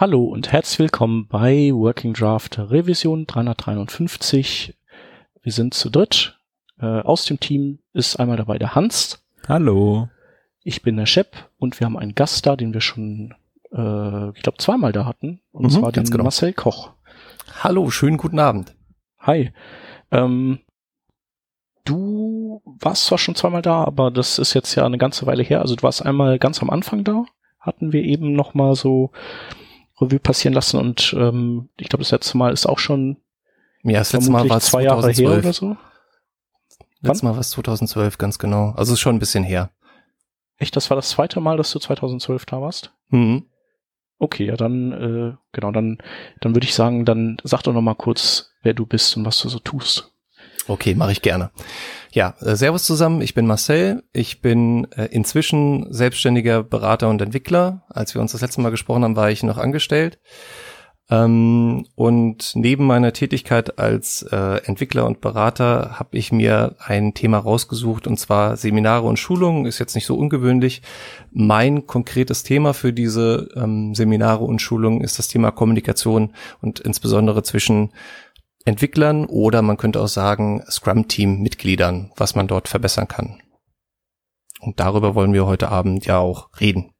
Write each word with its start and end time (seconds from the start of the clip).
Hallo 0.00 0.24
und 0.24 0.50
herzlich 0.50 0.78
willkommen 0.78 1.26
bei 1.28 1.72
Working 1.74 2.14
Draft 2.14 2.58
Revision 2.58 3.26
353. 3.26 4.74
Wir 5.42 5.52
sind 5.52 5.74
zu 5.74 5.90
dritt. 5.90 6.38
Äh, 6.80 6.86
aus 6.86 7.26
dem 7.26 7.38
Team 7.38 7.80
ist 7.92 8.16
einmal 8.16 8.38
dabei 8.38 8.58
der 8.58 8.74
Hans. 8.74 9.22
Hallo. 9.46 10.08
Ich 10.62 10.80
bin 10.80 10.96
der 10.96 11.04
Shep 11.04 11.50
und 11.58 11.78
wir 11.78 11.84
haben 11.84 11.98
einen 11.98 12.14
Gast 12.14 12.46
da, 12.46 12.56
den 12.56 12.72
wir 12.72 12.80
schon, 12.80 13.34
äh, 13.72 14.30
ich 14.30 14.42
glaube, 14.42 14.56
zweimal 14.56 14.92
da 14.92 15.04
hatten. 15.04 15.42
Und 15.52 15.64
Mhm, 15.64 15.68
zwar 15.68 15.92
den 15.92 15.96
ganz 15.96 16.10
genau. 16.10 16.24
Marcel 16.24 16.54
Koch. 16.54 16.92
Hallo, 17.62 17.90
schönen 17.90 18.16
guten 18.16 18.38
Abend. 18.38 18.74
Hi. 19.18 19.52
Ähm, 20.10 20.60
du 21.84 22.62
warst 22.64 23.04
zwar 23.04 23.18
schon 23.18 23.34
zweimal 23.34 23.60
da, 23.60 23.84
aber 23.84 24.10
das 24.10 24.38
ist 24.38 24.54
jetzt 24.54 24.74
ja 24.76 24.86
eine 24.86 24.96
ganze 24.96 25.26
Weile 25.26 25.42
her. 25.42 25.60
Also 25.60 25.76
du 25.76 25.82
warst 25.82 26.06
einmal 26.06 26.38
ganz 26.38 26.62
am 26.62 26.70
Anfang 26.70 27.04
da, 27.04 27.26
hatten 27.58 27.92
wir 27.92 28.02
eben 28.02 28.32
noch 28.32 28.54
mal 28.54 28.74
so 28.74 29.10
Revue 30.00 30.18
passieren 30.18 30.54
lassen 30.54 30.78
und 30.78 31.14
ähm, 31.16 31.68
ich 31.76 31.88
glaube, 31.88 32.02
das 32.02 32.10
letzte 32.10 32.36
Mal 32.38 32.52
ist 32.52 32.66
auch 32.66 32.78
schon 32.78 33.16
Ja, 33.82 33.98
das 33.98 34.12
letzte 34.12 34.30
Mal 34.30 34.48
war 34.48 34.56
es 34.58 34.66
zwei 34.66 34.82
Jahre 34.82 35.06
her 35.06 35.14
2012. 35.14 35.44
oder 35.44 35.52
so. 35.52 35.76
Letztes 37.02 37.22
Mal 37.22 37.32
war 37.32 37.40
es 37.40 37.50
2012, 37.50 38.18
ganz 38.18 38.38
genau. 38.38 38.70
Also 38.76 38.92
ist 38.92 39.00
schon 39.00 39.16
ein 39.16 39.20
bisschen 39.20 39.44
her. 39.44 39.70
Echt, 40.58 40.76
das 40.76 40.90
war 40.90 40.96
das 40.96 41.08
zweite 41.08 41.40
Mal, 41.40 41.56
dass 41.56 41.70
du 41.72 41.78
2012 41.78 42.44
da 42.44 42.60
warst? 42.60 42.92
Mhm. 43.08 43.46
Okay, 44.18 44.44
ja, 44.44 44.56
dann, 44.56 44.92
äh, 44.92 45.36
genau, 45.52 45.72
dann, 45.72 45.96
dann 46.42 46.54
würde 46.54 46.66
ich 46.66 46.74
sagen, 46.74 47.06
dann 47.06 47.38
sag 47.42 47.62
doch 47.62 47.72
noch 47.72 47.80
mal 47.80 47.94
kurz, 47.94 48.50
wer 48.62 48.74
du 48.74 48.84
bist 48.84 49.16
und 49.16 49.24
was 49.24 49.40
du 49.40 49.48
so 49.48 49.58
tust. 49.58 50.12
Okay, 50.68 50.94
mache 50.94 51.12
ich 51.12 51.22
gerne. 51.22 51.50
Ja, 52.12 52.34
äh, 52.40 52.56
Servus 52.56 52.84
zusammen, 52.84 53.20
ich 53.22 53.34
bin 53.34 53.46
Marcel. 53.46 54.02
Ich 54.12 54.40
bin 54.40 54.86
äh, 54.92 55.06
inzwischen 55.06 55.92
selbstständiger 55.92 56.62
Berater 56.62 57.08
und 57.08 57.22
Entwickler. 57.22 57.84
Als 57.88 58.14
wir 58.14 58.20
uns 58.20 58.32
das 58.32 58.40
letzte 58.40 58.60
Mal 58.60 58.70
gesprochen 58.70 59.04
haben, 59.04 59.16
war 59.16 59.30
ich 59.30 59.42
noch 59.42 59.58
angestellt. 59.58 60.18
Ähm, 61.10 61.86
und 61.96 62.52
neben 62.54 62.86
meiner 62.86 63.12
Tätigkeit 63.12 63.78
als 63.80 64.22
äh, 64.30 64.60
Entwickler 64.64 65.06
und 65.06 65.20
Berater 65.20 65.98
habe 65.98 66.16
ich 66.16 66.30
mir 66.30 66.76
ein 66.78 67.14
Thema 67.14 67.38
rausgesucht, 67.38 68.06
und 68.06 68.16
zwar 68.18 68.56
Seminare 68.56 69.06
und 69.06 69.18
Schulungen, 69.18 69.66
ist 69.66 69.80
jetzt 69.80 69.96
nicht 69.96 70.06
so 70.06 70.16
ungewöhnlich. 70.16 70.82
Mein 71.32 71.86
konkretes 71.88 72.44
Thema 72.44 72.74
für 72.74 72.92
diese 72.92 73.48
ähm, 73.56 73.94
Seminare 73.94 74.44
und 74.44 74.62
Schulungen 74.62 75.00
ist 75.00 75.18
das 75.18 75.26
Thema 75.26 75.50
Kommunikation 75.50 76.32
und 76.60 76.78
insbesondere 76.78 77.42
zwischen 77.42 77.90
Entwicklern 78.64 79.26
oder 79.26 79.62
man 79.62 79.76
könnte 79.76 80.00
auch 80.00 80.08
sagen 80.08 80.62
Scrum-Team-Mitgliedern, 80.68 82.12
was 82.16 82.34
man 82.34 82.46
dort 82.46 82.68
verbessern 82.68 83.08
kann. 83.08 83.40
Und 84.60 84.80
darüber 84.80 85.14
wollen 85.14 85.32
wir 85.32 85.46
heute 85.46 85.70
Abend 85.70 86.04
ja 86.06 86.18
auch 86.18 86.50
reden. 86.60 86.92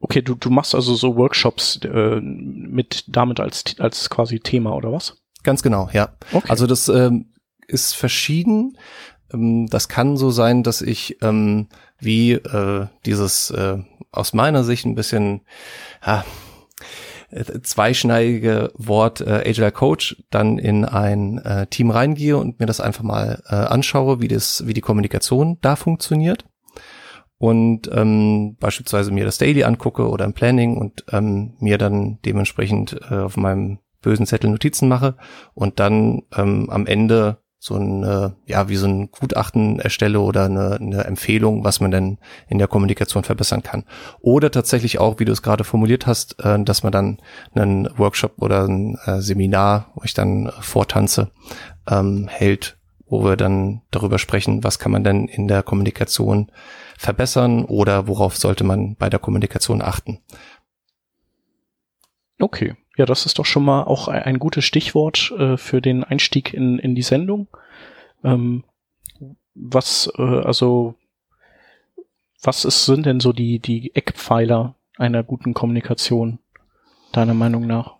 Okay, 0.00 0.22
du, 0.22 0.34
du 0.34 0.50
machst 0.50 0.74
also 0.74 0.94
so 0.94 1.16
Workshops 1.16 1.80
äh, 1.84 2.20
mit 2.20 3.04
damit 3.08 3.40
als, 3.40 3.64
als 3.78 4.08
quasi 4.08 4.40
Thema 4.40 4.74
oder 4.74 4.92
was? 4.92 5.16
Ganz 5.42 5.62
genau, 5.62 5.88
ja. 5.92 6.16
Okay. 6.32 6.48
Also 6.48 6.66
das 6.66 6.88
ähm, 6.88 7.32
ist 7.66 7.94
verschieden. 7.94 8.78
Ähm, 9.32 9.66
das 9.68 9.88
kann 9.88 10.16
so 10.16 10.30
sein, 10.30 10.62
dass 10.62 10.82
ich 10.82 11.22
ähm, 11.22 11.68
wie 11.98 12.32
äh, 12.32 12.86
dieses 13.04 13.50
äh, 13.50 13.78
aus 14.12 14.32
meiner 14.32 14.64
Sicht 14.64 14.84
ein 14.86 14.94
bisschen 14.94 15.42
ja, 16.04 16.24
zweischneidige 17.62 18.72
Wort 18.74 19.20
äh, 19.20 19.42
Agile 19.46 19.72
Coach 19.72 20.22
dann 20.30 20.58
in 20.58 20.84
ein 20.84 21.38
äh, 21.38 21.66
Team 21.66 21.90
reingehe 21.90 22.36
und 22.36 22.60
mir 22.60 22.66
das 22.66 22.80
einfach 22.80 23.02
mal 23.02 23.42
äh, 23.48 23.54
anschaue, 23.54 24.20
wie 24.20 24.28
das, 24.28 24.66
wie 24.66 24.74
die 24.74 24.80
Kommunikation 24.80 25.58
da 25.60 25.76
funktioniert. 25.76 26.44
Und 27.38 27.90
ähm, 27.92 28.56
beispielsweise 28.58 29.10
mir 29.10 29.24
das 29.24 29.38
Daily 29.38 29.64
angucke 29.64 30.08
oder 30.08 30.24
im 30.24 30.32
Planning 30.32 30.76
und 30.76 31.04
ähm, 31.12 31.54
mir 31.60 31.76
dann 31.76 32.18
dementsprechend 32.24 32.98
äh, 33.10 33.16
auf 33.16 33.36
meinem 33.36 33.78
bösen 34.00 34.26
Zettel 34.26 34.50
Notizen 34.50 34.88
mache 34.88 35.16
und 35.52 35.80
dann 35.80 36.22
ähm, 36.34 36.70
am 36.70 36.86
Ende 36.86 37.38
so 37.66 37.74
ein, 37.74 38.04
äh, 38.04 38.30
ja, 38.46 38.68
wie 38.68 38.76
so 38.76 38.86
ein 38.86 39.10
Gutachten 39.10 39.80
erstelle 39.80 40.20
oder 40.20 40.44
eine, 40.44 40.78
eine 40.80 41.04
Empfehlung, 41.04 41.64
was 41.64 41.80
man 41.80 41.90
denn 41.90 42.18
in 42.48 42.58
der 42.58 42.68
Kommunikation 42.68 43.24
verbessern 43.24 43.64
kann. 43.64 43.84
Oder 44.20 44.52
tatsächlich 44.52 45.00
auch, 45.00 45.18
wie 45.18 45.24
du 45.24 45.32
es 45.32 45.42
gerade 45.42 45.64
formuliert 45.64 46.06
hast, 46.06 46.42
äh, 46.44 46.62
dass 46.62 46.84
man 46.84 46.92
dann 46.92 47.18
einen 47.54 47.88
Workshop 47.98 48.34
oder 48.38 48.68
ein 48.68 48.96
äh, 49.04 49.20
Seminar, 49.20 49.90
wo 49.94 50.02
ich 50.04 50.14
dann 50.14 50.52
vortanze, 50.60 51.32
ähm, 51.90 52.28
hält, 52.28 52.78
wo 53.08 53.24
wir 53.24 53.36
dann 53.36 53.82
darüber 53.90 54.20
sprechen, 54.20 54.62
was 54.62 54.78
kann 54.78 54.92
man 54.92 55.02
denn 55.02 55.26
in 55.26 55.48
der 55.48 55.64
Kommunikation 55.64 56.52
verbessern 56.96 57.64
oder 57.64 58.06
worauf 58.06 58.36
sollte 58.36 58.62
man 58.62 58.94
bei 58.94 59.10
der 59.10 59.18
Kommunikation 59.18 59.82
achten. 59.82 60.20
Okay. 62.38 62.74
Ja, 62.96 63.04
das 63.06 63.26
ist 63.26 63.38
doch 63.38 63.46
schon 63.46 63.64
mal 63.64 63.82
auch 63.84 64.08
ein, 64.08 64.22
ein 64.22 64.38
gutes 64.38 64.64
Stichwort 64.64 65.32
äh, 65.38 65.56
für 65.56 65.80
den 65.80 66.04
Einstieg 66.04 66.54
in, 66.54 66.78
in 66.78 66.94
die 66.94 67.02
Sendung. 67.02 67.48
Ähm, 68.24 68.64
was, 69.54 70.10
äh, 70.18 70.22
also, 70.22 70.94
was 72.42 72.64
ist, 72.64 72.86
sind 72.86 73.06
denn 73.06 73.20
so 73.20 73.32
die, 73.32 73.58
die 73.58 73.94
Eckpfeiler 73.94 74.74
einer 74.96 75.22
guten 75.22 75.54
Kommunikation, 75.54 76.38
deiner 77.12 77.34
Meinung 77.34 77.66
nach? 77.66 77.96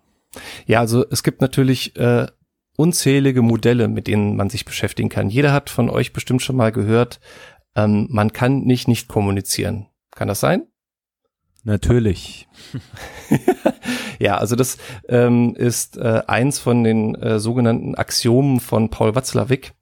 Ja, 0.65 0.79
also 0.79 1.05
es 1.09 1.23
gibt 1.23 1.41
natürlich 1.41 1.95
äh, 1.95 2.27
unzählige 2.75 3.41
Modelle, 3.41 3.87
mit 3.87 4.07
denen 4.07 4.35
man 4.35 4.49
sich 4.49 4.65
beschäftigen 4.65 5.09
kann. 5.09 5.29
Jeder 5.29 5.51
hat 5.53 5.69
von 5.69 5.89
euch 5.89 6.13
bestimmt 6.13 6.41
schon 6.41 6.55
mal 6.55 6.71
gehört, 6.71 7.19
ähm, 7.75 8.07
man 8.09 8.33
kann 8.33 8.61
nicht 8.61 8.87
nicht 8.87 9.07
kommunizieren. 9.07 9.87
Kann 10.11 10.27
das 10.27 10.39
sein? 10.39 10.67
Natürlich. 11.67 12.47
Ja, 14.19 14.37
also 14.39 14.55
das 14.55 14.79
ähm, 15.09 15.53
ist 15.55 15.95
äh, 15.97 16.23
eins 16.25 16.57
von 16.57 16.83
den 16.83 17.13
äh, 17.13 17.39
sogenannten 17.39 17.93
Axiomen 17.93 18.59
von 18.59 18.89
Paul 18.89 19.13
Watzlawick. 19.13 19.73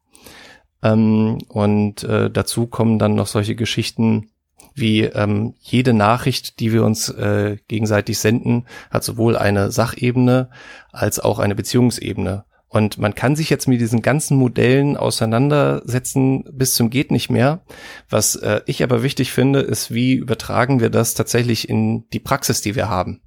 Ähm, 0.84 1.38
und 1.47 2.03
äh, 2.03 2.29
dazu 2.29 2.68
kommen 2.68 3.00
dann 3.00 3.16
noch 3.16 3.28
solche 3.28 3.56
Geschichten 3.56 4.29
wie 4.73 5.03
ähm, 5.03 5.53
jede 5.62 5.94
Nachricht, 5.94 6.59
die 6.59 6.73
wir 6.73 6.84
uns 6.84 7.07
äh, 7.07 7.56
gegenseitig 7.69 8.19
senden, 8.19 8.66
hat 8.91 9.06
sowohl 9.06 9.38
eine 9.38 9.72
Sachebene 9.72 10.50
als 10.91 11.22
auch 11.22 11.40
eine 11.40 11.56
Beziehungsebene. 11.56 12.44
Und 12.75 12.97
man 12.97 13.16
kann 13.16 13.38
sich 13.38 13.50
jetzt 13.50 13.69
mit 13.69 13.80
diesen 13.80 14.02
ganzen 14.02 14.36
Modellen 14.36 14.97
auseinandersetzen 14.97 16.44
bis 16.52 16.74
zum 16.74 16.90
geht 16.90 17.09
nicht 17.09 17.30
mehr. 17.30 17.63
Was 18.09 18.36
äh, 18.36 18.59
ich 18.66 18.84
aber 18.84 19.02
wichtig 19.02 19.31
finde, 19.31 19.62
ist, 19.62 19.94
wie 19.94 20.16
übertragen 20.16 20.81
wir 20.81 20.90
das 20.90 21.14
tatsächlich 21.14 21.69
in 21.69 22.09
die 22.09 22.19
Praxis, 22.19 22.59
die 22.59 22.75
wir 22.75 22.90
haben. 22.90 23.22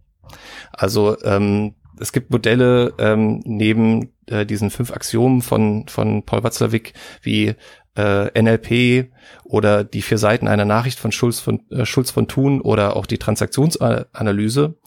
Also 0.70 1.16
ähm, 1.22 1.76
es 1.98 2.12
gibt 2.12 2.30
Modelle 2.30 2.92
ähm, 2.98 3.40
neben 3.46 4.12
äh, 4.26 4.44
diesen 4.44 4.68
fünf 4.68 4.92
Axiomen 4.92 5.40
von, 5.40 5.88
von 5.88 6.26
Paul 6.26 6.42
Watzlawick 6.42 6.92
wie 7.22 7.54
äh, 7.96 8.42
NLP 8.42 9.10
oder 9.44 9.82
die 9.82 10.02
vier 10.02 10.18
Seiten 10.18 10.46
einer 10.46 10.66
Nachricht 10.66 10.98
von 10.98 11.10
Schulz 11.10 11.40
von, 11.40 11.62
äh, 11.70 11.86
Schulz 11.86 12.10
von 12.10 12.28
Thun 12.28 12.60
oder 12.60 12.96
auch 12.96 13.06
die 13.06 13.16
Transaktionsanalyse. 13.16 14.78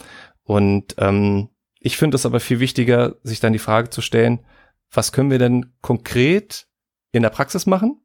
Und 0.43 0.93
ähm, 0.99 1.49
ich 1.79 1.97
finde 1.97 2.13
es 2.13 2.27
aber 2.27 2.39
viel 2.39 2.59
wichtiger, 2.59 3.15
sich 3.23 3.39
dann 3.39 3.53
die 3.53 3.59
Frage 3.59 3.89
zu 3.89 4.01
stellen, 4.01 4.41
was 4.91 5.11
können 5.11 5.31
wir 5.31 5.39
denn 5.39 5.73
konkret 5.81 6.67
in 7.11 7.23
der 7.23 7.29
Praxis 7.29 7.65
machen? 7.65 8.01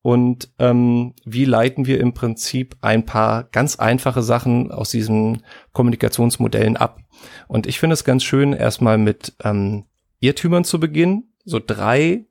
Und 0.00 0.50
ähm, 0.58 1.14
wie 1.24 1.44
leiten 1.44 1.86
wir 1.86 2.00
im 2.00 2.14
Prinzip 2.14 2.76
ein 2.80 3.04
paar 3.04 3.44
ganz 3.44 3.76
einfache 3.76 4.22
Sachen 4.22 4.70
aus 4.70 4.90
diesen 4.90 5.42
Kommunikationsmodellen 5.72 6.76
ab? 6.76 7.00
Und 7.48 7.66
ich 7.66 7.78
finde 7.78 7.94
es 7.94 8.04
ganz 8.04 8.22
schön, 8.22 8.52
erstmal 8.52 8.96
mit 8.96 9.34
ähm, 9.42 9.84
Irrtümern 10.20 10.64
zu 10.64 10.80
beginnen. 10.80 11.34
So 11.44 11.60
drei 11.64 12.26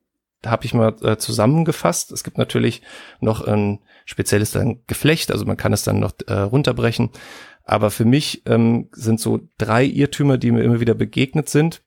habe 0.46 0.66
ich 0.66 0.74
mal 0.74 0.96
äh, 1.02 1.18
zusammengefasst. 1.18 2.12
Es 2.12 2.24
gibt 2.24 2.38
natürlich 2.38 2.82
noch 3.20 3.42
ein 3.42 3.80
spezielles 4.06 4.52
dann 4.52 4.82
Geflecht, 4.88 5.32
also 5.32 5.46
man 5.46 5.58
kann 5.58 5.74
es 5.74 5.84
dann 5.84 6.00
noch 6.00 6.14
äh, 6.28 6.34
runterbrechen. 6.34 7.10
Aber 7.64 7.92
für 7.92 8.06
mich 8.06 8.44
ähm, 8.46 8.88
sind 8.92 9.20
so 9.20 9.42
drei 9.58 9.84
Irrtümer, 9.84 10.38
die 10.38 10.52
mir 10.52 10.64
immer 10.64 10.80
wieder 10.80 10.94
begegnet 10.94 11.50
sind. 11.50 11.84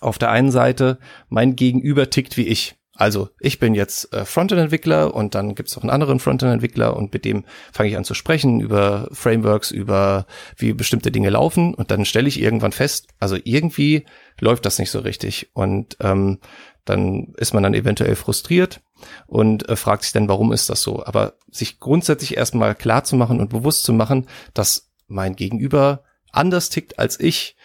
Auf 0.00 0.18
der 0.18 0.30
einen 0.30 0.50
Seite, 0.50 0.98
mein 1.28 1.56
Gegenüber 1.56 2.10
tickt 2.10 2.36
wie 2.36 2.46
ich. 2.48 2.76
Also 2.96 3.28
ich 3.40 3.58
bin 3.58 3.74
jetzt 3.74 4.12
äh, 4.12 4.24
Frontend-Entwickler 4.24 5.14
und 5.14 5.34
dann 5.34 5.56
gibt 5.56 5.68
es 5.68 5.74
noch 5.74 5.82
einen 5.82 5.90
anderen 5.90 6.20
Frontend-Entwickler 6.20 6.96
und 6.96 7.12
mit 7.12 7.24
dem 7.24 7.44
fange 7.72 7.88
ich 7.88 7.96
an 7.96 8.04
zu 8.04 8.14
sprechen 8.14 8.60
über 8.60 9.08
Frameworks, 9.10 9.72
über 9.72 10.26
wie 10.56 10.72
bestimmte 10.74 11.10
Dinge 11.10 11.30
laufen 11.30 11.74
und 11.74 11.90
dann 11.90 12.04
stelle 12.04 12.28
ich 12.28 12.40
irgendwann 12.40 12.70
fest, 12.70 13.08
also 13.18 13.36
irgendwie 13.42 14.04
läuft 14.40 14.64
das 14.64 14.78
nicht 14.78 14.92
so 14.92 15.00
richtig 15.00 15.50
und 15.54 15.96
ähm, 16.00 16.38
dann 16.84 17.34
ist 17.36 17.52
man 17.52 17.64
dann 17.64 17.74
eventuell 17.74 18.14
frustriert 18.14 18.80
und 19.26 19.68
äh, 19.68 19.74
fragt 19.74 20.04
sich 20.04 20.12
dann, 20.12 20.28
warum 20.28 20.52
ist 20.52 20.70
das 20.70 20.82
so? 20.82 21.04
Aber 21.04 21.34
sich 21.50 21.80
grundsätzlich 21.80 22.36
erstmal 22.36 22.76
klar 22.76 23.02
zu 23.02 23.16
machen 23.16 23.40
und 23.40 23.50
bewusst 23.50 23.82
zu 23.82 23.92
machen, 23.92 24.26
dass 24.52 24.92
mein 25.08 25.34
Gegenüber 25.34 26.04
anders 26.30 26.70
tickt 26.70 26.98
als 26.98 27.18
ich 27.18 27.56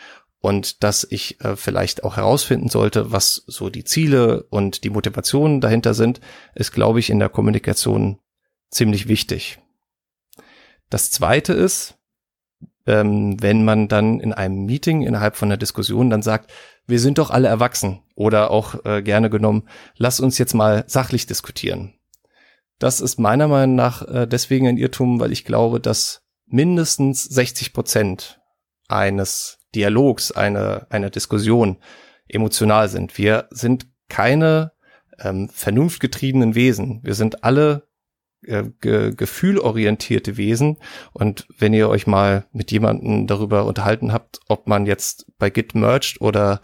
und 0.41 0.83
dass 0.83 1.05
ich 1.09 1.41
äh, 1.41 1.55
vielleicht 1.55 2.03
auch 2.03 2.17
herausfinden 2.17 2.69
sollte, 2.69 3.11
was 3.11 3.43
so 3.47 3.69
die 3.69 3.83
Ziele 3.83 4.43
und 4.43 4.83
die 4.83 4.89
Motivationen 4.89 5.61
dahinter 5.61 5.93
sind, 5.93 6.21
ist, 6.55 6.71
glaube 6.71 6.99
ich, 6.99 7.09
in 7.09 7.19
der 7.19 7.29
Kommunikation 7.29 8.19
ziemlich 8.69 9.07
wichtig. 9.07 9.59
Das 10.89 11.11
zweite 11.11 11.53
ist, 11.53 11.97
ähm, 12.87 13.41
wenn 13.41 13.65
man 13.65 13.87
dann 13.87 14.19
in 14.19 14.33
einem 14.33 14.65
Meeting 14.65 15.01
innerhalb 15.01 15.35
von 15.35 15.49
einer 15.49 15.57
Diskussion 15.57 16.09
dann 16.09 16.21
sagt, 16.21 16.51
wir 16.87 16.99
sind 16.99 17.17
doch 17.17 17.29
alle 17.29 17.47
erwachsen 17.47 18.01
oder 18.15 18.49
auch 18.49 18.83
äh, 18.85 19.03
gerne 19.03 19.29
genommen, 19.29 19.67
lass 19.95 20.19
uns 20.19 20.37
jetzt 20.37 20.53
mal 20.53 20.85
sachlich 20.87 21.27
diskutieren. 21.27 21.93
Das 22.79 23.01
ist 23.01 23.19
meiner 23.19 23.47
Meinung 23.47 23.75
nach 23.75 24.01
äh, 24.07 24.25
deswegen 24.25 24.67
ein 24.67 24.77
Irrtum, 24.77 25.19
weil 25.19 25.31
ich 25.31 25.45
glaube, 25.45 25.79
dass 25.79 26.23
mindestens 26.47 27.25
60 27.25 27.73
Prozent 27.73 28.39
eines 28.87 29.58
Dialogs, 29.75 30.31
eine, 30.31 30.87
einer 30.89 31.09
Diskussion 31.09 31.77
emotional 32.27 32.89
sind. 32.89 33.17
Wir 33.17 33.47
sind 33.51 33.87
keine 34.07 34.71
ähm, 35.19 35.49
vernunftgetriebenen 35.49 36.55
Wesen. 36.55 37.01
Wir 37.03 37.13
sind 37.13 37.43
alle 37.43 37.87
äh, 38.45 38.63
ge 38.81 39.13
gefühlorientierte 39.15 40.37
Wesen. 40.37 40.77
Und 41.13 41.47
wenn 41.57 41.73
ihr 41.73 41.89
euch 41.89 42.07
mal 42.07 42.45
mit 42.51 42.71
jemandem 42.71 43.27
darüber 43.27 43.65
unterhalten 43.65 44.13
habt, 44.13 44.39
ob 44.47 44.67
man 44.67 44.85
jetzt 44.85 45.31
bei 45.37 45.49
Git 45.49 45.75
merged 45.75 46.21
oder 46.21 46.61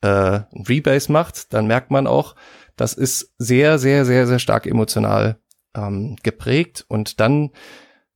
äh, 0.00 0.40
Rebase 0.68 1.12
macht, 1.12 1.52
dann 1.52 1.66
merkt 1.66 1.90
man 1.90 2.06
auch, 2.06 2.34
das 2.76 2.94
ist 2.94 3.34
sehr, 3.36 3.78
sehr, 3.78 4.04
sehr, 4.04 4.26
sehr 4.26 4.38
stark 4.38 4.66
emotional 4.66 5.38
ähm, 5.74 6.16
geprägt. 6.22 6.84
Und 6.88 7.20
dann 7.20 7.50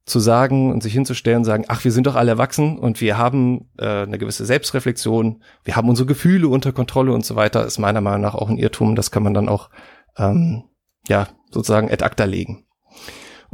zu 0.06 0.20
sagen 0.20 0.70
und 0.70 0.82
sich 0.82 0.92
hinzustellen 0.92 1.38
und 1.38 1.44
sagen, 1.44 1.64
ach, 1.68 1.84
wir 1.84 1.92
sind 1.92 2.06
doch 2.06 2.14
alle 2.14 2.32
erwachsen 2.32 2.78
und 2.78 3.00
wir 3.00 3.16
haben 3.16 3.70
äh, 3.78 4.02
eine 4.02 4.18
gewisse 4.18 4.44
Selbstreflexion, 4.44 5.42
wir 5.64 5.76
haben 5.76 5.88
unsere 5.88 6.06
Gefühle 6.06 6.48
unter 6.48 6.72
Kontrolle 6.72 7.12
und 7.12 7.24
so 7.24 7.36
weiter, 7.36 7.64
ist 7.64 7.78
meiner 7.78 8.02
Meinung 8.02 8.20
nach 8.20 8.34
auch 8.34 8.50
ein 8.50 8.58
Irrtum. 8.58 8.96
Das 8.96 9.10
kann 9.10 9.22
man 9.22 9.32
dann 9.32 9.48
auch 9.48 9.70
ähm, 10.18 10.64
ja 11.08 11.28
sozusagen 11.50 11.90
ad 11.90 12.04
acta 12.04 12.24
legen. 12.24 12.66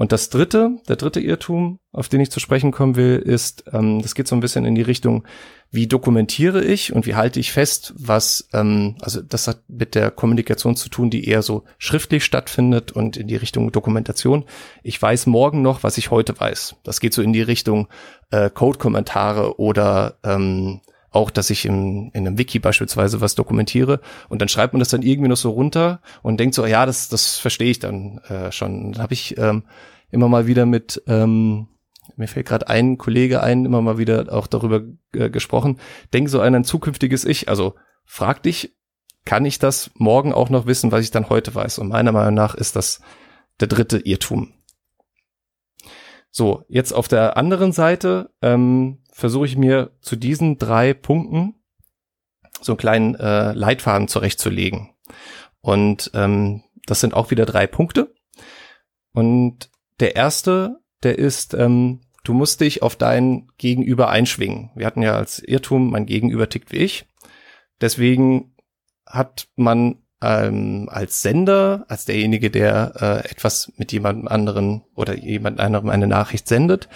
Und 0.01 0.13
das 0.13 0.31
dritte, 0.31 0.79
der 0.89 0.97
dritte 0.97 1.21
Irrtum, 1.21 1.79
auf 1.93 2.09
den 2.09 2.23
ich 2.23 2.31
zu 2.31 2.41
sprechen 2.41 2.71
kommen 2.71 2.97
will, 2.97 3.19
ist, 3.19 3.65
ähm, 3.71 4.01
das 4.01 4.15
geht 4.15 4.29
so 4.29 4.35
ein 4.35 4.41
bisschen 4.41 4.65
in 4.65 4.75
die 4.75 4.81
Richtung, 4.81 5.27
wie 5.71 5.87
dokumentiere 5.87 6.65
ich 6.65 6.95
und 6.95 7.05
wie 7.05 7.17
halte 7.17 7.39
ich 7.39 7.53
fest, 7.53 7.93
was, 7.99 8.49
ähm, 8.55 8.97
also 9.03 9.21
das 9.21 9.47
hat 9.47 9.61
mit 9.69 9.95
der 9.95 10.11
Kommunikation 10.11 10.75
zu 10.75 10.89
tun, 10.89 11.11
die 11.11 11.29
eher 11.29 11.43
so 11.43 11.65
schriftlich 11.77 12.25
stattfindet 12.25 12.93
und 12.93 13.19
in 13.19 13.27
die 13.27 13.37
Richtung 13.37 13.73
Dokumentation. 13.73 14.47
Ich 14.83 15.03
weiß 15.03 15.27
morgen 15.27 15.61
noch, 15.61 15.83
was 15.83 15.99
ich 15.99 16.11
heute 16.11 16.41
weiß. 16.41 16.77
Das 16.83 17.01
geht 17.01 17.13
so 17.13 17.21
in 17.21 17.35
die 17.35 17.43
Richtung 17.43 17.87
äh, 18.31 18.49
Code-Kommentare 18.49 19.61
oder 19.61 20.17
ähm, 20.25 20.81
auch, 21.11 21.31
dass 21.31 21.51
ich 21.51 21.65
in, 21.65 22.11
in 22.13 22.27
einem 22.27 22.39
Wiki 22.39 22.59
beispielsweise 22.59 23.21
was 23.21 23.35
dokumentiere 23.35 24.01
und 24.29 24.41
dann 24.41 24.49
schreibt 24.49 24.75
man 24.75 24.79
das 24.79 24.89
dann 24.89 25.03
irgendwie 25.03 25.29
noch 25.29 25.37
so 25.37 25.51
runter 25.51 26.01
und 26.23 26.39
denkt 26.39 26.55
so, 26.55 26.65
ja, 26.67 26.87
das, 26.87 27.09
das 27.09 27.39
verstehe 27.39 27.71
ich 27.71 27.79
dann 27.79 28.19
äh, 28.29 28.53
schon. 28.53 28.93
Dann 28.93 29.03
habe 29.03 29.15
ich 29.15 29.37
ähm, 29.39 29.65
immer 30.11 30.29
mal 30.29 30.47
wieder 30.47 30.67
mit, 30.67 31.03
ähm, 31.07 31.69
mir 32.17 32.29
fällt 32.29 32.47
gerade 32.47 32.69
ein 32.69 32.99
Kollege 32.99 33.43
ein, 33.43 33.65
immer 33.65 33.83
mal 33.83 33.99
wieder 33.99 34.33
auch 34.33 34.47
darüber 34.47 34.83
äh, 35.13 35.31
gesprochen, 35.31 35.79
denk 36.13 36.29
so 36.29 36.41
an 36.41 36.55
ein 36.55 36.65
zukünftiges 36.65 37.25
Ich. 37.25 37.49
Also 37.49 37.75
frag 38.05 38.43
dich, 38.43 38.77
kann 39.25 39.45
ich 39.45 39.59
das 39.59 39.91
morgen 39.95 40.33
auch 40.33 40.51
noch 40.51 40.67
wissen, 40.67 40.93
was 40.93 41.05
ich 41.05 41.11
dann 41.11 41.29
heute 41.29 41.55
weiß? 41.55 41.79
Und 41.79 41.89
meiner 41.89 42.13
Meinung 42.13 42.35
nach 42.35 42.55
ist 42.55 42.77
das 42.77 43.01
der 43.61 43.69
dritte 43.69 43.99
Irrtum. 43.99 44.53
So, 46.31 46.65
jetzt 46.69 46.93
auf 46.93 47.09
der 47.09 47.37
anderen 47.37 47.73
Seite 47.73 48.31
ähm, 48.41 48.99
versuche 49.13 49.47
ich 49.47 49.57
mir 49.57 49.91
zu 50.01 50.17
diesen 50.17 50.59
drei 50.59 50.95
Punkten 50.95 51.55
so 52.61 52.73
einen 52.73 52.79
kleinen 52.79 53.15
äh, 53.15 53.53
Leitfaden 53.53 54.09
zurechtzulegen. 54.09 54.91
Und 55.61 56.11
ähm, 56.15 56.63
das 56.87 57.01
sind 57.01 57.15
auch 57.15 57.31
wieder 57.31 57.47
drei 57.47 57.67
Punkte. 57.67 58.15
Und 59.13 59.71
der 59.99 60.17
erste, 60.17 60.81
der 61.03 61.19
ist, 61.19 61.55
ähm, 61.55 62.01
du 62.25 62.33
musst 62.33 62.61
dich 62.61 62.83
auf 62.83 62.97
dein 62.97 63.49
Gegenüber 63.59 64.11
einschwingen. 64.11 64.71
Wir 64.75 64.87
hatten 64.87 65.03
ja 65.03 65.15
als 65.15 65.39
Irrtum, 65.41 65.91
mein 65.91 66.07
Gegenüber 66.07 66.49
tickt 66.49 66.73
wie 66.73 66.79
ich. 66.79 67.07
Deswegen 67.81 68.55
hat 69.07 69.49
man 69.57 70.03
ähm, 70.23 70.89
als 70.91 71.23
Sender, 71.23 71.87
als 71.89 72.05
derjenige, 72.05 72.51
der 72.51 72.93
äh, 73.25 73.31
etwas 73.31 73.73
mit 73.77 73.91
jemandem 73.93 74.29
anderen 74.29 74.85
oder 74.95 75.17
jemand 75.17 75.61
anderem 75.61 75.89
eine 75.89 76.07
Nachricht 76.07 76.47
sendet, 76.47 76.89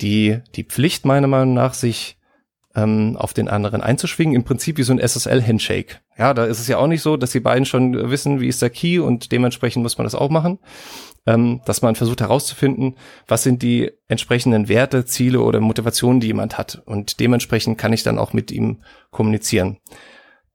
die, 0.00 0.40
die 0.54 0.64
Pflicht 0.64 1.04
meiner 1.04 1.28
Meinung 1.28 1.54
nach, 1.54 1.74
sich 1.74 2.18
ähm, 2.74 3.16
auf 3.16 3.34
den 3.34 3.48
anderen 3.48 3.82
einzuschwingen, 3.82 4.34
im 4.34 4.44
Prinzip 4.44 4.78
wie 4.78 4.82
so 4.82 4.92
ein 4.92 4.98
SSL-Handshake. 4.98 5.98
Ja, 6.16 6.34
da 6.34 6.44
ist 6.44 6.60
es 6.60 6.68
ja 6.68 6.78
auch 6.78 6.86
nicht 6.86 7.02
so, 7.02 7.16
dass 7.16 7.32
die 7.32 7.40
beiden 7.40 7.66
schon 7.66 8.10
wissen, 8.10 8.40
wie 8.40 8.48
ist 8.48 8.62
der 8.62 8.70
Key 8.70 8.98
und 8.98 9.32
dementsprechend 9.32 9.82
muss 9.82 9.98
man 9.98 10.04
das 10.04 10.14
auch 10.14 10.30
machen. 10.30 10.58
Ähm, 11.24 11.60
dass 11.66 11.82
man 11.82 11.94
versucht 11.94 12.20
herauszufinden, 12.20 12.96
was 13.28 13.44
sind 13.44 13.62
die 13.62 13.92
entsprechenden 14.08 14.68
Werte, 14.68 15.04
Ziele 15.04 15.40
oder 15.40 15.60
Motivationen, 15.60 16.18
die 16.18 16.26
jemand 16.26 16.58
hat. 16.58 16.82
Und 16.84 17.20
dementsprechend 17.20 17.78
kann 17.78 17.92
ich 17.92 18.02
dann 18.02 18.18
auch 18.18 18.32
mit 18.32 18.50
ihm 18.50 18.82
kommunizieren. 19.12 19.78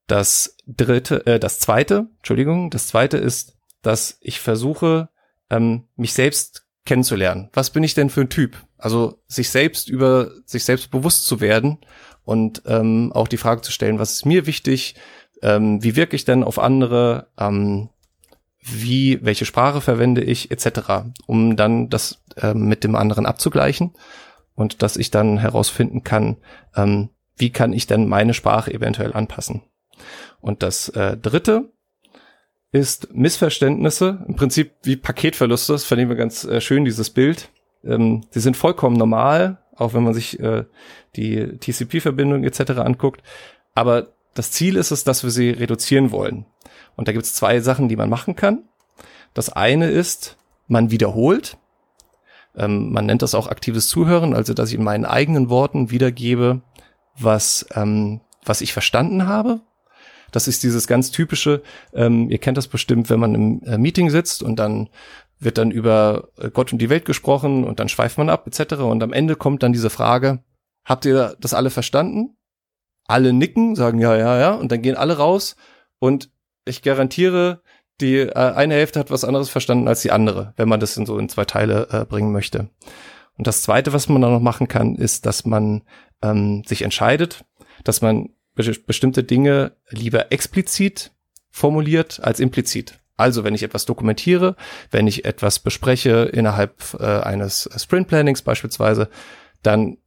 Das 0.07 0.57
dritte, 0.65 1.25
äh, 1.25 1.39
das 1.39 1.59
zweite, 1.59 2.07
Entschuldigung, 2.17 2.69
das 2.69 2.87
zweite 2.87 3.15
ist, 3.15 3.57
dass 3.81 4.17
ich 4.19 4.41
versuche, 4.41 5.07
ähm, 5.49 5.87
mich 5.95 6.11
selbst 6.11 6.66
kennenzulernen. 6.87 7.49
Was 7.53 7.69
bin 7.69 7.83
ich 7.83 7.93
denn 7.93 8.09
für 8.09 8.21
ein 8.21 8.29
Typ? 8.29 8.57
Also 8.77 9.21
sich 9.27 9.49
selbst 9.49 9.89
über 9.89 10.31
sich 10.45 10.63
selbst 10.63 10.89
bewusst 10.89 11.27
zu 11.27 11.39
werden 11.39 11.77
und 12.23 12.63
ähm, 12.65 13.11
auch 13.13 13.27
die 13.27 13.37
Frage 13.37 13.61
zu 13.61 13.71
stellen, 13.71 13.99
was 13.99 14.13
ist 14.13 14.25
mir 14.25 14.47
wichtig, 14.47 14.95
ähm, 15.43 15.83
wie 15.83 15.95
wirke 15.95 16.15
ich 16.15 16.25
denn 16.25 16.43
auf 16.43 16.57
andere, 16.57 17.27
ähm, 17.37 17.89
wie, 18.59 19.19
welche 19.23 19.45
Sprache 19.45 19.81
verwende 19.81 20.23
ich, 20.23 20.51
etc., 20.51 21.05
um 21.25 21.55
dann 21.55 21.89
das 21.89 22.23
ähm, 22.37 22.67
mit 22.67 22.83
dem 22.83 22.95
anderen 22.95 23.25
abzugleichen 23.25 23.93
und 24.55 24.81
dass 24.81 24.97
ich 24.97 25.11
dann 25.11 25.37
herausfinden 25.37 26.03
kann, 26.03 26.37
ähm, 26.75 27.09
wie 27.35 27.51
kann 27.51 27.71
ich 27.71 27.85
denn 27.87 28.07
meine 28.07 28.33
Sprache 28.33 28.73
eventuell 28.73 29.13
anpassen. 29.13 29.61
Und 30.41 30.63
das 30.63 30.89
äh, 30.89 31.17
dritte 31.17 31.71
ist 32.77 33.13
Missverständnisse, 33.13 34.23
im 34.27 34.35
Prinzip 34.35 34.73
wie 34.83 34.95
Paketverluste, 34.95 35.73
das 35.73 35.91
ich 35.91 36.07
mir 36.07 36.15
ganz 36.15 36.43
äh, 36.43 36.61
schön, 36.61 36.85
dieses 36.85 37.09
Bild. 37.09 37.49
Ähm, 37.83 38.25
die 38.33 38.39
sind 38.39 38.57
vollkommen 38.57 38.97
normal, 38.97 39.57
auch 39.75 39.93
wenn 39.93 40.03
man 40.03 40.13
sich 40.13 40.39
äh, 40.39 40.65
die 41.15 41.57
TCP-Verbindung 41.59 42.43
etc. 42.43 42.71
anguckt. 42.79 43.21
Aber 43.75 44.07
das 44.33 44.51
Ziel 44.51 44.75
ist 44.75 44.91
es, 44.91 45.03
dass 45.03 45.23
wir 45.23 45.31
sie 45.31 45.49
reduzieren 45.49 46.11
wollen. 46.11 46.45
Und 46.95 47.07
da 47.07 47.11
gibt 47.11 47.25
es 47.25 47.33
zwei 47.33 47.59
Sachen, 47.59 47.89
die 47.89 47.95
man 47.95 48.09
machen 48.09 48.35
kann. 48.35 48.63
Das 49.33 49.49
eine 49.49 49.89
ist, 49.89 50.37
man 50.67 50.91
wiederholt. 50.91 51.57
Ähm, 52.55 52.91
man 52.91 53.05
nennt 53.05 53.21
das 53.21 53.35
auch 53.35 53.47
aktives 53.47 53.87
Zuhören, 53.87 54.33
also 54.33 54.53
dass 54.53 54.69
ich 54.69 54.75
in 54.75 54.83
meinen 54.83 55.05
eigenen 55.05 55.49
Worten 55.49 55.91
wiedergebe, 55.91 56.61
was, 57.19 57.67
ähm, 57.73 58.21
was 58.43 58.61
ich 58.61 58.73
verstanden 58.73 59.27
habe, 59.27 59.61
das 60.31 60.47
ist 60.47 60.63
dieses 60.63 60.87
ganz 60.87 61.11
typische, 61.11 61.61
ähm, 61.93 62.29
ihr 62.29 62.37
kennt 62.37 62.57
das 62.57 62.67
bestimmt, 62.67 63.09
wenn 63.09 63.19
man 63.19 63.35
im 63.35 63.61
äh, 63.63 63.77
Meeting 63.77 64.09
sitzt 64.09 64.43
und 64.43 64.57
dann 64.57 64.89
wird 65.39 65.57
dann 65.57 65.71
über 65.71 66.29
äh, 66.37 66.49
Gott 66.49 66.73
und 66.73 66.79
die 66.79 66.89
Welt 66.89 67.05
gesprochen 67.05 67.63
und 67.63 67.79
dann 67.79 67.89
schweift 67.89 68.17
man 68.17 68.29
ab 68.29 68.47
etc. 68.47 68.75
Und 68.75 69.03
am 69.03 69.13
Ende 69.13 69.35
kommt 69.35 69.63
dann 69.63 69.73
diese 69.73 69.89
Frage, 69.89 70.43
habt 70.85 71.05
ihr 71.05 71.35
das 71.39 71.53
alle 71.53 71.69
verstanden? 71.69 72.37
Alle 73.05 73.33
nicken, 73.33 73.75
sagen 73.75 73.99
ja, 73.99 74.15
ja, 74.17 74.37
ja 74.37 74.53
und 74.53 74.71
dann 74.71 74.81
gehen 74.81 74.97
alle 74.97 75.17
raus 75.17 75.55
und 75.99 76.29
ich 76.65 76.81
garantiere, 76.81 77.61
die 78.01 78.17
äh, 78.17 78.33
eine 78.33 78.75
Hälfte 78.75 78.99
hat 78.99 79.11
was 79.11 79.23
anderes 79.23 79.49
verstanden 79.49 79.87
als 79.87 80.01
die 80.01 80.11
andere, 80.11 80.53
wenn 80.57 80.69
man 80.69 80.79
das 80.79 80.97
in 80.97 81.05
so 81.05 81.17
in 81.17 81.29
zwei 81.29 81.45
Teile 81.45 81.87
äh, 81.91 82.05
bringen 82.05 82.31
möchte. 82.31 82.69
Und 83.37 83.47
das 83.47 83.61
Zweite, 83.61 83.93
was 83.93 84.09
man 84.09 84.21
dann 84.21 84.33
noch 84.33 84.41
machen 84.41 84.67
kann, 84.67 84.95
ist, 84.95 85.25
dass 85.25 85.45
man 85.45 85.83
ähm, 86.21 86.63
sich 86.65 86.81
entscheidet, 86.81 87.45
dass 87.83 88.01
man 88.01 88.29
bestimmte 88.85 89.23
Dinge 89.23 89.73
lieber 89.89 90.31
explizit 90.31 91.11
formuliert 91.49 92.19
als 92.21 92.39
implizit. 92.39 92.99
Also 93.15 93.43
wenn 93.43 93.55
ich 93.55 93.63
etwas 93.63 93.85
dokumentiere, 93.85 94.55
wenn 94.91 95.07
ich 95.07 95.25
etwas 95.25 95.59
bespreche 95.59 96.29
innerhalb 96.31 96.95
äh, 96.99 97.03
eines 97.03 97.67
Sprint 97.77 98.07
Plannings 98.07 98.43
beispielsweise, 98.43 99.09
dann 99.63 99.97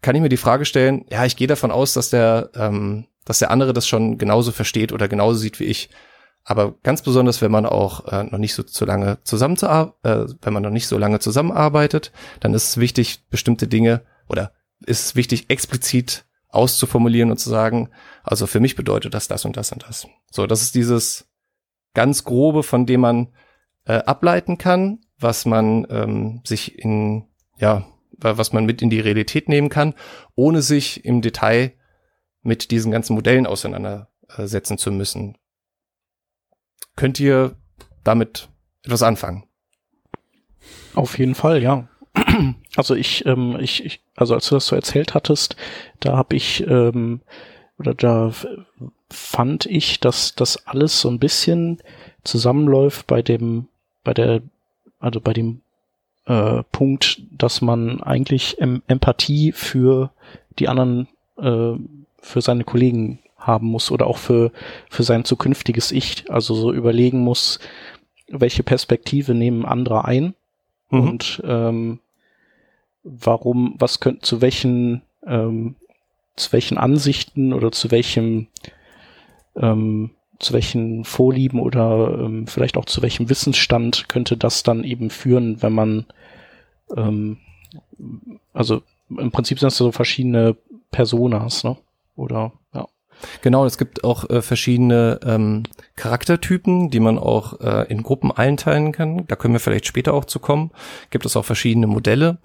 kann 0.00 0.16
ich 0.16 0.22
mir 0.22 0.30
die 0.30 0.38
Frage 0.38 0.64
stellen, 0.64 1.04
ja, 1.10 1.24
ich 1.24 1.36
gehe 1.36 1.46
davon 1.46 1.70
aus, 1.70 1.92
dass 1.92 2.10
der, 2.10 2.50
ähm, 2.54 3.06
dass 3.24 3.38
der 3.38 3.50
andere 3.50 3.74
das 3.74 3.86
schon 3.86 4.18
genauso 4.18 4.50
versteht 4.50 4.92
oder 4.92 5.08
genauso 5.08 5.38
sieht 5.38 5.60
wie 5.60 5.64
ich. 5.64 5.90
Aber 6.44 6.74
ganz 6.82 7.02
besonders, 7.02 7.40
wenn 7.40 7.50
man 7.50 7.64
auch 7.64 8.06
äh, 8.12 8.24
noch 8.24 8.38
nicht 8.38 8.54
so 8.54 8.62
zu 8.62 8.84
lange 8.84 9.18
zusammen 9.24 9.56
äh, 9.56 10.26
wenn 10.42 10.52
man 10.52 10.62
noch 10.62 10.70
nicht 10.70 10.86
so 10.86 10.98
lange 10.98 11.20
zusammenarbeitet, 11.20 12.12
dann 12.40 12.52
ist 12.52 12.68
es 12.68 12.76
wichtig, 12.76 13.24
bestimmte 13.30 13.66
Dinge 13.66 14.02
oder 14.28 14.52
ist 14.84 15.06
es 15.06 15.16
wichtig, 15.16 15.48
explizit 15.48 16.24
auszuformulieren 16.54 17.30
und 17.30 17.38
zu 17.38 17.50
sagen, 17.50 17.90
also 18.22 18.46
für 18.46 18.60
mich 18.60 18.76
bedeutet 18.76 19.14
das 19.14 19.28
das 19.28 19.44
und 19.44 19.56
das 19.56 19.72
und 19.72 19.84
das. 19.86 20.06
So, 20.30 20.46
das 20.46 20.62
ist 20.62 20.74
dieses 20.74 21.28
ganz 21.94 22.24
grobe, 22.24 22.62
von 22.62 22.86
dem 22.86 23.00
man 23.00 23.32
äh, 23.86 23.94
ableiten 23.94 24.58
kann, 24.58 25.00
was 25.18 25.46
man 25.46 25.86
ähm, 25.90 26.40
sich 26.44 26.78
in, 26.78 27.28
ja, 27.58 27.86
was 28.18 28.52
man 28.52 28.64
mit 28.64 28.82
in 28.82 28.90
die 28.90 29.00
Realität 29.00 29.48
nehmen 29.48 29.68
kann, 29.68 29.94
ohne 30.34 30.62
sich 30.62 31.04
im 31.04 31.20
Detail 31.22 31.72
mit 32.42 32.70
diesen 32.70 32.92
ganzen 32.92 33.14
Modellen 33.14 33.46
auseinandersetzen 33.46 34.78
zu 34.78 34.92
müssen. 34.92 35.36
Könnt 36.96 37.18
ihr 37.18 37.56
damit 38.04 38.48
etwas 38.84 39.02
anfangen? 39.02 39.44
Auf 40.94 41.18
jeden 41.18 41.34
Fall, 41.34 41.62
ja. 41.62 41.88
Also 42.76 42.96
ich, 42.96 43.24
ähm, 43.24 43.56
ich, 43.60 43.84
ich, 43.84 44.00
also 44.16 44.34
als 44.34 44.48
du 44.48 44.56
das 44.56 44.66
so 44.66 44.74
erzählt 44.74 45.14
hattest, 45.14 45.54
da 46.00 46.16
habe 46.16 46.34
ich 46.34 46.66
ähm, 46.66 47.20
oder 47.78 47.94
da 47.94 48.32
fand 49.10 49.66
ich, 49.66 50.00
dass 50.00 50.34
das 50.34 50.66
alles 50.66 51.00
so 51.00 51.08
ein 51.08 51.18
bisschen 51.18 51.82
zusammenläuft 52.24 53.06
bei 53.06 53.22
dem, 53.22 53.68
bei 54.02 54.14
der, 54.14 54.42
also 54.98 55.20
bei 55.20 55.32
dem 55.32 55.60
äh, 56.26 56.62
Punkt, 56.72 57.22
dass 57.30 57.60
man 57.60 58.02
eigentlich 58.02 58.60
em 58.60 58.82
Empathie 58.86 59.52
für 59.52 60.10
die 60.58 60.68
anderen, 60.68 61.08
äh, 61.38 61.74
für 62.18 62.40
seine 62.40 62.64
Kollegen 62.64 63.20
haben 63.36 63.66
muss 63.66 63.90
oder 63.90 64.06
auch 64.06 64.18
für, 64.18 64.50
für 64.88 65.02
sein 65.02 65.24
zukünftiges 65.24 65.92
Ich. 65.92 66.30
Also 66.30 66.54
so 66.54 66.72
überlegen 66.72 67.20
muss, 67.20 67.58
welche 68.28 68.62
Perspektive 68.62 69.34
nehmen 69.34 69.66
andere 69.66 70.04
ein 70.04 70.34
mhm. 70.90 71.00
und 71.00 71.42
ähm, 71.44 72.00
warum, 73.04 73.74
was 73.78 74.00
könnte, 74.00 74.22
zu 74.22 74.40
welchen, 74.40 75.02
ähm, 75.26 75.76
zu 76.36 76.52
welchen 76.52 76.78
Ansichten 76.78 77.52
oder 77.52 77.70
zu 77.70 77.90
welchem, 77.90 78.48
ähm, 79.56 80.10
zu 80.40 80.52
welchen 80.52 81.04
Vorlieben 81.04 81.60
oder 81.60 82.18
ähm, 82.18 82.46
vielleicht 82.46 82.76
auch 82.76 82.86
zu 82.86 83.02
welchem 83.02 83.28
Wissensstand 83.28 84.08
könnte 84.08 84.36
das 84.36 84.62
dann 84.62 84.82
eben 84.82 85.10
führen, 85.10 85.62
wenn 85.62 85.72
man, 85.72 86.06
ähm, 86.96 87.38
also 88.52 88.82
im 89.10 89.30
Prinzip 89.30 89.60
sind 89.60 89.68
das 89.68 89.76
so 89.76 89.92
verschiedene 89.92 90.56
Personas, 90.90 91.62
ne? 91.62 91.76
Oder. 92.16 92.52
Genau, 93.42 93.64
es 93.64 93.78
gibt 93.78 94.04
auch 94.04 94.28
äh, 94.30 94.42
verschiedene 94.42 95.20
ähm, 95.24 95.64
Charaktertypen, 95.96 96.90
die 96.90 97.00
man 97.00 97.18
auch 97.18 97.60
äh, 97.60 97.86
in 97.88 98.02
Gruppen 98.02 98.32
einteilen 98.32 98.92
kann. 98.92 99.26
Da 99.26 99.36
können 99.36 99.54
wir 99.54 99.60
vielleicht 99.60 99.86
später 99.86 100.14
auch 100.14 100.24
zu 100.24 100.38
kommen. 100.38 100.70
Gibt 101.10 101.26
es 101.26 101.36
auch 101.36 101.44
verschiedene 101.44 101.86
Modelle. 101.86 102.38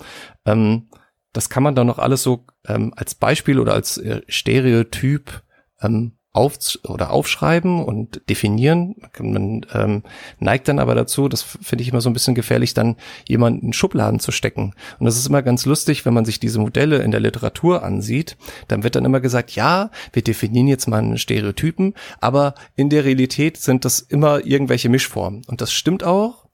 Ähm, 0.45 0.89
das 1.33 1.49
kann 1.49 1.63
man 1.63 1.75
dann 1.75 1.87
noch 1.87 1.99
alles 1.99 2.23
so 2.23 2.45
ähm, 2.67 2.93
als 2.95 3.15
Beispiel 3.15 3.59
oder 3.59 3.73
als 3.73 3.97
äh, 3.97 4.21
Stereotyp 4.27 5.43
ähm, 5.81 6.18
auf 6.39 6.57
oder 6.87 7.11
aufschreiben 7.11 7.83
und 7.83 8.21
definieren. 8.29 8.95
Man 9.19 9.65
ähm, 9.73 10.03
neigt 10.39 10.69
dann 10.69 10.79
aber 10.79 10.95
dazu, 10.95 11.27
das 11.27 11.41
finde 11.41 11.81
ich 11.81 11.89
immer 11.89 11.99
so 11.99 12.09
ein 12.09 12.13
bisschen 12.13 12.33
gefährlich, 12.33 12.73
dann 12.73 12.95
jemanden 13.27 13.67
in 13.67 13.73
Schubladen 13.73 14.21
zu 14.21 14.31
stecken. 14.31 14.73
Und 14.99 15.05
das 15.05 15.17
ist 15.17 15.27
immer 15.27 15.41
ganz 15.41 15.65
lustig, 15.65 16.05
wenn 16.05 16.13
man 16.13 16.23
sich 16.23 16.39
diese 16.39 16.59
Modelle 16.59 17.03
in 17.03 17.11
der 17.11 17.19
Literatur 17.19 17.83
ansieht, 17.83 18.37
dann 18.69 18.83
wird 18.83 18.95
dann 18.95 19.05
immer 19.05 19.19
gesagt, 19.19 19.51
ja, 19.51 19.91
wir 20.13 20.23
definieren 20.23 20.67
jetzt 20.67 20.87
mal 20.87 20.99
einen 20.99 21.17
Stereotypen, 21.17 21.93
aber 22.21 22.55
in 22.77 22.89
der 22.89 23.03
Realität 23.03 23.57
sind 23.57 23.83
das 23.83 23.99
immer 23.99 24.45
irgendwelche 24.45 24.87
Mischformen. 24.87 25.41
Und 25.47 25.59
das 25.59 25.73
stimmt 25.73 26.05
auch. 26.05 26.45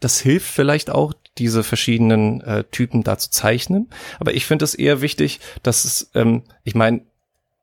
Das 0.00 0.20
hilft 0.20 0.50
vielleicht 0.50 0.90
auch, 0.90 1.12
diese 1.38 1.64
verschiedenen 1.64 2.40
äh, 2.42 2.64
Typen 2.70 3.02
da 3.02 3.18
zu 3.18 3.30
zeichnen. 3.30 3.88
Aber 4.20 4.34
ich 4.34 4.46
finde 4.46 4.64
es 4.64 4.74
eher 4.74 5.00
wichtig, 5.00 5.40
dass 5.62 5.84
es, 5.84 6.10
ähm, 6.14 6.44
ich 6.62 6.74
meine, 6.74 7.02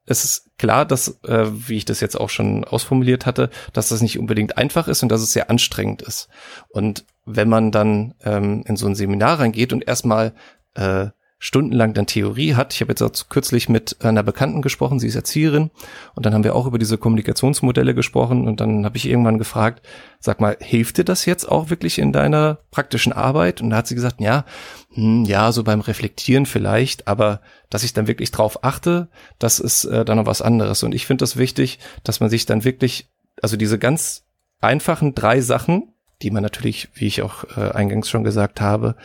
es 0.06 0.24
ist 0.24 0.58
klar, 0.58 0.86
dass, 0.86 1.20
äh, 1.24 1.46
wie 1.50 1.78
ich 1.78 1.86
das 1.86 2.00
jetzt 2.00 2.20
auch 2.20 2.30
schon 2.30 2.64
ausformuliert 2.64 3.26
hatte, 3.26 3.50
dass 3.74 3.90
das 3.90 4.02
nicht 4.02 4.18
unbedingt 4.18 4.58
einfach 4.58 4.88
ist 4.88 5.04
und 5.04 5.10
dass 5.10 5.22
es 5.22 5.34
sehr 5.34 5.50
anstrengend 5.50 6.02
ist. 6.02 6.28
Und 6.70 7.06
wenn 7.26 7.50
man 7.50 7.72
dann 7.72 8.16
ähm, 8.24 8.64
in 8.66 8.76
so 8.76 8.88
ein 8.88 8.96
Seminar 8.96 9.40
reingeht 9.40 9.74
und 9.74 9.88
erstmal 9.88 10.34
äh, 10.74 11.08
stundenlang 11.44 11.96
dann 11.96 12.06
Theorie 12.06 12.54
hat. 12.54 12.72
Ich 12.72 12.82
habe 12.82 12.92
jetzt 12.92 13.02
auch 13.02 13.30
kürzlich 13.30 13.68
mit 13.68 13.98
einer 14.06 14.22
Bekannten 14.22 14.62
gesprochen, 14.62 15.00
sie 15.00 15.08
ist 15.08 15.16
Erzieherin 15.16 15.72
und 16.14 16.24
dann 16.24 16.36
haben 16.36 16.44
wir 16.44 16.56
auch 16.56 16.68
über 16.68 16.78
diese 16.78 17.00
Kommunikationsmodelle 17.00 17.96
gesprochen 17.96 18.48
und 18.48 18.62
dann 18.62 18.86
habe 18.86 18.96
ich 18.96 19.10
irgendwann 19.10 19.40
gefragt, 19.40 19.82
sag 20.20 20.40
mal, 20.40 20.56
hilft 20.60 21.00
dir 21.00 21.04
das 21.04 21.26
jetzt 21.26 21.46
auch 21.46 21.72
wirklich 21.72 21.98
in 21.98 22.14
deiner 22.14 22.60
praktischen 22.70 23.12
Arbeit? 23.12 23.60
Und 23.60 23.72
da 23.72 23.78
hat 23.78 23.88
sie 23.88 23.96
gesagt, 23.96 24.22
ja, 24.22 24.46
hm, 24.94 25.26
ja, 25.26 25.52
so 25.52 25.64
beim 25.64 25.80
Reflektieren 25.82 26.46
vielleicht, 26.46 27.08
aber 27.08 27.42
dass 27.72 27.84
ich 27.84 27.94
dann 27.94 28.06
wirklich 28.06 28.30
drauf 28.30 28.64
achte, 28.64 29.10
das 29.40 29.60
ist 29.60 29.86
äh, 29.86 30.06
dann 30.06 30.18
noch 30.18 30.28
was 30.28 30.44
anderes. 30.44 30.84
Und 30.84 30.94
ich 30.94 31.08
finde 31.08 31.24
das 31.24 31.38
wichtig, 31.38 31.80
dass 32.04 32.20
man 32.20 32.30
sich 32.30 32.46
dann 32.46 32.64
wirklich, 32.64 33.10
also 33.42 33.58
diese 33.58 33.80
ganz 33.80 34.28
einfachen 34.60 35.16
drei 35.16 35.42
Sachen, 35.42 35.92
die 36.22 36.30
man 36.30 36.44
natürlich, 36.44 36.90
wie 36.94 37.08
ich 37.08 37.24
auch 37.24 37.46
äh, 37.58 37.72
eingangs 37.72 38.10
schon 38.10 38.24
gesagt 38.24 38.62
habe, 38.62 38.96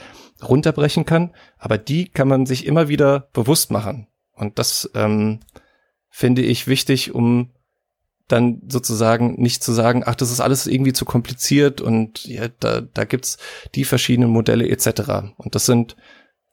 runterbrechen 0.43 1.05
kann, 1.05 1.33
aber 1.59 1.79
die 1.79 2.09
kann 2.09 2.29
man 2.29 2.47
sich 2.47 2.67
immer 2.67 2.89
wieder 2.89 3.29
bewusst 3.33 3.71
machen. 3.71 4.07
Und 4.33 4.59
das 4.59 4.91
ähm, 4.95 5.41
finde 6.09 6.43
ich 6.43 6.67
wichtig, 6.67 7.15
um 7.15 7.51
dann 8.29 8.61
sozusagen 8.69 9.41
nicht 9.41 9.63
zu 9.63 9.73
sagen, 9.73 10.03
ach, 10.05 10.17
das 10.17 10.31
ist 10.31 10.41
alles 10.41 10.67
irgendwie 10.67 10.93
zu 10.93 11.05
kompliziert 11.05 11.81
und 11.81 12.25
ja, 12.25 12.49
da, 12.49 12.81
da 12.81 13.05
gibt's 13.05 13.39
die 13.75 13.85
verschiedenen 13.85 14.31
Modelle 14.31 14.69
etc. 14.69 15.35
Und 15.37 15.55
das 15.55 15.67
sind, 15.67 15.97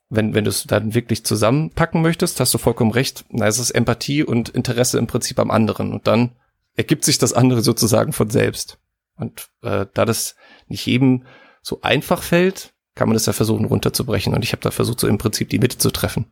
wenn, 0.08 0.34
wenn 0.34 0.44
du 0.44 0.50
es 0.50 0.64
dann 0.64 0.94
wirklich 0.94 1.24
zusammenpacken 1.24 2.00
möchtest, 2.00 2.38
hast 2.38 2.54
du 2.54 2.58
vollkommen 2.58 2.92
recht, 2.92 3.24
na, 3.30 3.46
es 3.46 3.58
ist 3.58 3.72
Empathie 3.72 4.22
und 4.22 4.50
Interesse 4.50 4.98
im 4.98 5.08
Prinzip 5.08 5.38
am 5.40 5.50
anderen. 5.50 5.92
Und 5.92 6.06
dann 6.06 6.36
ergibt 6.76 7.04
sich 7.04 7.18
das 7.18 7.32
andere 7.32 7.62
sozusagen 7.62 8.12
von 8.12 8.30
selbst. 8.30 8.78
Und 9.16 9.48
äh, 9.62 9.86
da 9.94 10.04
das 10.04 10.36
nicht 10.68 10.86
jedem 10.86 11.24
so 11.62 11.80
einfach 11.82 12.22
fällt, 12.22 12.73
kann 12.94 13.08
man 13.08 13.16
es 13.16 13.26
ja 13.26 13.32
versuchen 13.32 13.64
runterzubrechen. 13.64 14.34
Und 14.34 14.44
ich 14.44 14.52
habe 14.52 14.62
da 14.62 14.70
versucht, 14.70 15.00
so 15.00 15.08
im 15.08 15.18
Prinzip 15.18 15.48
die 15.48 15.58
Mitte 15.58 15.78
zu 15.78 15.90
treffen. 15.90 16.26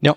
Ja. 0.00 0.16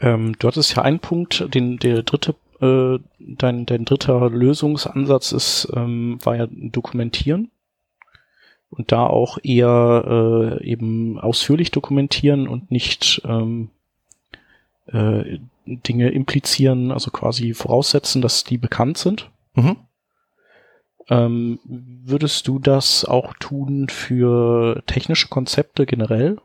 Ähm, 0.00 0.36
du 0.38 0.48
hattest 0.48 0.74
ja 0.74 0.82
einen 0.82 1.00
Punkt, 1.00 1.54
den 1.54 1.78
der 1.78 2.02
dritte, 2.02 2.34
äh, 2.60 2.98
dein, 3.18 3.66
dein 3.66 3.84
dritter 3.84 4.28
Lösungsansatz 4.30 5.32
ist, 5.32 5.68
ähm, 5.74 6.18
war 6.22 6.36
ja 6.36 6.46
dokumentieren. 6.50 7.50
Und 8.70 8.92
da 8.92 9.04
auch 9.04 9.38
eher 9.42 10.58
äh, 10.60 10.64
eben 10.64 11.18
ausführlich 11.18 11.72
dokumentieren 11.72 12.46
und 12.46 12.70
nicht 12.70 13.20
ähm, 13.24 13.70
äh, 14.86 15.38
Dinge 15.66 16.10
implizieren, 16.10 16.92
also 16.92 17.10
quasi 17.10 17.52
voraussetzen, 17.54 18.22
dass 18.22 18.44
die 18.44 18.58
bekannt 18.58 18.98
sind. 18.98 19.30
Mhm. 19.54 19.76
Ähm, 21.10 21.58
würdest 21.64 22.46
du 22.46 22.60
das 22.60 23.04
auch 23.04 23.34
tun 23.34 23.88
für 23.88 24.82
technische 24.86 25.28
Konzepte 25.28 25.84
generell? 25.84 26.38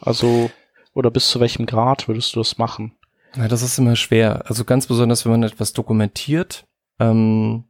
Also, 0.00 0.50
oder 0.92 1.10
bis 1.10 1.30
zu 1.30 1.38
welchem 1.38 1.66
Grad 1.66 2.08
würdest 2.08 2.34
du 2.34 2.40
das 2.40 2.58
machen? 2.58 2.92
Ja, 3.36 3.46
das 3.46 3.62
ist 3.62 3.78
immer 3.78 3.94
schwer. 3.94 4.42
Also 4.46 4.64
ganz 4.64 4.88
besonders, 4.88 5.24
wenn 5.24 5.32
man 5.32 5.44
etwas 5.44 5.72
dokumentiert, 5.72 6.66
ähm, 6.98 7.64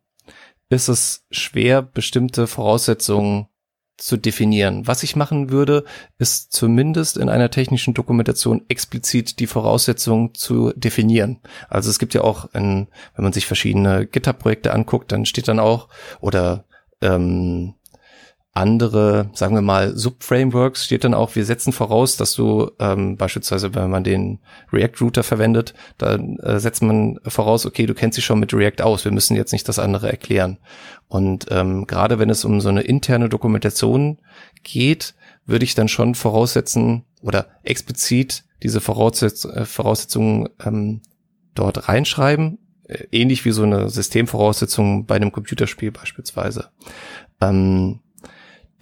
ist 0.71 0.89
es 0.89 1.27
schwer, 1.31 1.83
bestimmte 1.83 2.47
Voraussetzungen 2.47 3.50
zu 4.01 4.17
definieren. 4.17 4.87
Was 4.87 5.03
ich 5.03 5.17
machen 5.17 5.51
würde, 5.51 5.85
ist 6.19 6.53
zumindest 6.53 7.17
in 7.17 7.29
einer 7.29 7.51
technischen 7.51 7.95
Dokumentation 7.95 8.63
explizit 8.69 9.39
die 9.39 9.47
Voraussetzungen 9.47 10.35
zu 10.35 10.73
definieren. 10.75 11.41
Also 11.69 11.91
es 11.91 11.99
gibt 11.99 12.15
ja 12.15 12.23
auch, 12.23 12.53
in, 12.55 12.89
wenn 13.15 13.25
man 13.25 13.33
sich 13.33 13.47
verschiedene 13.47 14.07
GitHub-Projekte 14.07 14.73
anguckt, 14.73 15.13
dann 15.13 15.27
steht 15.27 15.49
dann 15.49 15.61
auch, 15.61 15.89
oder 16.21 16.65
ähm, 17.03 17.75
andere, 18.53 19.31
sagen 19.33 19.55
wir 19.55 19.63
mal, 19.63 19.97
Subframeworks 19.97 20.85
steht 20.85 21.05
dann 21.05 21.15
auch, 21.15 21.37
wir 21.37 21.45
setzen 21.45 21.73
voraus, 21.73 22.17
dass 22.17 22.35
du 22.35 22.71
ähm, 22.81 23.17
beispielsweise, 23.17 23.75
wenn 23.75 23.91
man 23.91 24.03
den 24.03 24.41
React-Router 24.73 25.23
verwendet, 25.23 25.75
dann 25.99 26.37
äh, 26.39 26.59
setzt 26.59 26.83
man 26.83 27.21
voraus, 27.25 27.65
okay, 27.65 27.87
du 27.87 27.95
kennst 27.95 28.19
dich 28.19 28.25
schon 28.25 28.41
mit 28.41 28.53
React 28.53 28.83
aus, 28.83 29.05
wir 29.05 29.13
müssen 29.13 29.37
jetzt 29.37 29.53
nicht 29.53 29.69
das 29.69 29.79
andere 29.79 30.11
erklären. 30.11 30.59
Und 31.07 31.47
ähm, 31.51 31.87
gerade 31.87 32.19
wenn 32.19 32.29
es 32.29 32.45
um 32.45 32.61
so 32.61 32.69
eine 32.69 32.83
interne 32.83 33.29
Dokumentation 33.29 34.19
geht, 34.65 35.15
würde 35.47 35.65
ich 35.65 35.77
dann 35.77 35.89
schon 35.89 36.17
voraussetzen 36.17 37.05
oder 37.23 37.47
explizit 37.63 38.45
diese 38.63 38.81
Voraussetz 38.81 39.45
äh, 39.45 39.65
Voraussetzungen 39.65 40.49
ähm, 40.65 41.03
dort 41.55 41.89
reinschreiben, 41.89 42.59
äh, 42.85 43.05
ähnlich 43.13 43.45
wie 43.45 43.53
so 43.53 43.63
eine 43.63 43.89
Systemvoraussetzung 43.89 45.07
bei 45.07 45.17
einem 45.17 45.31
Computerspiel 45.31 45.93
beispielsweise. 45.93 46.71
Ähm, 47.41 48.01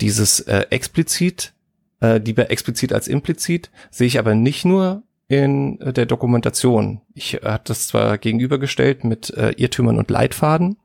dieses 0.00 0.40
äh, 0.40 0.66
explizit, 0.70 1.52
äh, 2.00 2.18
lieber 2.18 2.50
explizit 2.50 2.92
als 2.92 3.08
implizit, 3.08 3.70
sehe 3.90 4.06
ich 4.06 4.18
aber 4.18 4.34
nicht 4.34 4.64
nur 4.64 5.02
in 5.28 5.80
äh, 5.80 5.92
der 5.92 6.06
Dokumentation. 6.06 7.02
Ich 7.14 7.34
äh, 7.34 7.40
habe 7.44 7.64
das 7.64 7.88
zwar 7.88 8.18
gegenübergestellt 8.18 9.04
mit 9.04 9.30
äh, 9.30 9.50
Irrtümern 9.56 9.98
und 9.98 10.10
Leitfaden, 10.10 10.78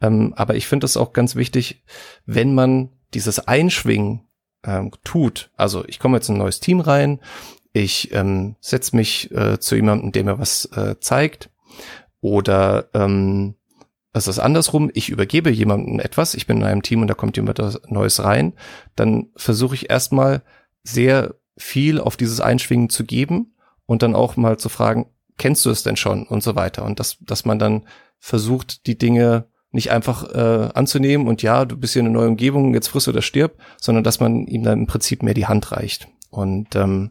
ähm, 0.00 0.34
aber 0.36 0.56
ich 0.56 0.66
finde 0.66 0.86
es 0.86 0.96
auch 0.96 1.12
ganz 1.12 1.36
wichtig, 1.36 1.82
wenn 2.26 2.54
man 2.54 2.90
dieses 3.14 3.46
Einschwingen 3.46 4.22
ähm, 4.64 4.90
tut. 5.04 5.50
Also 5.56 5.84
ich 5.86 5.98
komme 5.98 6.16
jetzt 6.16 6.28
in 6.28 6.34
ein 6.36 6.38
neues 6.38 6.60
Team 6.60 6.80
rein, 6.80 7.20
ich 7.72 8.12
ähm, 8.12 8.56
setze 8.60 8.94
mich 8.96 9.30
äh, 9.32 9.58
zu 9.58 9.74
jemandem, 9.76 10.12
der 10.12 10.24
mir 10.24 10.38
was 10.38 10.66
äh, 10.66 10.96
zeigt, 11.00 11.50
oder 12.20 12.88
ähm, 12.94 13.54
es 14.14 14.28
ist 14.28 14.38
andersrum, 14.38 14.90
ich 14.94 15.10
übergebe 15.10 15.50
jemandem 15.50 15.98
etwas, 15.98 16.34
ich 16.34 16.46
bin 16.46 16.58
in 16.58 16.64
einem 16.64 16.82
Team 16.82 17.02
und 17.02 17.08
da 17.08 17.14
kommt 17.14 17.36
jemand 17.36 17.58
Neues 17.90 18.22
rein, 18.22 18.52
dann 18.94 19.26
versuche 19.36 19.74
ich 19.74 19.90
erstmal 19.90 20.42
sehr 20.84 21.34
viel 21.56 22.00
auf 22.00 22.16
dieses 22.16 22.40
Einschwingen 22.40 22.88
zu 22.90 23.04
geben 23.04 23.54
und 23.86 24.02
dann 24.02 24.14
auch 24.14 24.36
mal 24.36 24.56
zu 24.56 24.68
fragen, 24.68 25.06
kennst 25.36 25.66
du 25.66 25.70
es 25.70 25.82
denn 25.82 25.96
schon 25.96 26.26
und 26.26 26.42
so 26.42 26.54
weiter. 26.54 26.84
Und 26.84 27.00
dass, 27.00 27.18
dass 27.20 27.44
man 27.44 27.58
dann 27.58 27.86
versucht, 28.20 28.86
die 28.86 28.96
Dinge 28.96 29.46
nicht 29.72 29.90
einfach 29.90 30.32
äh, 30.32 30.70
anzunehmen 30.72 31.26
und 31.26 31.42
ja, 31.42 31.64
du 31.64 31.76
bist 31.76 31.94
hier 31.94 32.00
in 32.00 32.06
einer 32.06 32.18
neuen 32.18 32.30
Umgebung, 32.30 32.72
jetzt 32.72 32.88
friss 32.88 33.08
oder 33.08 33.20
stirb, 33.22 33.58
sondern 33.80 34.04
dass 34.04 34.20
man 34.20 34.46
ihm 34.46 34.62
dann 34.62 34.80
im 34.80 34.86
Prinzip 34.86 35.24
mehr 35.24 35.34
die 35.34 35.46
Hand 35.46 35.72
reicht. 35.72 36.06
Und 36.30 36.76
ähm, 36.76 37.10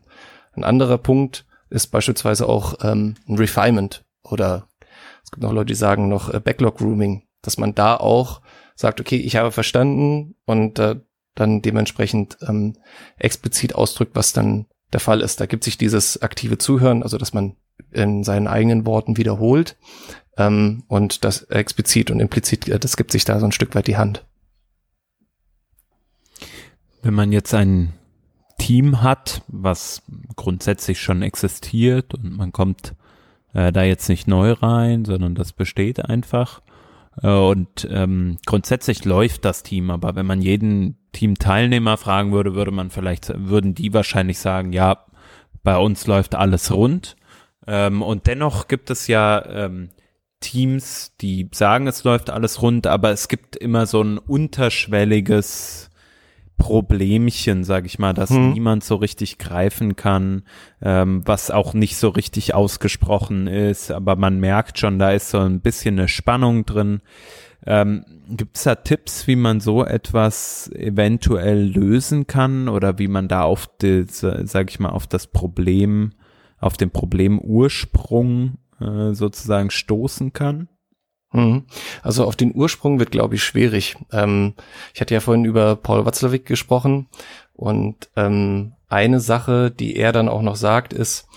ein 0.53 0.63
anderer 0.63 0.98
Punkt 0.98 1.45
ist 1.69 1.88
beispielsweise 1.88 2.48
auch 2.48 2.75
ähm, 2.81 3.15
ein 3.27 3.36
Refinement 3.36 4.05
oder 4.24 4.69
gibt 5.33 5.43
noch 5.43 5.53
Leute, 5.53 5.67
die 5.67 5.75
sagen 5.75 6.07
noch 6.07 6.33
äh, 6.33 6.39
Backlog 6.39 6.77
Grooming, 6.77 7.23
dass 7.41 7.57
man 7.57 7.75
da 7.75 7.97
auch 7.97 8.41
sagt, 8.75 8.99
okay, 8.99 9.17
ich 9.17 9.35
habe 9.35 9.51
verstanden 9.51 10.35
und 10.45 10.79
äh, 10.79 10.95
dann 11.35 11.61
dementsprechend 11.61 12.37
ähm, 12.47 12.77
explizit 13.17 13.75
ausdrückt, 13.75 14.15
was 14.15 14.33
dann 14.33 14.67
der 14.91 14.99
Fall 14.99 15.21
ist. 15.21 15.41
Da 15.41 15.45
gibt 15.45 15.63
sich 15.63 15.77
dieses 15.77 16.21
aktive 16.21 16.57
Zuhören, 16.57 17.03
also 17.03 17.17
dass 17.17 17.33
man 17.33 17.55
in 17.91 18.23
seinen 18.23 18.47
eigenen 18.47 18.85
Worten 18.85 19.17
wiederholt 19.17 19.77
ähm, 20.37 20.83
und 20.87 21.23
das 21.23 21.43
explizit 21.43 22.11
und 22.11 22.19
implizit, 22.19 22.69
äh, 22.69 22.79
das 22.79 22.97
gibt 22.97 23.11
sich 23.11 23.25
da 23.25 23.39
so 23.39 23.45
ein 23.45 23.51
Stück 23.51 23.73
weit 23.75 23.87
die 23.87 23.97
Hand. 23.97 24.25
Wenn 27.01 27.15
man 27.15 27.31
jetzt 27.31 27.53
ein 27.53 27.93
Team 28.59 29.01
hat, 29.01 29.41
was 29.47 30.03
grundsätzlich 30.35 31.01
schon 31.01 31.21
existiert 31.21 32.13
und 32.13 32.37
man 32.37 32.51
kommt 32.51 32.95
äh, 33.53 33.72
da 33.72 33.83
jetzt 33.83 34.10
nicht 34.10 34.27
neu 34.27 34.51
rein, 34.51 35.05
sondern 35.05 35.36
das 35.36 35.53
besteht 35.53 36.03
einfach. 36.03 36.62
Äh, 37.22 37.29
und 37.29 37.88
ähm, 37.91 38.38
grundsätzlich 38.45 39.05
läuft 39.05 39.45
das 39.45 39.63
Team, 39.63 39.89
aber 39.91 40.15
wenn 40.15 40.25
man 40.25 40.41
jeden 40.41 40.98
Teamteilnehmer 41.12 41.98
fragen 41.98 42.31
würde, 42.31 42.55
würde 42.55 42.72
man 42.72 42.89
vielleicht, 42.89 43.31
würden 43.36 43.75
die 43.75 43.93
wahrscheinlich 43.93 44.39
sagen, 44.39 44.74
ja, 44.74 45.05
bei 45.63 45.77
uns 45.77 46.07
läuft 46.07 46.36
alles 46.36 46.72
rund. 46.72 47.15
Ähm, 47.67 48.01
und 48.01 48.27
dennoch 48.27 48.67
gibt 48.67 48.89
es 48.89 49.07
ja 49.07 49.45
ähm, 49.45 49.89
Teams, 50.39 51.13
die 51.22 51.50
sagen, 51.53 51.88
es 51.88 52.03
läuft 52.03 52.29
alles 52.29 52.62
rund, 52.62 52.88
aber 52.88 53.12
es 53.12 53.29
gibt 53.29 53.55
immer 53.55 53.86
so 53.86 54.01
ein 54.01 54.17
unterschwelliges 54.17 55.89
Problemchen, 56.57 57.63
sag 57.63 57.86
ich 57.86 58.00
mal, 58.00 58.13
dass 58.13 58.29
hm. 58.29 58.53
niemand 58.53 58.83
so 58.83 58.95
richtig 58.95 59.38
greifen 59.38 59.95
kann, 59.95 60.43
ähm, 60.81 61.22
was 61.25 61.51
auch 61.51 61.74
nicht 61.74 61.98
so 61.98 62.10
richtig 62.10 62.53
ausgesprochen 62.53 63.48
ist, 63.48 63.91
aber 63.91 64.15
man 64.15 64.39
merkt 64.39 64.79
schon, 64.79 65.00
da 65.00 65.12
ist 65.12 65.29
so 65.29 65.39
ein 65.39 65.62
bisschen 65.62 66.00
eine 66.00 66.07
Spannung 66.07 66.65
drin. 66.65 67.01
Ähm, 67.65 68.05
Gibt 68.29 68.57
es 68.57 68.63
da 68.63 68.75
Tipps, 68.75 69.27
wie 69.27 69.36
man 69.36 69.60
so 69.60 69.83
etwas 69.83 70.72
eventuell 70.74 71.65
lösen 71.65 72.27
kann 72.27 72.69
oder 72.69 72.98
wie 72.98 73.07
man 73.07 73.27
da 73.27 73.43
auf 73.43 73.69
das, 73.79 74.19
sag 74.19 74.69
ich 74.69 74.79
mal, 74.79 74.89
auf 74.89 75.07
das 75.07 75.27
Problem, 75.27 76.13
auf 76.60 76.77
den 76.77 76.91
Problemursprung 76.91 78.57
äh, 78.79 79.13
sozusagen 79.13 79.69
stoßen 79.69 80.33
kann? 80.33 80.69
Mhm. 81.33 81.65
Also 82.01 82.25
auf 82.25 82.35
den 82.35 82.55
Ursprung 82.55 82.99
wird, 82.99 83.11
glaube 83.11 83.35
ich, 83.35 83.43
schwierig. 83.43 83.97
Ähm, 84.11 84.53
ich 84.93 85.01
hatte 85.01 85.13
ja 85.13 85.19
vorhin 85.19 85.45
über 85.45 85.75
Paul 85.75 86.05
Watzlawick 86.05 86.45
gesprochen 86.45 87.07
und 87.53 88.09
ähm, 88.15 88.73
eine 88.87 89.19
Sache, 89.19 89.71
die 89.71 89.95
er 89.95 90.11
dann 90.11 90.29
auch 90.29 90.41
noch 90.41 90.55
sagt, 90.55 90.93
ist, 90.93 91.27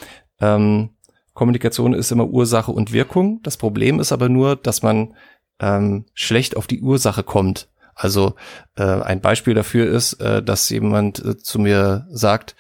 ähm, 0.41 0.91
Kommunikation 1.33 1.95
ist 1.95 2.13
immer 2.13 2.27
Ursache 2.27 2.73
und 2.73 2.93
Wirkung. 2.93 3.41
Das 3.43 3.57
Problem 3.57 4.01
ist 4.01 4.13
aber 4.13 4.29
nur, 4.29 4.57
dass 4.57 4.83
man 4.83 5.15
ähm, 5.61 6.05
schlecht 6.15 6.57
auf 6.57 6.67
die 6.67 6.81
Ursache 6.81 7.23
kommt. 7.23 7.69
Also 7.95 8.35
äh, 8.77 8.83
ein 8.85 9.23
Beispiel 9.23 9.55
dafür 9.55 9.87
ist, 9.87 10.15
äh, 10.15 10.43
dass 10.43 10.69
jemand 10.69 11.25
äh, 11.25 11.39
zu 11.39 11.59
mir 11.59 12.07
sagt, 12.11 12.57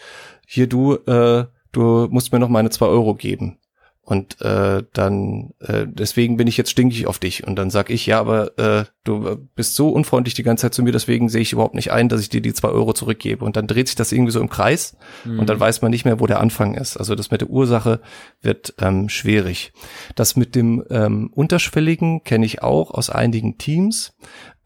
hier 0.46 0.66
du, 0.66 0.94
äh, 0.94 1.46
du 1.72 2.08
musst 2.10 2.32
mir 2.32 2.38
noch 2.38 2.48
meine 2.48 2.70
zwei 2.70 2.86
Euro 2.86 3.14
geben. 3.14 3.58
Und 4.06 4.40
äh, 4.40 4.84
dann, 4.92 5.50
äh, 5.58 5.84
deswegen 5.84 6.36
bin 6.36 6.46
ich 6.46 6.56
jetzt 6.56 6.70
stinkig 6.70 7.08
auf 7.08 7.18
dich. 7.18 7.44
Und 7.44 7.56
dann 7.56 7.70
sag 7.70 7.90
ich, 7.90 8.06
ja, 8.06 8.20
aber 8.20 8.56
äh, 8.56 8.84
du 9.02 9.48
bist 9.56 9.74
so 9.74 9.88
unfreundlich 9.88 10.34
die 10.34 10.44
ganze 10.44 10.62
Zeit 10.62 10.74
zu 10.74 10.84
mir, 10.84 10.92
deswegen 10.92 11.28
sehe 11.28 11.42
ich 11.42 11.52
überhaupt 11.52 11.74
nicht 11.74 11.90
ein, 11.90 12.08
dass 12.08 12.20
ich 12.20 12.28
dir 12.28 12.40
die 12.40 12.52
zwei 12.52 12.68
Euro 12.68 12.92
zurückgebe. 12.92 13.44
Und 13.44 13.56
dann 13.56 13.66
dreht 13.66 13.88
sich 13.88 13.96
das 13.96 14.12
irgendwie 14.12 14.30
so 14.30 14.38
im 14.40 14.48
Kreis 14.48 14.96
mhm. 15.24 15.40
und 15.40 15.50
dann 15.50 15.58
weiß 15.58 15.82
man 15.82 15.90
nicht 15.90 16.04
mehr, 16.04 16.20
wo 16.20 16.28
der 16.28 16.38
Anfang 16.38 16.74
ist. 16.74 16.96
Also 16.96 17.16
das 17.16 17.32
mit 17.32 17.40
der 17.40 17.50
Ursache 17.50 18.00
wird 18.42 18.74
ähm, 18.80 19.08
schwierig. 19.08 19.72
Das 20.14 20.36
mit 20.36 20.54
dem 20.54 20.84
ähm, 20.88 21.28
Unterschwelligen 21.34 22.22
kenne 22.22 22.46
ich 22.46 22.62
auch 22.62 22.92
aus 22.92 23.10
einigen 23.10 23.58
Teams. 23.58 24.14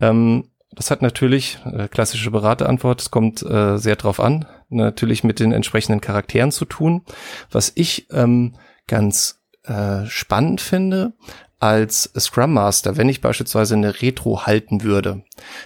Ähm, 0.00 0.50
das 0.72 0.90
hat 0.90 1.00
natürlich, 1.00 1.59
äh, 1.64 1.88
klassische 1.88 2.31
Beraterantwort, 2.31 3.00
es 3.00 3.11
kommt 3.11 3.42
äh, 3.42 3.79
sehr 3.79 3.96
drauf 3.96 4.20
an, 4.20 4.44
natürlich 4.68 5.24
mit 5.24 5.40
den 5.40 5.53
entsprechenden 5.53 6.03
Charakteren 6.03 6.53
zu 6.53 6.66
tun. 6.66 7.03
Was 7.50 7.72
ich 7.74 8.07
ähm, 8.12 8.53
ganz 8.90 9.40
äh, 9.62 10.05
spannend 10.07 10.61
finde, 10.61 11.12
als 11.61 12.11
Scrum 12.18 12.55
Master, 12.55 12.96
wenn 12.96 13.09
ich 13.09 13.20
beispielsweise 13.20 13.74
eine 13.74 14.03
Retro 14.03 14.46
halten 14.46 14.83
würde, 14.83 15.22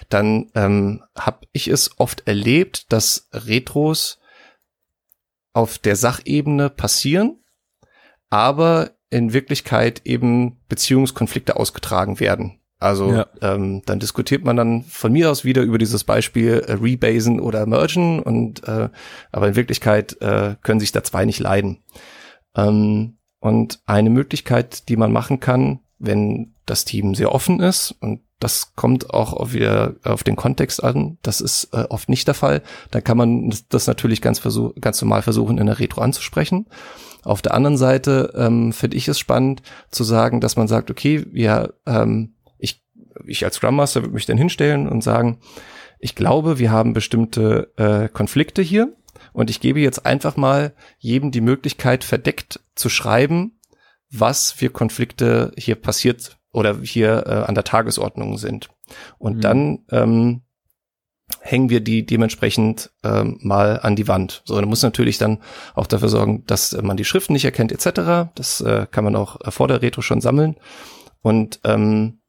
dann 0.09 0.51
ähm, 0.53 1.03
habe 1.17 1.47
ich 1.53 1.67
es 1.67 1.89
oft 1.97 2.27
erlebt, 2.27 2.91
dass 2.93 3.29
Retros 3.33 4.19
auf 5.53 5.79
der 5.79 5.95
Sachebene 5.95 6.69
passieren, 6.69 7.39
aber 8.29 8.91
in 9.09 9.33
Wirklichkeit 9.33 10.01
eben 10.03 10.59
Beziehungskonflikte 10.67 11.55
ausgetragen 11.55 12.19
werden. 12.19 12.59
Also 12.77 13.11
ja. 13.11 13.27
ähm, 13.41 13.81
dann 13.85 13.99
diskutiert 13.99 14.43
man 14.43 14.57
dann 14.57 14.83
von 14.83 15.13
mir 15.13 15.31
aus 15.31 15.45
wieder 15.45 15.61
über 15.61 15.77
dieses 15.77 16.03
Beispiel 16.03 16.63
äh, 16.67 16.73
Rebasen 16.73 17.39
oder 17.39 17.65
Mergen 17.65 18.21
und 18.21 18.67
äh, 18.67 18.89
aber 19.31 19.47
in 19.47 19.55
Wirklichkeit 19.55 20.21
äh, 20.21 20.55
können 20.61 20.81
sich 20.81 20.91
da 20.91 21.03
zwei 21.03 21.23
nicht 21.23 21.39
leiden. 21.39 21.79
Ähm, 22.55 23.17
und 23.39 23.79
eine 23.85 24.09
Möglichkeit, 24.09 24.89
die 24.89 24.97
man 24.97 25.11
machen 25.11 25.39
kann, 25.39 25.79
wenn 25.99 26.53
das 26.65 26.85
Team 26.85 27.15
sehr 27.15 27.31
offen 27.31 27.59
ist, 27.59 27.95
und 27.99 28.21
das 28.39 28.75
kommt 28.75 29.11
auch 29.11 29.53
wieder 29.53 29.95
auf 30.03 30.23
den 30.23 30.35
Kontext 30.35 30.83
an, 30.83 31.17
das 31.21 31.41
ist 31.41 31.69
äh, 31.73 31.85
oft 31.89 32.09
nicht 32.09 32.27
der 32.27 32.33
Fall, 32.33 32.61
dann 32.91 33.03
kann 33.03 33.17
man 33.17 33.53
das 33.69 33.87
natürlich 33.87 34.21
ganz, 34.21 34.39
versuch, 34.39 34.73
ganz 34.81 35.01
normal 35.01 35.21
versuchen, 35.21 35.57
in 35.57 35.67
der 35.67 35.79
Retro 35.79 36.01
anzusprechen. 36.01 36.67
Auf 37.23 37.41
der 37.41 37.53
anderen 37.53 37.77
Seite 37.77 38.33
ähm, 38.35 38.73
finde 38.73 38.97
ich 38.97 39.07
es 39.07 39.19
spannend 39.19 39.61
zu 39.89 40.03
sagen, 40.03 40.41
dass 40.41 40.57
man 40.57 40.67
sagt, 40.67 40.91
okay, 40.91 41.25
wir, 41.31 41.73
ähm, 41.85 42.35
ich, 42.57 42.83
ich 43.25 43.45
als 43.45 43.55
Scrum 43.55 43.77
Master 43.77 44.01
würde 44.01 44.13
mich 44.13 44.25
dann 44.25 44.37
hinstellen 44.37 44.87
und 44.89 45.01
sagen, 45.01 45.39
ich 45.99 46.15
glaube, 46.15 46.59
wir 46.59 46.71
haben 46.71 46.93
bestimmte 46.93 47.71
äh, 47.77 48.09
Konflikte 48.09 48.61
hier 48.61 48.93
und 49.35 49.49
ich 49.49 49.59
gebe 49.59 49.81
jetzt 49.81 50.05
einfach 50.05 50.37
mal 50.37 50.73
jedem 50.97 51.29
die 51.29 51.41
Möglichkeit, 51.41 52.05
verdeckt 52.05 52.61
zu 52.73 52.87
schreiben, 52.87 53.59
was 54.09 54.53
für 54.53 54.69
Konflikte 54.69 55.51
hier 55.57 55.75
passiert 55.75 56.37
oder 56.53 56.79
hier 56.81 57.25
äh, 57.27 57.33
an 57.45 57.53
der 57.53 57.65
Tagesordnung 57.65 58.37
sind. 58.37 58.69
Und 59.17 59.37
mhm. 59.37 59.41
dann 59.41 59.79
ähm, 59.91 60.41
hängen 61.41 61.69
wir 61.69 61.81
die 61.81 62.05
dementsprechend 62.05 62.91
ähm, 63.03 63.37
mal 63.41 63.81
an 63.81 63.97
die 63.97 64.07
Wand. 64.07 64.41
So, 64.45 64.55
man 64.55 64.69
muss 64.69 64.83
natürlich 64.83 65.17
dann 65.17 65.41
auch 65.73 65.87
dafür 65.87 66.07
sorgen, 66.07 66.45
dass 66.45 66.71
man 66.81 66.95
die 66.95 67.03
Schriften 67.03 67.33
nicht 67.33 67.43
erkennt 67.43 67.73
etc. 67.73 68.31
Das 68.35 68.61
äh, 68.61 68.87
kann 68.89 69.03
man 69.03 69.17
auch 69.17 69.51
vor 69.51 69.67
der 69.67 69.81
Retro 69.81 70.01
schon 70.01 70.21
sammeln. 70.21 70.55
Und 71.21 71.59
ähm, 71.65 72.21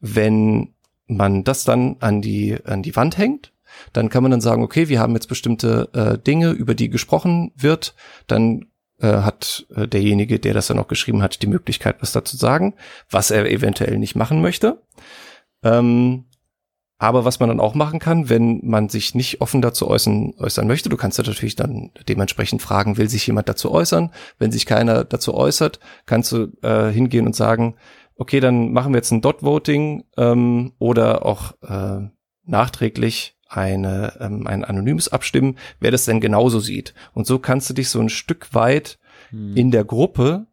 wenn 0.00 0.74
man 1.08 1.42
das 1.42 1.64
dann 1.64 1.96
an 1.98 2.22
die 2.22 2.56
an 2.64 2.84
die 2.84 2.94
Wand 2.94 3.18
hängt, 3.18 3.53
dann 3.92 4.08
kann 4.08 4.22
man 4.22 4.30
dann 4.30 4.40
sagen, 4.40 4.62
okay, 4.62 4.88
wir 4.88 5.00
haben 5.00 5.14
jetzt 5.14 5.28
bestimmte 5.28 5.88
äh, 5.92 6.18
Dinge, 6.18 6.50
über 6.50 6.74
die 6.74 6.88
gesprochen 6.88 7.52
wird, 7.56 7.94
dann 8.26 8.66
äh, 9.00 9.08
hat 9.08 9.66
äh, 9.74 9.88
derjenige, 9.88 10.38
der 10.38 10.54
das 10.54 10.66
dann 10.66 10.78
auch 10.78 10.88
geschrieben 10.88 11.22
hat, 11.22 11.42
die 11.42 11.46
Möglichkeit, 11.46 11.96
was 12.00 12.12
dazu 12.12 12.36
sagen, 12.36 12.74
was 13.10 13.30
er 13.30 13.50
eventuell 13.50 13.98
nicht 13.98 14.16
machen 14.16 14.40
möchte. 14.40 14.82
Ähm, 15.62 16.24
aber 16.98 17.24
was 17.24 17.40
man 17.40 17.48
dann 17.48 17.60
auch 17.60 17.74
machen 17.74 17.98
kann, 17.98 18.30
wenn 18.30 18.60
man 18.64 18.88
sich 18.88 19.14
nicht 19.14 19.40
offen 19.40 19.60
dazu 19.60 19.88
äußern, 19.88 20.34
äußern 20.38 20.66
möchte, 20.66 20.88
du 20.88 20.96
kannst 20.96 21.18
natürlich 21.18 21.56
dann 21.56 21.90
dementsprechend 22.08 22.62
fragen, 22.62 22.96
will 22.96 23.10
sich 23.10 23.26
jemand 23.26 23.48
dazu 23.48 23.72
äußern? 23.72 24.10
Wenn 24.38 24.52
sich 24.52 24.64
keiner 24.64 25.04
dazu 25.04 25.34
äußert, 25.34 25.80
kannst 26.06 26.32
du 26.32 26.52
äh, 26.62 26.90
hingehen 26.90 27.26
und 27.26 27.34
sagen, 27.34 27.74
okay, 28.16 28.40
dann 28.40 28.72
machen 28.72 28.92
wir 28.92 28.98
jetzt 28.98 29.10
ein 29.10 29.22
Dot-Voting 29.22 30.04
ähm, 30.16 30.72
oder 30.78 31.26
auch 31.26 31.52
äh, 31.62 32.08
nachträglich 32.44 33.36
eine, 33.56 34.18
ähm, 34.20 34.46
ein 34.46 34.64
anonymes 34.64 35.08
Abstimmen, 35.08 35.56
wer 35.80 35.90
das 35.90 36.04
denn 36.04 36.20
genauso 36.20 36.60
sieht. 36.60 36.94
Und 37.12 37.26
so 37.26 37.38
kannst 37.38 37.70
du 37.70 37.74
dich 37.74 37.88
so 37.88 38.00
ein 38.00 38.08
Stück 38.08 38.54
weit 38.54 38.98
hm. 39.30 39.56
in 39.56 39.70
der 39.70 39.84
Gruppe 39.84 40.46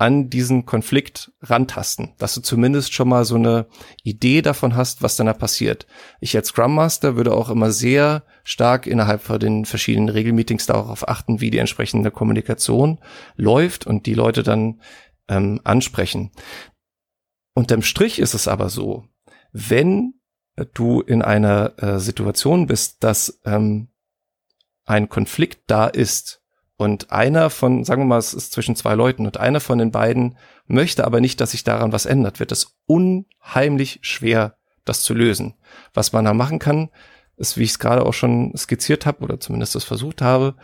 an 0.00 0.30
diesen 0.30 0.64
Konflikt 0.64 1.30
rantasten, 1.42 2.14
dass 2.16 2.34
du 2.34 2.40
zumindest 2.40 2.94
schon 2.94 3.06
mal 3.06 3.26
so 3.26 3.34
eine 3.34 3.66
Idee 4.02 4.40
davon 4.40 4.74
hast, 4.74 5.02
was 5.02 5.16
dann 5.16 5.26
da 5.26 5.34
passiert. 5.34 5.86
Ich 6.20 6.34
als 6.34 6.48
Scrum 6.48 6.74
Master 6.74 7.16
würde 7.16 7.34
auch 7.34 7.50
immer 7.50 7.70
sehr 7.70 8.24
stark 8.42 8.86
innerhalb 8.86 9.20
von 9.20 9.38
den 9.38 9.66
verschiedenen 9.66 10.08
Regelmeetings 10.08 10.64
darauf 10.64 11.06
achten, 11.06 11.42
wie 11.42 11.50
die 11.50 11.58
entsprechende 11.58 12.10
Kommunikation 12.10 12.98
läuft 13.36 13.86
und 13.86 14.06
die 14.06 14.14
Leute 14.14 14.42
dann 14.42 14.80
ähm, 15.28 15.60
ansprechen. 15.64 16.32
Unterm 17.52 17.82
Strich 17.82 18.20
ist 18.20 18.32
es 18.32 18.48
aber 18.48 18.70
so, 18.70 19.04
wenn 19.52 20.14
du 20.74 21.00
in 21.00 21.22
einer 21.22 21.72
äh, 21.82 21.98
Situation 21.98 22.66
bist, 22.66 23.02
dass 23.02 23.40
ähm, 23.44 23.88
ein 24.84 25.08
Konflikt 25.08 25.62
da 25.66 25.86
ist 25.86 26.42
und 26.76 27.12
einer 27.12 27.50
von, 27.50 27.84
sagen 27.84 28.02
wir 28.02 28.06
mal, 28.06 28.18
es 28.18 28.34
ist 28.34 28.52
zwischen 28.52 28.74
zwei 28.74 28.94
Leuten 28.94 29.26
und 29.26 29.36
einer 29.36 29.60
von 29.60 29.78
den 29.78 29.90
beiden 29.90 30.36
möchte 30.66 31.04
aber 31.04 31.20
nicht, 31.20 31.40
dass 31.40 31.50
sich 31.50 31.64
daran 31.64 31.92
was 31.92 32.06
ändert, 32.06 32.40
wird 32.40 32.52
es 32.52 32.78
unheimlich 32.86 33.98
schwer, 34.02 34.56
das 34.84 35.02
zu 35.02 35.14
lösen. 35.14 35.54
Was 35.92 36.12
man 36.12 36.24
da 36.24 36.32
machen 36.32 36.58
kann, 36.58 36.88
ist, 37.36 37.56
wie 37.56 37.64
ich 37.64 37.70
es 37.70 37.78
gerade 37.78 38.04
auch 38.04 38.14
schon 38.14 38.56
skizziert 38.56 39.06
habe 39.06 39.22
oder 39.24 39.40
zumindest 39.40 39.74
das 39.74 39.84
versucht 39.84 40.22
habe, 40.22 40.54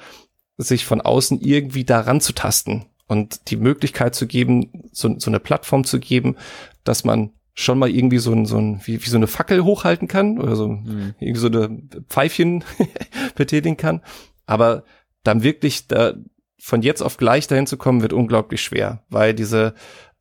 sich 0.57 0.87
von 0.87 1.01
außen 1.01 1.41
irgendwie 1.41 1.85
daran 1.85 2.21
zu 2.21 2.33
tasten 2.33 2.87
und 3.07 3.51
die 3.51 3.57
Möglichkeit 3.57 4.15
zu 4.15 4.27
geben, 4.27 4.89
so, 4.93 5.19
so 5.19 5.31
eine 5.31 5.41
Plattform 5.41 5.85
zu 5.85 6.01
geben, 6.01 6.37
dass 6.85 7.05
man 7.05 7.33
schon 7.59 7.79
mal 7.79 7.89
irgendwie 7.89 8.19
so 8.19 8.33
ein, 8.33 8.45
so 8.45 8.59
ein 8.59 8.81
wie, 8.85 9.03
wie 9.03 9.09
so 9.09 9.17
eine 9.17 9.27
Fackel 9.27 9.65
hochhalten 9.65 10.09
kann 10.09 10.39
oder 10.39 10.55
so 10.55 10.69
mhm. 10.69 11.15
irgendwie 11.19 11.41
so 11.41 11.47
eine 11.47 11.83
Pfeifchen 12.09 12.63
betätigen 13.35 13.79
kann. 13.79 14.03
Aber 14.45 14.85
dann 15.25 15.43
wirklich 15.43 15.89
da 15.89 16.15
von 16.61 16.83
jetzt 16.83 17.03
auf 17.03 17.17
gleich 17.17 17.47
dahin 17.49 17.67
zu 17.67 17.77
kommen, 17.79 18.03
wird 18.03 18.13
unglaublich 18.13 18.61
schwer, 18.61 19.05
weil 19.09 19.35
diese 19.35 19.75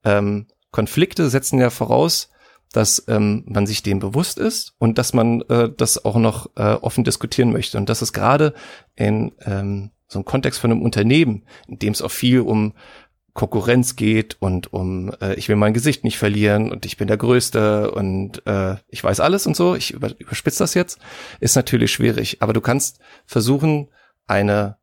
ähm, 0.04 0.48
Konflikte 0.71 1.30
setzen 1.30 1.60
ja 1.60 1.69
voraus, 1.69 2.30
dass 2.71 3.04
ähm, 3.08 3.43
man 3.48 3.67
sich 3.67 3.84
dem 3.84 4.00
bewusst 4.00 4.38
ist 4.38 4.74
und 4.78 4.98
dass 4.98 5.13
man 5.13 5.41
äh, 5.43 5.69
das 5.76 6.04
auch 6.04 6.17
noch 6.17 6.50
äh, 6.56 6.74
offen 6.74 7.04
diskutieren 7.04 7.52
möchte. 7.52 7.78
Und 7.78 7.89
das 7.89 8.02
ist 8.02 8.13
gerade 8.13 8.54
in 8.95 9.34
ähm, 9.45 9.91
so 10.08 10.19
einem 10.19 10.26
Kontext 10.26 10.60
von 10.60 10.71
einem 10.71 10.82
Unternehmen, 10.82 11.45
in 11.67 11.80
dem 11.80 11.93
es 11.93 12.02
auch 12.02 12.12
viel 12.12 12.41
um 12.41 12.74
Konkurrenz 13.36 13.98
geht 13.98 14.38
und 14.39 14.71
um 14.71 15.12
äh, 15.19 15.36
ich 15.36 15.50
will 15.50 15.58
mein 15.58 15.74
Gesicht 15.74 16.06
nicht 16.06 16.17
verlieren 16.17 16.71
und 16.71 16.86
ich 16.86 16.95
bin 16.95 17.10
der 17.10 17.17
Größte 17.17 17.91
und 17.91 18.48
äh, 18.48 18.78
ich 18.88 19.04
weiß 19.04 19.19
alles 19.19 19.45
und 19.45 19.58
so, 19.58 19.76
ich 19.76 19.91
über, 19.91 20.10
überspitze 20.17 20.60
das 20.60 20.74
jetzt, 20.74 21.00
ist 21.41 21.58
natürlich 21.58 21.91
schwierig. 21.91 22.41
Aber 22.41 22.54
du 22.54 22.62
kannst 22.62 23.00
versuchen, 23.26 23.89
eine 24.26 24.78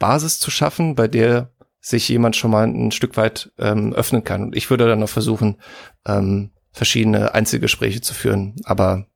Basis 0.00 0.40
zu 0.40 0.50
schaffen, 0.50 0.96
bei 0.96 1.06
der 1.06 1.52
sich 1.80 2.08
jemand 2.08 2.34
schon 2.34 2.50
mal 2.50 2.66
ein 2.66 2.90
Stück 2.90 3.16
weit 3.16 3.52
ähm, 3.58 3.92
öffnen 3.92 4.24
kann. 4.24 4.42
Und 4.42 4.56
ich 4.56 4.70
würde 4.70 4.88
dann 4.88 4.98
noch 4.98 5.08
versuchen, 5.08 5.58
ähm, 6.04 6.50
verschiedene 6.72 7.32
Einzelgespräche 7.32 8.00
zu 8.00 8.12
führen. 8.12 8.56
Aber 8.64 9.06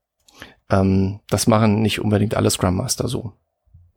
ähm, 0.71 1.19
das 1.29 1.49
machen 1.49 1.83
nicht 1.83 1.99
unbedingt 1.99 2.37
alle 2.37 2.51
Scrum 2.51 2.77
Master 2.77 3.09
so. 3.09 3.33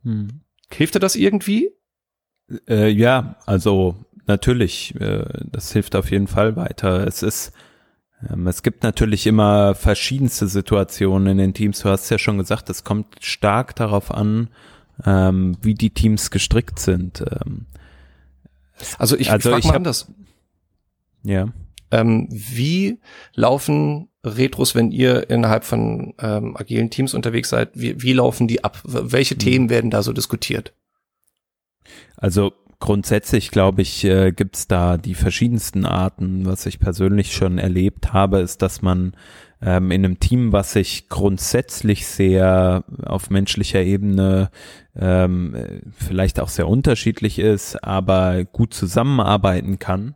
Hm. 0.02 0.40
Hilft 0.72 0.96
dir 0.96 1.00
das 1.00 1.14
irgendwie? 1.14 1.70
Äh, 2.68 2.88
ja, 2.88 3.36
also 3.46 3.94
natürlich, 4.26 4.94
äh, 5.00 5.24
das 5.50 5.72
hilft 5.72 5.96
auf 5.96 6.10
jeden 6.10 6.26
Fall 6.26 6.56
weiter. 6.56 7.06
Es 7.06 7.22
ist, 7.22 7.52
ähm, 8.30 8.46
es 8.46 8.62
gibt 8.62 8.82
natürlich 8.82 9.26
immer 9.26 9.74
verschiedenste 9.74 10.48
Situationen 10.48 11.32
in 11.32 11.38
den 11.38 11.54
Teams. 11.54 11.80
Du 11.80 11.88
hast 11.88 12.10
ja 12.10 12.18
schon 12.18 12.38
gesagt, 12.38 12.70
es 12.70 12.84
kommt 12.84 13.16
stark 13.20 13.74
darauf 13.76 14.10
an, 14.10 14.48
ähm, 15.04 15.56
wie 15.62 15.74
die 15.74 15.90
Teams 15.90 16.30
gestrickt 16.30 16.78
sind. 16.78 17.22
Ähm, 17.22 17.66
also 18.98 19.16
ich, 19.16 19.30
also 19.30 19.50
ich 19.50 19.54
frage 19.54 19.68
mal 19.68 19.76
anders. 19.76 20.10
Ja. 21.22 21.48
Ähm, 21.90 22.28
wie 22.30 22.98
laufen 23.34 24.08
Retros, 24.24 24.74
wenn 24.74 24.90
ihr 24.90 25.30
innerhalb 25.30 25.64
von 25.64 26.14
ähm, 26.18 26.56
agilen 26.56 26.90
Teams 26.90 27.14
unterwegs 27.14 27.50
seid? 27.50 27.70
Wie, 27.74 28.02
wie 28.02 28.12
laufen 28.12 28.48
die 28.48 28.64
ab? 28.64 28.80
Welche 28.84 29.34
mhm. 29.34 29.38
Themen 29.38 29.70
werden 29.70 29.90
da 29.90 30.02
so 30.02 30.12
diskutiert? 30.12 30.72
Also 32.16 32.52
grundsätzlich, 32.78 33.50
glaube 33.50 33.82
ich, 33.82 34.04
äh, 34.04 34.32
gibt 34.32 34.70
da 34.70 34.96
die 34.96 35.14
verschiedensten 35.14 35.84
Arten. 35.84 36.46
Was 36.46 36.66
ich 36.66 36.78
persönlich 36.78 37.34
schon 37.34 37.58
erlebt 37.58 38.12
habe, 38.12 38.38
ist, 38.40 38.62
dass 38.62 38.82
man 38.82 39.14
ähm, 39.62 39.90
in 39.90 40.04
einem 40.04 40.20
Team, 40.20 40.52
was 40.52 40.72
sich 40.72 41.08
grundsätzlich 41.08 42.06
sehr 42.06 42.84
auf 43.04 43.30
menschlicher 43.30 43.82
Ebene 43.82 44.50
ähm, 44.94 45.82
vielleicht 45.96 46.40
auch 46.40 46.48
sehr 46.48 46.68
unterschiedlich 46.68 47.38
ist, 47.38 47.82
aber 47.82 48.44
gut 48.44 48.74
zusammenarbeiten 48.74 49.78
kann, 49.78 50.14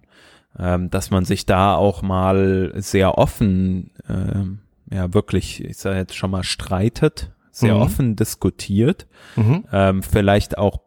ähm, 0.59 0.91
dass 0.91 1.11
man 1.11 1.25
sich 1.25 1.47
da 1.47 1.75
auch 1.75 2.03
mal 2.03 2.73
sehr 2.77 3.17
offen, 3.19 3.91
ähm, 4.09 4.61
ja 4.91 5.15
wirklich, 5.15 5.65
ich 5.65 5.79
sage 5.79 5.99
jetzt 5.99 6.17
schon 6.17 6.31
mal 6.31 6.45
streitet, 6.45 7.31
sehr 7.61 7.75
mhm. 7.77 7.83
offen 7.83 8.17
diskutiert, 8.17 9.07
mhm. 9.37 9.65
ähm, 9.73 10.03
vielleicht 10.03 10.59
auch 10.59 10.81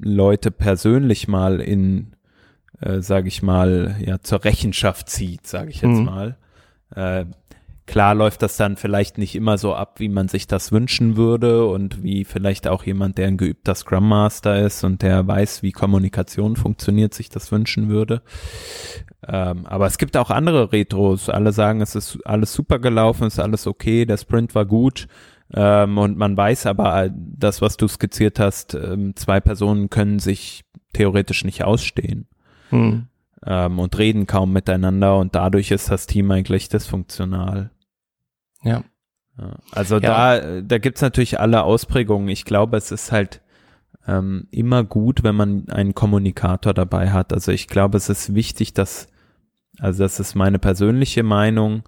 Leute 0.00 0.50
persönlich 0.50 1.28
mal 1.28 1.60
in, 1.60 2.14
äh, 2.80 3.00
sage 3.00 3.28
ich 3.28 3.42
mal, 3.42 3.96
ja 4.04 4.20
zur 4.20 4.44
Rechenschaft 4.44 5.08
zieht, 5.08 5.46
sage 5.46 5.70
ich 5.70 5.82
jetzt 5.82 5.98
mhm. 5.98 6.04
mal. 6.04 6.36
Äh, 6.94 7.26
Klar 7.90 8.14
läuft 8.14 8.42
das 8.42 8.56
dann 8.56 8.76
vielleicht 8.76 9.18
nicht 9.18 9.34
immer 9.34 9.58
so 9.58 9.74
ab, 9.74 9.98
wie 9.98 10.08
man 10.08 10.28
sich 10.28 10.46
das 10.46 10.70
wünschen 10.70 11.16
würde 11.16 11.66
und 11.66 12.04
wie 12.04 12.24
vielleicht 12.24 12.68
auch 12.68 12.84
jemand, 12.84 13.18
der 13.18 13.26
ein 13.26 13.36
geübter 13.36 13.74
Scrum 13.74 14.08
Master 14.08 14.64
ist 14.64 14.84
und 14.84 15.02
der 15.02 15.26
weiß, 15.26 15.64
wie 15.64 15.72
Kommunikation 15.72 16.54
funktioniert, 16.54 17.14
sich 17.14 17.30
das 17.30 17.50
wünschen 17.50 17.88
würde. 17.88 18.22
Ähm, 19.26 19.66
aber 19.66 19.86
es 19.86 19.98
gibt 19.98 20.16
auch 20.16 20.30
andere 20.30 20.70
Retros. 20.70 21.28
Alle 21.28 21.50
sagen, 21.50 21.80
es 21.80 21.96
ist 21.96 22.24
alles 22.24 22.52
super 22.52 22.78
gelaufen, 22.78 23.26
es 23.26 23.34
ist 23.34 23.40
alles 23.40 23.66
okay, 23.66 24.06
der 24.06 24.18
Sprint 24.18 24.54
war 24.54 24.66
gut. 24.66 25.08
Ähm, 25.52 25.98
und 25.98 26.16
man 26.16 26.36
weiß 26.36 26.66
aber, 26.66 27.04
äh, 27.04 27.10
das, 27.14 27.60
was 27.60 27.76
du 27.76 27.88
skizziert 27.88 28.38
hast, 28.38 28.74
ähm, 28.74 29.16
zwei 29.16 29.40
Personen 29.40 29.90
können 29.90 30.18
sich 30.18 30.64
theoretisch 30.92 31.44
nicht 31.44 31.64
ausstehen. 31.64 32.26
Hm. 32.70 33.06
Ähm, 33.44 33.78
und 33.78 33.98
reden 33.98 34.26
kaum 34.26 34.52
miteinander 34.52 35.18
und 35.18 35.34
dadurch 35.34 35.70
ist 35.70 35.90
das 35.90 36.06
Team 36.06 36.30
eigentlich 36.30 36.68
dysfunktional. 36.68 37.70
Ja. 38.62 38.84
Also 39.72 39.96
ja. 39.96 40.00
da, 40.38 40.60
da 40.60 40.78
gibt's 40.78 41.00
natürlich 41.00 41.40
alle 41.40 41.62
Ausprägungen. 41.62 42.28
Ich 42.28 42.44
glaube, 42.44 42.76
es 42.76 42.90
ist 42.90 43.10
halt 43.10 43.40
ähm, 44.06 44.46
immer 44.50 44.84
gut, 44.84 45.22
wenn 45.22 45.34
man 45.34 45.68
einen 45.68 45.94
Kommunikator 45.94 46.74
dabei 46.74 47.10
hat. 47.10 47.32
Also 47.32 47.52
ich 47.52 47.66
glaube, 47.66 47.96
es 47.96 48.08
ist 48.08 48.34
wichtig, 48.34 48.74
dass, 48.74 49.08
also 49.78 50.02
das 50.02 50.20
ist 50.20 50.34
meine 50.34 50.58
persönliche 50.58 51.22
Meinung 51.22 51.82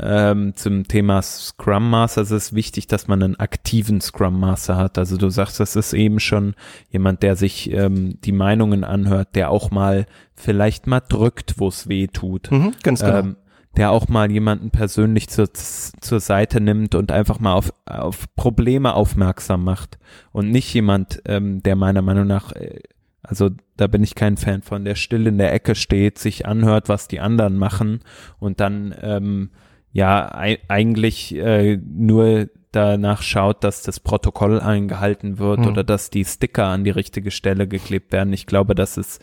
ähm, 0.00 0.54
zum 0.54 0.86
Thema 0.86 1.22
Scrum 1.22 1.90
Master. 1.90 2.22
Es 2.22 2.30
ist 2.30 2.54
wichtig, 2.54 2.86
dass 2.86 3.08
man 3.08 3.22
einen 3.22 3.36
aktiven 3.36 4.00
Scrum 4.00 4.38
Master 4.38 4.76
hat. 4.76 4.98
Also 4.98 5.16
du 5.16 5.30
sagst, 5.30 5.60
das 5.60 5.76
ist 5.76 5.92
eben 5.92 6.20
schon 6.20 6.54
jemand, 6.90 7.22
der 7.22 7.36
sich 7.36 7.72
ähm, 7.72 8.20
die 8.22 8.32
Meinungen 8.32 8.84
anhört, 8.84 9.34
der 9.34 9.50
auch 9.50 9.70
mal 9.70 10.06
vielleicht 10.34 10.86
mal 10.86 11.00
drückt, 11.00 11.58
wo 11.58 11.68
es 11.68 11.88
weh 11.88 12.06
tut. 12.06 12.50
Mhm, 12.50 12.74
ganz 12.82 13.00
genau. 13.00 13.18
Ähm, 13.18 13.36
der 13.76 13.92
auch 13.92 14.08
mal 14.08 14.30
jemanden 14.30 14.70
persönlich 14.70 15.28
zur, 15.28 15.48
zur 15.54 16.20
Seite 16.20 16.60
nimmt 16.60 16.96
und 16.96 17.12
einfach 17.12 17.38
mal 17.38 17.54
auf, 17.54 17.72
auf 17.86 18.26
Probleme 18.34 18.94
aufmerksam 18.94 19.62
macht 19.62 19.98
und 20.32 20.50
nicht 20.50 20.74
jemand, 20.74 21.22
ähm, 21.26 21.62
der 21.62 21.76
meiner 21.76 22.02
Meinung 22.02 22.26
nach, 22.26 22.50
äh, 22.52 22.80
also 23.22 23.50
da 23.76 23.86
bin 23.86 24.02
ich 24.02 24.16
kein 24.16 24.36
Fan 24.36 24.62
von, 24.62 24.84
der 24.84 24.96
still 24.96 25.26
in 25.28 25.38
der 25.38 25.52
Ecke 25.52 25.76
steht, 25.76 26.18
sich 26.18 26.46
anhört, 26.46 26.88
was 26.88 27.06
die 27.06 27.20
anderen 27.20 27.56
machen 27.56 28.00
und 28.40 28.58
dann 28.58 28.92
ähm, 29.00 29.50
ja 29.92 30.30
eigentlich 30.68 31.34
äh, 31.34 31.76
nur 31.76 32.48
danach 32.72 33.22
schaut, 33.22 33.64
dass 33.64 33.82
das 33.82 33.98
Protokoll 33.98 34.60
eingehalten 34.60 35.38
wird 35.38 35.60
hm. 35.60 35.68
oder 35.68 35.84
dass 35.84 36.10
die 36.10 36.24
Sticker 36.24 36.66
an 36.66 36.84
die 36.84 36.90
richtige 36.90 37.30
Stelle 37.30 37.66
geklebt 37.66 38.12
werden. 38.12 38.32
Ich 38.32 38.46
glaube, 38.46 38.74
das 38.74 38.96
ist, 38.96 39.20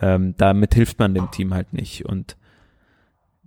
ähm, 0.00 0.34
damit 0.38 0.74
hilft 0.74 0.98
man 0.98 1.14
dem 1.14 1.30
Team 1.30 1.52
halt 1.52 1.72
nicht 1.72 2.06
und 2.06 2.36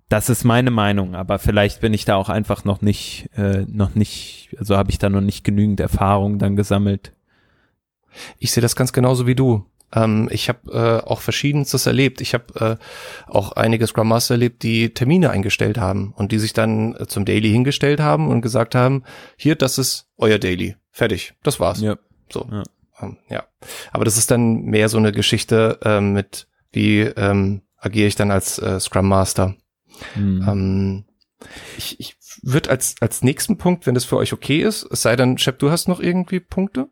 das 0.10 0.30
ist 0.30 0.44
meine 0.44 0.72
Meinung, 0.72 1.16
aber 1.16 1.40
vielleicht 1.40 1.80
bin 1.80 1.94
ich 1.94 2.04
da 2.04 2.18
auch 2.18 2.28
einfach 2.28 2.66
noch 2.66 2.82
nicht, 2.82 3.30
äh, 3.38 3.66
noch 3.70 3.96
nicht, 3.96 4.54
also 4.60 4.76
habe 4.76 4.92
ich 4.92 5.00
da 5.00 5.10
noch 5.10 5.22
nicht 5.22 5.46
genügend 5.46 5.80
Erfahrung 5.80 6.38
dann 6.38 6.58
gesammelt. 6.58 7.14
Ich 8.38 8.52
sehe 8.52 8.62
das 8.62 8.76
ganz 8.76 8.92
genauso 8.92 9.26
wie 9.26 9.36
du. 9.36 9.66
Ähm, 9.94 10.30
ich 10.32 10.50
habe 10.50 10.72
äh, 10.72 11.08
auch 11.08 11.22
verschiedenstes 11.22 11.86
erlebt. 11.86 12.22
Ich 12.22 12.34
habe 12.34 12.78
äh, 12.80 13.32
auch 13.32 13.54
einige 13.54 13.88
Scrum 13.88 14.08
Master 14.08 14.36
erlebt, 14.36 14.64
die 14.64 14.94
Termine 14.94 15.30
eingestellt 15.30 15.78
haben 15.78 16.14
und 16.16 16.32
die 16.32 16.40
sich 16.40 16.54
dann 16.54 16.96
äh, 16.96 17.08
zum 17.08 17.26
Daily 17.26 17.50
hingestellt 17.50 18.00
haben 18.00 18.30
und 18.30 18.42
gesagt 18.42 18.76
haben, 18.76 19.04
hier, 19.36 19.56
das 19.56 19.78
ist 19.78 20.08
euer 20.18 20.40
Daily. 20.40 20.76
Fertig. 20.92 21.34
Das 21.44 21.60
war's. 21.60 21.82
Ja. 21.82 21.98
So. 22.32 22.48
Ja. 22.52 22.64
Ähm, 23.02 23.18
ja. 23.30 23.44
Aber 23.92 24.06
das 24.06 24.18
ist 24.18 24.32
dann 24.32 24.64
mehr 24.64 24.90
so 24.90 24.98
eine 24.98 25.12
Geschichte 25.12 25.80
äh, 25.84 26.02
mit, 26.02 26.48
wie 26.72 27.02
ähm, 27.02 27.62
agiere 27.78 28.08
ich 28.08 28.16
dann 28.16 28.32
als 28.32 28.60
äh, 28.60 28.80
Scrum 28.80 29.08
Master. 29.08 29.56
Mhm. 30.16 30.46
Ähm, 30.48 31.06
ich 31.78 32.00
ich 32.00 32.16
würde 32.44 32.70
als, 32.70 32.96
als 33.02 33.24
nächsten 33.24 33.58
Punkt, 33.58 33.86
wenn 33.86 33.96
das 33.96 34.06
für 34.06 34.18
euch 34.18 34.34
okay 34.34 34.62
ist, 34.62 34.88
es 34.92 35.02
sei 35.02 35.16
denn, 35.16 35.38
Shep, 35.38 35.60
du 35.60 35.72
hast 35.72 35.88
noch 35.88 36.00
irgendwie 36.00 36.40
Punkte? 36.40 36.90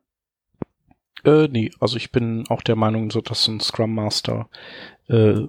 Äh, 1.23 1.47
nee, 1.49 1.71
also 1.79 1.97
ich 1.97 2.11
bin 2.11 2.45
auch 2.49 2.61
der 2.61 2.75
Meinung, 2.75 3.11
so 3.11 3.21
dass 3.21 3.47
ein 3.47 3.59
Scrum 3.59 3.93
Master 3.93 4.49
äh, 5.07 5.41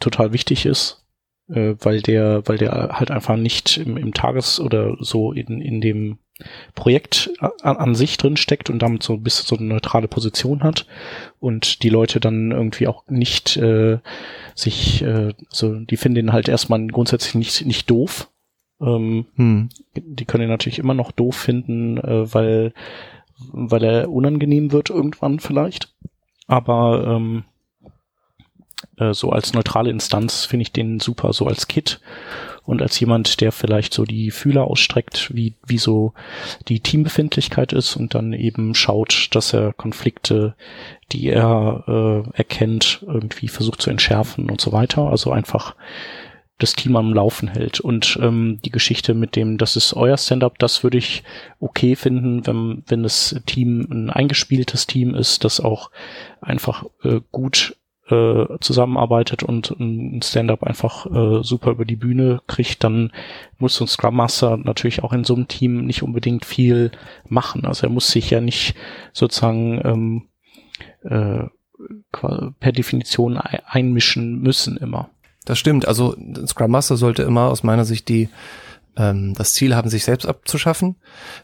total 0.00 0.32
wichtig 0.32 0.66
ist, 0.66 1.04
äh, 1.48 1.74
weil 1.80 2.00
der, 2.00 2.46
weil 2.46 2.58
der 2.58 2.90
halt 2.92 3.10
einfach 3.10 3.36
nicht 3.36 3.76
im, 3.76 3.96
im 3.96 4.14
Tages- 4.14 4.60
oder 4.60 4.96
so 5.00 5.32
in, 5.32 5.60
in 5.60 5.80
dem 5.80 6.18
Projekt 6.74 7.30
an, 7.40 7.76
an 7.76 7.94
sich 7.94 8.16
drin 8.16 8.36
steckt 8.36 8.70
und 8.70 8.80
damit 8.80 9.02
so 9.02 9.14
ein 9.14 9.22
bisschen 9.22 9.46
so 9.46 9.56
eine 9.56 9.66
neutrale 9.66 10.08
Position 10.08 10.62
hat 10.62 10.86
und 11.40 11.82
die 11.82 11.88
Leute 11.88 12.20
dann 12.20 12.50
irgendwie 12.50 12.88
auch 12.88 13.04
nicht 13.08 13.56
äh, 13.56 13.98
sich, 14.54 15.02
äh, 15.02 15.34
so 15.48 15.74
die 15.76 15.96
finden 15.96 16.16
den 16.16 16.32
halt 16.32 16.48
erstmal 16.48 16.84
grundsätzlich 16.88 17.34
nicht, 17.34 17.66
nicht 17.66 17.90
doof. 17.90 18.28
Ähm, 18.80 19.26
hm. 19.36 19.68
Die 19.94 20.24
können 20.24 20.44
ihn 20.44 20.50
natürlich 20.50 20.78
immer 20.78 20.94
noch 20.94 21.12
doof 21.12 21.36
finden, 21.36 21.98
äh, 21.98 22.34
weil, 22.34 22.72
weil 23.52 23.82
er 23.84 24.10
unangenehm 24.10 24.72
wird 24.72 24.90
irgendwann 24.90 25.40
vielleicht. 25.40 25.92
aber 26.46 27.04
ähm, 27.06 27.44
äh, 28.96 29.14
so 29.14 29.30
als 29.30 29.52
neutrale 29.52 29.90
Instanz 29.90 30.44
finde 30.44 30.62
ich 30.62 30.72
den 30.72 31.00
super, 31.00 31.32
so 31.32 31.46
als 31.46 31.68
Kit 31.68 32.00
und 32.64 32.80
als 32.80 32.98
jemand, 33.00 33.40
der 33.40 33.50
vielleicht 33.52 33.92
so 33.92 34.04
die 34.04 34.30
Fühler 34.30 34.64
ausstreckt, 34.64 35.34
wie, 35.34 35.54
wie 35.66 35.78
so 35.78 36.12
die 36.68 36.80
Teambefindlichkeit 36.80 37.72
ist 37.72 37.96
und 37.96 38.14
dann 38.14 38.32
eben 38.32 38.74
schaut, 38.74 39.28
dass 39.32 39.52
er 39.52 39.72
Konflikte, 39.72 40.54
die 41.10 41.28
er 41.28 41.84
äh, 41.88 42.36
erkennt, 42.36 43.04
irgendwie 43.06 43.48
versucht 43.48 43.82
zu 43.82 43.90
entschärfen 43.90 44.48
und 44.48 44.60
so 44.60 44.72
weiter. 44.72 45.08
Also 45.08 45.32
einfach 45.32 45.74
das 46.62 46.74
Team 46.74 46.96
am 46.96 47.12
Laufen 47.12 47.48
hält. 47.48 47.80
Und 47.80 48.18
ähm, 48.22 48.60
die 48.64 48.70
Geschichte 48.70 49.14
mit 49.14 49.36
dem, 49.36 49.58
das 49.58 49.76
ist 49.76 49.94
euer 49.94 50.16
Stand-up, 50.16 50.58
das 50.58 50.82
würde 50.82 50.98
ich 50.98 51.22
okay 51.60 51.96
finden, 51.96 52.46
wenn, 52.46 52.82
wenn 52.86 53.02
das 53.02 53.40
Team 53.46 53.86
ein 53.90 54.10
eingespieltes 54.10 54.86
Team 54.86 55.14
ist, 55.14 55.44
das 55.44 55.60
auch 55.60 55.90
einfach 56.40 56.84
äh, 57.02 57.20
gut 57.30 57.76
äh, 58.08 58.46
zusammenarbeitet 58.60 59.42
und 59.42 59.70
ein 59.78 60.22
Stand-up 60.22 60.62
einfach 60.62 61.06
äh, 61.06 61.42
super 61.42 61.70
über 61.70 61.84
die 61.84 61.96
Bühne 61.96 62.40
kriegt, 62.46 62.84
dann 62.84 63.12
muss 63.58 63.80
ein 63.80 63.86
Scrum 63.86 64.16
Master 64.16 64.56
natürlich 64.56 65.02
auch 65.02 65.12
in 65.12 65.24
so 65.24 65.34
einem 65.34 65.48
Team 65.48 65.86
nicht 65.86 66.02
unbedingt 66.02 66.44
viel 66.44 66.90
machen. 67.28 67.64
Also 67.64 67.86
er 67.86 67.90
muss 67.90 68.10
sich 68.10 68.30
ja 68.30 68.40
nicht 68.40 68.74
sozusagen 69.12 69.80
ähm, 69.84 70.28
äh, 71.02 71.48
per 72.12 72.72
Definition 72.72 73.36
einmischen 73.36 74.40
müssen 74.40 74.76
immer. 74.76 75.10
Das 75.44 75.58
stimmt. 75.58 75.86
Also 75.88 76.16
Scrum 76.46 76.70
Master 76.70 76.96
sollte 76.96 77.22
immer 77.22 77.48
aus 77.48 77.62
meiner 77.62 77.84
Sicht 77.84 78.08
die 78.08 78.28
ähm, 78.96 79.34
das 79.34 79.54
Ziel 79.54 79.74
haben, 79.74 79.88
sich 79.88 80.04
selbst 80.04 80.26
abzuschaffen. 80.26 80.96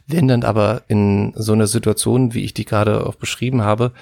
Wenn 0.06 0.28
dann 0.28 0.44
aber 0.44 0.82
in 0.88 1.32
so 1.36 1.52
einer 1.52 1.66
Situation, 1.66 2.34
wie 2.34 2.44
ich 2.44 2.54
die 2.54 2.64
gerade 2.64 3.06
auch 3.06 3.14
beschrieben 3.14 3.62
habe, 3.62 3.92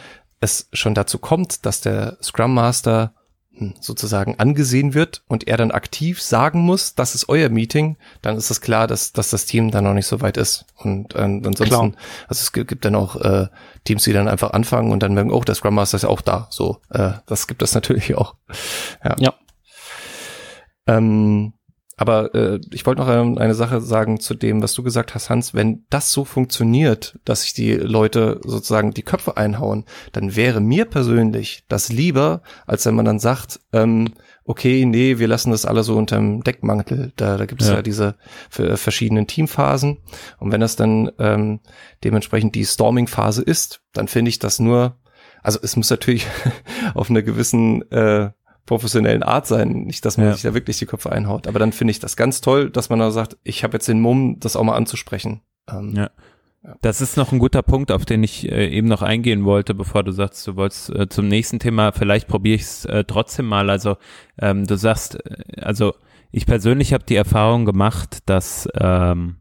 es 0.40 0.68
schon 0.72 0.94
dazu 0.94 1.18
kommt, 1.18 1.64
dass 1.64 1.80
der 1.80 2.18
Scrum 2.22 2.52
Master 2.52 3.14
hm, 3.54 3.74
sozusagen 3.80 4.38
angesehen 4.38 4.92
wird 4.92 5.22
und 5.28 5.48
er 5.48 5.56
dann 5.56 5.70
aktiv 5.70 6.20
sagen 6.20 6.60
muss, 6.60 6.94
das 6.94 7.14
ist 7.14 7.28
euer 7.28 7.48
Meeting, 7.48 7.96
dann 8.20 8.36
ist 8.36 8.50
es 8.50 8.60
klar, 8.60 8.86
dass, 8.86 9.12
dass 9.12 9.30
das 9.30 9.46
Team 9.46 9.70
dann 9.70 9.84
noch 9.84 9.94
nicht 9.94 10.06
so 10.06 10.20
weit 10.20 10.36
ist. 10.36 10.66
Und 10.76 11.14
äh, 11.14 11.20
ansonsten, 11.20 11.64
klar. 11.64 11.92
also 12.28 12.42
es 12.42 12.52
gibt, 12.52 12.68
gibt 12.68 12.84
dann 12.84 12.94
auch 12.94 13.16
äh, 13.16 13.46
Teams, 13.84 14.04
die 14.04 14.12
dann 14.12 14.28
einfach 14.28 14.50
anfangen 14.50 14.92
und 14.92 15.02
dann 15.02 15.14
merken, 15.14 15.30
oh, 15.30 15.42
der 15.42 15.54
Scrum 15.54 15.74
Master 15.74 15.96
ist 15.96 16.02
ja 16.02 16.08
auch 16.10 16.20
da. 16.20 16.48
So, 16.50 16.80
äh, 16.90 17.12
das 17.26 17.46
gibt 17.46 17.62
es 17.62 17.74
natürlich 17.74 18.14
auch. 18.14 18.34
Ja. 19.02 19.16
ja. 19.18 19.34
Ähm, 20.86 21.52
aber 21.98 22.34
äh, 22.34 22.60
ich 22.72 22.84
wollte 22.84 23.00
noch 23.00 23.08
ähm, 23.08 23.38
eine 23.38 23.54
Sache 23.54 23.80
sagen 23.80 24.20
zu 24.20 24.34
dem, 24.34 24.62
was 24.62 24.74
du 24.74 24.82
gesagt 24.82 25.14
hast, 25.14 25.30
Hans. 25.30 25.54
Wenn 25.54 25.86
das 25.88 26.12
so 26.12 26.26
funktioniert, 26.26 27.18
dass 27.24 27.42
sich 27.42 27.54
die 27.54 27.72
Leute 27.72 28.38
sozusagen 28.44 28.92
die 28.92 29.02
Köpfe 29.02 29.38
einhauen, 29.38 29.86
dann 30.12 30.36
wäre 30.36 30.60
mir 30.60 30.84
persönlich 30.84 31.64
das 31.68 31.90
lieber, 31.90 32.42
als 32.66 32.84
wenn 32.84 32.94
man 32.94 33.06
dann 33.06 33.18
sagt, 33.18 33.60
ähm, 33.72 34.12
okay, 34.44 34.84
nee, 34.84 35.18
wir 35.18 35.26
lassen 35.26 35.50
das 35.50 35.64
alle 35.64 35.82
so 35.82 35.96
unterm 35.96 36.42
Deckmantel. 36.42 37.12
Da, 37.16 37.38
da 37.38 37.46
gibt 37.46 37.62
es 37.62 37.68
ja. 37.68 37.76
ja 37.76 37.82
diese 37.82 38.16
verschiedenen 38.50 39.26
Teamphasen. 39.26 39.98
Und 40.38 40.52
wenn 40.52 40.60
das 40.60 40.76
dann 40.76 41.10
ähm, 41.18 41.60
dementsprechend 42.04 42.54
die 42.54 42.66
Storming-Phase 42.66 43.42
ist, 43.42 43.80
dann 43.94 44.06
finde 44.06 44.28
ich 44.28 44.38
das 44.38 44.58
nur, 44.58 44.98
also 45.42 45.58
es 45.62 45.76
muss 45.76 45.88
natürlich 45.88 46.26
auf 46.94 47.08
einer 47.08 47.22
gewissen 47.22 47.90
äh, 47.90 48.30
professionellen 48.66 49.22
Art 49.22 49.46
sein. 49.46 49.84
Nicht, 49.84 50.04
dass 50.04 50.18
man 50.18 50.26
ja. 50.26 50.32
sich 50.34 50.42
da 50.42 50.54
wirklich 50.54 50.78
die 50.78 50.86
Köpfe 50.86 51.10
einhaut. 51.10 51.46
Aber 51.46 51.58
dann 51.58 51.72
finde 51.72 51.92
ich 51.92 52.00
das 52.00 52.16
ganz 52.16 52.40
toll, 52.40 52.70
dass 52.70 52.90
man 52.90 52.98
da 52.98 53.10
sagt, 53.10 53.36
ich 53.44 53.64
habe 53.64 53.74
jetzt 53.74 53.88
den 53.88 54.00
Mumm, 54.00 54.38
das 54.40 54.56
auch 54.56 54.64
mal 54.64 54.76
anzusprechen. 54.76 55.40
Ähm, 55.70 55.94
ja. 55.96 56.10
Das 56.80 57.00
ist 57.00 57.16
noch 57.16 57.30
ein 57.30 57.38
guter 57.38 57.62
Punkt, 57.62 57.92
auf 57.92 58.04
den 58.04 58.24
ich 58.24 58.50
äh, 58.50 58.68
eben 58.68 58.88
noch 58.88 59.02
eingehen 59.02 59.44
wollte, 59.44 59.72
bevor 59.72 60.02
du 60.02 60.10
sagst, 60.10 60.46
du 60.46 60.56
wolltest 60.56 60.90
äh, 60.90 61.08
zum 61.08 61.28
nächsten 61.28 61.60
Thema, 61.60 61.92
vielleicht 61.92 62.26
probiere 62.26 62.56
ich 62.56 62.62
es 62.62 62.84
äh, 62.86 63.04
trotzdem 63.04 63.46
mal. 63.46 63.70
Also 63.70 63.96
ähm, 64.38 64.66
du 64.66 64.76
sagst, 64.76 65.14
äh, 65.24 65.60
also 65.60 65.94
ich 66.32 66.44
persönlich 66.44 66.92
habe 66.92 67.04
die 67.04 67.14
Erfahrung 67.14 67.66
gemacht, 67.66 68.18
dass, 68.26 68.68
ähm, 68.74 69.36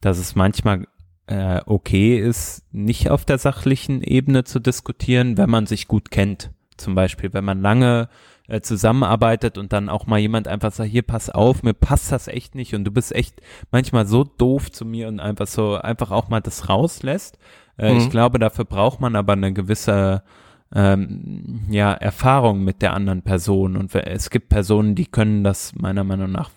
dass 0.00 0.18
es 0.18 0.36
manchmal 0.36 0.86
äh, 1.26 1.60
okay 1.66 2.18
ist, 2.18 2.62
nicht 2.72 3.10
auf 3.10 3.24
der 3.24 3.38
sachlichen 3.38 4.02
Ebene 4.02 4.44
zu 4.44 4.60
diskutieren, 4.60 5.36
wenn 5.36 5.50
man 5.50 5.66
sich 5.66 5.88
gut 5.88 6.10
kennt. 6.10 6.52
Zum 6.76 6.94
Beispiel, 6.94 7.32
wenn 7.32 7.44
man 7.44 7.60
lange 7.60 8.08
äh, 8.48 8.60
zusammenarbeitet 8.60 9.58
und 9.58 9.72
dann 9.72 9.88
auch 9.88 10.06
mal 10.06 10.18
jemand 10.18 10.48
einfach 10.48 10.72
sagt, 10.72 10.90
hier 10.90 11.02
pass 11.02 11.30
auf, 11.30 11.62
mir 11.62 11.74
passt 11.74 12.12
das 12.12 12.28
echt 12.28 12.54
nicht 12.54 12.74
und 12.74 12.84
du 12.84 12.90
bist 12.90 13.14
echt 13.14 13.40
manchmal 13.70 14.06
so 14.06 14.24
doof 14.24 14.70
zu 14.70 14.84
mir 14.84 15.08
und 15.08 15.20
einfach 15.20 15.46
so 15.46 15.76
einfach 15.76 16.10
auch 16.10 16.28
mal 16.28 16.40
das 16.40 16.68
rauslässt. 16.68 17.38
Äh, 17.78 17.92
mhm. 17.92 17.98
Ich 17.98 18.10
glaube, 18.10 18.38
dafür 18.38 18.64
braucht 18.64 19.00
man 19.00 19.16
aber 19.16 19.34
eine 19.34 19.52
gewisse 19.52 20.22
ähm, 20.74 21.62
ja, 21.70 21.92
Erfahrung 21.92 22.64
mit 22.64 22.82
der 22.82 22.94
anderen 22.94 23.22
Person 23.22 23.76
und 23.76 23.94
es 23.94 24.30
gibt 24.30 24.48
Personen, 24.48 24.94
die 24.94 25.06
können 25.06 25.44
das 25.44 25.74
meiner 25.74 26.04
Meinung 26.04 26.32
nach 26.32 26.50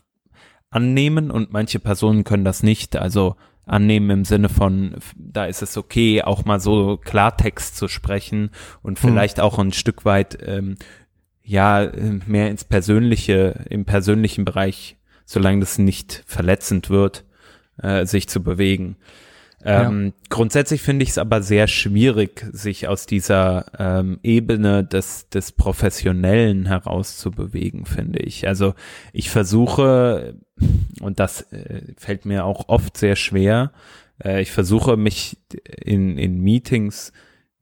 annehmen 0.69 1.31
und 1.31 1.53
manche 1.53 1.79
Personen 1.79 2.23
können 2.23 2.45
das 2.45 2.63
nicht. 2.63 2.95
Also 2.95 3.35
annehmen 3.65 4.09
im 4.09 4.25
Sinne 4.25 4.49
von, 4.49 4.95
da 5.17 5.45
ist 5.45 5.61
es 5.61 5.77
okay, 5.77 6.21
auch 6.21 6.45
mal 6.45 6.59
so 6.59 6.97
Klartext 6.97 7.75
zu 7.75 7.87
sprechen 7.87 8.51
und 8.81 9.01
mhm. 9.01 9.07
vielleicht 9.07 9.37
mhm. 9.37 9.43
auch 9.43 9.59
ein 9.59 9.73
Stück 9.73 10.05
weit 10.05 10.37
ähm, 10.41 10.75
ja 11.45 11.83
äh, 11.83 12.19
mehr 12.25 12.49
ins 12.49 12.63
Persönliche, 12.63 13.65
im 13.69 13.85
persönlichen 13.85 14.45
Bereich, 14.45 14.97
solange 15.25 15.61
das 15.61 15.77
nicht 15.77 16.23
verletzend 16.25 16.89
wird, 16.89 17.23
äh, 17.81 18.05
sich 18.05 18.27
zu 18.27 18.43
bewegen. 18.43 18.97
Ähm, 19.63 20.05
ja. 20.05 20.11
Grundsätzlich 20.29 20.81
finde 20.81 21.03
ich 21.03 21.09
es 21.09 21.17
aber 21.17 21.41
sehr 21.41 21.67
schwierig, 21.67 22.45
sich 22.51 22.87
aus 22.87 23.07
dieser 23.07 23.65
ähm, 23.79 24.19
Ebene 24.21 24.83
des, 24.83 25.29
des 25.29 25.51
Professionellen 25.51 26.67
herauszubewegen, 26.67 27.85
finde 27.85 28.19
ich. 28.19 28.47
Also 28.47 28.75
ich 29.11 29.31
versuche, 29.31 30.35
und 31.01 31.19
das 31.19 31.41
äh, 31.51 31.81
fällt 31.97 32.25
mir 32.25 32.45
auch 32.45 32.69
oft 32.69 32.95
sehr 32.95 33.15
schwer, 33.15 33.71
äh, 34.23 34.41
ich 34.41 34.51
versuche 34.51 34.97
mich 34.97 35.37
in, 35.83 36.19
in 36.19 36.41
Meetings 36.41 37.11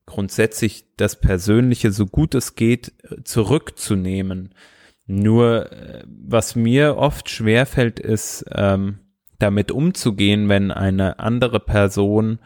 grundsätzlich 0.05 0.85
das 0.97 1.19
Persönliche 1.19 1.91
so 1.91 2.05
gut 2.05 2.35
es 2.35 2.55
geht 2.55 2.93
zurückzunehmen. 3.23 4.53
Nur 5.05 5.71
äh, 5.71 6.03
was 6.07 6.55
mir 6.55 6.97
oft 6.97 7.29
schwerfällt, 7.29 7.99
ist 7.99 8.45
ähm, 8.51 8.99
damit 9.39 9.71
umzugehen, 9.71 10.47
wenn 10.49 10.71
eine 10.71 11.19
andere 11.19 11.59
Person 11.59 12.39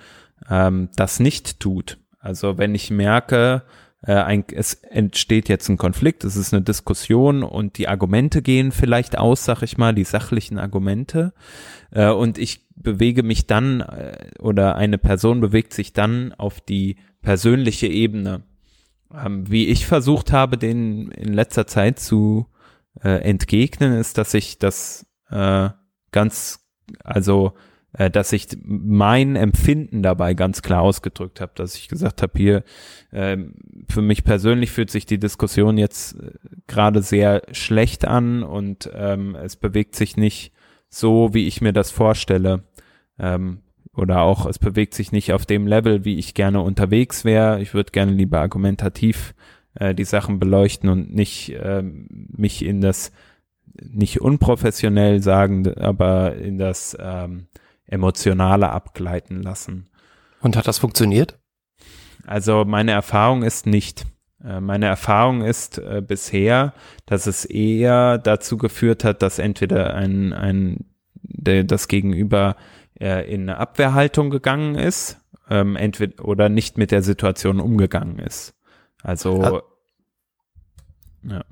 ähm, 0.49 0.89
das 0.95 1.19
nicht 1.19 1.59
tut. 1.59 1.99
Also 2.19 2.57
wenn 2.57 2.73
ich 2.73 2.89
merke, 2.89 3.63
äh, 4.01 4.13
ein, 4.13 4.43
es 4.51 4.73
entsteht 4.73 5.49
jetzt 5.49 5.69
ein 5.69 5.77
Konflikt, 5.77 6.23
es 6.23 6.35
ist 6.35 6.53
eine 6.53 6.63
Diskussion 6.63 7.43
und 7.43 7.77
die 7.77 7.87
Argumente 7.87 8.41
gehen 8.41 8.71
vielleicht 8.71 9.17
aus, 9.17 9.45
sag 9.45 9.61
ich 9.61 9.77
mal, 9.77 9.93
die 9.93 10.03
sachlichen 10.03 10.57
Argumente. 10.59 11.33
Äh, 11.91 12.09
und 12.09 12.37
ich 12.37 12.67
bewege 12.75 13.23
mich 13.23 13.47
dann 13.47 13.81
äh, 13.81 14.29
oder 14.39 14.75
eine 14.75 14.97
Person 14.97 15.41
bewegt 15.41 15.73
sich 15.73 15.93
dann 15.93 16.33
auf 16.33 16.61
die 16.61 16.97
persönliche 17.21 17.87
Ebene. 17.87 18.43
Ähm, 19.13 19.49
wie 19.49 19.67
ich 19.67 19.85
versucht 19.85 20.31
habe, 20.31 20.57
den 20.57 21.11
in 21.11 21.33
letzter 21.33 21.67
Zeit 21.67 21.99
zu 21.99 22.47
äh, 23.03 23.21
entgegnen, 23.21 23.93
ist, 23.93 24.17
dass 24.17 24.33
ich 24.33 24.59
das 24.59 25.05
äh, 25.29 25.69
ganz, 26.11 26.67
also 27.03 27.53
äh, 27.93 28.09
dass 28.09 28.33
ich 28.33 28.47
mein 28.63 29.35
Empfinden 29.35 30.03
dabei 30.03 30.33
ganz 30.33 30.61
klar 30.61 30.81
ausgedrückt 30.81 31.41
habe, 31.41 31.51
dass 31.55 31.75
ich 31.75 31.87
gesagt 31.87 32.21
habe, 32.21 32.33
hier 32.35 32.63
äh, 33.11 33.37
für 33.89 34.01
mich 34.01 34.23
persönlich 34.23 34.71
fühlt 34.71 34.91
sich 34.91 35.05
die 35.05 35.19
Diskussion 35.19 35.77
jetzt 35.77 36.19
äh, 36.19 36.31
gerade 36.67 37.01
sehr 37.01 37.43
schlecht 37.51 38.05
an 38.05 38.43
und 38.43 38.89
ähm, 38.93 39.35
es 39.35 39.55
bewegt 39.55 39.95
sich 39.95 40.17
nicht 40.17 40.53
so, 40.89 41.33
wie 41.33 41.47
ich 41.47 41.61
mir 41.61 41.73
das 41.73 41.91
vorstelle. 41.91 42.63
Ähm, 43.19 43.61
oder 43.97 44.21
auch 44.21 44.45
es 44.45 44.59
bewegt 44.59 44.93
sich 44.93 45.11
nicht 45.11 45.33
auf 45.33 45.45
dem 45.45 45.67
Level, 45.67 46.05
wie 46.05 46.17
ich 46.17 46.33
gerne 46.33 46.61
unterwegs 46.61 47.25
wäre. 47.25 47.61
Ich 47.61 47.73
würde 47.73 47.91
gerne 47.91 48.11
lieber 48.11 48.39
argumentativ 48.39 49.33
äh, 49.75 49.93
die 49.95 50.03
Sachen 50.05 50.39
beleuchten 50.39 50.89
und 50.89 51.13
nicht 51.13 51.49
äh, 51.53 51.81
mich 51.83 52.63
in 52.63 52.81
das 52.81 53.11
nicht 53.79 54.21
unprofessionell 54.21 55.21
sagen, 55.21 55.71
aber 55.77 56.35
in 56.35 56.57
das 56.57 56.97
ähm, 56.99 57.47
emotionale 57.85 58.69
abgleiten 58.69 59.41
lassen. 59.41 59.87
Und 60.41 60.55
hat 60.55 60.67
das 60.67 60.79
funktioniert? 60.79 61.37
Also 62.25 62.65
meine 62.65 62.91
Erfahrung 62.91 63.43
ist 63.43 63.65
nicht. 63.65 64.05
Äh, 64.43 64.59
meine 64.61 64.87
Erfahrung 64.87 65.41
ist 65.41 65.77
äh, 65.77 66.01
bisher, 66.05 66.73
dass 67.05 67.27
es 67.27 67.45
eher 67.45 68.17
dazu 68.17 68.57
geführt 68.57 69.03
hat, 69.03 69.21
dass 69.21 69.39
entweder 69.39 69.93
ein, 69.93 70.33
ein 70.33 70.85
der, 71.21 71.63
das 71.63 71.87
Gegenüber 71.87 72.55
äh, 72.99 73.31
in 73.31 73.43
eine 73.43 73.57
Abwehrhaltung 73.57 74.29
gegangen 74.29 74.75
ist, 74.75 75.17
ähm, 75.49 75.75
entweder 75.75 76.23
oder 76.25 76.49
nicht 76.49 76.77
mit 76.77 76.91
der 76.91 77.01
Situation 77.01 77.59
umgegangen 77.59 78.19
ist. 78.19 78.53
Also 79.03 79.63
ja. 81.23 81.35
ja. 81.35 81.45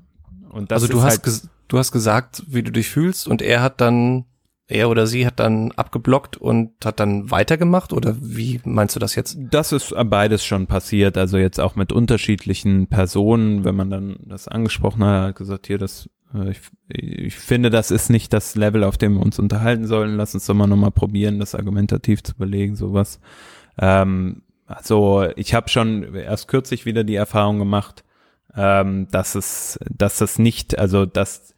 Und 0.50 0.70
das 0.70 0.82
also 0.82 0.92
du 0.92 1.02
hast 1.02 1.26
halt, 1.26 1.42
du 1.68 1.78
hast 1.78 1.92
gesagt, 1.92 2.42
wie 2.46 2.62
du 2.62 2.72
dich 2.72 2.88
fühlst 2.88 3.28
und 3.28 3.42
er 3.42 3.62
hat 3.62 3.80
dann 3.80 4.24
er 4.68 4.90
oder 4.90 5.06
sie 5.06 5.26
hat 5.26 5.38
dann 5.38 5.72
abgeblockt 5.72 6.36
und 6.36 6.72
hat 6.84 6.98
dann 6.98 7.30
weitergemacht 7.30 7.92
oder 7.92 8.16
wie 8.20 8.60
meinst 8.64 8.96
du 8.96 9.00
das 9.00 9.14
jetzt? 9.14 9.38
Das 9.38 9.72
ist 9.72 9.94
beides 10.06 10.44
schon 10.44 10.66
passiert, 10.66 11.16
also 11.16 11.38
jetzt 11.38 11.60
auch 11.60 11.76
mit 11.76 11.92
unterschiedlichen 11.92 12.88
Personen, 12.88 13.64
wenn 13.64 13.76
man 13.76 13.90
dann 13.90 14.16
das 14.24 14.48
angesprochen 14.48 15.04
hat, 15.04 15.36
gesagt, 15.36 15.68
hier, 15.68 15.78
das, 15.78 16.10
äh, 16.34 16.50
ich, 16.50 16.60
ich 16.88 17.36
finde, 17.36 17.70
das 17.70 17.90
ist 17.92 18.10
nicht 18.10 18.32
das 18.32 18.56
Level, 18.56 18.82
auf 18.82 18.98
dem 18.98 19.14
wir 19.14 19.22
uns 19.22 19.38
unterhalten 19.38 19.86
sollen, 19.86 20.16
lass 20.16 20.34
uns 20.34 20.46
doch 20.46 20.54
mal 20.54 20.66
nochmal 20.66 20.90
probieren, 20.90 21.38
das 21.38 21.54
argumentativ 21.54 22.24
zu 22.24 22.34
belegen, 22.34 22.74
sowas. 22.74 23.20
Ähm, 23.78 24.42
also 24.66 25.28
ich 25.36 25.54
habe 25.54 25.68
schon 25.68 26.14
erst 26.14 26.48
kürzlich 26.48 26.86
wieder 26.86 27.04
die 27.04 27.14
Erfahrung 27.14 27.60
gemacht, 27.60 28.02
ähm, 28.56 29.06
dass 29.12 29.36
es, 29.36 29.78
dass 29.88 30.20
es 30.20 30.40
nicht, 30.40 30.76
also 30.76 31.06
dass 31.06 31.54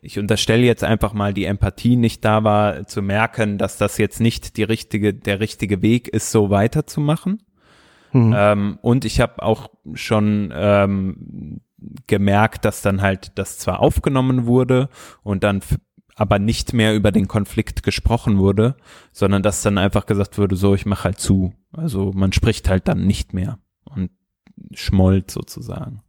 ich 0.00 0.18
unterstelle 0.18 0.64
jetzt 0.64 0.84
einfach 0.84 1.12
mal, 1.12 1.34
die 1.34 1.44
Empathie 1.44 1.96
nicht 1.96 2.24
da 2.24 2.44
war, 2.44 2.86
zu 2.86 3.02
merken, 3.02 3.58
dass 3.58 3.76
das 3.76 3.98
jetzt 3.98 4.20
nicht 4.20 4.56
die 4.56 4.62
richtige, 4.62 5.14
der 5.14 5.40
richtige 5.40 5.82
Weg 5.82 6.08
ist, 6.08 6.30
so 6.30 6.50
weiterzumachen. 6.50 7.42
Mhm. 8.12 8.34
Ähm, 8.36 8.78
und 8.82 9.04
ich 9.04 9.20
habe 9.20 9.42
auch 9.42 9.70
schon 9.94 10.52
ähm, 10.54 11.60
gemerkt, 12.06 12.64
dass 12.64 12.82
dann 12.82 13.02
halt 13.02 13.32
das 13.36 13.58
zwar 13.58 13.80
aufgenommen 13.80 14.46
wurde 14.46 14.88
und 15.22 15.44
dann 15.44 15.60
aber 16.14 16.38
nicht 16.38 16.72
mehr 16.74 16.94
über 16.94 17.10
den 17.10 17.26
Konflikt 17.26 17.82
gesprochen 17.82 18.38
wurde, 18.38 18.76
sondern 19.12 19.42
dass 19.42 19.62
dann 19.62 19.78
einfach 19.78 20.06
gesagt 20.06 20.38
wurde, 20.38 20.56
so, 20.56 20.74
ich 20.74 20.86
mache 20.86 21.04
halt 21.04 21.18
zu. 21.18 21.54
Also 21.72 22.12
man 22.14 22.32
spricht 22.32 22.68
halt 22.68 22.86
dann 22.86 23.06
nicht 23.06 23.32
mehr 23.32 23.58
und 23.84 24.10
schmollt 24.74 25.30
sozusagen. 25.30 26.02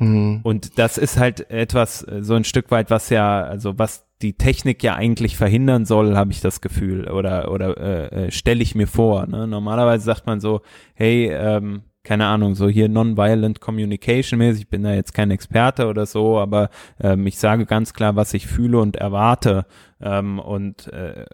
Mhm. 0.00 0.40
Und 0.42 0.78
das 0.78 0.98
ist 0.98 1.18
halt 1.18 1.50
etwas, 1.50 2.02
äh, 2.02 2.22
so 2.22 2.34
ein 2.34 2.44
Stück 2.44 2.70
weit, 2.70 2.90
was 2.90 3.10
ja, 3.10 3.42
also 3.42 3.78
was 3.78 4.06
die 4.22 4.32
Technik 4.32 4.82
ja 4.82 4.96
eigentlich 4.96 5.36
verhindern 5.36 5.84
soll, 5.84 6.16
habe 6.16 6.32
ich 6.32 6.40
das 6.40 6.60
Gefühl. 6.60 7.08
Oder, 7.08 7.50
oder 7.50 7.76
äh, 7.78 8.26
äh, 8.26 8.30
stelle 8.30 8.62
ich 8.62 8.74
mir 8.74 8.86
vor. 8.86 9.26
Ne? 9.26 9.46
Normalerweise 9.46 10.04
sagt 10.04 10.26
man 10.26 10.40
so, 10.40 10.62
hey, 10.94 11.30
ähm, 11.32 11.82
keine 12.02 12.26
Ahnung, 12.26 12.54
so 12.54 12.68
hier 12.68 12.88
non-violent 12.88 13.60
communication 13.60 14.38
mäßig, 14.38 14.62
ich 14.62 14.68
bin 14.70 14.82
da 14.82 14.94
jetzt 14.94 15.12
kein 15.12 15.30
Experte 15.30 15.86
oder 15.86 16.06
so, 16.06 16.38
aber 16.38 16.70
ähm, 16.98 17.26
ich 17.26 17.38
sage 17.38 17.66
ganz 17.66 17.92
klar, 17.92 18.16
was 18.16 18.32
ich 18.32 18.46
fühle 18.46 18.78
und 18.78 18.96
erwarte. 18.96 19.66
Ähm, 20.00 20.38
und 20.38 20.90
äh, 20.92 21.26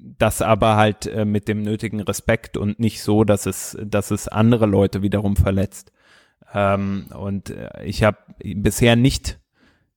das 0.00 0.42
aber 0.42 0.76
halt 0.76 1.06
äh, 1.06 1.24
mit 1.24 1.46
dem 1.46 1.62
nötigen 1.62 2.00
Respekt 2.00 2.56
und 2.56 2.80
nicht 2.80 3.02
so, 3.02 3.22
dass 3.22 3.46
es, 3.46 3.78
dass 3.84 4.10
es 4.10 4.26
andere 4.26 4.66
Leute 4.66 5.02
wiederum 5.02 5.36
verletzt. 5.36 5.92
Ähm, 6.52 7.06
und 7.16 7.50
äh, 7.50 7.84
ich 7.84 8.02
habe 8.02 8.18
bisher 8.42 8.96
nicht 8.96 9.38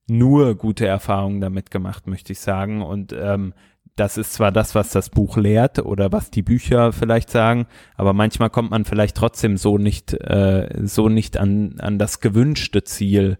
nur 0.06 0.54
gute 0.54 0.86
Erfahrungen 0.86 1.40
damit 1.40 1.70
gemacht, 1.70 2.06
möchte 2.06 2.32
ich 2.32 2.40
sagen. 2.40 2.82
Und 2.82 3.12
ähm, 3.12 3.54
das 3.96 4.18
ist 4.18 4.32
zwar 4.32 4.50
das, 4.50 4.74
was 4.74 4.90
das 4.90 5.08
Buch 5.08 5.36
lehrt 5.36 5.78
oder 5.78 6.10
was 6.12 6.30
die 6.30 6.42
Bücher 6.42 6.92
vielleicht 6.92 7.30
sagen, 7.30 7.66
aber 7.96 8.12
manchmal 8.12 8.50
kommt 8.50 8.70
man 8.70 8.84
vielleicht 8.84 9.16
trotzdem 9.16 9.56
so 9.56 9.78
nicht, 9.78 10.12
äh, 10.14 10.68
so 10.82 11.08
nicht 11.08 11.36
an, 11.36 11.76
an 11.78 11.98
das 11.98 12.20
gewünschte 12.20 12.82
Ziel. 12.82 13.38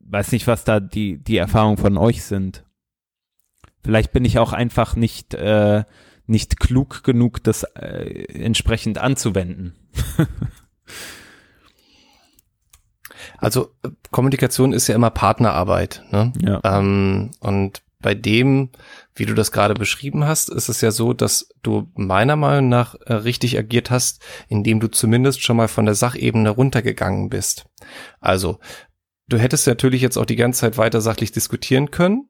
Weiß 0.00 0.32
nicht, 0.32 0.46
was 0.46 0.64
da 0.64 0.80
die, 0.80 1.22
die 1.22 1.36
Erfahrungen 1.36 1.76
von 1.76 1.96
euch 1.96 2.24
sind. 2.24 2.64
Vielleicht 3.84 4.12
bin 4.12 4.24
ich 4.24 4.38
auch 4.40 4.52
einfach 4.52 4.96
nicht, 4.96 5.34
äh, 5.34 5.84
nicht 6.26 6.58
klug 6.58 7.04
genug, 7.04 7.42
das 7.44 7.62
äh, 7.62 8.24
entsprechend 8.32 8.98
anzuwenden. 8.98 9.74
Also 13.38 13.72
äh, 13.82 13.90
Kommunikation 14.10 14.72
ist 14.72 14.88
ja 14.88 14.94
immer 14.94 15.10
Partnerarbeit. 15.10 16.02
Ne? 16.10 16.32
Ja. 16.40 16.60
Ähm, 16.64 17.30
und 17.40 17.82
bei 18.00 18.14
dem, 18.14 18.70
wie 19.14 19.26
du 19.26 19.34
das 19.34 19.52
gerade 19.52 19.74
beschrieben 19.74 20.24
hast, 20.24 20.48
ist 20.50 20.68
es 20.68 20.80
ja 20.80 20.90
so, 20.90 21.12
dass 21.12 21.48
du 21.62 21.88
meiner 21.94 22.36
Meinung 22.36 22.68
nach 22.68 22.94
äh, 23.06 23.14
richtig 23.14 23.58
agiert 23.58 23.90
hast, 23.90 24.22
indem 24.48 24.80
du 24.80 24.88
zumindest 24.88 25.42
schon 25.42 25.56
mal 25.56 25.68
von 25.68 25.86
der 25.86 25.94
Sachebene 25.94 26.50
runtergegangen 26.50 27.30
bist. 27.30 27.66
Also, 28.20 28.58
du 29.28 29.38
hättest 29.38 29.66
natürlich 29.66 30.02
jetzt 30.02 30.18
auch 30.18 30.26
die 30.26 30.36
ganze 30.36 30.60
Zeit 30.60 30.78
weiter 30.78 31.00
sachlich 31.00 31.32
diskutieren 31.32 31.90
können, 31.90 32.28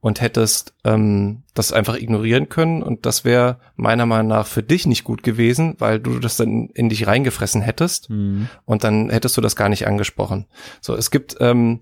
und 0.00 0.20
hättest 0.20 0.74
ähm, 0.84 1.42
das 1.54 1.72
einfach 1.72 1.96
ignorieren 1.96 2.48
können 2.48 2.82
und 2.82 3.04
das 3.04 3.24
wäre 3.24 3.58
meiner 3.76 4.06
Meinung 4.06 4.28
nach 4.28 4.46
für 4.46 4.62
dich 4.62 4.86
nicht 4.86 5.04
gut 5.04 5.22
gewesen, 5.22 5.74
weil 5.78 5.98
du 5.98 6.18
das 6.18 6.36
dann 6.36 6.68
in 6.68 6.88
dich 6.88 7.06
reingefressen 7.06 7.62
hättest 7.62 8.10
mhm. 8.10 8.48
und 8.64 8.84
dann 8.84 9.10
hättest 9.10 9.36
du 9.36 9.40
das 9.40 9.56
gar 9.56 9.68
nicht 9.68 9.86
angesprochen. 9.86 10.46
So, 10.80 10.94
es 10.94 11.10
gibt 11.10 11.36
ähm, 11.40 11.80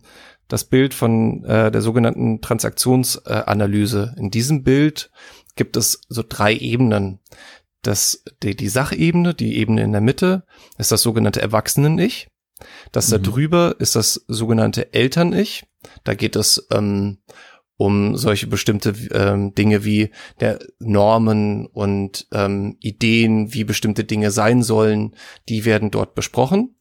das 0.49 0.65
Bild 0.65 0.95
von 0.95 1.45
äh, 1.45 1.71
der 1.71 1.83
sogenannten 1.83 2.41
Transaktionsanalyse. 2.41 4.15
Äh, 4.17 4.21
in 4.21 4.31
diesem 4.31 4.63
Bild 4.63 5.11
gibt 5.57 5.77
es 5.77 6.01
so 6.09 6.23
drei 6.27 6.55
Ebenen. 6.55 7.21
Das, 7.83 8.23
die, 8.43 8.57
die 8.57 8.69
Sachebene, 8.69 9.35
die 9.35 9.57
Ebene 9.57 9.83
in 9.83 9.93
der 9.93 10.01
Mitte, 10.01 10.45
ist 10.79 10.93
das 10.93 11.03
sogenannte 11.03 11.43
Erwachsenen-Ich. 11.43 12.29
Das 12.93 13.09
mhm. 13.09 13.13
da 13.13 13.19
drüber 13.19 13.77
ist 13.79 13.97
das 13.97 14.25
sogenannte 14.29 14.95
Eltern-Ich. 14.95 15.67
Da 16.05 16.15
geht 16.15 16.37
es 16.37 16.67
ähm, 16.73 17.19
um 17.77 18.17
solche 18.17 18.47
bestimmte 18.47 18.95
ähm, 19.13 19.55
Dinge 19.55 19.85
wie 19.85 20.11
der 20.41 20.59
Normen 20.79 21.67
und 21.67 22.27
ähm, 22.33 22.77
Ideen, 22.81 23.53
wie 23.53 23.65
bestimmte 23.65 24.05
Dinge 24.05 24.31
sein 24.31 24.63
sollen, 24.63 25.15
die 25.49 25.65
werden 25.65 25.91
dort 25.91 26.15
besprochen. 26.15 26.77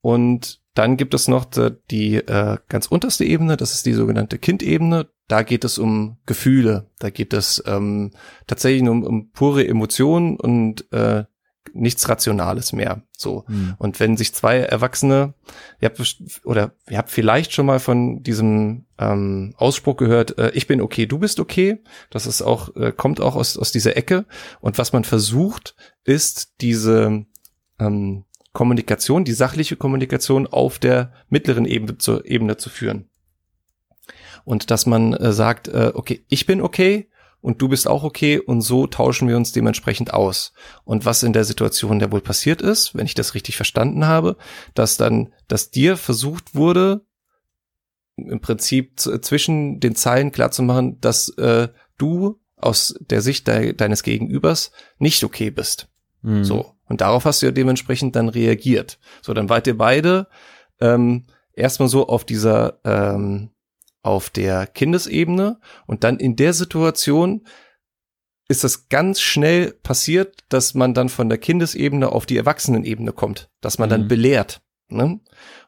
Und 0.00 0.60
dann 0.74 0.96
gibt 0.96 1.14
es 1.14 1.28
noch 1.28 1.46
die, 1.90 2.16
äh, 2.16 2.58
ganz 2.68 2.86
unterste 2.86 3.24
Ebene, 3.24 3.56
das 3.56 3.72
ist 3.72 3.86
die 3.86 3.94
sogenannte 3.94 4.38
Kindebene. 4.38 5.08
Da 5.28 5.42
geht 5.42 5.64
es 5.64 5.78
um 5.78 6.18
Gefühle, 6.26 6.90
da 6.98 7.08
geht 7.08 7.32
es 7.32 7.62
ähm, 7.66 8.10
tatsächlich 8.46 8.86
um, 8.86 9.04
um 9.04 9.30
pure 9.30 9.66
Emotionen 9.66 10.38
und 10.38 10.92
äh, 10.92 11.24
nichts 11.74 12.08
Rationales 12.08 12.72
mehr. 12.72 13.02
So. 13.16 13.44
Mhm. 13.48 13.74
Und 13.78 14.00
wenn 14.00 14.16
sich 14.16 14.34
zwei 14.34 14.58
Erwachsene, 14.58 15.34
ihr 15.80 15.88
habt, 15.88 16.16
oder 16.44 16.72
ihr 16.88 16.98
habt 16.98 17.10
vielleicht 17.10 17.52
schon 17.52 17.66
mal 17.66 17.80
von 17.80 18.22
diesem 18.22 18.86
ähm, 18.98 19.54
Ausspruch 19.56 19.96
gehört, 19.96 20.38
äh, 20.38 20.50
ich 20.54 20.66
bin 20.66 20.80
okay, 20.80 21.06
du 21.06 21.18
bist 21.18 21.40
okay. 21.40 21.82
Das 22.10 22.26
ist 22.26 22.42
auch, 22.42 22.74
äh, 22.76 22.92
kommt 22.92 23.20
auch 23.20 23.36
aus, 23.36 23.58
aus 23.58 23.72
dieser 23.72 23.96
Ecke. 23.96 24.24
Und 24.60 24.78
was 24.78 24.92
man 24.92 25.04
versucht, 25.04 25.74
ist 26.04 26.60
diese 26.60 27.26
ähm, 27.78 28.24
Kommunikation, 28.52 29.24
die 29.24 29.32
sachliche 29.32 29.76
Kommunikation 29.76 30.46
auf 30.46 30.78
der 30.78 31.12
mittleren 31.28 31.66
Ebene 31.66 31.98
zu, 31.98 32.22
Ebene 32.22 32.56
zu 32.56 32.70
führen. 32.70 33.10
Und 34.44 34.70
dass 34.70 34.86
man 34.86 35.14
äh, 35.14 35.32
sagt, 35.32 35.68
äh, 35.68 35.92
okay, 35.94 36.24
ich 36.28 36.46
bin 36.46 36.60
okay, 36.60 37.08
und 37.44 37.60
du 37.60 37.68
bist 37.68 37.86
auch 37.86 38.04
okay 38.04 38.38
und 38.38 38.62
so 38.62 38.86
tauschen 38.86 39.28
wir 39.28 39.36
uns 39.36 39.52
dementsprechend 39.52 40.14
aus. 40.14 40.54
Und 40.84 41.04
was 41.04 41.22
in 41.22 41.34
der 41.34 41.44
Situation 41.44 41.98
der 41.98 42.10
wohl 42.10 42.22
passiert 42.22 42.62
ist, 42.62 42.94
wenn 42.94 43.04
ich 43.04 43.12
das 43.12 43.34
richtig 43.34 43.56
verstanden 43.56 44.06
habe, 44.06 44.38
dass 44.72 44.96
dann, 44.96 45.30
dass 45.46 45.70
dir 45.70 45.98
versucht 45.98 46.54
wurde, 46.54 47.04
im 48.16 48.40
Prinzip 48.40 48.98
zwischen 48.98 49.78
den 49.78 49.94
Zeilen 49.94 50.32
klarzumachen, 50.32 50.98
dass 51.02 51.28
äh, 51.36 51.68
du 51.98 52.40
aus 52.56 52.94
der 53.00 53.20
Sicht 53.20 53.46
de 53.46 53.74
deines 53.74 54.02
Gegenübers 54.02 54.72
nicht 54.96 55.22
okay 55.22 55.50
bist. 55.50 55.88
Mhm. 56.22 56.44
So. 56.44 56.72
Und 56.88 57.02
darauf 57.02 57.26
hast 57.26 57.42
du 57.42 57.46
ja 57.46 57.52
dementsprechend 57.52 58.16
dann 58.16 58.30
reagiert. 58.30 58.98
So, 59.20 59.34
dann 59.34 59.50
wart 59.50 59.66
ihr 59.66 59.76
beide 59.76 60.28
ähm, 60.80 61.26
erstmal 61.52 61.90
so 61.90 62.08
auf 62.08 62.24
dieser 62.24 62.80
ähm, 62.84 63.50
auf 64.04 64.30
der 64.30 64.66
Kindesebene 64.66 65.58
und 65.86 66.04
dann 66.04 66.18
in 66.18 66.36
der 66.36 66.52
Situation 66.52 67.46
ist 68.48 68.64
das 68.64 68.88
ganz 68.88 69.20
schnell 69.20 69.72
passiert, 69.72 70.44
dass 70.50 70.74
man 70.74 70.92
dann 70.92 71.08
von 71.08 71.28
der 71.28 71.38
Kindesebene 71.38 72.12
auf 72.12 72.26
die 72.26 72.36
Erwachsenenebene 72.36 73.12
kommt, 73.12 73.50
dass 73.60 73.78
man 73.78 73.88
mhm. 73.88 73.90
dann 73.90 74.08
belehrt. 74.08 74.62
Ne? 74.88 75.20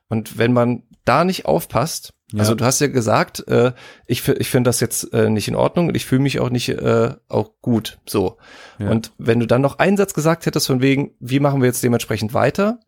Und 0.08 0.38
wenn 0.38 0.52
man 0.52 0.82
da 1.04 1.24
nicht 1.24 1.46
aufpasst, 1.46 2.12
ja. 2.32 2.40
also 2.40 2.54
du 2.54 2.64
hast 2.64 2.80
ja 2.80 2.88
gesagt, 2.88 3.48
äh, 3.48 3.72
ich, 4.06 4.28
ich 4.28 4.50
finde 4.50 4.68
das 4.68 4.80
jetzt 4.80 5.12
äh, 5.14 5.30
nicht 5.30 5.48
in 5.48 5.56
Ordnung 5.56 5.88
und 5.88 5.96
ich 5.96 6.04
fühle 6.04 6.22
mich 6.22 6.38
auch 6.38 6.50
nicht 6.50 6.68
äh, 6.68 7.14
auch 7.28 7.52
gut 7.62 7.98
so. 8.04 8.36
Ja. 8.78 8.90
Und 8.90 9.12
wenn 9.16 9.40
du 9.40 9.46
dann 9.46 9.62
noch 9.62 9.78
einen 9.78 9.96
Satz 9.96 10.12
gesagt 10.12 10.44
hättest 10.44 10.66
von 10.66 10.82
wegen, 10.82 11.14
wie 11.18 11.40
machen 11.40 11.62
wir 11.62 11.66
jetzt 11.66 11.82
dementsprechend 11.82 12.34
weiter, 12.34 12.80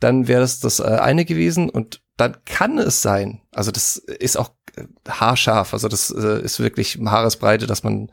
dann 0.00 0.26
wäre 0.26 0.40
das 0.40 0.58
das 0.58 0.80
äh, 0.80 0.84
eine 0.84 1.24
gewesen 1.24 1.70
und 1.70 2.02
dann 2.16 2.36
kann 2.44 2.78
es 2.78 3.02
sein, 3.02 3.42
also 3.52 3.70
das 3.70 3.96
ist 3.96 4.36
auch 4.36 4.50
haarscharf. 5.08 5.72
Also 5.72 5.88
das 5.88 6.10
äh, 6.10 6.42
ist 6.42 6.60
wirklich 6.60 6.98
Haaresbreite, 7.04 7.66
dass 7.66 7.82
man 7.82 8.10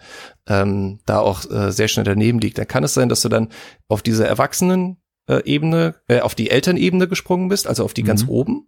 ähm, 0.47 0.99
da 1.05 1.19
auch 1.19 1.49
äh, 1.49 1.71
sehr 1.71 1.87
schnell 1.87 2.05
daneben 2.05 2.39
liegt. 2.39 2.57
Dann 2.57 2.67
kann 2.67 2.83
es 2.83 2.93
sein, 2.93 3.09
dass 3.09 3.21
du 3.21 3.29
dann 3.29 3.49
auf 3.87 4.01
diese 4.01 4.25
Erwachsenen 4.27 4.97
äh, 5.27 5.41
Ebene, 5.45 5.95
äh, 6.07 6.19
auf 6.19 6.35
die 6.35 6.49
Elternebene 6.49 7.07
gesprungen 7.07 7.49
bist, 7.49 7.67
also 7.67 7.83
auf 7.83 7.93
die 7.93 8.03
mhm. 8.03 8.07
ganz 8.07 8.25
oben. 8.27 8.67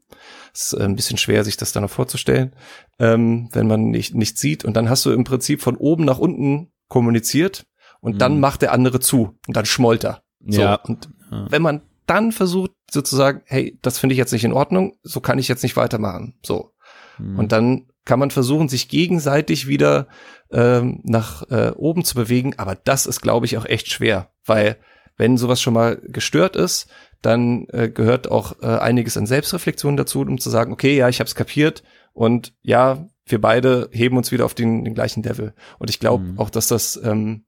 ist 0.54 0.74
äh, 0.74 0.84
ein 0.84 0.96
bisschen 0.96 1.18
schwer, 1.18 1.44
sich 1.44 1.58
das 1.58 1.72
dann 1.72 1.84
noch 1.84 1.92
vorzustellen, 1.92 2.56
ähm, 3.00 3.50
wenn 3.54 3.68
man 3.68 3.90
nicht, 3.90 4.16
nicht 4.16 4.38
sieht. 4.38 4.66
Und 4.66 4.76
dann 4.76 4.90
hast 4.90 5.06
du 5.06 5.12
im 5.12 5.24
Prinzip 5.24 5.62
von 5.62 5.78
oben 5.78 6.06
nach 6.06 6.18
unten 6.18 6.72
kommuniziert 6.90 7.66
und 8.02 8.16
mhm. 8.16 8.20
dann 8.20 8.40
macht 8.40 8.62
der 8.62 8.72
andere 8.72 9.00
zu 9.00 9.38
und 9.48 9.56
dann 9.56 9.66
schmollt 9.66 10.04
er. 10.04 10.24
So. 10.46 10.62
Ja. 10.62 10.76
Und 10.76 11.10
wenn 11.30 11.62
man 11.62 11.82
dann 12.06 12.32
versucht 12.32 12.72
sozusagen, 12.90 13.42
hey, 13.46 13.78
das 13.82 14.00
finde 14.00 14.14
ich 14.14 14.18
jetzt 14.18 14.32
nicht 14.32 14.46
in 14.46 14.54
Ordnung, 14.54 14.98
so 15.04 15.20
kann 15.20 15.40
ich 15.40 15.48
jetzt 15.48 15.64
nicht 15.64 15.76
weitermachen. 15.76 16.36
So. 16.44 16.72
Mhm. 17.20 17.40
Und 17.40 17.52
dann 17.52 17.88
kann 18.06 18.20
man 18.20 18.32
versuchen, 18.32 18.70
sich 18.70 18.88
gegenseitig 18.88 19.68
wieder 19.68 20.08
ähm, 20.52 21.02
nach 21.04 21.44
äh, 21.50 21.72
oben 21.76 22.04
zu 22.06 22.16
bewegen. 22.16 22.54
Aber 22.58 22.76
das 22.76 23.06
ist, 23.06 23.22
glaube 23.22 23.46
ich, 23.46 23.58
auch 23.58 23.66
echt 23.66 23.92
schwer, 23.92 24.32
weil 24.46 24.78
wenn 25.18 25.38
sowas 25.38 25.62
schon 25.62 25.74
mal 25.74 25.98
gestört 26.04 26.56
ist, 26.56 26.88
dann 27.22 27.66
äh, 27.70 27.90
gehört 27.90 28.30
auch 28.30 28.62
äh, 28.62 28.68
einiges 28.68 29.18
an 29.18 29.26
Selbstreflexion 29.26 29.98
dazu, 29.98 30.22
um 30.22 30.40
zu 30.40 30.50
sagen, 30.50 30.72
okay, 30.72 30.96
ja, 30.96 31.10
ich 31.10 31.20
habe 31.20 31.28
es 31.28 31.36
kapiert 31.36 31.84
und 32.14 32.54
ja, 32.62 33.08
wir 33.26 33.42
beide 33.42 33.90
heben 33.92 34.18
uns 34.18 34.32
wieder 34.32 34.46
auf 34.46 34.54
den, 34.54 34.86
den 34.86 34.94
gleichen 34.94 35.24
Level. 35.24 35.54
Und 35.80 35.90
ich 35.90 36.00
glaube 36.00 36.24
mhm. 36.24 36.40
auch, 36.40 36.50
dass 36.50 36.68
das 36.68 37.00
ähm, 37.04 37.46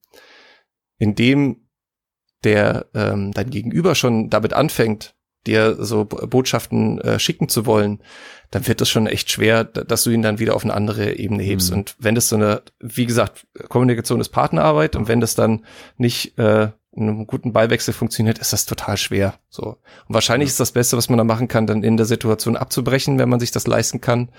in 0.97 1.15
dem 1.15 1.69
der 2.43 2.87
ähm, 2.93 3.31
dein 3.33 3.49
Gegenüber 3.49 3.95
schon 3.95 4.29
damit 4.29 4.53
anfängt, 4.53 5.15
dir 5.47 5.77
so 5.83 6.05
Botschaften 6.05 6.99
äh, 7.01 7.19
schicken 7.19 7.49
zu 7.49 7.65
wollen, 7.65 8.01
dann 8.51 8.67
wird 8.67 8.81
das 8.81 8.89
schon 8.89 9.07
echt 9.07 9.31
schwer, 9.31 9.63
dass 9.63 10.03
du 10.03 10.09
ihn 10.09 10.21
dann 10.21 10.39
wieder 10.39 10.55
auf 10.55 10.63
eine 10.63 10.73
andere 10.73 11.13
Ebene 11.15 11.43
hebst. 11.43 11.71
Mhm. 11.71 11.77
Und 11.77 11.95
wenn 11.99 12.15
das 12.15 12.29
so 12.29 12.35
eine, 12.35 12.63
wie 12.79 13.05
gesagt, 13.05 13.47
Kommunikation 13.69 14.19
ist 14.19 14.29
Partnerarbeit 14.29 14.95
und 14.95 15.07
wenn 15.07 15.21
das 15.21 15.35
dann 15.35 15.65
nicht 15.97 16.37
äh, 16.37 16.71
in 16.91 17.03
einem 17.03 17.27
guten 17.27 17.53
Ballwechsel 17.53 17.93
funktioniert, 17.93 18.39
ist 18.39 18.51
das 18.51 18.65
total 18.65 18.97
schwer. 18.97 19.39
So. 19.49 19.77
Und 20.07 20.13
wahrscheinlich 20.15 20.49
ja. 20.49 20.53
ist 20.53 20.59
das 20.59 20.71
Beste, 20.71 20.97
was 20.97 21.09
man 21.09 21.17
da 21.17 21.23
machen 21.23 21.47
kann, 21.47 21.67
dann 21.67 21.83
in 21.83 21.97
der 21.97 22.07
Situation 22.07 22.57
abzubrechen, 22.57 23.19
wenn 23.19 23.29
man 23.29 23.39
sich 23.39 23.51
das 23.51 23.67
leisten 23.67 24.01
kann. 24.01 24.31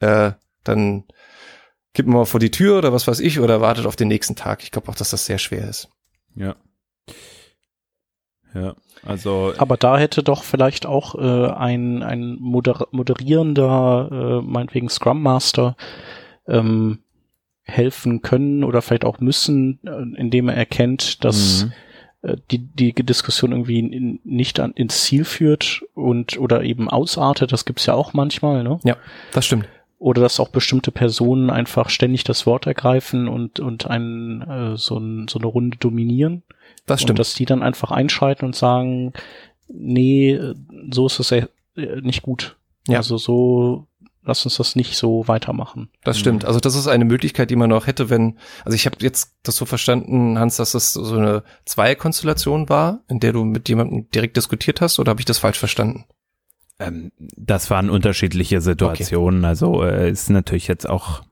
Äh, 0.00 0.32
dann 0.64 1.04
kippt 1.94 2.08
man 2.08 2.18
mal 2.18 2.24
vor 2.24 2.40
die 2.40 2.50
Tür 2.50 2.78
oder 2.78 2.92
was 2.92 3.06
weiß 3.06 3.20
ich 3.20 3.38
oder 3.38 3.60
wartet 3.60 3.86
auf 3.86 3.96
den 3.96 4.08
nächsten 4.08 4.34
Tag. 4.34 4.62
Ich 4.64 4.72
glaube 4.72 4.88
auch, 4.88 4.96
dass 4.96 5.10
das 5.10 5.26
sehr 5.26 5.38
schwer 5.38 5.68
ist. 5.68 5.88
Ja. 6.34 6.56
Ja, 8.54 8.74
also. 9.04 9.52
Aber 9.58 9.76
da 9.76 9.98
hätte 9.98 10.22
doch 10.22 10.44
vielleicht 10.44 10.86
auch 10.86 11.14
äh, 11.14 11.50
ein, 11.52 12.02
ein 12.02 12.36
moder 12.38 12.86
moderierender, 12.90 14.08
äh, 14.42 14.46
meinetwegen 14.46 14.88
Scrum 14.88 15.22
Master, 15.22 15.76
ähm, 16.46 17.00
helfen 17.64 18.22
können 18.22 18.64
oder 18.64 18.82
vielleicht 18.82 19.04
auch 19.04 19.20
müssen, 19.20 19.80
äh, 19.86 20.20
indem 20.20 20.48
er 20.48 20.56
erkennt, 20.56 21.24
dass 21.24 21.64
mhm. 21.64 21.72
äh, 22.28 22.36
die, 22.50 22.58
die 22.58 22.92
Diskussion 22.92 23.52
irgendwie 23.52 23.78
in, 23.78 24.20
nicht 24.24 24.60
an, 24.60 24.72
ins 24.72 25.04
Ziel 25.04 25.24
führt 25.24 25.82
und 25.94 26.38
oder 26.38 26.62
eben 26.62 26.88
ausartet. 26.88 27.52
Das 27.52 27.64
gibt's 27.64 27.86
ja 27.86 27.94
auch 27.94 28.12
manchmal, 28.12 28.62
ne? 28.62 28.78
Ja, 28.84 28.96
das 29.32 29.46
stimmt. 29.46 29.68
Oder 29.98 30.20
dass 30.20 30.40
auch 30.40 30.48
bestimmte 30.48 30.90
Personen 30.90 31.48
einfach 31.48 31.88
ständig 31.88 32.24
das 32.24 32.44
Wort 32.44 32.66
ergreifen 32.66 33.28
und, 33.28 33.60
und 33.60 33.86
einen, 33.86 34.42
äh, 34.42 34.76
so, 34.76 34.98
ein, 34.98 35.28
so 35.28 35.38
eine 35.38 35.46
Runde 35.46 35.76
dominieren. 35.78 36.42
Das 36.86 37.00
stimmt. 37.00 37.10
Und 37.10 37.18
dass 37.20 37.34
die 37.34 37.44
dann 37.44 37.62
einfach 37.62 37.90
einschalten 37.90 38.44
und 38.44 38.56
sagen, 38.56 39.12
nee, 39.68 40.38
so 40.90 41.06
ist 41.06 41.20
es 41.20 41.30
ja 41.30 41.46
nicht 42.02 42.22
gut. 42.22 42.56
Ja. 42.88 42.98
Also 42.98 43.16
so, 43.16 43.86
lass 44.22 44.44
uns 44.44 44.56
das 44.56 44.76
nicht 44.76 44.96
so 44.96 45.26
weitermachen. 45.28 45.90
Das 46.04 46.18
stimmt. 46.18 46.44
Also 46.44 46.60
das 46.60 46.74
ist 46.74 46.88
eine 46.88 47.04
Möglichkeit, 47.04 47.50
die 47.50 47.56
man 47.56 47.70
noch 47.70 47.86
hätte, 47.86 48.10
wenn, 48.10 48.38
also 48.64 48.74
ich 48.74 48.86
habe 48.86 48.96
jetzt 49.00 49.36
das 49.42 49.56
so 49.56 49.64
verstanden, 49.64 50.38
Hans, 50.38 50.56
dass 50.56 50.72
das 50.72 50.92
so 50.92 51.16
eine 51.16 51.44
Zweierkonstellation 51.64 52.68
war, 52.68 53.00
in 53.08 53.20
der 53.20 53.32
du 53.32 53.44
mit 53.44 53.68
jemandem 53.68 54.10
direkt 54.10 54.36
diskutiert 54.36 54.80
hast, 54.80 54.98
oder 54.98 55.10
habe 55.10 55.20
ich 55.20 55.26
das 55.26 55.38
falsch 55.38 55.58
verstanden? 55.58 56.04
Ähm, 56.78 57.12
das 57.18 57.70
waren 57.70 57.90
unterschiedliche 57.90 58.60
Situationen. 58.60 59.40
Okay. 59.40 59.48
Also 59.48 59.82
äh, 59.82 60.10
ist 60.10 60.30
natürlich 60.30 60.68
jetzt 60.68 60.88
auch, 60.88 61.22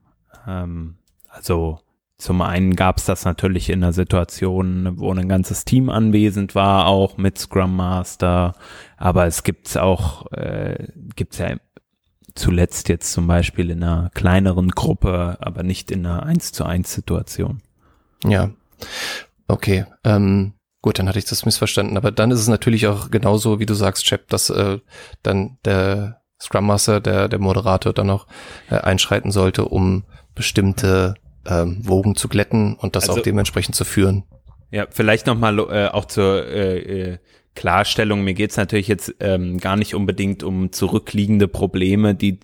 ähm, 0.47 0.95
also 1.27 1.79
zum 2.21 2.41
einen 2.41 2.75
gab 2.75 2.97
es 2.97 3.05
das 3.05 3.25
natürlich 3.25 3.69
in 3.69 3.83
einer 3.83 3.93
Situation, 3.93 4.99
wo 4.99 5.11
ein 5.11 5.27
ganzes 5.27 5.65
Team 5.65 5.89
anwesend 5.89 6.53
war, 6.53 6.85
auch 6.85 7.17
mit 7.17 7.39
Scrum 7.39 7.75
Master, 7.75 8.53
aber 8.97 9.25
es 9.25 9.43
gibt's 9.43 9.75
auch, 9.75 10.31
äh, 10.31 10.87
gibt's 11.15 11.39
ja 11.39 11.55
zuletzt 12.35 12.89
jetzt 12.89 13.11
zum 13.11 13.25
Beispiel 13.25 13.71
in 13.71 13.83
einer 13.83 14.11
kleineren 14.13 14.69
Gruppe, 14.69 15.37
aber 15.41 15.63
nicht 15.63 15.89
in 15.89 16.05
einer 16.05 16.23
eins 16.23 16.51
zu 16.51 16.63
eins 16.63 16.93
Situation. 16.93 17.61
Ja, 18.23 18.51
okay. 19.47 19.85
Ähm, 20.03 20.53
gut, 20.83 20.99
dann 20.99 21.09
hatte 21.09 21.19
ich 21.19 21.25
das 21.25 21.43
missverstanden, 21.45 21.97
aber 21.97 22.11
dann 22.11 22.29
ist 22.29 22.39
es 22.39 22.47
natürlich 22.47 22.85
auch 22.85 23.09
genauso, 23.09 23.59
wie 23.59 23.65
du 23.65 23.73
sagst, 23.73 24.05
Chap, 24.05 24.27
dass 24.29 24.51
äh, 24.51 24.77
dann 25.23 25.57
der 25.65 26.21
Scrum 26.39 26.67
Master, 26.67 27.01
der 27.01 27.27
der 27.29 27.39
Moderator 27.39 27.93
dann 27.93 28.07
noch 28.07 28.27
äh, 28.69 28.75
einschreiten 28.75 29.31
sollte, 29.31 29.65
um 29.65 30.03
bestimmte 30.35 31.15
ähm, 31.45 31.87
Wogen 31.87 32.15
zu 32.15 32.27
glätten 32.27 32.75
und 32.75 32.95
das 32.95 33.09
also, 33.09 33.19
auch 33.19 33.23
dementsprechend 33.23 33.75
zu 33.75 33.85
führen. 33.85 34.23
Ja, 34.71 34.87
vielleicht 34.89 35.27
nochmal 35.27 35.59
äh, 35.59 35.87
auch 35.87 36.05
zur 36.05 36.45
äh, 36.47 36.79
äh, 36.79 37.17
Klarstellung. 37.55 38.23
Mir 38.23 38.33
geht's 38.33 38.57
natürlich 38.57 38.87
jetzt 38.87 39.15
ähm, 39.19 39.57
gar 39.57 39.75
nicht 39.75 39.95
unbedingt 39.95 40.43
um 40.43 40.71
zurückliegende 40.71 41.47
Probleme, 41.47 42.15
die 42.15 42.39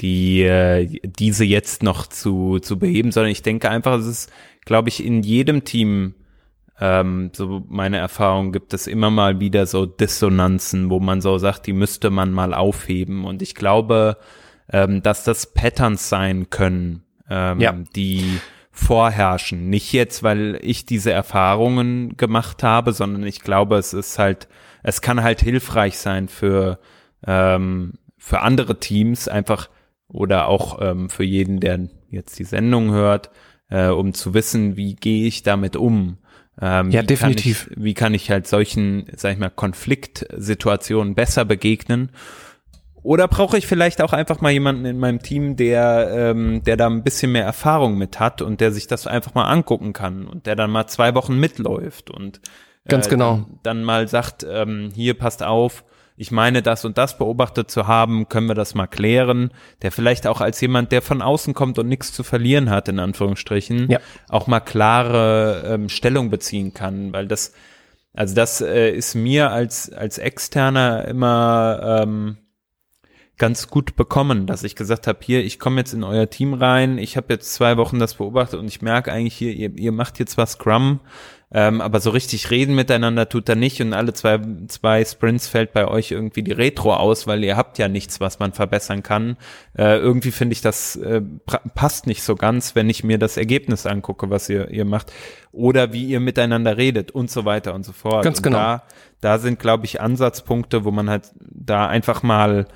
die 0.00 0.42
äh, 0.42 1.00
diese 1.04 1.44
jetzt 1.44 1.82
noch 1.82 2.06
zu 2.06 2.58
zu 2.58 2.78
beheben, 2.78 3.12
sondern 3.12 3.30
ich 3.30 3.42
denke 3.42 3.70
einfach, 3.70 3.98
es 3.98 4.06
ist, 4.06 4.32
glaube 4.64 4.88
ich, 4.88 5.04
in 5.04 5.22
jedem 5.22 5.64
Team 5.64 6.14
ähm, 6.80 7.30
so 7.32 7.62
meine 7.68 7.98
Erfahrung 7.98 8.50
gibt 8.50 8.74
es 8.74 8.86
immer 8.86 9.10
mal 9.10 9.38
wieder 9.38 9.66
so 9.66 9.86
Dissonanzen, 9.86 10.90
wo 10.90 10.98
man 10.98 11.20
so 11.20 11.38
sagt, 11.38 11.66
die 11.66 11.72
müsste 11.72 12.10
man 12.10 12.32
mal 12.32 12.54
aufheben. 12.54 13.24
Und 13.24 13.42
ich 13.42 13.54
glaube, 13.54 14.16
ähm, 14.68 15.02
dass 15.02 15.22
das 15.22 15.52
Patterns 15.52 16.08
sein 16.08 16.50
können, 16.50 17.04
ähm, 17.32 17.60
ja. 17.60 17.72
die 17.96 18.40
vorherrschen. 18.70 19.70
Nicht 19.70 19.92
jetzt, 19.92 20.22
weil 20.22 20.58
ich 20.62 20.86
diese 20.86 21.12
Erfahrungen 21.12 22.16
gemacht 22.16 22.62
habe, 22.62 22.92
sondern 22.92 23.24
ich 23.24 23.40
glaube, 23.40 23.76
es 23.76 23.92
ist 23.92 24.18
halt, 24.18 24.48
es 24.82 25.00
kann 25.00 25.22
halt 25.22 25.40
hilfreich 25.40 25.98
sein 25.98 26.28
für, 26.28 26.78
ähm, 27.26 27.94
für 28.18 28.40
andere 28.40 28.80
Teams 28.80 29.28
einfach 29.28 29.68
oder 30.08 30.46
auch 30.48 30.78
ähm, 30.80 31.08
für 31.08 31.24
jeden, 31.24 31.60
der 31.60 31.88
jetzt 32.10 32.38
die 32.38 32.44
Sendung 32.44 32.90
hört, 32.90 33.30
äh, 33.70 33.88
um 33.88 34.12
zu 34.12 34.34
wissen, 34.34 34.76
wie 34.76 34.94
gehe 34.94 35.26
ich 35.26 35.42
damit 35.42 35.76
um. 35.76 36.18
Ähm, 36.60 36.90
ja, 36.90 37.02
definitiv. 37.02 37.64
Kann 37.64 37.74
ich, 37.76 37.84
wie 37.84 37.94
kann 37.94 38.14
ich 38.14 38.30
halt 38.30 38.46
solchen, 38.46 39.06
sag 39.16 39.32
ich 39.32 39.38
mal, 39.38 39.50
Konfliktsituationen 39.50 41.14
besser 41.14 41.46
begegnen? 41.46 42.10
Oder 43.02 43.26
brauche 43.26 43.58
ich 43.58 43.66
vielleicht 43.66 44.00
auch 44.00 44.12
einfach 44.12 44.40
mal 44.40 44.52
jemanden 44.52 44.84
in 44.84 44.98
meinem 44.98 45.20
Team, 45.20 45.56
der, 45.56 46.08
ähm, 46.12 46.62
der 46.62 46.76
da 46.76 46.86
ein 46.86 47.02
bisschen 47.02 47.32
mehr 47.32 47.44
Erfahrung 47.44 47.98
mit 47.98 48.20
hat 48.20 48.42
und 48.42 48.60
der 48.60 48.70
sich 48.70 48.86
das 48.86 49.06
einfach 49.06 49.34
mal 49.34 49.46
angucken 49.46 49.92
kann 49.92 50.26
und 50.26 50.46
der 50.46 50.54
dann 50.54 50.70
mal 50.70 50.86
zwei 50.86 51.14
Wochen 51.14 51.38
mitläuft 51.38 52.10
und 52.10 52.38
äh, 52.84 52.88
ganz 52.88 53.08
genau 53.08 53.36
dann, 53.36 53.58
dann 53.62 53.84
mal 53.84 54.08
sagt, 54.08 54.46
ähm, 54.48 54.90
hier 54.94 55.14
passt 55.14 55.42
auf, 55.42 55.84
ich 56.16 56.30
meine 56.30 56.62
das 56.62 56.84
und 56.84 56.98
das 56.98 57.18
beobachtet 57.18 57.70
zu 57.70 57.88
haben, 57.88 58.28
können 58.28 58.46
wir 58.46 58.54
das 58.54 58.74
mal 58.76 58.86
klären, 58.86 59.52
der 59.82 59.90
vielleicht 59.90 60.28
auch 60.28 60.40
als 60.40 60.60
jemand, 60.60 60.92
der 60.92 61.02
von 61.02 61.22
außen 61.22 61.54
kommt 61.54 61.80
und 61.80 61.88
nichts 61.88 62.12
zu 62.12 62.22
verlieren 62.22 62.70
hat, 62.70 62.88
in 62.88 63.00
Anführungsstrichen, 63.00 63.90
ja. 63.90 63.98
auch 64.28 64.46
mal 64.46 64.60
klare 64.60 65.64
ähm, 65.66 65.88
Stellung 65.88 66.30
beziehen 66.30 66.74
kann, 66.74 67.12
weil 67.12 67.26
das, 67.26 67.52
also 68.12 68.36
das 68.36 68.60
äh, 68.60 68.90
ist 68.90 69.14
mir 69.16 69.50
als, 69.50 69.92
als 69.92 70.18
Externer 70.18 71.08
immer 71.08 72.02
ähm, 72.04 72.36
ganz 73.38 73.68
gut 73.68 73.96
bekommen, 73.96 74.46
dass 74.46 74.62
ich 74.62 74.76
gesagt 74.76 75.06
habe, 75.06 75.18
hier, 75.22 75.44
ich 75.44 75.58
komme 75.58 75.80
jetzt 75.80 75.94
in 75.94 76.04
euer 76.04 76.30
Team 76.30 76.54
rein, 76.54 76.98
ich 76.98 77.16
habe 77.16 77.32
jetzt 77.32 77.54
zwei 77.54 77.76
Wochen 77.76 77.98
das 77.98 78.14
beobachtet 78.14 78.60
und 78.60 78.68
ich 78.68 78.82
merke 78.82 79.12
eigentlich 79.12 79.34
hier, 79.34 79.52
ihr, 79.52 79.76
ihr 79.76 79.92
macht 79.92 80.18
jetzt 80.18 80.36
was 80.36 80.52
Scrum, 80.52 81.00
ähm, 81.54 81.80
aber 81.80 82.00
so 82.00 82.10
richtig 82.10 82.50
reden 82.50 82.74
miteinander 82.74 83.28
tut 83.28 83.48
er 83.48 83.56
nicht 83.56 83.80
und 83.82 83.92
alle 83.92 84.14
zwei, 84.14 84.40
zwei 84.68 85.04
Sprints 85.04 85.48
fällt 85.48 85.72
bei 85.72 85.86
euch 85.86 86.10
irgendwie 86.10 86.42
die 86.42 86.52
Retro 86.52 86.94
aus, 86.94 87.26
weil 87.26 87.44
ihr 87.44 87.56
habt 87.56 87.78
ja 87.78 87.88
nichts, 87.88 88.20
was 88.20 88.38
man 88.38 88.52
verbessern 88.52 89.02
kann. 89.02 89.36
Äh, 89.76 89.98
irgendwie 89.98 90.30
finde 90.30 90.54
ich, 90.54 90.62
das 90.62 90.96
äh, 90.96 91.20
passt 91.74 92.06
nicht 92.06 92.22
so 92.22 92.36
ganz, 92.36 92.74
wenn 92.74 92.88
ich 92.88 93.04
mir 93.04 93.18
das 93.18 93.36
Ergebnis 93.36 93.84
angucke, 93.84 94.30
was 94.30 94.48
ihr, 94.48 94.70
ihr 94.70 94.86
macht 94.86 95.12
oder 95.52 95.92
wie 95.92 96.06
ihr 96.06 96.20
miteinander 96.20 96.78
redet 96.78 97.10
und 97.10 97.30
so 97.30 97.44
weiter 97.44 97.74
und 97.74 97.84
so 97.84 97.92
fort. 97.92 98.24
Ganz 98.24 98.40
genau. 98.40 98.56
Da, 98.56 98.82
da 99.20 99.38
sind, 99.38 99.58
glaube 99.58 99.84
ich, 99.84 100.00
Ansatzpunkte, 100.00 100.84
wo 100.84 100.90
man 100.90 101.10
halt 101.10 101.32
da 101.38 101.86
einfach 101.86 102.22
mal 102.22 102.66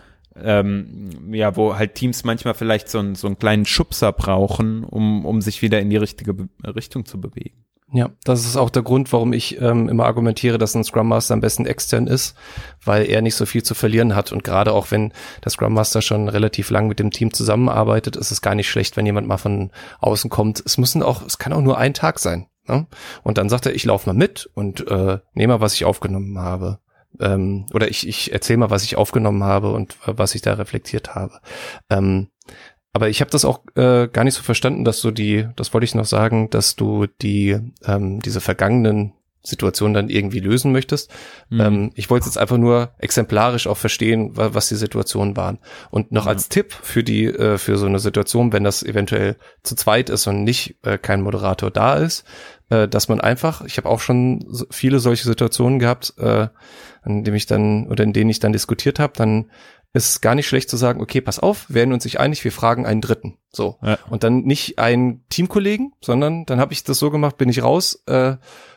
ähm, 0.42 1.32
ja, 1.32 1.56
wo 1.56 1.76
halt 1.76 1.94
Teams 1.94 2.24
manchmal 2.24 2.54
vielleicht 2.54 2.88
so, 2.88 2.98
einen 2.98 3.14
so 3.14 3.26
einen 3.26 3.38
kleinen 3.38 3.66
Schubser 3.66 4.12
brauchen, 4.12 4.84
um, 4.84 5.24
um 5.24 5.40
sich 5.40 5.62
wieder 5.62 5.80
in 5.80 5.90
die 5.90 5.96
richtige 5.96 6.34
Be 6.34 6.48
Richtung 6.64 7.04
zu 7.04 7.20
bewegen. 7.20 7.66
Ja, 7.92 8.10
das 8.24 8.44
ist 8.44 8.56
auch 8.56 8.70
der 8.70 8.82
Grund, 8.82 9.12
warum 9.12 9.32
ich 9.32 9.60
ähm, 9.60 9.88
immer 9.88 10.06
argumentiere, 10.06 10.58
dass 10.58 10.74
ein 10.74 10.82
Scrum 10.82 11.06
Master 11.06 11.34
am 11.34 11.40
besten 11.40 11.66
extern 11.66 12.08
ist, 12.08 12.34
weil 12.84 13.08
er 13.08 13.22
nicht 13.22 13.36
so 13.36 13.46
viel 13.46 13.62
zu 13.62 13.74
verlieren 13.74 14.16
hat. 14.16 14.32
Und 14.32 14.42
gerade 14.42 14.72
auch 14.72 14.90
wenn 14.90 15.12
der 15.44 15.52
Scrum 15.52 15.72
Master 15.72 16.02
schon 16.02 16.28
relativ 16.28 16.70
lang 16.70 16.88
mit 16.88 16.98
dem 16.98 17.12
Team 17.12 17.32
zusammenarbeitet, 17.32 18.16
ist 18.16 18.32
es 18.32 18.42
gar 18.42 18.56
nicht 18.56 18.68
schlecht, 18.68 18.96
wenn 18.96 19.06
jemand 19.06 19.28
mal 19.28 19.36
von 19.36 19.70
außen 20.00 20.30
kommt. 20.30 20.60
Es 20.66 20.78
müssen 20.78 21.02
auch, 21.02 21.24
es 21.24 21.38
kann 21.38 21.52
auch 21.52 21.60
nur 21.60 21.78
ein 21.78 21.94
Tag 21.94 22.18
sein. 22.18 22.48
Ne? 22.66 22.88
Und 23.22 23.38
dann 23.38 23.48
sagt 23.48 23.66
er, 23.66 23.74
ich 23.74 23.84
laufe 23.84 24.08
mal 24.08 24.18
mit 24.18 24.50
und 24.54 24.86
äh, 24.88 25.18
nehme 25.34 25.54
mal, 25.54 25.60
was 25.60 25.74
ich 25.74 25.84
aufgenommen 25.84 26.38
habe. 26.40 26.80
Ähm, 27.20 27.66
oder 27.72 27.88
ich, 27.88 28.06
ich 28.06 28.32
erzähle 28.32 28.58
mal, 28.58 28.70
was 28.70 28.84
ich 28.84 28.96
aufgenommen 28.96 29.44
habe 29.44 29.72
und 29.72 29.94
äh, 30.06 30.12
was 30.16 30.34
ich 30.34 30.42
da 30.42 30.54
reflektiert 30.54 31.14
habe. 31.14 31.40
Ähm, 31.90 32.28
aber 32.92 33.10
ich 33.10 33.20
habe 33.20 33.30
das 33.30 33.44
auch 33.44 33.60
äh, 33.74 34.08
gar 34.08 34.24
nicht 34.24 34.34
so 34.34 34.42
verstanden, 34.42 34.84
dass 34.84 35.02
du 35.02 35.10
die, 35.10 35.46
das 35.56 35.74
wollte 35.74 35.84
ich 35.84 35.94
noch 35.94 36.06
sagen, 36.06 36.48
dass 36.48 36.76
du 36.76 37.06
die 37.06 37.58
ähm, 37.84 38.20
diese 38.20 38.40
vergangenen 38.40 39.12
Situation 39.46 39.94
dann 39.94 40.08
irgendwie 40.08 40.40
lösen 40.40 40.72
möchtest. 40.72 41.10
Mhm. 41.48 41.60
Ähm, 41.60 41.90
ich 41.94 42.10
wollte 42.10 42.26
jetzt 42.26 42.38
einfach 42.38 42.56
nur 42.56 42.90
exemplarisch 42.98 43.66
auch 43.66 43.76
verstehen, 43.76 44.30
was 44.34 44.68
die 44.68 44.74
Situationen 44.74 45.36
waren. 45.36 45.58
Und 45.90 46.12
noch 46.12 46.24
mhm. 46.24 46.30
als 46.30 46.48
Tipp 46.48 46.72
für 46.72 47.04
die, 47.04 47.26
äh, 47.26 47.58
für 47.58 47.76
so 47.76 47.86
eine 47.86 47.98
Situation, 47.98 48.52
wenn 48.52 48.64
das 48.64 48.82
eventuell 48.82 49.36
zu 49.62 49.76
zweit 49.76 50.10
ist 50.10 50.26
und 50.26 50.44
nicht 50.44 50.76
äh, 50.82 50.98
kein 50.98 51.22
Moderator 51.22 51.70
da 51.70 51.94
ist, 51.94 52.24
äh, 52.70 52.88
dass 52.88 53.08
man 53.08 53.20
einfach, 53.20 53.64
ich 53.64 53.76
habe 53.76 53.88
auch 53.88 54.00
schon 54.00 54.44
so 54.48 54.66
viele 54.70 54.98
solche 54.98 55.24
Situationen 55.24 55.78
gehabt, 55.78 56.14
äh, 56.18 56.48
an 57.02 57.24
dem 57.24 57.34
ich 57.34 57.46
dann 57.46 57.86
oder 57.88 58.04
in 58.04 58.12
denen 58.12 58.30
ich 58.30 58.40
dann 58.40 58.52
diskutiert 58.52 58.98
habe, 58.98 59.12
dann 59.16 59.50
ist 59.92 60.10
es 60.10 60.20
gar 60.20 60.34
nicht 60.34 60.46
schlecht 60.46 60.68
zu 60.68 60.76
sagen, 60.76 61.00
okay, 61.00 61.20
pass 61.20 61.38
auf, 61.38 61.66
werden 61.72 61.94
uns 61.94 62.04
nicht 62.04 62.20
einig, 62.20 62.44
wir 62.44 62.52
fragen 62.52 62.84
einen 62.84 63.00
Dritten. 63.00 63.38
So. 63.50 63.78
Ja. 63.82 63.98
Und 64.10 64.24
dann 64.24 64.42
nicht 64.42 64.78
einen 64.78 65.26
Teamkollegen, 65.28 65.92
sondern 66.00 66.44
dann 66.44 66.60
habe 66.60 66.72
ich 66.72 66.84
das 66.84 66.98
so 66.98 67.10
gemacht, 67.10 67.38
bin 67.38 67.48
ich 67.48 67.62
raus 67.62 68.02
äh, 68.06 68.36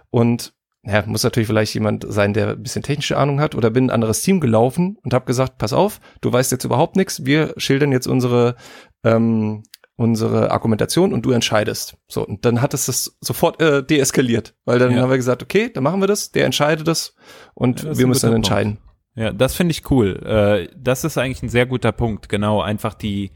und 0.09 0.53
ja, 0.83 1.03
muss 1.05 1.23
natürlich 1.23 1.47
vielleicht 1.47 1.73
jemand 1.73 2.05
sein, 2.07 2.33
der 2.33 2.51
ein 2.51 2.63
bisschen 2.63 2.83
technische 2.83 3.17
Ahnung 3.17 3.41
hat 3.41 3.53
oder 3.53 3.69
bin 3.69 3.85
ein 3.85 3.89
anderes 3.89 4.21
Team 4.21 4.39
gelaufen 4.39 4.97
und 5.03 5.13
habe 5.13 5.25
gesagt, 5.25 5.57
pass 5.57 5.73
auf, 5.73 5.99
du 6.21 6.31
weißt 6.31 6.53
jetzt 6.53 6.63
überhaupt 6.63 6.95
nichts, 6.95 7.25
wir 7.25 7.53
schildern 7.57 7.91
jetzt 7.91 8.07
unsere 8.07 8.55
ähm, 9.03 9.63
unsere 9.99 10.51
Argumentation 10.51 11.11
und 11.13 11.25
du 11.25 11.31
entscheidest. 11.31 11.97
So, 12.07 12.25
und 12.25 12.45
dann 12.45 12.61
hat 12.61 12.73
es 12.73 12.85
das 12.85 13.17
sofort 13.19 13.61
äh, 13.61 13.83
deeskaliert, 13.83 14.55
weil 14.63 14.79
dann 14.79 14.91
ja. 14.91 15.01
haben 15.01 15.09
wir 15.09 15.17
gesagt, 15.17 15.43
okay, 15.43 15.69
dann 15.73 15.83
machen 15.83 16.01
wir 16.01 16.07
das, 16.07 16.31
der 16.31 16.45
entscheidet 16.45 16.87
das 16.87 17.15
und 17.53 17.83
ja, 17.83 17.89
das 17.89 17.99
wir 17.99 18.07
müssen 18.07 18.27
dann 18.27 18.37
entscheiden. 18.37 18.77
Ja, 19.15 19.33
das 19.33 19.55
finde 19.55 19.71
ich 19.71 19.91
cool. 19.91 20.15
Äh, 20.23 20.73
das 20.77 21.03
ist 21.03 21.17
eigentlich 21.17 21.43
ein 21.43 21.49
sehr 21.49 21.65
guter 21.65 21.91
Punkt, 21.91 22.29
genau, 22.29 22.61
einfach 22.61 22.93
die 22.93 23.31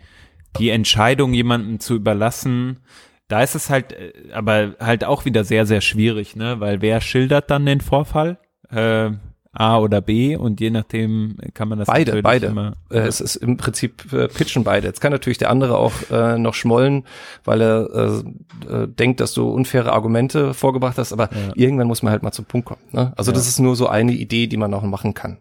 die 0.57 0.69
Entscheidung 0.69 1.33
jemandem 1.33 1.79
zu 1.79 1.95
überlassen, 1.95 2.79
da 3.27 3.41
ist 3.41 3.55
es 3.55 3.69
halt, 3.69 3.91
äh, 3.93 4.13
aber 4.31 4.75
halt 4.79 5.03
auch 5.03 5.25
wieder 5.25 5.43
sehr, 5.43 5.65
sehr 5.65 5.81
schwierig, 5.81 6.35
ne? 6.35 6.59
Weil 6.59 6.81
wer 6.81 7.01
schildert 7.01 7.49
dann 7.49 7.65
den 7.65 7.81
Vorfall? 7.81 8.37
Äh, 8.69 9.11
A 9.53 9.77
oder 9.77 10.01
B 10.01 10.35
und 10.35 10.59
je 10.59 10.71
nachdem 10.71 11.37
kann 11.53 11.69
man 11.69 11.77
das 11.77 11.87
beide 11.87 12.21
beide 12.23 12.47
immer, 12.47 12.73
äh, 12.89 12.99
es 12.99 13.21
ist 13.21 13.35
im 13.35 13.57
Prinzip 13.57 14.11
äh, 14.11 14.27
pitchen 14.27 14.63
beide 14.63 14.87
jetzt 14.87 14.99
kann 14.99 15.11
natürlich 15.11 15.37
der 15.37 15.51
andere 15.51 15.77
auch 15.77 15.93
äh, 16.11 16.39
noch 16.39 16.55
schmollen 16.55 17.05
weil 17.43 17.61
er 17.61 18.23
äh, 18.67 18.73
äh, 18.73 18.87
denkt 18.87 19.19
dass 19.19 19.33
du 19.33 19.47
unfaire 19.47 19.93
Argumente 19.93 20.55
vorgebracht 20.55 20.97
hast 20.97 21.13
aber 21.13 21.29
ja. 21.31 21.53
irgendwann 21.53 21.87
muss 21.87 22.01
man 22.01 22.11
halt 22.11 22.23
mal 22.23 22.31
zum 22.31 22.45
Punkt 22.45 22.67
kommen 22.67 22.81
ne? 22.91 23.13
also 23.15 23.31
ja. 23.31 23.35
das 23.35 23.47
ist 23.47 23.59
nur 23.59 23.75
so 23.75 23.87
eine 23.87 24.13
Idee 24.13 24.47
die 24.47 24.57
man 24.57 24.71
noch 24.71 24.81
machen 24.81 25.13
kann 25.13 25.37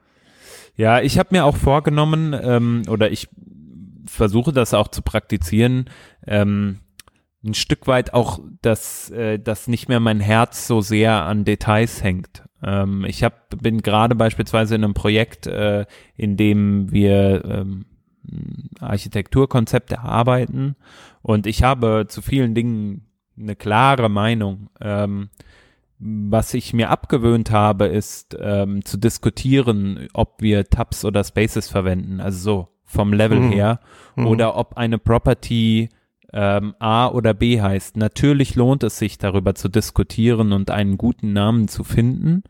ja 0.77 1.01
ich 1.01 1.19
habe 1.19 1.31
mir 1.33 1.47
auch 1.47 1.57
vorgenommen 1.57 2.39
ähm, 2.39 2.83
oder 2.89 3.11
ich 3.11 3.29
versuche 4.05 4.53
das 4.53 4.75
auch 4.75 4.89
zu 4.89 5.01
praktizieren 5.01 5.89
ähm, 6.27 6.81
ein 7.45 7.55
Stück 7.55 7.86
weit 7.86 8.14
auch, 8.14 8.40
dass, 8.61 9.11
äh, 9.11 9.38
dass 9.38 9.68
nicht 9.68 9.88
mehr 9.88 10.01
mein 10.01 10.20
Herz 10.20 10.66
so 10.66 10.80
sehr 10.80 11.22
an 11.24 11.45
Details 11.45 12.03
hängt. 12.03 12.45
Ähm, 12.62 13.05
ich 13.05 13.24
hab, 13.24 13.51
bin 13.61 13.82
gerade 13.82 14.14
beispielsweise 14.14 14.74
in 14.74 14.84
einem 14.84 14.95
Projekt, 14.95 15.47
äh, 15.47 15.86
in 16.16 16.36
dem 16.36 16.93
wir 16.93 17.45
ähm, 17.45 17.86
Architekturkonzepte 18.80 19.97
erarbeiten 19.97 20.76
und 21.22 21.47
ich 21.47 21.62
habe 21.62 22.07
zu 22.09 22.22
vielen 22.22 22.55
Dingen 22.55 23.07
eine 23.38 23.57
klare 23.57 24.09
Meinung. 24.09 24.68
Ähm, 24.80 25.30
was 25.99 26.53
ich 26.55 26.72
mir 26.72 26.90
abgewöhnt 26.90 27.53
habe, 27.53 27.86
ist 27.86 28.36
ähm, 28.40 28.84
zu 28.84 28.97
diskutieren, 28.97 30.09
ob 30.12 30.43
wir 30.43 30.68
Tabs 30.68 31.05
oder 31.05 31.22
Spaces 31.22 31.68
verwenden, 31.68 32.20
also 32.20 32.38
so 32.38 32.68
vom 32.84 33.12
Level 33.12 33.38
mhm. 33.38 33.53
her, 33.53 33.80
mhm. 34.16 34.26
oder 34.26 34.57
ob 34.57 34.76
eine 34.76 34.99
Property 34.99 35.90
ähm, 36.33 36.74
A 36.78 37.09
oder 37.09 37.35
B 37.35 37.61
heißt. 37.61 37.97
Natürlich 37.97 38.55
lohnt 38.55 38.83
es 38.83 38.99
sich 38.99 39.18
darüber 39.18 39.55
zu 39.55 39.68
diskutieren 39.68 40.53
und 40.53 40.70
einen 40.70 40.97
guten 40.97 41.33
Namen 41.33 41.68
zu 41.68 41.85
finden, 41.85 42.43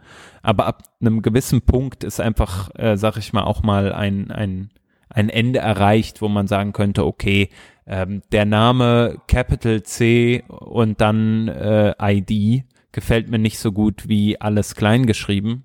aber 0.42 0.66
ab 0.66 0.82
einem 1.00 1.22
gewissen 1.22 1.62
Punkt 1.62 2.04
ist 2.04 2.20
einfach, 2.20 2.70
äh, 2.74 2.96
sag 2.96 3.16
ich 3.16 3.32
mal, 3.32 3.44
auch 3.44 3.62
mal 3.62 3.92
ein, 3.92 4.30
ein, 4.30 4.70
ein 5.08 5.28
Ende 5.28 5.58
erreicht, 5.58 6.22
wo 6.22 6.28
man 6.28 6.46
sagen 6.46 6.72
könnte, 6.72 7.04
okay, 7.04 7.48
ähm, 7.86 8.22
der 8.30 8.44
Name 8.44 9.18
Capital 9.26 9.82
C 9.82 10.44
und 10.48 11.00
dann 11.00 11.48
äh, 11.48 11.94
ID 12.00 12.64
gefällt 12.92 13.28
mir 13.28 13.38
nicht 13.38 13.58
so 13.58 13.72
gut 13.72 14.08
wie 14.08 14.40
alles 14.40 14.74
klein 14.76 15.06
geschrieben. 15.06 15.64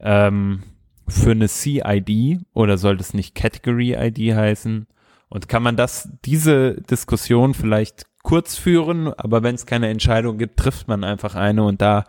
Ähm, 0.00 0.62
für 1.06 1.32
eine 1.32 1.48
CID 1.48 2.40
oder 2.54 2.78
sollte 2.78 3.02
es 3.02 3.12
nicht 3.12 3.34
Category 3.34 3.94
ID 3.94 4.34
heißen? 4.34 4.86
Und 5.34 5.48
kann 5.48 5.64
man 5.64 5.74
das, 5.74 6.08
diese 6.24 6.80
Diskussion 6.82 7.54
vielleicht 7.54 8.06
kurz 8.22 8.56
führen, 8.56 9.12
aber 9.14 9.42
wenn 9.42 9.56
es 9.56 9.66
keine 9.66 9.88
Entscheidung 9.88 10.38
gibt, 10.38 10.60
trifft 10.60 10.86
man 10.86 11.02
einfach 11.02 11.34
eine 11.34 11.64
und 11.64 11.82
da 11.82 12.04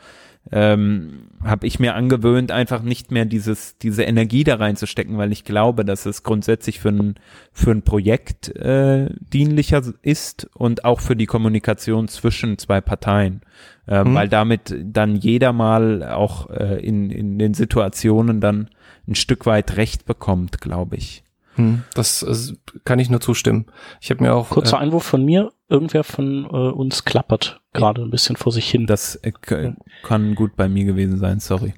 ähm, 0.51 1.29
habe 1.43 1.65
ich 1.65 1.79
mir 1.79 1.95
angewöhnt, 1.95 2.51
einfach 2.51 2.83
nicht 2.83 3.09
mehr 3.09 3.25
dieses, 3.25 3.79
diese 3.79 4.03
Energie 4.03 4.43
da 4.43 4.57
reinzustecken, 4.57 5.17
weil 5.17 5.31
ich 5.31 5.43
glaube, 5.43 5.85
dass 5.85 6.05
es 6.05 6.21
grundsätzlich 6.21 6.79
für 6.79 6.89
ein, 6.89 7.15
für 7.51 7.71
ein 7.71 7.81
Projekt 7.81 8.55
äh, 8.57 9.09
dienlicher 9.33 9.81
ist 10.03 10.47
und 10.53 10.85
auch 10.85 10.99
für 10.99 11.15
die 11.15 11.25
Kommunikation 11.25 12.07
zwischen 12.07 12.59
zwei 12.59 12.79
Parteien. 12.79 13.41
Äh, 13.87 14.03
mhm. 14.03 14.13
Weil 14.13 14.29
damit 14.29 14.75
dann 14.83 15.15
jeder 15.15 15.51
mal 15.51 16.03
auch 16.03 16.51
äh, 16.51 16.79
in, 16.79 17.09
in 17.09 17.39
den 17.39 17.55
Situationen 17.55 18.39
dann 18.39 18.69
ein 19.07 19.15
Stück 19.15 19.47
weit 19.47 19.77
Recht 19.77 20.05
bekommt, 20.05 20.61
glaube 20.61 20.97
ich. 20.97 21.24
Hm, 21.55 21.83
das 21.93 22.23
äh, 22.23 22.55
kann 22.83 22.99
ich 22.99 23.09
nur 23.09 23.21
zustimmen. 23.21 23.65
Ich 24.01 24.09
habe 24.09 24.23
mir 24.23 24.33
auch 24.33 24.49
kurzer 24.49 24.77
äh, 24.77 24.81
Einwurf 24.81 25.03
von 25.03 25.23
mir. 25.23 25.51
Irgendwer 25.69 26.03
von 26.03 26.45
äh, 26.45 26.47
uns 26.47 27.05
klappert 27.05 27.61
gerade 27.73 28.01
ein 28.01 28.11
bisschen 28.11 28.35
vor 28.35 28.51
sich 28.51 28.69
hin. 28.69 28.87
Das 28.87 29.15
äh, 29.15 29.31
kann 30.03 30.35
gut 30.35 30.55
bei 30.55 30.67
mir 30.67 30.85
gewesen 30.85 31.17
sein. 31.17 31.39
Sorry. 31.39 31.73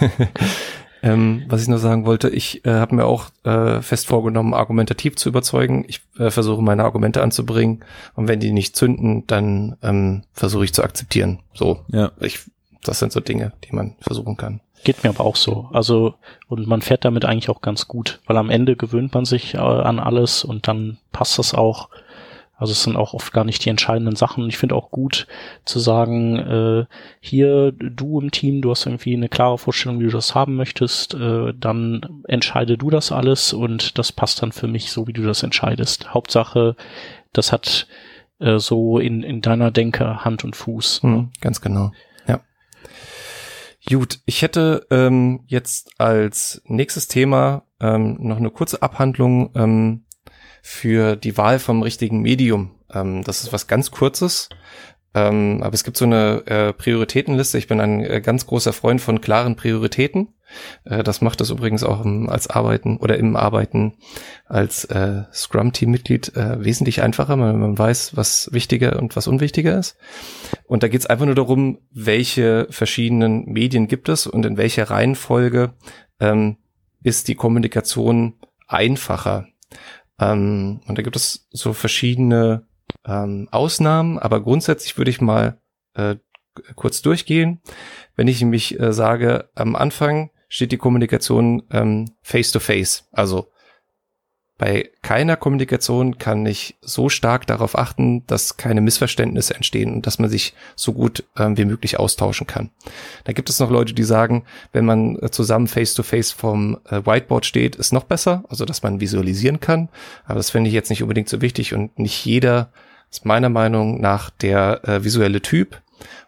ähm, 1.02 1.44
was 1.48 1.62
ich 1.62 1.68
nur 1.68 1.78
sagen 1.78 2.04
wollte, 2.04 2.28
ich 2.28 2.64
äh, 2.64 2.72
habe 2.72 2.96
mir 2.96 3.04
auch 3.04 3.30
äh, 3.44 3.80
fest 3.80 4.06
vorgenommen, 4.06 4.54
argumentativ 4.54 5.16
zu 5.16 5.28
überzeugen. 5.28 5.84
Ich 5.88 6.00
äh, 6.18 6.30
versuche 6.30 6.62
meine 6.62 6.84
Argumente 6.84 7.22
anzubringen 7.22 7.84
und 8.14 8.28
wenn 8.28 8.40
die 8.40 8.52
nicht 8.52 8.76
zünden, 8.76 9.26
dann 9.26 9.76
ähm, 9.82 10.24
versuche 10.32 10.64
ich 10.64 10.74
zu 10.74 10.82
akzeptieren. 10.82 11.40
So, 11.54 11.84
ja. 11.88 12.12
ich, 12.20 12.40
das 12.82 12.98
sind 12.98 13.12
so 13.12 13.20
Dinge, 13.20 13.52
die 13.64 13.74
man 13.74 13.94
versuchen 14.00 14.36
kann. 14.36 14.60
Geht 14.84 15.02
mir 15.02 15.10
aber 15.10 15.24
auch 15.24 15.36
so. 15.36 15.68
Also, 15.72 16.14
und 16.48 16.66
man 16.66 16.82
fährt 16.82 17.04
damit 17.04 17.24
eigentlich 17.24 17.50
auch 17.50 17.60
ganz 17.60 17.88
gut, 17.88 18.20
weil 18.26 18.36
am 18.36 18.50
Ende 18.50 18.76
gewöhnt 18.76 19.14
man 19.14 19.24
sich 19.24 19.54
äh, 19.54 19.58
an 19.58 19.98
alles 19.98 20.44
und 20.44 20.68
dann 20.68 20.98
passt 21.12 21.38
das 21.38 21.54
auch. 21.54 21.88
Also 22.58 22.72
es 22.72 22.82
sind 22.82 22.96
auch 22.96 23.12
oft 23.12 23.32
gar 23.34 23.44
nicht 23.44 23.64
die 23.64 23.68
entscheidenden 23.68 24.16
Sachen. 24.16 24.48
Ich 24.48 24.56
finde 24.56 24.76
auch 24.76 24.90
gut 24.90 25.26
zu 25.66 25.78
sagen, 25.78 26.38
äh, 26.38 26.86
hier 27.20 27.72
du 27.72 28.20
im 28.20 28.30
Team, 28.30 28.62
du 28.62 28.70
hast 28.70 28.86
irgendwie 28.86 29.12
eine 29.12 29.28
klare 29.28 29.58
Vorstellung, 29.58 30.00
wie 30.00 30.04
du 30.04 30.10
das 30.10 30.34
haben 30.34 30.56
möchtest, 30.56 31.12
äh, 31.14 31.52
dann 31.54 32.22
entscheide 32.26 32.78
du 32.78 32.88
das 32.88 33.12
alles 33.12 33.52
und 33.52 33.98
das 33.98 34.10
passt 34.10 34.42
dann 34.42 34.52
für 34.52 34.68
mich 34.68 34.90
so, 34.90 35.06
wie 35.06 35.12
du 35.12 35.22
das 35.22 35.42
entscheidest. 35.42 36.14
Hauptsache, 36.14 36.76
das 37.34 37.52
hat 37.52 37.88
äh, 38.38 38.58
so 38.58 38.98
in, 38.98 39.22
in 39.22 39.42
deiner 39.42 39.70
Denke 39.70 40.24
Hand 40.24 40.42
und 40.42 40.56
Fuß. 40.56 41.02
Mhm, 41.02 41.30
ganz 41.42 41.60
genau. 41.60 41.92
Gut, 43.88 44.18
ich 44.26 44.42
hätte 44.42 44.84
ähm, 44.90 45.44
jetzt 45.46 45.92
als 45.98 46.60
nächstes 46.64 47.06
Thema 47.06 47.62
ähm, 47.80 48.16
noch 48.18 48.38
eine 48.38 48.50
kurze 48.50 48.82
Abhandlung 48.82 49.50
ähm, 49.54 50.06
für 50.60 51.14
die 51.14 51.36
Wahl 51.36 51.60
vom 51.60 51.82
richtigen 51.82 52.20
Medium. 52.20 52.72
Ähm, 52.92 53.22
das 53.22 53.42
ist 53.42 53.52
was 53.52 53.68
ganz 53.68 53.92
Kurzes, 53.92 54.48
ähm, 55.14 55.62
aber 55.62 55.74
es 55.74 55.84
gibt 55.84 55.96
so 55.96 56.04
eine 56.04 56.44
äh, 56.46 56.72
Prioritätenliste. 56.72 57.58
Ich 57.58 57.68
bin 57.68 57.80
ein 57.80 58.04
äh, 58.04 58.20
ganz 58.20 58.46
großer 58.46 58.72
Freund 58.72 59.00
von 59.00 59.20
klaren 59.20 59.54
Prioritäten. 59.54 60.34
Äh, 60.84 61.02
das 61.02 61.20
macht 61.20 61.40
es 61.40 61.50
übrigens 61.50 61.82
auch 61.82 62.04
als 62.28 62.48
Arbeiten 62.48 62.96
oder 62.98 63.18
im 63.18 63.36
Arbeiten 63.36 63.94
als 64.46 64.84
äh, 64.84 65.24
Scrum-Team-Mitglied 65.32 66.36
äh, 66.36 66.64
wesentlich 66.64 67.02
einfacher, 67.02 67.38
weil 67.38 67.52
man 67.54 67.78
weiß, 67.78 68.16
was 68.16 68.50
wichtiger 68.52 68.98
und 68.98 69.16
was 69.16 69.26
unwichtiger 69.26 69.78
ist. 69.78 69.96
Und 70.66 70.82
da 70.82 70.88
geht 70.88 71.00
es 71.00 71.06
einfach 71.06 71.26
nur 71.26 71.34
darum, 71.34 71.78
welche 71.92 72.66
verschiedenen 72.70 73.44
Medien 73.46 73.88
gibt 73.88 74.08
es 74.08 74.26
und 74.26 74.46
in 74.46 74.56
welcher 74.56 74.90
Reihenfolge 74.90 75.74
ähm, 76.20 76.56
ist 77.02 77.28
die 77.28 77.34
Kommunikation 77.34 78.34
einfacher. 78.66 79.46
Ähm, 80.18 80.80
und 80.86 80.98
da 80.98 81.02
gibt 81.02 81.16
es 81.16 81.46
so 81.50 81.72
verschiedene 81.72 82.66
ähm, 83.04 83.48
Ausnahmen, 83.50 84.18
aber 84.18 84.42
grundsätzlich 84.42 84.96
würde 84.98 85.10
ich 85.10 85.20
mal 85.20 85.60
äh, 85.94 86.16
kurz 86.74 87.02
durchgehen. 87.02 87.60
Wenn 88.14 88.28
ich 88.28 88.40
nämlich 88.40 88.78
äh, 88.80 88.92
sage, 88.92 89.50
am 89.54 89.76
Anfang 89.76 90.30
steht 90.48 90.72
die 90.72 90.78
Kommunikation 90.78 91.62
ähm, 91.70 92.10
face 92.22 92.52
to 92.52 92.60
face. 92.60 93.08
Also 93.12 93.48
bei 94.58 94.90
keiner 95.02 95.36
Kommunikation 95.36 96.16
kann 96.16 96.46
ich 96.46 96.78
so 96.80 97.10
stark 97.10 97.46
darauf 97.46 97.76
achten, 97.76 98.26
dass 98.26 98.56
keine 98.56 98.80
Missverständnisse 98.80 99.54
entstehen 99.54 99.92
und 99.92 100.06
dass 100.06 100.18
man 100.18 100.30
sich 100.30 100.54
so 100.74 100.94
gut 100.94 101.24
ähm, 101.36 101.58
wie 101.58 101.66
möglich 101.66 101.98
austauschen 101.98 102.46
kann. 102.46 102.70
Da 103.24 103.34
gibt 103.34 103.50
es 103.50 103.60
noch 103.60 103.70
Leute, 103.70 103.92
die 103.92 104.02
sagen, 104.02 104.44
wenn 104.72 104.86
man 104.86 105.18
äh, 105.20 105.30
zusammen 105.30 105.66
face-to-face 105.66 106.32
-face 106.32 106.36
vom 106.36 106.78
äh, 106.88 107.04
Whiteboard 107.04 107.44
steht, 107.44 107.76
ist 107.76 107.92
noch 107.92 108.04
besser, 108.04 108.44
also 108.48 108.64
dass 108.64 108.82
man 108.82 109.00
visualisieren 109.00 109.60
kann. 109.60 109.90
Aber 110.24 110.36
das 110.36 110.50
finde 110.50 110.68
ich 110.68 110.74
jetzt 110.74 110.88
nicht 110.88 111.02
unbedingt 111.02 111.28
so 111.28 111.42
wichtig 111.42 111.74
und 111.74 111.98
nicht 111.98 112.24
jeder 112.24 112.72
ist 113.10 113.26
meiner 113.26 113.50
Meinung 113.50 114.00
nach 114.00 114.30
der 114.30 114.88
äh, 114.88 115.04
visuelle 115.04 115.42
Typ. 115.42 115.82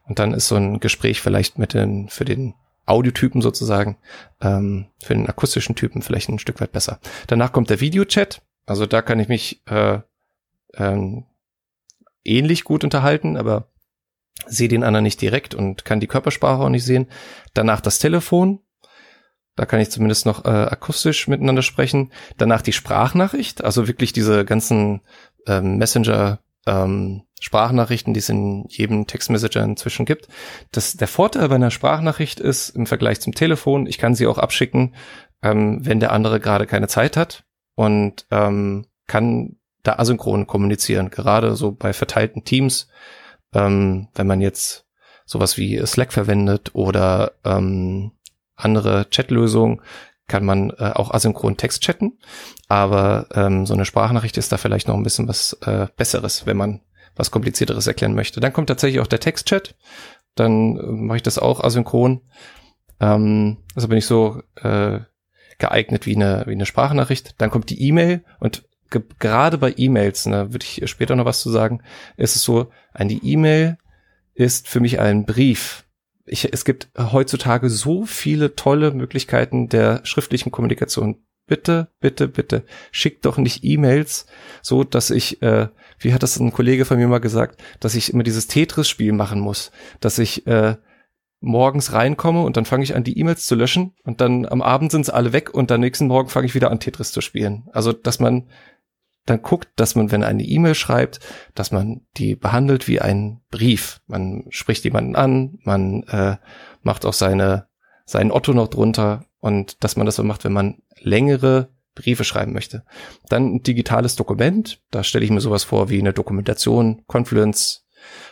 Und 0.06 0.18
dann 0.18 0.34
ist 0.34 0.48
so 0.48 0.56
ein 0.56 0.80
Gespräch 0.80 1.22
vielleicht 1.22 1.58
mit 1.58 1.72
den, 1.72 2.08
für 2.08 2.24
den 2.26 2.54
Audiotypen 2.88 3.42
sozusagen, 3.42 3.98
ähm, 4.40 4.86
für 5.02 5.14
den 5.14 5.28
akustischen 5.28 5.74
Typen 5.74 6.02
vielleicht 6.02 6.28
ein 6.28 6.38
Stück 6.38 6.60
weit 6.60 6.72
besser. 6.72 7.00
Danach 7.26 7.52
kommt 7.52 7.70
der 7.70 7.80
Videochat. 7.80 8.42
Also 8.66 8.86
da 8.86 9.02
kann 9.02 9.20
ich 9.20 9.28
mich 9.28 9.62
äh, 9.66 10.00
ähm, 10.74 11.24
ähnlich 12.24 12.64
gut 12.64 12.84
unterhalten, 12.84 13.36
aber 13.36 13.70
sehe 14.46 14.68
den 14.68 14.84
anderen 14.84 15.04
nicht 15.04 15.20
direkt 15.20 15.54
und 15.54 15.84
kann 15.84 16.00
die 16.00 16.06
Körpersprache 16.06 16.62
auch 16.62 16.68
nicht 16.68 16.84
sehen. 16.84 17.08
Danach 17.54 17.80
das 17.80 17.98
Telefon. 17.98 18.60
Da 19.56 19.66
kann 19.66 19.80
ich 19.80 19.90
zumindest 19.90 20.24
noch 20.24 20.44
äh, 20.44 20.48
akustisch 20.48 21.26
miteinander 21.26 21.62
sprechen. 21.62 22.12
Danach 22.36 22.62
die 22.62 22.72
Sprachnachricht, 22.72 23.64
also 23.64 23.88
wirklich 23.88 24.12
diese 24.12 24.44
ganzen 24.44 25.00
ähm, 25.46 25.78
Messenger 25.78 26.38
ähm, 26.68 27.22
Sprachnachrichten, 27.40 28.14
die 28.14 28.20
es 28.20 28.28
in 28.28 28.66
jedem 28.68 29.06
Textmessenger 29.06 29.64
inzwischen 29.64 30.06
gibt. 30.06 30.28
Das, 30.72 30.96
der 30.96 31.08
Vorteil 31.08 31.48
bei 31.48 31.54
einer 31.54 31.70
Sprachnachricht 31.70 32.40
ist 32.40 32.70
im 32.70 32.86
Vergleich 32.86 33.20
zum 33.20 33.34
Telefon, 33.34 33.86
ich 33.86 33.98
kann 33.98 34.14
sie 34.14 34.26
auch 34.26 34.38
abschicken, 34.38 34.94
ähm, 35.42 35.84
wenn 35.84 36.00
der 36.00 36.12
andere 36.12 36.40
gerade 36.40 36.66
keine 36.66 36.88
Zeit 36.88 37.16
hat 37.16 37.44
und 37.74 38.26
ähm, 38.30 38.86
kann 39.06 39.56
da 39.82 39.94
asynchron 39.94 40.46
kommunizieren. 40.46 41.10
Gerade 41.10 41.54
so 41.56 41.72
bei 41.72 41.92
verteilten 41.92 42.44
Teams, 42.44 42.88
ähm, 43.54 44.08
wenn 44.14 44.26
man 44.26 44.40
jetzt 44.40 44.86
sowas 45.24 45.56
wie 45.56 45.80
Slack 45.86 46.12
verwendet 46.12 46.74
oder 46.74 47.32
ähm, 47.44 48.12
andere 48.56 49.06
Chatlösungen, 49.10 49.80
kann 50.28 50.44
man 50.44 50.70
äh, 50.70 50.92
auch 50.94 51.12
asynchron 51.12 51.56
Text 51.56 51.82
chatten. 51.82 52.18
Aber 52.68 53.26
ähm, 53.34 53.66
so 53.66 53.74
eine 53.74 53.84
Sprachnachricht 53.84 54.36
ist 54.36 54.52
da 54.52 54.58
vielleicht 54.58 54.88
noch 54.88 54.94
ein 54.94 55.02
bisschen 55.02 55.26
was 55.26 55.54
äh, 55.62 55.88
Besseres, 55.96 56.46
wenn 56.46 56.56
man 56.56 56.80
was 57.16 57.30
Komplizierteres 57.30 57.86
erklären 57.86 58.14
möchte. 58.14 58.40
Dann 58.40 58.52
kommt 58.52 58.68
tatsächlich 58.68 59.00
auch 59.00 59.06
der 59.06 59.20
Textchat. 59.20 59.74
Dann 60.34 60.76
äh, 60.76 60.82
mache 60.82 61.16
ich 61.16 61.22
das 61.22 61.38
auch 61.38 61.64
asynchron. 61.64 62.20
Ähm, 63.00 63.58
also 63.74 63.88
bin 63.88 63.98
ich 63.98 64.06
so 64.06 64.42
äh, 64.56 65.00
geeignet 65.58 66.06
wie 66.06 66.14
eine, 66.14 66.44
wie 66.46 66.52
eine 66.52 66.66
Sprachnachricht. 66.66 67.34
Dann 67.38 67.50
kommt 67.50 67.70
die 67.70 67.82
E-Mail 67.82 68.22
und 68.38 68.64
ge 68.90 69.02
gerade 69.18 69.58
bei 69.58 69.74
E-Mails, 69.76 70.24
da 70.24 70.52
würde 70.52 70.64
ich 70.64 70.88
später 70.88 71.16
noch 71.16 71.24
was 71.24 71.40
zu 71.40 71.50
sagen, 71.50 71.82
ist 72.16 72.36
es 72.36 72.42
so, 72.42 72.70
eine 72.92 73.12
E-Mail 73.12 73.78
ist 74.34 74.68
für 74.68 74.80
mich 74.80 75.00
ein 75.00 75.26
Brief 75.26 75.84
ich, 76.28 76.52
es 76.52 76.64
gibt 76.64 76.88
heutzutage 76.96 77.70
so 77.70 78.04
viele 78.06 78.54
tolle 78.54 78.92
Möglichkeiten 78.92 79.68
der 79.68 80.00
schriftlichen 80.04 80.52
Kommunikation. 80.52 81.22
Bitte, 81.46 81.88
bitte, 82.00 82.28
bitte, 82.28 82.64
schickt 82.92 83.24
doch 83.24 83.38
nicht 83.38 83.64
E-Mails, 83.64 84.26
so 84.60 84.84
dass 84.84 85.10
ich, 85.10 85.40
äh, 85.40 85.68
wie 85.98 86.12
hat 86.12 86.22
das 86.22 86.38
ein 86.38 86.52
Kollege 86.52 86.84
von 86.84 86.98
mir 86.98 87.08
mal 87.08 87.20
gesagt, 87.20 87.62
dass 87.80 87.94
ich 87.94 88.12
immer 88.12 88.22
dieses 88.22 88.48
Tetris-Spiel 88.48 89.12
machen 89.12 89.40
muss, 89.40 89.70
dass 90.00 90.18
ich 90.18 90.46
äh, 90.46 90.76
morgens 91.40 91.92
reinkomme 91.94 92.42
und 92.42 92.58
dann 92.58 92.66
fange 92.66 92.84
ich 92.84 92.94
an, 92.94 93.04
die 93.04 93.18
E-Mails 93.18 93.46
zu 93.46 93.54
löschen 93.54 93.94
und 94.04 94.20
dann 94.20 94.44
am 94.44 94.60
Abend 94.60 94.90
sind 94.90 95.06
sie 95.06 95.14
alle 95.14 95.32
weg 95.32 95.54
und 95.54 95.72
am 95.72 95.80
nächsten 95.80 96.06
Morgen 96.06 96.28
fange 96.28 96.46
ich 96.46 96.54
wieder 96.54 96.70
an, 96.70 96.80
Tetris 96.80 97.12
zu 97.12 97.22
spielen. 97.22 97.68
Also, 97.72 97.92
dass 97.92 98.20
man 98.20 98.48
dann 99.28 99.42
guckt, 99.42 99.68
dass 99.76 99.94
man, 99.94 100.10
wenn 100.10 100.24
eine 100.24 100.44
E-Mail 100.44 100.74
schreibt, 100.74 101.20
dass 101.54 101.70
man 101.70 102.02
die 102.16 102.36
behandelt 102.36 102.88
wie 102.88 103.00
ein 103.00 103.40
Brief. 103.50 104.00
Man 104.06 104.44
spricht 104.50 104.84
jemanden 104.84 105.16
an, 105.16 105.58
man 105.62 106.02
äh, 106.04 106.36
macht 106.82 107.04
auch 107.04 107.12
seine, 107.12 107.68
seinen 108.04 108.30
Otto 108.30 108.52
noch 108.52 108.68
drunter 108.68 109.26
und 109.40 109.82
dass 109.84 109.96
man 109.96 110.06
das 110.06 110.16
so 110.16 110.24
macht, 110.24 110.44
wenn 110.44 110.52
man 110.52 110.82
längere 111.00 111.70
Briefe 111.94 112.24
schreiben 112.24 112.52
möchte. 112.52 112.84
Dann 113.28 113.56
ein 113.56 113.62
digitales 113.62 114.16
Dokument, 114.16 114.80
da 114.90 115.02
stelle 115.02 115.24
ich 115.24 115.30
mir 115.30 115.40
sowas 115.40 115.64
vor 115.64 115.90
wie 115.90 115.98
eine 115.98 116.12
Dokumentation, 116.12 117.02
Confluence 117.06 117.86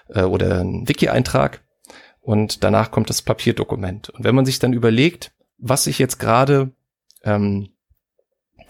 äh, 0.08 0.22
oder 0.22 0.60
ein 0.60 0.88
Wiki-Eintrag 0.88 1.64
und 2.20 2.64
danach 2.64 2.90
kommt 2.90 3.10
das 3.10 3.22
Papierdokument. 3.22 4.10
Und 4.10 4.24
wenn 4.24 4.34
man 4.34 4.46
sich 4.46 4.58
dann 4.58 4.72
überlegt, 4.72 5.32
was 5.58 5.86
ich 5.86 5.98
jetzt 5.98 6.18
gerade 6.18 6.72
ähm, 7.22 7.68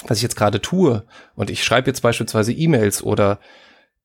was 0.06 0.18
ich 0.18 0.22
jetzt 0.22 0.36
gerade 0.36 0.60
tue. 0.60 1.04
Und 1.34 1.50
ich 1.50 1.64
schreibe 1.64 1.88
jetzt 1.88 2.00
beispielsweise 2.02 2.52
E-Mails 2.52 3.02
oder 3.02 3.38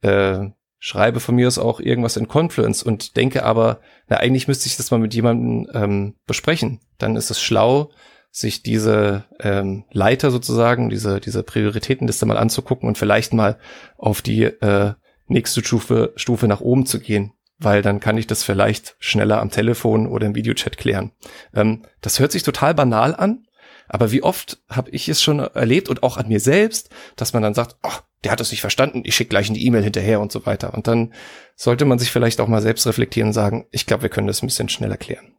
äh, 0.01 0.49
schreibe 0.79 1.19
von 1.19 1.35
mir 1.35 1.47
aus 1.47 1.59
auch 1.59 1.79
irgendwas 1.79 2.17
in 2.17 2.27
Confluence 2.27 2.81
und 2.81 3.15
denke 3.15 3.43
aber, 3.43 3.79
na 4.07 4.17
eigentlich 4.17 4.47
müsste 4.47 4.67
ich 4.67 4.77
das 4.77 4.89
mal 4.89 4.99
mit 4.99 5.13
jemandem 5.13 5.69
ähm, 5.73 6.15
besprechen, 6.25 6.79
dann 6.97 7.15
ist 7.15 7.29
es 7.29 7.39
schlau, 7.39 7.91
sich 8.31 8.63
diese 8.63 9.25
ähm, 9.39 9.83
Leiter 9.91 10.31
sozusagen, 10.31 10.89
diese, 10.89 11.19
diese 11.19 11.43
Prioritätenliste 11.43 12.25
mal 12.25 12.37
anzugucken 12.37 12.87
und 12.87 12.97
vielleicht 12.97 13.33
mal 13.33 13.59
auf 13.97 14.21
die 14.21 14.43
äh, 14.43 14.93
nächste 15.27 15.63
Stufe, 15.63 16.13
Stufe 16.15 16.47
nach 16.47 16.61
oben 16.61 16.85
zu 16.85 16.99
gehen, 16.99 17.33
weil 17.59 17.81
dann 17.81 17.99
kann 17.99 18.17
ich 18.17 18.25
das 18.25 18.43
vielleicht 18.43 18.95
schneller 18.99 19.39
am 19.39 19.51
Telefon 19.51 20.07
oder 20.07 20.25
im 20.25 20.35
Videochat 20.35 20.77
klären. 20.77 21.11
Ähm, 21.53 21.83
das 21.99 22.19
hört 22.19 22.31
sich 22.31 22.43
total 22.43 22.73
banal 22.73 23.13
an, 23.13 23.45
aber 23.93 24.13
wie 24.13 24.23
oft 24.23 24.57
habe 24.69 24.89
ich 24.91 25.09
es 25.09 25.21
schon 25.21 25.39
erlebt 25.39 25.89
und 25.89 26.01
auch 26.01 26.15
an 26.15 26.29
mir 26.29 26.39
selbst, 26.39 26.89
dass 27.17 27.33
man 27.33 27.43
dann 27.43 27.53
sagt, 27.53 27.75
oh, 27.83 27.91
der 28.23 28.31
hat 28.31 28.39
es 28.39 28.51
nicht 28.51 28.61
verstanden, 28.61 29.01
ich 29.03 29.15
schicke 29.15 29.31
gleich 29.31 29.49
eine 29.49 29.59
E-Mail 29.59 29.83
hinterher 29.83 30.21
und 30.21 30.31
so 30.31 30.45
weiter. 30.45 30.73
Und 30.73 30.87
dann 30.87 31.13
sollte 31.57 31.83
man 31.83 31.99
sich 31.99 32.09
vielleicht 32.09 32.39
auch 32.39 32.47
mal 32.47 32.61
selbst 32.61 32.87
reflektieren 32.87 33.29
und 33.29 33.33
sagen, 33.33 33.67
ich 33.69 33.85
glaube, 33.85 34.03
wir 34.03 34.09
können 34.09 34.27
das 34.27 34.41
ein 34.41 34.47
bisschen 34.47 34.69
schneller 34.69 34.95
klären. 34.95 35.33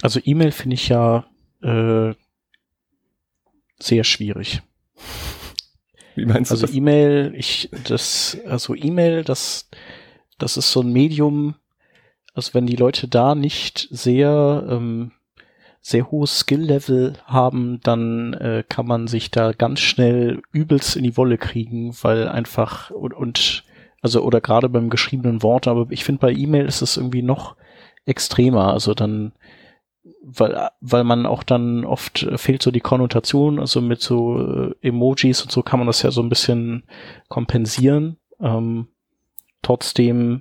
Also 0.00 0.20
E-Mail 0.24 0.52
finde 0.52 0.74
ich 0.74 0.88
ja 0.88 1.26
äh, 1.62 2.14
sehr 3.78 4.04
schwierig. 4.04 4.62
Wie 6.14 6.24
meinst 6.24 6.50
du 6.50 6.54
also 6.54 6.66
E-Mail, 6.66 7.34
ich 7.36 7.68
das 7.86 8.38
also 8.46 8.74
E-Mail, 8.74 9.22
das 9.24 9.68
das 10.38 10.56
ist 10.56 10.72
so 10.72 10.80
ein 10.80 10.94
Medium, 10.94 11.56
also 12.40 12.54
wenn 12.54 12.64
die 12.64 12.76
Leute 12.76 13.06
da 13.06 13.34
nicht 13.34 13.86
sehr, 13.90 14.66
ähm, 14.66 15.12
sehr 15.82 16.10
hohes 16.10 16.38
Skill-Level 16.38 17.18
haben, 17.26 17.80
dann 17.82 18.32
äh, 18.32 18.64
kann 18.66 18.86
man 18.86 19.08
sich 19.08 19.30
da 19.30 19.52
ganz 19.52 19.80
schnell 19.80 20.40
übelst 20.50 20.96
in 20.96 21.04
die 21.04 21.18
Wolle 21.18 21.36
kriegen, 21.36 21.94
weil 22.00 22.28
einfach 22.28 22.90
und, 22.90 23.12
und 23.12 23.64
also 24.00 24.22
oder 24.22 24.40
gerade 24.40 24.70
beim 24.70 24.88
geschriebenen 24.88 25.42
Wort, 25.42 25.68
aber 25.68 25.86
ich 25.90 26.02
finde 26.02 26.20
bei 26.20 26.32
E-Mail 26.32 26.64
ist 26.64 26.80
es 26.80 26.96
irgendwie 26.96 27.20
noch 27.20 27.56
extremer. 28.06 28.72
Also 28.72 28.94
dann, 28.94 29.32
weil, 30.22 30.70
weil 30.80 31.04
man 31.04 31.26
auch 31.26 31.42
dann 31.42 31.84
oft 31.84 32.22
äh, 32.22 32.38
fehlt 32.38 32.62
so 32.62 32.70
die 32.70 32.80
Konnotation, 32.80 33.60
also 33.60 33.82
mit 33.82 34.00
so 34.00 34.40
äh, 34.40 34.74
Emojis 34.80 35.42
und 35.42 35.52
so 35.52 35.62
kann 35.62 35.78
man 35.78 35.86
das 35.86 36.00
ja 36.00 36.10
so 36.10 36.22
ein 36.22 36.30
bisschen 36.30 36.84
kompensieren. 37.28 38.16
Ähm, 38.40 38.88
trotzdem 39.60 40.40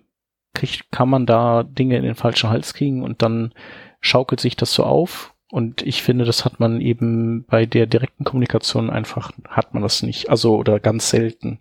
kriegt, 0.59 0.91
kann 0.91 1.09
man 1.09 1.25
da 1.25 1.63
Dinge 1.63 1.97
in 1.97 2.03
den 2.03 2.15
falschen 2.15 2.49
Hals 2.49 2.73
kriegen 2.73 3.03
und 3.03 3.21
dann 3.21 3.53
schaukelt 4.01 4.39
sich 4.39 4.55
das 4.55 4.73
so 4.73 4.83
auf. 4.83 5.33
Und 5.51 5.81
ich 5.81 6.03
finde, 6.03 6.25
das 6.25 6.45
hat 6.45 6.59
man 6.59 6.79
eben 6.79 7.43
bei 7.45 7.65
der 7.65 7.87
direkten 7.87 8.23
Kommunikation 8.23 8.89
einfach, 8.91 9.31
hat 9.47 9.73
man 9.73 9.81
das 9.81 10.03
nicht. 10.03 10.29
Also, 10.29 10.55
oder 10.55 10.79
ganz 10.79 11.09
selten. 11.09 11.59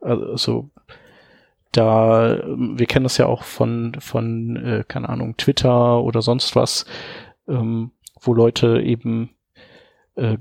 Also, 0.00 0.70
da, 1.72 2.40
wir 2.46 2.86
kennen 2.86 3.04
das 3.04 3.18
ja 3.18 3.26
auch 3.26 3.42
von, 3.42 3.96
von, 3.98 4.56
äh, 4.56 4.84
keine 4.86 5.08
Ahnung, 5.08 5.36
Twitter 5.36 6.00
oder 6.00 6.22
sonst 6.22 6.54
was, 6.54 6.86
ähm, 7.48 7.90
wo 8.20 8.34
Leute 8.34 8.80
eben 8.80 9.30
äh, 10.14 10.38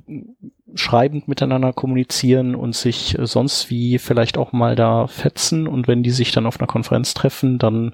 schreibend 0.76 1.28
miteinander 1.28 1.74
kommunizieren 1.74 2.56
und 2.56 2.76
sich 2.76 3.18
äh, 3.18 3.26
sonst 3.26 3.70
wie 3.70 4.00
vielleicht 4.00 4.38
auch 4.38 4.52
mal 4.52 4.76
da 4.76 5.08
fetzen 5.08 5.68
und 5.68 5.88
wenn 5.88 6.04
die 6.04 6.12
sich 6.12 6.32
dann 6.32 6.46
auf 6.46 6.60
einer 6.60 6.68
Konferenz 6.68 7.14
treffen, 7.14 7.60
dann 7.60 7.94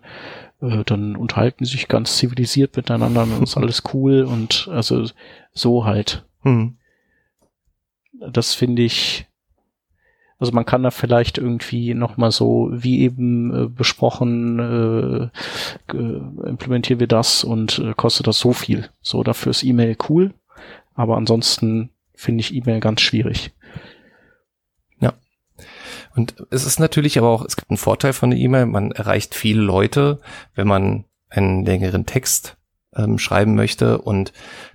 äh, 0.62 0.84
dann 0.86 1.16
unterhalten 1.16 1.66
sie 1.66 1.72
sich 1.72 1.88
ganz 1.88 2.18
zivilisiert 2.18 2.76
miteinander 2.76 3.24
und 3.24 3.44
ist 3.44 3.58
alles 3.58 3.84
cool 3.94 4.24
und 4.24 4.70
also 4.72 5.06
so 5.52 5.86
halt. 5.86 6.26
Mhm. 6.44 6.78
Das 8.32 8.54
finde 8.54 8.82
ich, 8.82 9.28
also 10.40 10.52
man 10.52 10.66
kann 10.66 10.84
da 10.84 10.92
vielleicht 10.92 11.38
irgendwie 11.38 11.94
nochmal 11.94 12.32
so, 12.32 12.70
wie 12.72 13.02
eben 13.02 13.54
äh, 13.54 13.68
besprochen, 13.68 15.32
äh, 15.90 15.98
implementieren 16.48 17.00
wir 17.00 17.08
das 17.08 17.44
und 17.44 17.80
äh, 17.80 17.94
kostet 17.96 18.28
das 18.28 18.40
so 18.40 18.52
viel. 18.52 18.90
So, 19.02 19.24
dafür 19.24 19.52
ist 19.52 19.64
E-Mail 19.64 19.96
cool, 20.10 20.34
aber 20.96 21.16
ansonsten 21.16 21.92
finde 22.20 22.42
ich 22.42 22.54
E-Mail 22.54 22.82
ganz 22.82 23.00
schwierig. 23.00 23.54
Ja. 25.00 25.14
Und 26.16 26.36
es 26.52 26.66
ist 26.66 26.78
natürlich 26.78 27.18
aber 27.18 27.30
auch, 27.30 27.46
es 27.46 27.56
gibt 27.56 27.70
einen 27.72 27.78
Vorteil 27.78 28.12
von 28.12 28.32
der 28.32 28.40
E-Mail, 28.40 28.66
man 28.66 28.92
erreicht 28.92 29.34
viele 29.34 29.62
Leute, 29.62 30.20
wenn 30.54 30.68
man 30.68 31.06
einen 31.30 31.66
längeren 31.66 32.06
Text 32.06 32.58
ähm, 32.94 33.20
schreiben 33.20 33.56
möchte 33.56 34.00
und 34.00 34.34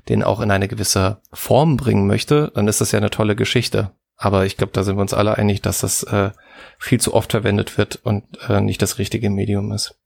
den 0.09 0.23
auch 0.23 0.41
in 0.41 0.51
eine 0.51 0.69
gewisse 0.69 1.21
Form 1.35 1.77
bringen 1.77 2.07
möchte, 2.07 2.51
dann 2.55 2.67
ist 2.67 2.81
das 2.81 2.93
ja 2.93 2.99
eine 2.99 3.11
tolle 3.11 3.37
Geschichte. 3.37 3.91
Aber 4.17 4.47
ich 4.47 4.57
glaube, 4.57 4.73
da 4.73 4.83
sind 4.83 4.97
wir 4.97 5.03
uns 5.03 5.13
alle 5.13 5.37
einig, 5.37 5.61
dass 5.61 5.81
das 5.81 6.03
äh, 6.05 6.31
viel 6.79 7.01
zu 7.01 7.13
oft 7.13 7.33
verwendet 7.33 7.77
wird 7.77 7.97
und 7.97 8.25
äh, 8.49 8.63
nicht 8.63 8.81
das 8.81 8.97
richtige 8.97 9.29
Medium 9.29 9.71
ist. 9.71 10.01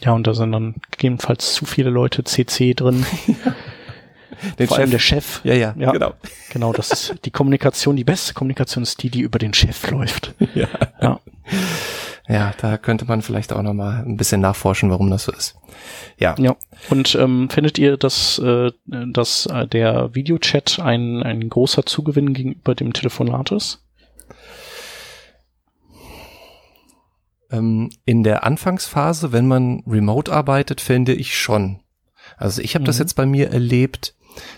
Ja, 0.00 0.12
und 0.12 0.26
da 0.26 0.32
sind 0.32 0.52
dann 0.52 0.76
gegebenenfalls 0.92 1.52
zu 1.52 1.66
viele 1.66 1.90
Leute 1.90 2.24
CC 2.24 2.72
drin. 2.72 3.04
Den 4.58 4.66
Vor 4.66 4.76
Chef. 4.76 4.82
allem 4.82 4.90
der 4.90 4.98
Chef. 4.98 5.40
Ja, 5.44 5.54
ja, 5.54 5.74
ja, 5.76 5.92
genau. 5.92 6.14
Genau, 6.50 6.72
das 6.72 6.90
ist 6.90 7.14
die 7.24 7.30
Kommunikation, 7.30 7.96
die 7.96 8.04
beste 8.04 8.34
Kommunikation 8.34 8.82
ist 8.82 9.02
die, 9.02 9.10
die 9.10 9.20
über 9.20 9.38
den 9.38 9.54
Chef 9.54 9.90
läuft. 9.90 10.34
Ja. 10.54 10.68
ja. 11.00 11.20
Ja, 12.28 12.52
da 12.60 12.76
könnte 12.76 13.06
man 13.06 13.22
vielleicht 13.22 13.54
auch 13.54 13.62
noch 13.62 13.72
mal 13.72 14.04
ein 14.04 14.18
bisschen 14.18 14.42
nachforschen, 14.42 14.90
warum 14.90 15.10
das 15.10 15.24
so 15.24 15.32
ist. 15.32 15.56
Ja. 16.18 16.34
Ja. 16.38 16.56
Und 16.90 17.14
ähm, 17.14 17.48
findet 17.48 17.78
ihr, 17.78 17.96
dass, 17.96 18.38
äh, 18.38 18.70
dass 18.84 19.46
äh, 19.46 19.66
der 19.66 20.14
Videochat 20.14 20.78
ein, 20.78 21.22
ein 21.22 21.48
großer 21.48 21.86
Zugewinn 21.86 22.34
gegenüber 22.34 22.74
dem 22.74 22.92
Telefonat 22.92 23.52
ist? 23.52 23.82
Ähm, 27.50 27.90
in 28.04 28.22
der 28.24 28.44
Anfangsphase, 28.44 29.32
wenn 29.32 29.48
man 29.48 29.82
remote 29.86 30.30
arbeitet, 30.30 30.82
finde 30.82 31.14
ich 31.14 31.38
schon. 31.38 31.80
Also 32.36 32.60
ich 32.60 32.74
habe 32.74 32.82
mhm. 32.82 32.86
das 32.86 32.98
jetzt 32.98 33.14
bei 33.14 33.24
mir 33.24 33.50
erlebt, 33.50 34.14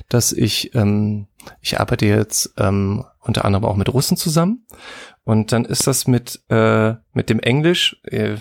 dass 0.09 0.33
ich, 0.33 0.75
ähm, 0.75 1.27
ich 1.61 1.81
arbeite 1.81 2.07
jetzt 2.07 2.55
ähm, 2.59 3.05
unter 3.21 3.45
anderem 3.45 3.65
auch 3.65 3.77
mit 3.77 3.93
Russen 3.93 4.17
zusammen 4.17 4.67
und 5.25 5.53
dann 5.53 5.65
ist 5.65 5.87
das 5.87 6.07
mit, 6.07 6.41
äh, 6.49 6.95
mit 7.13 7.31
dem 7.31 7.41
Englisch, 7.41 8.01
äh, 8.05 8.37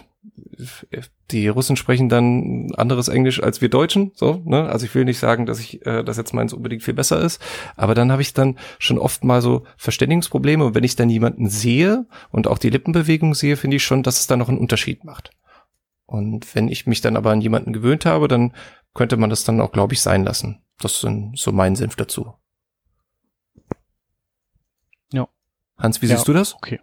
die 1.31 1.47
Russen 1.47 1.75
sprechen 1.75 2.09
dann 2.09 2.71
anderes 2.75 3.07
Englisch 3.07 3.41
als 3.41 3.61
wir 3.61 3.69
Deutschen, 3.69 4.11
so, 4.15 4.41
ne? 4.45 4.67
Also 4.67 4.85
ich 4.85 4.95
will 4.95 5.05
nicht 5.05 5.19
sagen, 5.19 5.45
dass 5.45 5.59
ich, 5.59 5.85
äh, 5.85 6.03
dass 6.03 6.17
jetzt 6.17 6.33
meins 6.33 6.53
unbedingt 6.53 6.83
viel 6.83 6.93
besser 6.93 7.21
ist, 7.21 7.41
aber 7.75 7.95
dann 7.95 8.11
habe 8.11 8.21
ich 8.21 8.33
dann 8.33 8.57
schon 8.77 8.97
oft 8.97 9.23
mal 9.23 9.41
so 9.41 9.63
Verständigungsprobleme 9.77 10.65
und 10.65 10.75
wenn 10.75 10.83
ich 10.83 10.95
dann 10.95 11.09
jemanden 11.09 11.49
sehe 11.49 12.05
und 12.31 12.47
auch 12.47 12.57
die 12.57 12.69
Lippenbewegung 12.69 13.35
sehe, 13.35 13.57
finde 13.57 13.77
ich 13.77 13.83
schon, 13.83 14.03
dass 14.03 14.19
es 14.19 14.27
da 14.27 14.37
noch 14.37 14.49
einen 14.49 14.57
Unterschied 14.57 15.03
macht. 15.03 15.31
Und 16.05 16.55
wenn 16.55 16.67
ich 16.67 16.87
mich 16.87 17.01
dann 17.01 17.15
aber 17.15 17.31
an 17.31 17.41
jemanden 17.41 17.71
gewöhnt 17.71 18.05
habe, 18.05 18.27
dann 18.27 18.53
könnte 18.95 19.15
man 19.15 19.29
das 19.29 19.43
dann 19.43 19.61
auch, 19.61 19.71
glaube 19.71 19.93
ich, 19.93 20.01
sein 20.01 20.23
lassen. 20.23 20.59
Das 20.79 21.01
sind 21.01 21.37
so 21.37 21.51
mein 21.51 21.75
Senf 21.75 21.95
dazu. 21.95 22.33
Ja. 25.11 25.27
Hans, 25.77 26.01
wie 26.01 26.07
ja, 26.07 26.15
siehst 26.15 26.27
du 26.27 26.33
das? 26.33 26.55
Okay. 26.55 26.79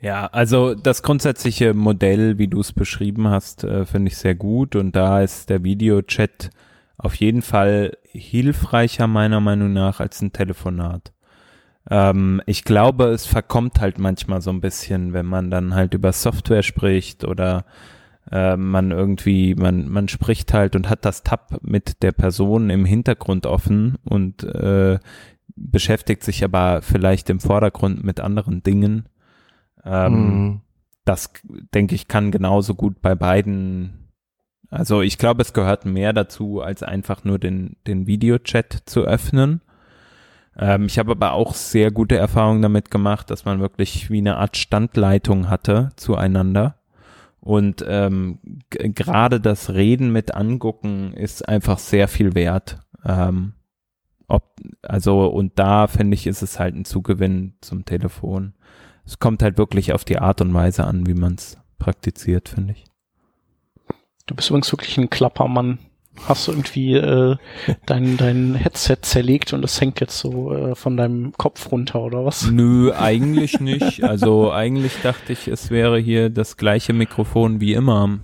Ja, 0.00 0.26
also 0.26 0.74
das 0.74 1.02
grundsätzliche 1.02 1.72
Modell, 1.72 2.38
wie 2.38 2.48
du 2.48 2.60
es 2.60 2.72
beschrieben 2.72 3.28
hast, 3.28 3.64
äh, 3.64 3.86
finde 3.86 4.10
ich 4.10 4.18
sehr 4.18 4.34
gut 4.34 4.76
und 4.76 4.94
da 4.94 5.22
ist 5.22 5.48
der 5.48 5.64
Videochat 5.64 6.50
auf 6.98 7.14
jeden 7.14 7.42
Fall 7.42 7.96
hilfreicher 8.04 9.06
meiner 9.06 9.40
Meinung 9.40 9.72
nach 9.72 10.00
als 10.00 10.20
ein 10.20 10.32
Telefonat. 10.32 11.12
Ähm, 11.90 12.42
ich 12.46 12.64
glaube, 12.64 13.06
es 13.06 13.26
verkommt 13.26 13.80
halt 13.80 13.98
manchmal 13.98 14.42
so 14.42 14.50
ein 14.50 14.60
bisschen, 14.60 15.12
wenn 15.12 15.26
man 15.26 15.50
dann 15.50 15.74
halt 15.74 15.94
über 15.94 16.12
Software 16.12 16.62
spricht 16.62 17.24
oder 17.24 17.64
äh, 18.30 18.56
man 18.56 18.90
irgendwie, 18.90 19.54
man, 19.54 19.88
man 19.88 20.08
spricht 20.08 20.52
halt 20.52 20.76
und 20.76 20.88
hat 20.88 21.04
das 21.04 21.22
Tab 21.22 21.58
mit 21.62 22.02
der 22.02 22.12
Person 22.12 22.70
im 22.70 22.84
Hintergrund 22.84 23.46
offen 23.46 23.96
und 24.04 24.42
äh, 24.44 24.98
beschäftigt 25.54 26.22
sich 26.22 26.44
aber 26.44 26.82
vielleicht 26.82 27.30
im 27.30 27.40
Vordergrund 27.40 28.04
mit 28.04 28.20
anderen 28.20 28.62
Dingen 28.62 29.08
ähm, 29.86 30.12
mhm. 30.12 30.60
Das, 31.04 31.32
denke 31.72 31.94
ich, 31.94 32.08
kann 32.08 32.32
genauso 32.32 32.74
gut 32.74 33.00
bei 33.00 33.14
beiden. 33.14 34.10
Also 34.68 35.02
ich 35.02 35.18
glaube, 35.18 35.42
es 35.42 35.52
gehört 35.52 35.84
mehr 35.84 36.12
dazu, 36.12 36.60
als 36.60 36.82
einfach 36.82 37.22
nur 37.22 37.38
den, 37.38 37.76
den 37.86 38.08
Videochat 38.08 38.82
zu 38.86 39.02
öffnen. 39.02 39.60
Ähm, 40.58 40.86
ich 40.86 40.98
habe 40.98 41.12
aber 41.12 41.32
auch 41.32 41.54
sehr 41.54 41.92
gute 41.92 42.16
Erfahrungen 42.16 42.62
damit 42.62 42.90
gemacht, 42.90 43.30
dass 43.30 43.44
man 43.44 43.60
wirklich 43.60 44.10
wie 44.10 44.18
eine 44.18 44.36
Art 44.36 44.56
Standleitung 44.56 45.48
hatte 45.48 45.90
zueinander. 45.94 46.75
Und 47.46 47.84
ähm, 47.86 48.38
gerade 48.70 49.40
das 49.40 49.70
Reden 49.70 50.12
mit 50.12 50.34
Angucken 50.34 51.12
ist 51.12 51.48
einfach 51.48 51.78
sehr 51.78 52.08
viel 52.08 52.34
wert. 52.34 52.80
Ähm, 53.04 53.54
ob, 54.26 54.56
also, 54.82 55.26
und 55.26 55.58
da 55.58 55.86
finde 55.86 56.14
ich, 56.14 56.26
ist 56.26 56.42
es 56.42 56.58
halt 56.58 56.74
ein 56.74 56.84
Zugewinn 56.84 57.54
zum 57.60 57.84
Telefon 57.84 58.54
es 59.06 59.18
kommt 59.20 59.42
halt 59.42 59.56
wirklich 59.56 59.92
auf 59.92 60.04
die 60.04 60.18
Art 60.18 60.40
und 60.40 60.52
Weise 60.52 60.84
an, 60.84 61.06
wie 61.06 61.14
man 61.14 61.36
es 61.36 61.56
praktiziert, 61.78 62.48
finde 62.48 62.72
ich. 62.72 62.84
Du 64.26 64.34
bist 64.34 64.50
übrigens 64.50 64.72
wirklich 64.72 64.98
ein 64.98 65.08
Klappermann. 65.08 65.78
Hast 66.24 66.48
du 66.48 66.52
irgendwie 66.52 66.94
äh, 66.94 67.36
dein, 67.84 68.16
dein 68.16 68.54
Headset 68.54 68.98
zerlegt 69.02 69.52
und 69.52 69.64
es 69.64 69.80
hängt 69.80 70.00
jetzt 70.00 70.18
so 70.18 70.52
äh, 70.52 70.74
von 70.74 70.96
deinem 70.96 71.32
Kopf 71.32 71.70
runter 71.70 72.00
oder 72.00 72.24
was? 72.24 72.50
Nö, 72.50 72.92
eigentlich 72.92 73.60
nicht. 73.60 74.02
Also 74.02 74.50
eigentlich 74.52 75.00
dachte 75.02 75.32
ich, 75.32 75.46
es 75.48 75.70
wäre 75.70 75.98
hier 75.98 76.30
das 76.30 76.56
gleiche 76.56 76.92
Mikrofon 76.92 77.60
wie 77.60 77.74
immer. 77.74 78.18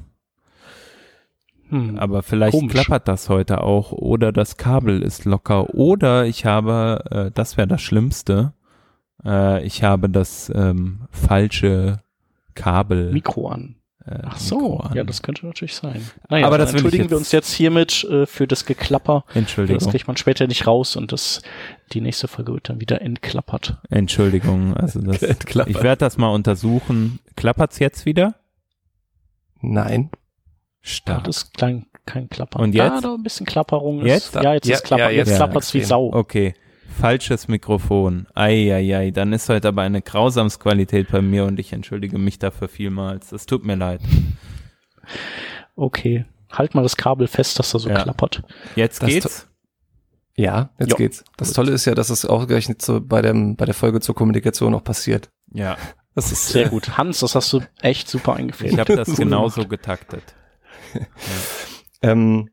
Hm, 1.69 1.99
Aber 1.99 2.23
vielleicht 2.23 2.53
komisch. 2.59 2.73
klappert 2.73 3.09
das 3.09 3.29
heute 3.29 3.63
auch 3.63 3.93
oder 3.93 4.33
das 4.33 4.57
Kabel 4.57 5.03
ist 5.03 5.25
locker 5.25 5.75
oder 5.75 6.27
ich 6.27 6.45
habe, 6.45 7.05
äh, 7.11 7.31
das 7.33 7.57
wäre 7.57 7.69
das 7.69 7.81
Schlimmste, 7.83 8.53
äh, 9.25 9.65
ich 9.65 9.83
habe 9.83 10.11
das 10.11 10.51
ähm, 10.55 11.03
falsche 11.11 12.03
Kabel. 12.55 13.13
Mikro 13.13 13.49
an. 13.49 13.77
Äh, 14.07 14.19
Ach 14.25 14.37
so, 14.39 14.79
an. 14.79 14.95
ja, 14.97 15.05
das 15.05 15.23
könnte 15.23 15.47
natürlich 15.47 15.75
sein. 15.75 16.05
Naja, 16.29 16.47
aber 16.47 16.59
das 16.59 16.73
entschuldigen 16.73 17.09
wir 17.11 17.17
uns 17.17 17.31
jetzt 17.31 17.53
hiermit 17.53 18.05
äh, 18.05 18.27
für 18.27 18.47
das 18.47 18.67
Geklapper. 18.67 19.25
Entschuldigung. 19.35 19.79
Das 19.79 19.91
kriegt 19.91 20.07
man 20.07 20.17
später 20.17 20.47
nicht 20.47 20.67
raus 20.67 20.97
und 20.97 21.13
das 21.13 21.43
die 21.93 22.01
nächste 22.01 22.27
Folge 22.27 22.55
wird 22.55 22.69
dann 22.69 22.81
wieder 22.81 23.03
entklappert. 23.03 23.77
Entschuldigung, 23.91 24.77
also 24.77 25.01
das, 25.01 25.23
ich 25.67 25.83
werde 25.83 25.99
das 25.99 26.17
mal 26.17 26.29
untersuchen. 26.29 27.21
Klappert's 27.37 27.79
jetzt 27.79 28.07
wieder? 28.07 28.35
Nein. 29.61 30.11
Stark. 30.81 31.19
Ja, 31.19 31.23
das 31.25 31.53
klang 31.53 31.87
kein 32.07 32.29
Klappern. 32.29 32.63
Und 32.63 32.75
jetzt? 32.75 32.93
Ah, 32.93 33.01
da 33.01 33.15
ein 33.15 33.23
bisschen 33.23 33.47
Klapperung 33.47 34.01
ist. 34.01 34.09
Jetzt? 34.09 34.35
Ja, 34.35 34.55
jetzt 34.55 34.67
ja, 34.67 34.77
ist 34.77 34.85
Klapper, 34.85 35.05
ja, 35.05 35.11
jetzt, 35.11 35.29
jetzt 35.29 35.37
klappert's 35.37 35.73
wie 35.75 35.83
Sau. 35.83 36.13
Okay. 36.13 36.55
Falsches 36.93 37.49
Mikrofon. 37.49 38.27
Eieiei, 38.35 39.11
dann 39.11 39.33
ist 39.33 39.49
heute 39.49 39.69
aber 39.69 39.83
eine 39.83 40.03
Grausamsqualität 40.03 41.11
bei 41.11 41.21
mir 41.21 41.45
und 41.45 41.59
ich 41.59 41.73
entschuldige 41.73 42.19
mich 42.19 42.39
dafür 42.39 42.69
vielmals. 42.69 43.33
Es 43.33 43.47
tut 43.47 43.65
mir 43.65 43.77
leid. 43.77 44.01
Okay. 45.75 46.27
Halt 46.51 46.75
mal 46.75 46.83
das 46.83 46.97
Kabel 46.97 47.27
fest, 47.27 47.59
dass 47.59 47.75
er 47.75 47.81
so 47.81 47.89
ja. 47.89 48.03
klappert. 48.03 48.43
Jetzt 48.77 49.03
das 49.03 49.09
geht's? 49.09 49.49
Ja, 50.37 50.71
jetzt 50.79 50.91
jo. 50.91 50.97
geht's. 50.97 51.25
Das 51.37 51.49
Gut. 51.49 51.57
Tolle 51.57 51.73
ist 51.73 51.85
ja, 51.85 51.95
dass 51.95 52.11
es 52.11 52.25
auch 52.25 52.47
gleich 52.47 52.69
so 52.79 53.01
bei 53.01 53.23
dem, 53.23 53.57
bei 53.57 53.65
der 53.65 53.75
Folge 53.75 54.01
zur 54.01 54.15
Kommunikation 54.15 54.75
auch 54.75 54.85
passiert. 54.85 55.31
Ja. 55.53 55.77
Das 56.15 56.31
ist 56.31 56.49
sehr 56.49 56.69
gut. 56.69 56.99
Hans, 56.99 57.21
das 57.21 57.35
hast 57.35 57.53
du 57.53 57.61
echt 57.81 58.09
super 58.09 58.35
eingefädelt. 58.35 58.75
Ich 58.75 58.81
habe 58.81 58.97
das 58.97 59.17
genauso 59.17 59.67
getaktet. 59.67 60.35
Ja. 60.95 61.01
ähm, 62.03 62.51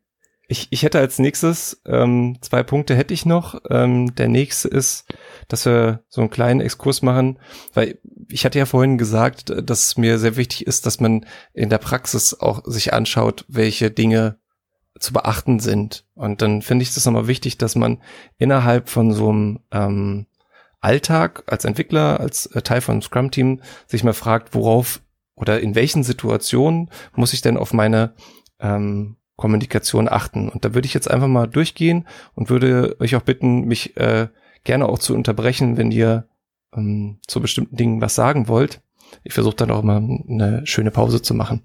ich, 0.52 0.68
ich 0.72 0.82
hätte 0.82 0.98
als 0.98 1.20
nächstes 1.20 1.80
ähm, 1.86 2.40
zwei 2.42 2.64
Punkte 2.64 2.96
hätte 2.96 3.14
ich 3.14 3.24
noch. 3.24 3.62
Ähm, 3.70 4.16
der 4.16 4.28
nächste 4.28 4.68
ist, 4.68 5.06
dass 5.48 5.66
wir 5.68 6.04
so 6.10 6.22
einen 6.22 6.32
kleinen 6.32 6.60
Exkurs 6.60 7.04
machen, 7.04 7.38
weil 7.76 8.00
ich 8.30 8.46
hatte 8.46 8.58
ja 8.58 8.66
vorhin 8.66 8.98
gesagt, 8.98 9.54
dass 9.64 9.96
mir 9.96 10.18
sehr 10.18 10.38
wichtig 10.38 10.66
ist, 10.66 10.88
dass 10.88 11.00
man 11.00 11.28
in 11.54 11.70
der 11.70 11.78
Praxis 11.78 12.34
auch 12.34 12.64
sich 12.66 12.94
anschaut, 12.94 13.46
welche 13.48 13.92
Dinge 13.92 14.40
zu 15.00 15.14
beachten 15.14 15.60
sind. 15.60 16.08
Und 16.16 16.42
dann 16.42 16.64
finde 16.64 16.82
ich 16.82 16.96
das 16.96 17.06
nochmal 17.06 17.28
wichtig, 17.28 17.60
dass 17.60 17.76
man 17.76 18.02
innerhalb 18.40 18.90
von 18.90 19.14
so 19.14 19.30
einem 19.30 19.60
ähm, 19.72 20.26
Alltag 20.82 21.44
als 21.46 21.64
Entwickler, 21.64 22.20
als 22.20 22.48
äh, 22.48 22.64
Teil 22.64 22.82
von 22.82 23.04
Scrum-Team 23.04 23.62
sich 23.86 24.04
mal 24.04 24.14
fragt, 24.14 24.56
worauf 24.56 25.00
oder 25.36 25.60
in 25.60 25.76
welchen 25.76 26.04
Situationen 26.04 26.90
muss 27.14 27.34
ich 27.34 27.42
denn 27.42 27.56
auf 27.56 27.72
meine 27.72 28.16
ähm, 28.60 29.16
Kommunikation 29.40 30.10
achten. 30.10 30.50
Und 30.50 30.66
da 30.66 30.74
würde 30.76 30.86
ich 30.86 30.94
jetzt 30.94 31.10
einfach 31.10 31.28
mal 31.28 31.48
durchgehen 31.48 32.08
und 32.36 32.50
würde 32.50 32.98
euch 33.00 33.16
auch 33.16 33.22
bitten, 33.22 33.66
mich 33.66 33.98
äh, 33.98 34.28
gerne 34.64 34.88
auch 34.88 35.00
zu 35.00 35.16
unterbrechen, 35.16 35.78
wenn 35.78 35.92
ihr 35.92 36.28
ähm, 36.76 37.20
zu 37.26 37.40
bestimmten 37.42 37.78
Dingen 37.78 38.02
was 38.02 38.16
sagen 38.16 38.48
wollt. 38.48 38.82
Ich 39.24 39.34
versuche 39.34 39.56
dann 39.56 39.72
auch 39.72 39.82
mal 39.82 39.98
eine 39.98 40.62
schöne 40.66 40.92
Pause 40.92 41.22
zu 41.22 41.34
machen. 41.34 41.64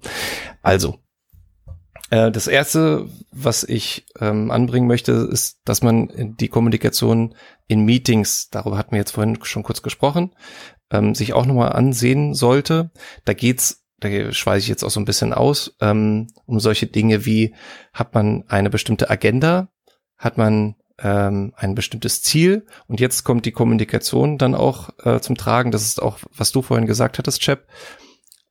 Also, 0.63 0.99
äh, 2.09 2.31
das 2.31 2.47
erste, 2.47 3.07
was 3.31 3.63
ich 3.63 4.07
ähm, 4.19 4.51
anbringen 4.51 4.87
möchte, 4.87 5.11
ist, 5.11 5.59
dass 5.65 5.83
man 5.83 6.35
die 6.39 6.47
Kommunikation 6.47 7.35
in 7.67 7.85
Meetings, 7.85 8.49
darüber 8.49 8.77
hatten 8.77 8.91
wir 8.91 8.99
jetzt 8.99 9.11
vorhin 9.11 9.37
schon 9.43 9.63
kurz 9.63 9.81
gesprochen, 9.81 10.31
ähm, 10.91 11.13
sich 11.13 11.33
auch 11.33 11.45
nochmal 11.45 11.73
ansehen 11.73 12.33
sollte. 12.33 12.91
Da 13.25 13.33
geht's 13.33 13.84
da 13.99 14.31
schweiße 14.31 14.63
ich 14.63 14.67
jetzt 14.67 14.83
auch 14.83 14.89
so 14.89 14.99
ein 14.99 15.05
bisschen 15.05 15.33
aus, 15.33 15.75
ähm, 15.81 16.27
um 16.45 16.59
solche 16.59 16.87
Dinge 16.87 17.25
wie, 17.25 17.55
hat 17.93 18.13
man 18.13 18.43
eine 18.47 18.69
bestimmte 18.69 19.09
Agenda, 19.09 19.69
hat 20.17 20.37
man 20.37 20.75
ähm, 20.99 21.53
ein 21.55 21.75
bestimmtes 21.75 22.21
Ziel 22.21 22.65
und 22.87 22.99
jetzt 22.99 23.23
kommt 23.23 23.45
die 23.45 23.51
Kommunikation 23.51 24.37
dann 24.37 24.55
auch 24.55 24.89
äh, 25.03 25.19
zum 25.19 25.35
Tragen, 25.35 25.71
das 25.71 25.83
ist 25.83 26.01
auch, 26.01 26.19
was 26.35 26.51
du 26.51 26.61
vorhin 26.61 26.87
gesagt 26.87 27.17
hattest, 27.17 27.41
Chap, 27.41 27.67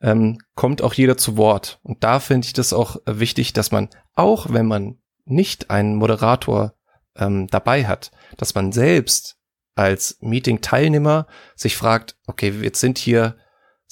ähm, 0.01 0.39
kommt 0.55 0.83
auch 0.83 0.93
jeder 0.93 1.17
zu 1.17 1.37
Wort. 1.37 1.81
Und 1.83 2.05
da 2.05 2.21
finde 2.21 2.47
ich 2.47 2.53
das 2.53 2.73
auch 2.73 2.97
äh, 3.07 3.19
wichtig, 3.19 3.55
dass 3.55 3.73
man, 3.73 3.89
auch 4.15 4.53
wenn 4.53 4.67
man 4.67 4.99
nicht 5.25 5.71
einen 5.71 5.95
Moderator 5.97 6.75
ähm, 7.17 7.47
dabei 7.47 7.87
hat, 7.87 8.11
dass 8.37 8.55
man 8.55 8.73
selbst 8.73 9.37
als 9.75 10.19
Meeting-Teilnehmer 10.21 11.27
sich 11.57 11.77
fragt, 11.77 12.17
okay, 12.27 12.51
jetzt 12.51 12.81
sind 12.81 12.99
hier 12.99 13.37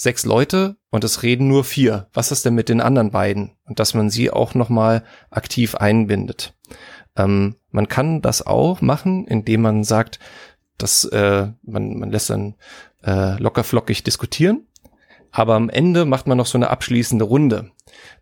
sechs 0.02 0.24
Leute 0.24 0.76
und 0.90 1.04
es 1.04 1.22
reden 1.22 1.48
nur 1.48 1.64
vier. 1.64 2.08
Was 2.12 2.32
ist 2.32 2.44
denn 2.44 2.54
mit 2.54 2.68
den 2.68 2.80
anderen 2.80 3.10
beiden? 3.10 3.52
Und 3.64 3.78
dass 3.78 3.94
man 3.94 4.10
sie 4.10 4.30
auch 4.30 4.54
nochmal 4.54 5.04
aktiv 5.30 5.74
einbindet. 5.76 6.54
Ähm, 7.16 7.56
man 7.70 7.88
kann 7.88 8.22
das 8.22 8.46
auch 8.46 8.80
machen, 8.80 9.26
indem 9.26 9.62
man 9.62 9.84
sagt, 9.84 10.18
dass 10.78 11.04
äh, 11.04 11.48
man, 11.62 11.98
man 11.98 12.10
lässt 12.10 12.30
dann 12.30 12.54
äh, 13.04 13.40
locker 13.40 13.64
flockig 13.64 14.02
diskutieren. 14.02 14.66
aber 15.30 15.54
am 15.54 15.70
Ende 15.70 16.04
macht 16.04 16.26
man 16.26 16.36
noch 16.36 16.46
so 16.46 16.58
eine 16.58 16.70
abschließende 16.70 17.24
Runde, 17.24 17.70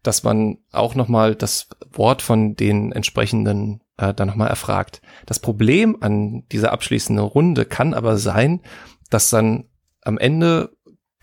dass 0.02 0.22
man 0.22 0.58
auch 0.70 0.94
nochmal 0.94 1.34
das 1.34 1.68
Wort 1.92 2.22
von 2.22 2.54
den 2.54 2.92
entsprechenden 2.92 3.80
äh, 3.96 4.14
dann 4.14 4.28
nochmal 4.28 4.48
erfragt. 4.48 5.02
Das 5.26 5.40
Problem 5.40 5.96
an 6.00 6.44
dieser 6.52 6.72
abschließenden 6.72 7.24
Runde 7.24 7.64
kann 7.64 7.94
aber 7.94 8.16
sein, 8.16 8.60
dass 9.10 9.30
dann 9.30 9.64
am 10.02 10.18
Ende 10.18 10.70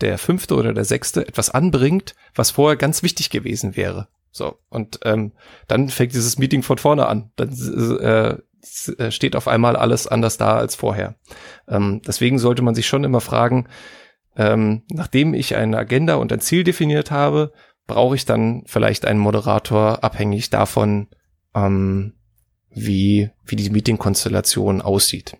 der 0.00 0.18
fünfte 0.18 0.54
oder 0.54 0.72
der 0.72 0.84
sechste 0.84 1.26
etwas 1.26 1.50
anbringt, 1.50 2.14
was 2.34 2.50
vorher 2.50 2.76
ganz 2.76 3.02
wichtig 3.02 3.30
gewesen 3.30 3.76
wäre. 3.76 4.08
So, 4.30 4.58
und 4.68 5.00
ähm, 5.04 5.32
dann 5.66 5.88
fängt 5.88 6.12
dieses 6.12 6.38
Meeting 6.38 6.62
von 6.62 6.78
vorne 6.78 7.06
an. 7.06 7.32
Dann 7.36 7.50
äh, 8.00 8.36
äh, 8.98 9.10
steht 9.10 9.36
auf 9.36 9.48
einmal 9.48 9.76
alles 9.76 10.06
anders 10.06 10.36
da 10.36 10.56
als 10.56 10.74
vorher. 10.74 11.16
Ähm, 11.66 12.02
deswegen 12.06 12.38
sollte 12.38 12.62
man 12.62 12.74
sich 12.74 12.86
schon 12.86 13.04
immer 13.04 13.20
fragen, 13.20 13.68
ähm, 14.36 14.82
nachdem 14.90 15.34
ich 15.34 15.56
eine 15.56 15.76
Agenda 15.76 16.16
und 16.16 16.32
ein 16.32 16.40
Ziel 16.40 16.64
definiert 16.64 17.10
habe, 17.10 17.52
brauche 17.86 18.14
ich 18.14 18.24
dann 18.24 18.62
vielleicht 18.66 19.04
einen 19.04 19.18
Moderator 19.18 20.04
abhängig 20.04 20.50
davon, 20.50 21.08
ähm, 21.54 22.14
wie, 22.70 23.30
wie 23.44 23.56
die 23.56 23.70
Meeting-Konstellation 23.70 24.82
aussieht. 24.82 25.36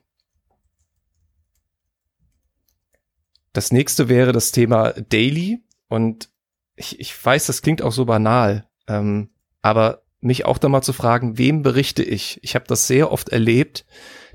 Das 3.58 3.72
nächste 3.72 4.08
wäre 4.08 4.30
das 4.30 4.52
Thema 4.52 4.92
Daily 4.92 5.64
und 5.88 6.30
ich, 6.76 7.00
ich 7.00 7.24
weiß, 7.24 7.46
das 7.46 7.60
klingt 7.60 7.82
auch 7.82 7.90
so 7.90 8.04
banal, 8.04 8.68
ähm, 8.86 9.30
aber 9.62 10.02
mich 10.20 10.44
auch 10.44 10.58
da 10.58 10.68
mal 10.68 10.82
zu 10.82 10.92
fragen, 10.92 11.38
wem 11.38 11.64
berichte 11.64 12.04
ich? 12.04 12.38
Ich 12.44 12.54
habe 12.54 12.66
das 12.68 12.86
sehr 12.86 13.10
oft 13.10 13.30
erlebt, 13.30 13.84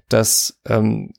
dass 0.10 0.60
ähm, 0.66 1.14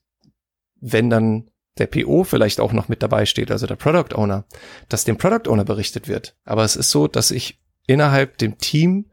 wenn 0.82 1.08
dann 1.08 1.50
der 1.78 1.86
PO 1.86 2.24
vielleicht 2.24 2.60
auch 2.60 2.74
noch 2.74 2.88
mit 2.90 3.02
dabei 3.02 3.24
steht, 3.24 3.50
also 3.50 3.66
der 3.66 3.76
Product 3.76 4.14
Owner, 4.14 4.44
dass 4.90 5.04
dem 5.04 5.16
Product 5.16 5.48
Owner 5.50 5.64
berichtet 5.64 6.06
wird. 6.06 6.36
Aber 6.44 6.62
es 6.62 6.76
ist 6.76 6.90
so, 6.90 7.08
dass 7.08 7.30
ich 7.30 7.58
innerhalb 7.86 8.36
dem 8.36 8.58
Team 8.58 9.08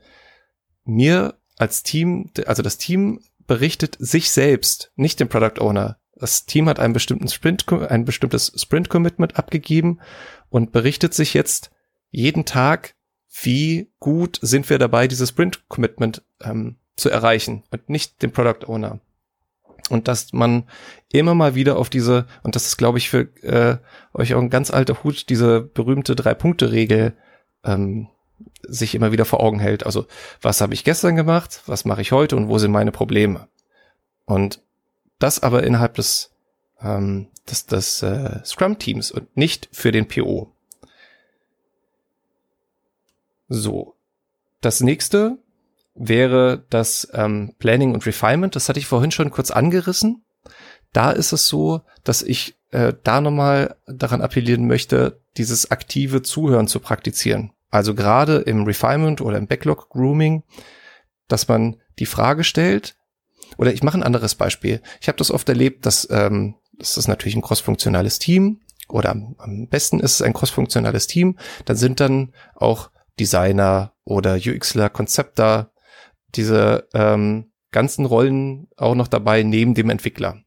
mir 0.84 1.39
als 1.56 1.84
Team, 1.84 2.30
also 2.46 2.62
das 2.62 2.78
Team 2.78 3.22
berichtet 3.48 3.96
sich 4.00 4.32
selbst, 4.32 4.92
nicht 4.98 5.22
dem 5.22 5.30
Product 5.30 5.62
Owner. 5.62 6.01
Das 6.22 6.45
Team 6.45 6.69
hat 6.69 6.80
einen 6.80 6.93
bestimmten 6.93 7.28
Sprint, 7.30 7.65
ein 7.72 8.05
bestimmtes 8.05 8.53
Sprint 8.55 8.89
Commitment 8.89 9.38
abgegeben 9.38 9.99
und 10.49 10.72
berichtet 10.72 11.15
sich 11.15 11.34
jetzt 11.34 11.72
jeden 12.11 12.45
Tag, 12.45 12.93
wie 13.41 13.89
gut 13.99 14.38
sind 14.39 14.69
wir 14.69 14.78
dabei, 14.78 15.07
dieses 15.07 15.30
Sprint 15.30 15.67
Commitment 15.67 16.22
ähm, 16.39 16.76
zu 16.95 17.09
erreichen 17.09 17.63
und 17.72 17.89
nicht 17.89 18.22
dem 18.22 18.32
Product 18.32 18.67
Owner. 18.67 18.99
Und 19.89 20.07
dass 20.07 20.32
man 20.32 20.65
immer 21.11 21.34
mal 21.34 21.55
wieder 21.55 21.78
auf 21.78 21.89
diese, 21.89 22.28
und 22.43 22.55
das 22.55 22.67
ist, 22.67 22.78
glaube 22.78 22.99
ich, 22.99 23.09
für 23.09 23.22
äh, 23.41 23.78
euch 24.13 24.36
auch 24.36 24.41
ein 24.41 24.51
ganz 24.51 24.69
alter 24.69 25.03
Hut, 25.03 25.28
diese 25.28 25.61
berühmte 25.61 26.15
Drei-Punkte-Regel 26.15 27.17
ähm, 27.63 28.09
sich 28.61 28.93
immer 28.93 29.11
wieder 29.11 29.26
vor 29.26 29.39
Augen 29.39 29.57
hält. 29.57 29.88
Also, 29.88 30.05
was 30.39 30.61
habe 30.61 30.76
ich 30.76 30.84
gestern 30.84 31.15
gemacht, 31.15 31.63
was 31.65 31.84
mache 31.84 32.01
ich 32.01 32.11
heute 32.11 32.36
und 32.36 32.47
wo 32.47 32.59
sind 32.59 32.72
meine 32.72 32.91
Probleme? 32.91 33.47
Und 34.26 34.61
das 35.22 35.41
aber 35.41 35.63
innerhalb 35.63 35.95
des, 35.95 36.32
ähm, 36.82 37.28
des, 37.49 37.65
des 37.65 38.03
äh, 38.03 38.39
Scrum-Teams 38.43 39.11
und 39.11 39.36
nicht 39.36 39.69
für 39.72 39.91
den 39.91 40.07
PO. 40.07 40.51
So. 43.47 43.95
Das 44.61 44.82
nächste 44.82 45.38
wäre 45.95 46.65
das 46.69 47.07
ähm, 47.13 47.53
Planning 47.59 47.93
und 47.93 48.05
Refinement. 48.05 48.55
Das 48.55 48.69
hatte 48.69 48.80
ich 48.80 48.86
vorhin 48.86 49.11
schon 49.11 49.32
kurz 49.32 49.51
angerissen. 49.51 50.24
Da 50.93 51.11
ist 51.11 51.32
es 51.32 51.47
so, 51.47 51.82
dass 52.03 52.22
ich 52.22 52.55
äh, 52.72 52.93
da 53.03 53.22
nochmal 53.22 53.76
daran 53.88 54.22
appellieren 54.22 54.67
möchte, 54.67 55.22
dieses 55.38 55.72
aktive 55.72 56.22
Zuhören 56.22 56.67
zu 56.67 56.80
praktizieren. 56.80 57.51
Also 57.69 57.95
gerade 57.95 58.38
im 58.38 58.63
Refinement 58.63 59.22
oder 59.22 59.38
im 59.38 59.47
Backlog 59.47 59.89
Grooming, 59.89 60.43
dass 61.28 61.47
man 61.47 61.78
die 61.99 62.05
Frage 62.05 62.43
stellt, 62.43 62.95
oder 63.58 63.74
ich 63.74 63.84
mache 63.84 63.97
ein 63.97 64.04
anderes 64.04 64.36
Beispiel. 64.36 64.82
Ich 65.02 65.08
habe 65.08 65.18
das 65.18 65.32
oft 65.32 65.47
erlebt, 65.49 65.86
dass 65.86 66.08
ähm, 66.12 66.56
das 66.78 66.97
ist 66.97 67.08
natürlich 67.08 67.36
ein 67.36 67.41
crossfunktionales 67.41 68.20
Team 68.20 68.62
oder 68.89 69.12
am 69.12 69.68
besten 69.68 69.99
ist 69.99 70.16
es 70.16 70.22
ein 70.22 70.34
crossfunktionales 70.34 71.08
Team. 71.08 71.38
Dann 71.66 71.78
sind 71.78 71.99
dann 71.99 72.34
auch 72.56 72.89
Designer 73.20 73.93
oder 74.04 74.36
UXler, 74.36 74.89
Konzepter, 74.89 75.72
diese 76.36 76.88
ähm, 76.93 77.52
ganzen 77.72 78.06
Rollen 78.06 78.68
auch 78.78 78.95
noch 78.95 79.08
dabei 79.08 79.43
neben 79.43 79.76
dem 79.76 79.89
Entwickler. 79.89 80.39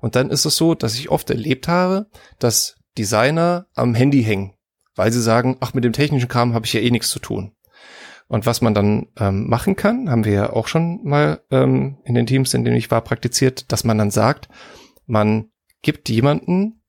Und 0.00 0.16
dann 0.16 0.30
ist 0.30 0.44
es 0.44 0.56
so, 0.56 0.74
dass 0.74 0.94
ich 0.94 1.10
oft 1.10 1.30
erlebt 1.30 1.68
habe, 1.68 2.06
dass 2.38 2.76
Designer 2.98 3.66
am 3.74 3.94
Handy 3.94 4.22
hängen, 4.22 4.54
weil 4.94 5.12
sie 5.12 5.22
sagen, 5.22 5.56
ach, 5.60 5.74
mit 5.74 5.84
dem 5.84 5.92
technischen 5.92 6.28
Kram 6.28 6.54
habe 6.54 6.66
ich 6.66 6.72
ja 6.72 6.80
eh 6.80 6.90
nichts 6.90 7.10
zu 7.10 7.18
tun. 7.18 7.54
Und 8.32 8.46
was 8.46 8.62
man 8.62 8.72
dann 8.72 9.08
ähm, 9.18 9.46
machen 9.50 9.76
kann, 9.76 10.08
haben 10.08 10.24
wir 10.24 10.32
ja 10.32 10.52
auch 10.54 10.66
schon 10.66 11.04
mal 11.04 11.42
ähm, 11.50 11.98
in 12.02 12.14
den 12.14 12.24
Teams, 12.24 12.54
in 12.54 12.64
denen 12.64 12.78
ich 12.78 12.90
war, 12.90 13.02
praktiziert, 13.02 13.70
dass 13.70 13.84
man 13.84 13.98
dann 13.98 14.10
sagt, 14.10 14.48
man 15.04 15.50
gibt 15.82 16.08
jemanden 16.08 16.82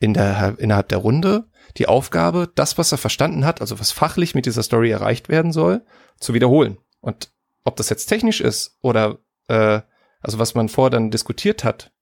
in 0.00 0.12
der, 0.12 0.56
innerhalb 0.58 0.88
der 0.88 0.98
Runde 0.98 1.44
die 1.76 1.86
Aufgabe, 1.86 2.50
das, 2.52 2.78
was 2.78 2.90
er 2.90 2.98
verstanden 2.98 3.44
hat, 3.44 3.60
also 3.60 3.78
was 3.78 3.92
fachlich 3.92 4.34
mit 4.34 4.44
dieser 4.44 4.64
Story 4.64 4.90
erreicht 4.90 5.28
werden 5.28 5.52
soll, 5.52 5.86
zu 6.18 6.34
wiederholen. 6.34 6.78
Und 7.00 7.30
ob 7.62 7.76
das 7.76 7.88
jetzt 7.88 8.06
technisch 8.06 8.40
ist 8.40 8.76
oder 8.82 9.20
äh, 9.46 9.82
also 10.20 10.40
was 10.40 10.56
man 10.56 10.68
vorher 10.68 10.90
dann 10.90 11.12
diskutiert 11.12 11.62
hat, 11.62 11.92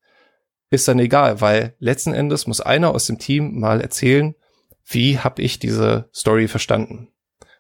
ist 0.71 0.89
dann 0.89 0.99
egal, 0.99 1.43
weil 1.43 1.77
letzten 1.81 2.15
Endes 2.15 2.47
muss 2.47 2.63
einer 2.63 2.95
aus 2.95 3.05
dem 3.05 3.19
Team 3.19 3.61
mal 3.61 3.83
erzählen, 3.83 4.35
wie 4.87 5.19
habe 5.19 5.43
ich 5.43 5.59
diese 5.59 6.09
Story 6.15 6.49
verstanden. 6.49 7.09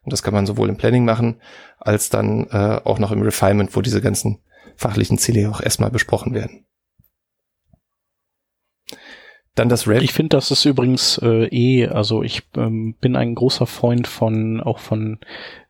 Und 0.02 0.12
das 0.12 0.22
kann 0.22 0.34
man 0.34 0.46
sowohl 0.46 0.68
im 0.68 0.76
Planning 0.76 1.04
machen, 1.04 1.40
als 1.78 2.08
dann 2.08 2.46
äh, 2.50 2.80
auch 2.84 2.98
noch 2.98 3.12
im 3.12 3.22
Refinement, 3.22 3.74
wo 3.76 3.82
diese 3.82 4.00
ganzen 4.00 4.38
fachlichen 4.76 5.18
Ziele 5.18 5.50
auch 5.50 5.60
erstmal 5.60 5.90
besprochen 5.90 6.34
werden. 6.34 6.64
Dann 9.54 9.68
das 9.68 9.88
Rev. 9.88 10.02
Ich 10.02 10.12
finde, 10.12 10.36
das 10.36 10.50
ist 10.50 10.64
übrigens 10.64 11.18
äh, 11.18 11.46
eh, 11.48 11.88
also 11.88 12.22
ich 12.22 12.42
ähm, 12.56 12.94
bin 13.00 13.16
ein 13.16 13.34
großer 13.34 13.66
Freund 13.66 14.06
von 14.06 14.60
auch 14.60 14.78
von 14.78 15.18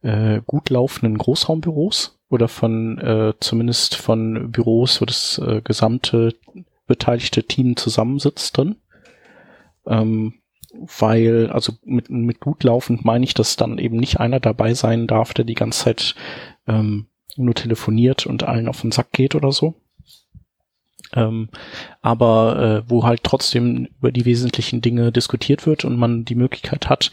äh, 0.03 0.43
gut 0.47 0.71
laufenden 0.71 1.17
Großraumbüros 1.17 2.21
oder 2.29 2.47
von 2.47 2.99
äh, 2.99 3.33
zumindest 3.41 3.97
von 3.97 4.53
Büros, 4.53 5.01
wo 5.01 5.07
das 5.07 5.41
äh, 5.45 5.63
gesamte 5.63 6.35
beteiligte 6.87 7.43
Team 7.45 7.77
zusammensitzt 7.77 8.57
drin. 8.57 8.77
Ähm, 9.87 10.35
weil, 10.99 11.51
also 11.51 11.75
mit, 11.85 12.11
mit 12.11 12.41
gut 12.41 12.65
laufend 12.65 13.05
meine 13.05 13.25
ich, 13.25 13.35
dass 13.35 13.57
dann 13.57 13.79
eben 13.79 13.97
nicht 13.97 14.21
einer 14.21 14.41
dabei 14.41 14.75
sein 14.75 15.07
darf, 15.07 15.35
der 15.35 15.45
die 15.45 15.55
ganze 15.55 15.85
Zeit 15.85 16.15
ähm, 16.67 17.07
nur 17.37 17.55
telefoniert 17.55 18.27
und 18.27 18.43
allen 18.43 18.69
auf 18.69 18.81
den 18.81 18.93
Sack 18.93 19.13
geht 19.13 19.35
oder 19.35 19.53
so. 19.53 19.75
Ähm, 21.13 21.49
aber 22.03 22.85
äh, 22.87 22.91
wo 22.91 23.05
halt 23.05 23.25
trotzdem 23.25 23.89
über 23.99 24.13
die 24.13 24.25
wesentlichen 24.25 24.81
Dinge 24.81 25.11
diskutiert 25.11 25.67
wird 25.67 25.85
und 25.85 25.97
man 25.97 26.25
die 26.25 26.37
Möglichkeit 26.37 26.89
hat, 26.89 27.11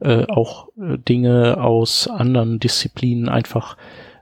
äh, 0.00 0.26
auch 0.26 0.68
äh, 0.76 0.98
Dinge 0.98 1.58
aus 1.58 2.08
anderen 2.08 2.60
Disziplinen 2.60 3.28
einfach 3.28 3.76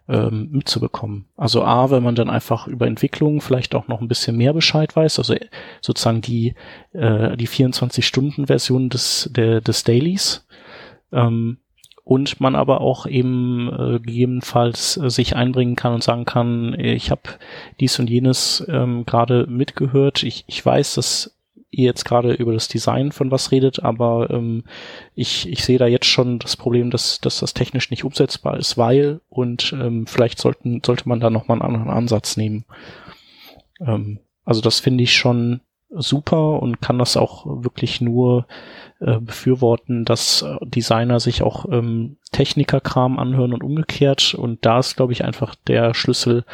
ähm, 0.09 0.48
mitzubekommen. 0.50 1.26
Also 1.36 1.64
A, 1.64 1.90
wenn 1.90 2.02
man 2.02 2.14
dann 2.14 2.30
einfach 2.30 2.66
über 2.66 2.86
Entwicklung 2.86 3.40
vielleicht 3.40 3.74
auch 3.74 3.88
noch 3.88 4.00
ein 4.00 4.09
bisschen 4.09 4.36
mehr 4.36 4.52
Bescheid 4.52 4.94
weiß, 4.94 5.18
also 5.18 5.34
sozusagen 5.80 6.20
die, 6.20 6.54
äh, 6.92 7.36
die 7.36 7.48
24-Stunden-Version 7.48 8.88
des, 8.88 9.30
der, 9.34 9.61
des 9.61 9.84
Dailies, 9.84 10.46
ähm, 11.12 11.59
und 12.07 12.40
man 12.40 12.54
aber 12.54 12.82
auch 12.82 13.07
eben 13.07 13.68
äh, 13.68 13.98
gegebenenfalls 13.98 14.96
äh, 14.96 15.11
sich 15.11 15.34
einbringen 15.34 15.74
kann 15.74 15.92
und 15.92 16.04
sagen 16.04 16.24
kann, 16.24 16.78
ich 16.78 17.11
habe 17.11 17.22
dies 17.80 17.98
und 17.98 18.09
jenes 18.09 18.64
ähm, 18.68 19.04
gerade 19.04 19.48
mitgehört. 19.48 20.22
Ich, 20.22 20.44
ich 20.46 20.64
weiß, 20.64 20.94
dass 20.94 21.36
ihr 21.70 21.84
jetzt 21.84 22.04
gerade 22.04 22.32
über 22.34 22.52
das 22.52 22.68
Design 22.68 23.12
von 23.12 23.30
was 23.30 23.52
redet, 23.52 23.82
aber 23.82 24.30
ähm, 24.30 24.64
ich, 25.14 25.48
ich 25.48 25.64
sehe 25.64 25.78
da 25.78 25.86
jetzt 25.86 26.06
schon 26.06 26.38
das 26.38 26.56
Problem, 26.56 26.90
dass, 26.90 27.20
dass 27.20 27.40
das 27.40 27.54
technisch 27.54 27.90
nicht 27.90 28.04
umsetzbar 28.04 28.56
ist, 28.56 28.78
weil 28.78 29.20
und 29.28 29.72
ähm, 29.72 30.06
vielleicht 30.06 30.38
sollten, 30.38 30.82
sollte 30.84 31.08
man 31.08 31.20
da 31.20 31.30
nochmal 31.30 31.60
einen 31.60 31.74
anderen 31.74 31.90
Ansatz 31.90 32.36
nehmen. 32.36 32.64
Ähm, 33.80 34.20
also 34.44 34.60
das 34.60 34.80
finde 34.80 35.04
ich 35.04 35.14
schon 35.14 35.60
super 35.90 36.62
und 36.62 36.80
kann 36.80 36.98
das 36.98 37.16
auch 37.16 37.46
wirklich 37.62 38.00
nur 38.00 38.46
äh, 39.00 39.18
befürworten, 39.18 40.04
dass 40.04 40.44
Designer 40.62 41.20
sich 41.20 41.42
auch 41.42 41.66
ähm, 41.70 42.16
Technikerkram 42.32 43.18
anhören 43.18 43.52
und 43.52 43.62
umgekehrt. 43.62 44.34
Und 44.34 44.64
da 44.64 44.78
ist, 44.78 44.96
glaube 44.96 45.12
ich, 45.12 45.24
einfach 45.24 45.54
der 45.54 45.94
Schlüssel, 45.94 46.44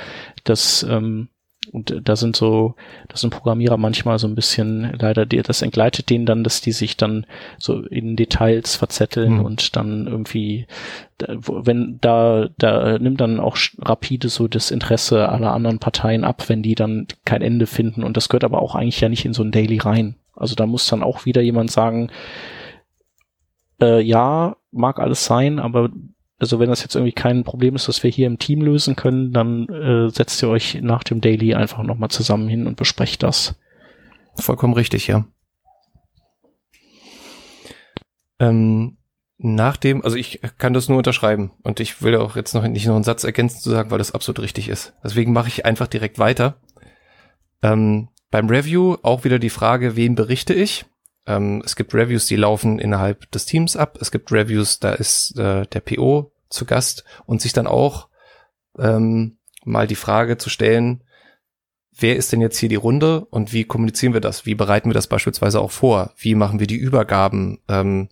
dass 0.44 0.82
ähm, 0.82 1.28
und 1.70 2.00
da 2.02 2.16
sind 2.16 2.34
so, 2.34 2.74
das 3.08 3.20
sind 3.20 3.30
Programmierer 3.30 3.76
manchmal 3.76 4.18
so 4.18 4.26
ein 4.26 4.34
bisschen 4.34 4.92
leider, 4.98 5.26
das 5.26 5.62
entgleitet 5.62 6.10
denen 6.10 6.26
dann, 6.26 6.42
dass 6.42 6.60
die 6.60 6.72
sich 6.72 6.96
dann 6.96 7.24
so 7.58 7.82
in 7.82 8.16
Details 8.16 8.74
verzetteln 8.74 9.34
mhm. 9.34 9.44
und 9.44 9.76
dann 9.76 10.06
irgendwie, 10.08 10.66
wenn 11.18 11.98
da, 12.00 12.48
da 12.58 12.98
nimmt 12.98 13.20
dann 13.20 13.38
auch 13.38 13.56
rapide 13.78 14.28
so 14.28 14.48
das 14.48 14.72
Interesse 14.72 15.28
aller 15.28 15.52
anderen 15.52 15.78
Parteien 15.78 16.24
ab, 16.24 16.48
wenn 16.48 16.62
die 16.62 16.74
dann 16.74 17.06
kein 17.24 17.42
Ende 17.42 17.66
finden. 17.66 18.02
Und 18.02 18.16
das 18.16 18.28
gehört 18.28 18.44
aber 18.44 18.60
auch 18.60 18.74
eigentlich 18.74 19.00
ja 19.00 19.08
nicht 19.08 19.24
in 19.24 19.32
so 19.32 19.44
ein 19.44 19.52
Daily 19.52 19.78
rein. 19.78 20.16
Also 20.34 20.56
da 20.56 20.66
muss 20.66 20.88
dann 20.88 21.04
auch 21.04 21.26
wieder 21.26 21.42
jemand 21.42 21.70
sagen, 21.70 22.10
Äh, 23.80 24.00
ja, 24.02 24.56
mag 24.70 25.00
alles 25.00 25.24
sein, 25.24 25.58
aber 25.58 25.90
also 26.42 26.58
wenn 26.58 26.70
das 26.70 26.82
jetzt 26.82 26.96
irgendwie 26.96 27.12
kein 27.12 27.44
Problem 27.44 27.76
ist, 27.76 27.86
das 27.86 28.02
wir 28.02 28.10
hier 28.10 28.26
im 28.26 28.40
Team 28.40 28.62
lösen 28.62 28.96
können, 28.96 29.32
dann 29.32 29.68
äh, 29.68 30.10
setzt 30.10 30.42
ihr 30.42 30.48
euch 30.48 30.80
nach 30.82 31.04
dem 31.04 31.20
Daily 31.20 31.54
einfach 31.54 31.84
nochmal 31.84 32.10
zusammen 32.10 32.48
hin 32.48 32.66
und 32.66 32.76
besprecht 32.76 33.22
das. 33.22 33.54
Vollkommen 34.34 34.74
richtig, 34.74 35.06
ja. 35.06 35.24
Ähm, 38.40 38.96
nach 39.38 39.76
dem, 39.76 40.04
also 40.04 40.16
ich 40.16 40.40
kann 40.58 40.74
das 40.74 40.88
nur 40.88 40.98
unterschreiben 40.98 41.52
und 41.62 41.78
ich 41.78 42.02
will 42.02 42.16
auch 42.16 42.34
jetzt 42.34 42.54
noch 42.54 42.66
nicht 42.66 42.86
noch 42.88 42.96
einen 42.96 43.04
Satz 43.04 43.22
ergänzen 43.22 43.60
zu 43.60 43.70
sagen, 43.70 43.92
weil 43.92 43.98
das 43.98 44.10
absolut 44.10 44.40
richtig 44.40 44.68
ist. 44.68 44.94
Deswegen 45.04 45.32
mache 45.32 45.46
ich 45.46 45.64
einfach 45.64 45.86
direkt 45.86 46.18
weiter. 46.18 46.56
Ähm, 47.62 48.08
beim 48.32 48.48
Review 48.48 48.96
auch 49.04 49.22
wieder 49.22 49.38
die 49.38 49.48
Frage, 49.48 49.94
wen 49.94 50.16
berichte 50.16 50.54
ich? 50.54 50.86
Ähm, 51.26 51.62
es 51.64 51.76
gibt 51.76 51.94
Reviews, 51.94 52.26
die 52.26 52.36
laufen 52.36 52.78
innerhalb 52.78 53.30
des 53.30 53.46
Teams 53.46 53.76
ab. 53.76 53.98
Es 54.00 54.10
gibt 54.10 54.32
Reviews, 54.32 54.80
da 54.80 54.92
ist 54.92 55.38
äh, 55.38 55.66
der 55.66 55.80
PO 55.80 56.32
zu 56.48 56.64
Gast 56.64 57.04
und 57.26 57.40
sich 57.40 57.52
dann 57.52 57.66
auch 57.66 58.08
ähm, 58.78 59.38
mal 59.64 59.86
die 59.86 59.94
Frage 59.94 60.38
zu 60.38 60.50
stellen, 60.50 61.04
wer 61.96 62.16
ist 62.16 62.32
denn 62.32 62.40
jetzt 62.40 62.58
hier 62.58 62.68
die 62.68 62.74
Runde 62.74 63.24
und 63.26 63.52
wie 63.52 63.64
kommunizieren 63.64 64.14
wir 64.14 64.20
das? 64.20 64.46
Wie 64.46 64.54
bereiten 64.54 64.88
wir 64.88 64.94
das 64.94 65.06
beispielsweise 65.06 65.60
auch 65.60 65.70
vor? 65.70 66.12
Wie 66.16 66.34
machen 66.34 66.58
wir 66.58 66.66
die 66.66 66.76
Übergaben? 66.76 67.60
Ähm, 67.68 68.08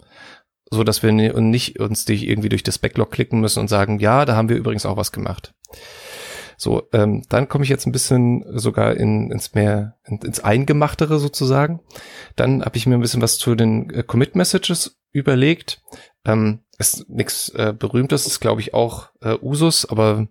so 0.71 0.85
dass 0.85 1.03
wir 1.03 1.11
nicht 1.11 1.81
uns 1.81 2.05
die 2.05 2.29
irgendwie 2.29 2.49
durch 2.49 2.63
das 2.63 2.79
Backlog 2.79 3.11
klicken 3.11 3.41
müssen 3.41 3.59
und 3.59 3.69
sagen, 3.69 3.99
ja, 3.99 4.25
da 4.25 4.37
haben 4.37 4.49
wir 4.49 4.57
übrigens 4.57 4.87
auch 4.87 4.97
was 4.97 5.11
gemacht. 5.11 5.53
So, 6.61 6.83
ähm, 6.93 7.23
dann 7.31 7.49
komme 7.49 7.65
ich 7.65 7.71
jetzt 7.71 7.87
ein 7.87 7.93
bisschen 7.93 8.45
sogar 8.59 8.95
in, 8.95 9.31
ins 9.31 9.55
mehr 9.55 9.97
ins 10.05 10.41
Eingemachtere 10.41 11.19
sozusagen. 11.19 11.81
Dann 12.37 12.63
habe 12.63 12.77
ich 12.77 12.87
mir 12.87 12.97
ein 12.97 13.01
bisschen 13.01 13.23
was 13.23 13.39
zu 13.39 13.55
den 13.55 13.89
äh, 13.89 14.03
Commit 14.03 14.37
Messages 14.37 15.01
überlegt. 15.11 15.81
Ähm, 16.27 16.61
ist 16.77 17.09
nichts 17.09 17.49
äh, 17.55 17.73
Berühmtes, 17.73 18.27
ist 18.27 18.41
glaube 18.41 18.61
ich 18.61 18.75
auch 18.75 19.09
äh, 19.23 19.39
Usus, 19.41 19.87
aber 19.87 20.29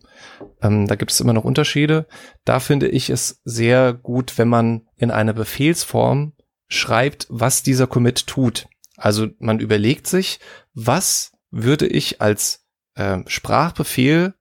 ähm, 0.62 0.86
da 0.86 0.94
gibt 0.94 1.10
es 1.10 1.20
immer 1.20 1.34
noch 1.34 1.46
Unterschiede. 1.46 2.06
Da 2.46 2.60
finde 2.60 2.90
ich 2.90 3.10
es 3.10 3.42
sehr 3.44 3.94
gut, 3.94 4.38
wenn 4.38 4.50
man 4.50 4.88
in 4.98 5.10
einer 5.10 5.34
Befehlsform 5.34 6.34
schreibt, 6.68 7.26
was 7.30 7.64
dieser 7.64 7.88
Commit 7.88 8.28
tut. 8.28 8.68
Also 8.98 9.30
man 9.40 9.60
überlegt 9.60 10.06
sich, 10.06 10.40
was 10.76 11.32
würde 11.50 11.88
ich 11.88 12.22
als 12.22 12.68
äh, 12.94 13.18
Sprachbefehl 13.26 14.36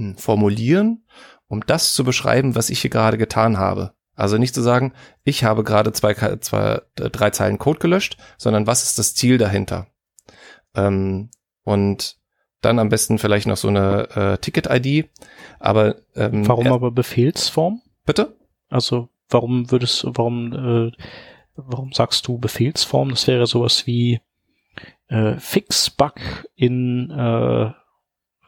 hm, 0.00 0.16
formulieren, 0.16 1.04
um 1.46 1.60
das 1.66 1.94
zu 1.94 2.04
beschreiben, 2.04 2.54
was 2.54 2.70
ich 2.70 2.80
hier 2.80 2.90
gerade 2.90 3.18
getan 3.18 3.58
habe. 3.58 3.92
Also 4.16 4.38
nicht 4.38 4.54
zu 4.54 4.62
sagen, 4.62 4.92
ich 5.24 5.44
habe 5.44 5.62
gerade 5.62 5.92
zwei, 5.92 6.14
zwei, 6.40 6.82
drei 6.94 7.30
Zeilen 7.30 7.58
Code 7.58 7.78
gelöscht, 7.78 8.16
sondern 8.38 8.66
was 8.66 8.82
ist 8.82 8.98
das 8.98 9.14
Ziel 9.14 9.38
dahinter? 9.38 9.88
Ähm, 10.74 11.30
und 11.64 12.16
dann 12.60 12.78
am 12.78 12.88
besten 12.88 13.18
vielleicht 13.18 13.46
noch 13.46 13.56
so 13.56 13.68
eine 13.68 14.08
äh, 14.10 14.38
Ticket-ID. 14.38 15.10
Aber 15.58 15.96
ähm, 16.14 16.46
warum 16.48 16.66
äh, 16.66 16.70
aber 16.70 16.90
Befehlsform? 16.90 17.82
Bitte? 18.04 18.36
Also 18.68 19.08
warum 19.28 19.70
würdest 19.70 20.04
warum, 20.06 20.52
äh, 20.52 20.92
warum 21.56 21.92
sagst 21.92 22.26
du 22.26 22.38
Befehlsform? 22.38 23.10
Das 23.10 23.26
wäre 23.26 23.46
sowas 23.46 23.86
wie 23.86 24.20
äh, 25.08 25.36
Fix 25.38 25.90
Bug 25.90 26.14
in 26.56 27.10
äh, 27.10 27.72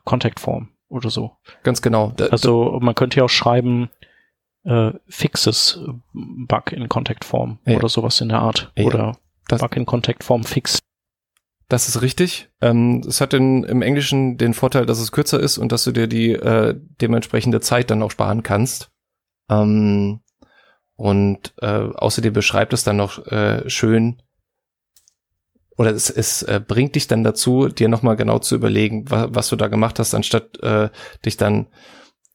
Contact 0.05 0.41
Form 0.41 0.69
oder 0.93 1.11
so. 1.11 1.37
Ganz 1.63 1.83
genau. 1.83 2.13
Da, 2.17 2.27
also 2.27 2.79
man 2.81 2.95
könnte 2.95 3.19
ja 3.19 3.25
auch 3.25 3.31
schreiben 3.31 3.91
äh, 4.65 4.93
Fixes 5.09 5.81
Bug 6.13 6.73
in 6.73 6.89
Contact 6.89 7.25
Form 7.25 7.59
ja. 7.67 7.77
oder 7.77 7.89
sowas 7.89 8.21
in 8.21 8.29
der 8.29 8.41
Art. 8.41 8.73
Ja. 8.77 8.85
Oder 8.85 9.19
das, 9.49 9.61
Bug 9.61 9.77
in 9.77 9.87
Contact 9.87 10.23
Form 10.23 10.45
Fix. 10.45 10.79
Das 11.69 11.89
ist 11.89 12.03
richtig. 12.03 12.51
Ähm, 12.61 13.03
es 13.09 13.21
hat 13.21 13.33
in, 13.35 13.65
im 13.65 13.83
Englischen 13.83 14.37
den 14.37 14.55
Vorteil, 14.55 14.85
dass 14.85 15.01
es 15.01 15.11
kürzer 15.11 15.41
ist 15.41 15.59
und 15.59 15.73
dass 15.73 15.85
du 15.85 15.93
dir 15.93 16.07
die 16.07 16.33
äh, 16.33 16.79
dementsprechende 17.01 17.61
Zeit 17.61 17.91
dann 17.91 18.03
auch 18.03 18.11
sparen 18.11 18.43
kannst. 18.43 18.91
Ähm, 19.51 20.21
und 20.97 21.55
äh, 21.61 21.67
außerdem 21.67 22.33
beschreibt 22.33 22.73
es 22.75 22.85
dann 22.85 22.99
noch 22.99 23.27
äh, 23.27 23.69
schön, 23.71 24.23
oder 25.77 25.91
es, 25.91 26.11
es 26.11 26.43
äh, 26.43 26.61
bringt 26.67 26.95
dich 26.95 27.09
dann 27.09 27.25
dazu, 27.25 27.69
dir 27.69 27.89
nochmal 27.89 28.17
genau 28.17 28.39
zu 28.39 28.55
überlegen, 28.55 29.11
wa 29.11 29.29
was 29.31 29.49
du 29.49 29.57
da 29.57 29.69
gemacht 29.69 29.99
hast, 29.99 30.15
anstatt 30.15 30.61
äh, 30.63 30.91
dich 31.25 31.37
dann 31.37 31.69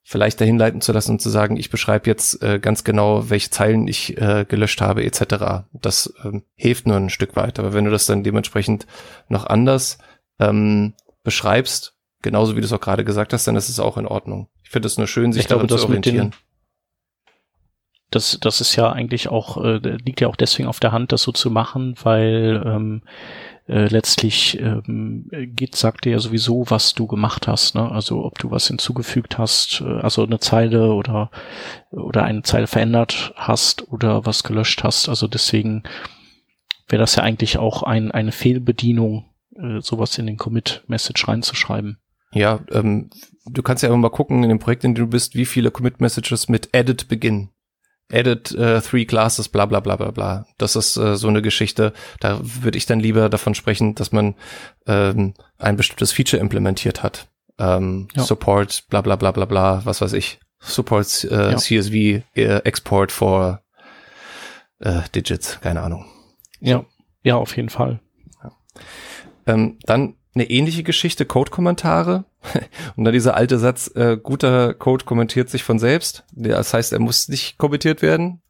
vielleicht 0.04 0.40
dahin 0.40 0.58
leiten 0.58 0.80
zu 0.80 0.94
lassen 0.94 1.12
und 1.12 1.22
zu 1.22 1.30
sagen, 1.30 1.58
ich 1.58 1.70
beschreibe 1.70 2.10
jetzt 2.10 2.42
äh, 2.42 2.60
ganz 2.60 2.86
genau, 2.86 3.30
welche 3.30 3.50
Zeilen 3.50 3.90
ich 3.90 4.18
äh, 4.18 4.46
gelöscht 4.48 4.80
habe, 4.80 5.04
etc. 5.04 5.66
Das 5.74 6.14
ähm, 6.24 6.44
hilft 6.56 6.88
nur 6.88 6.96
ein 6.96 7.10
Stück 7.10 7.36
weit. 7.36 7.60
Aber 7.60 7.74
wenn 7.74 7.84
du 7.84 7.92
das 7.92 8.06
dann 8.06 8.24
dementsprechend 8.24 8.88
noch 9.28 9.46
anders 9.46 9.98
ähm, 10.40 10.94
beschreibst, 11.24 11.98
genauso 12.22 12.56
wie 12.56 12.62
du 12.62 12.66
es 12.66 12.72
auch 12.72 12.80
gerade 12.80 13.04
gesagt 13.04 13.34
hast, 13.34 13.48
dann 13.48 13.58
ist 13.58 13.68
es 13.68 13.82
auch 13.82 13.98
in 13.98 14.08
Ordnung. 14.08 14.48
Ich 14.64 14.70
finde 14.70 14.88
es 14.88 14.98
nur 14.98 15.08
schön, 15.08 15.34
sich 15.34 15.42
ich 15.42 15.48
daran 15.48 15.68
glaube, 15.68 15.82
zu 15.82 15.88
orientieren. 15.88 16.34
Das, 18.12 18.40
das 18.40 18.62
ist 18.62 18.76
ja 18.76 18.92
eigentlich 18.92 19.28
auch, 19.28 19.64
äh, 19.64 19.78
liegt 19.78 20.22
ja 20.22 20.28
auch 20.28 20.36
deswegen 20.36 20.70
auf 20.70 20.80
der 20.80 20.92
Hand, 20.92 21.12
das 21.12 21.24
so 21.24 21.32
zu 21.32 21.52
machen, 21.52 21.96
weil 22.04 22.64
ähm, 22.66 23.02
äh, 23.68 23.88
letztlich 23.88 24.60
ähm, 24.62 25.30
geht, 25.32 25.76
sagt 25.76 26.06
dir 26.06 26.14
ja 26.14 26.20
sowieso, 26.20 26.66
was 26.70 26.94
du 26.94 27.06
gemacht 27.06 27.48
hast. 27.48 27.76
Ne? 27.76 27.92
Also 27.92 28.24
ob 28.24 28.40
du 28.40 28.50
was 28.50 28.68
hinzugefügt 28.68 29.38
hast, 29.38 29.82
äh, 29.82 30.00
also 30.00 30.24
eine 30.24 30.40
Zeile 30.40 30.94
oder 30.94 31.32
oder 31.92 32.24
eine 32.24 32.44
Zeile 32.44 32.68
verändert 32.68 33.34
hast 33.36 33.92
oder 33.92 34.26
was 34.26 34.44
gelöscht 34.44 34.84
hast. 34.84 35.10
Also 35.10 35.28
deswegen 35.28 35.84
wäre 36.88 37.02
das 37.02 37.16
ja 37.16 37.24
eigentlich 37.24 37.58
auch 37.58 37.84
ein, 37.84 38.12
eine 38.12 38.32
Fehlbedienung, 38.32 39.26
äh, 39.58 39.82
sowas 39.82 40.18
in 40.18 40.28
den 40.28 40.38
Commit-Message 40.38 41.28
reinzuschreiben. 41.28 41.98
Ja, 42.32 42.62
ähm, 42.72 43.10
du 43.46 43.64
kannst 43.64 43.84
ja 43.84 43.90
immer 43.90 43.98
mal 43.98 44.10
gucken 44.10 44.44
in 44.44 44.50
dem 44.50 44.60
Projekt, 44.60 44.86
in 44.86 44.96
dem 44.96 45.06
du 45.06 45.10
bist, 45.10 45.36
wie 45.36 45.46
viele 45.46 45.72
Commit-Messages 45.72 46.48
mit 46.48 46.70
Edit 46.72 47.10
beginnen 47.10 47.50
added 48.12 48.54
uh, 48.58 48.80
three 48.80 49.06
classes, 49.06 49.50
bla 49.50 49.66
bla 49.66 49.80
bla 49.80 49.96
bla 49.96 50.12
bla. 50.12 50.46
Das 50.58 50.76
ist 50.76 50.98
uh, 50.98 51.16
so 51.16 51.28
eine 51.28 51.42
Geschichte. 51.42 51.94
Da 52.20 52.40
würde 52.42 52.78
ich 52.78 52.86
dann 52.86 53.00
lieber 53.00 53.30
davon 53.30 53.56
sprechen, 53.56 53.96
dass 53.96 54.12
man 54.12 54.36
ähm, 54.86 55.34
ein 55.58 55.78
bestimmtes 55.78 56.12
Feature 56.12 56.42
implementiert 56.42 57.04
hat. 57.04 57.28
Ähm, 57.60 58.08
ja. 58.16 58.24
Support, 58.24 58.86
bla 58.90 59.02
bla 59.02 59.16
bla 59.16 59.32
bla 59.32 59.46
bla, 59.46 59.82
was 59.84 60.02
weiß 60.02 60.14
ich. 60.14 60.40
Support 60.60 61.26
äh, 61.26 61.52
ja. 61.52 61.58
CSV 61.58 61.94
äh, 61.94 62.24
Export 62.64 63.12
for 63.12 63.62
äh, 64.80 65.02
Digits, 65.14 65.60
keine 65.62 65.82
Ahnung. 65.82 66.06
Ja, 66.60 66.86
ja, 67.24 67.36
auf 67.36 67.56
jeden 67.56 67.70
Fall. 67.70 68.00
Ja. 68.44 68.52
Ähm, 69.46 69.78
dann 69.84 70.16
eine 70.34 70.50
ähnliche 70.50 70.84
Geschichte, 70.84 71.26
Code-Kommentare. 71.26 72.26
Und 72.96 73.06
dann 73.06 73.14
dieser 73.14 73.36
alte 73.36 73.60
Satz, 73.60 73.92
äh, 73.96 74.18
guter 74.18 74.74
Code 74.74 75.06
kommentiert 75.06 75.50
sich 75.50 75.64
von 75.64 75.80
selbst. 75.80 76.26
Das 76.34 76.74
heißt, 76.74 76.94
er 76.94 77.00
muss 77.00 77.28
nicht 77.28 77.58
kommentiert 77.58 78.02
werden. 78.02 78.42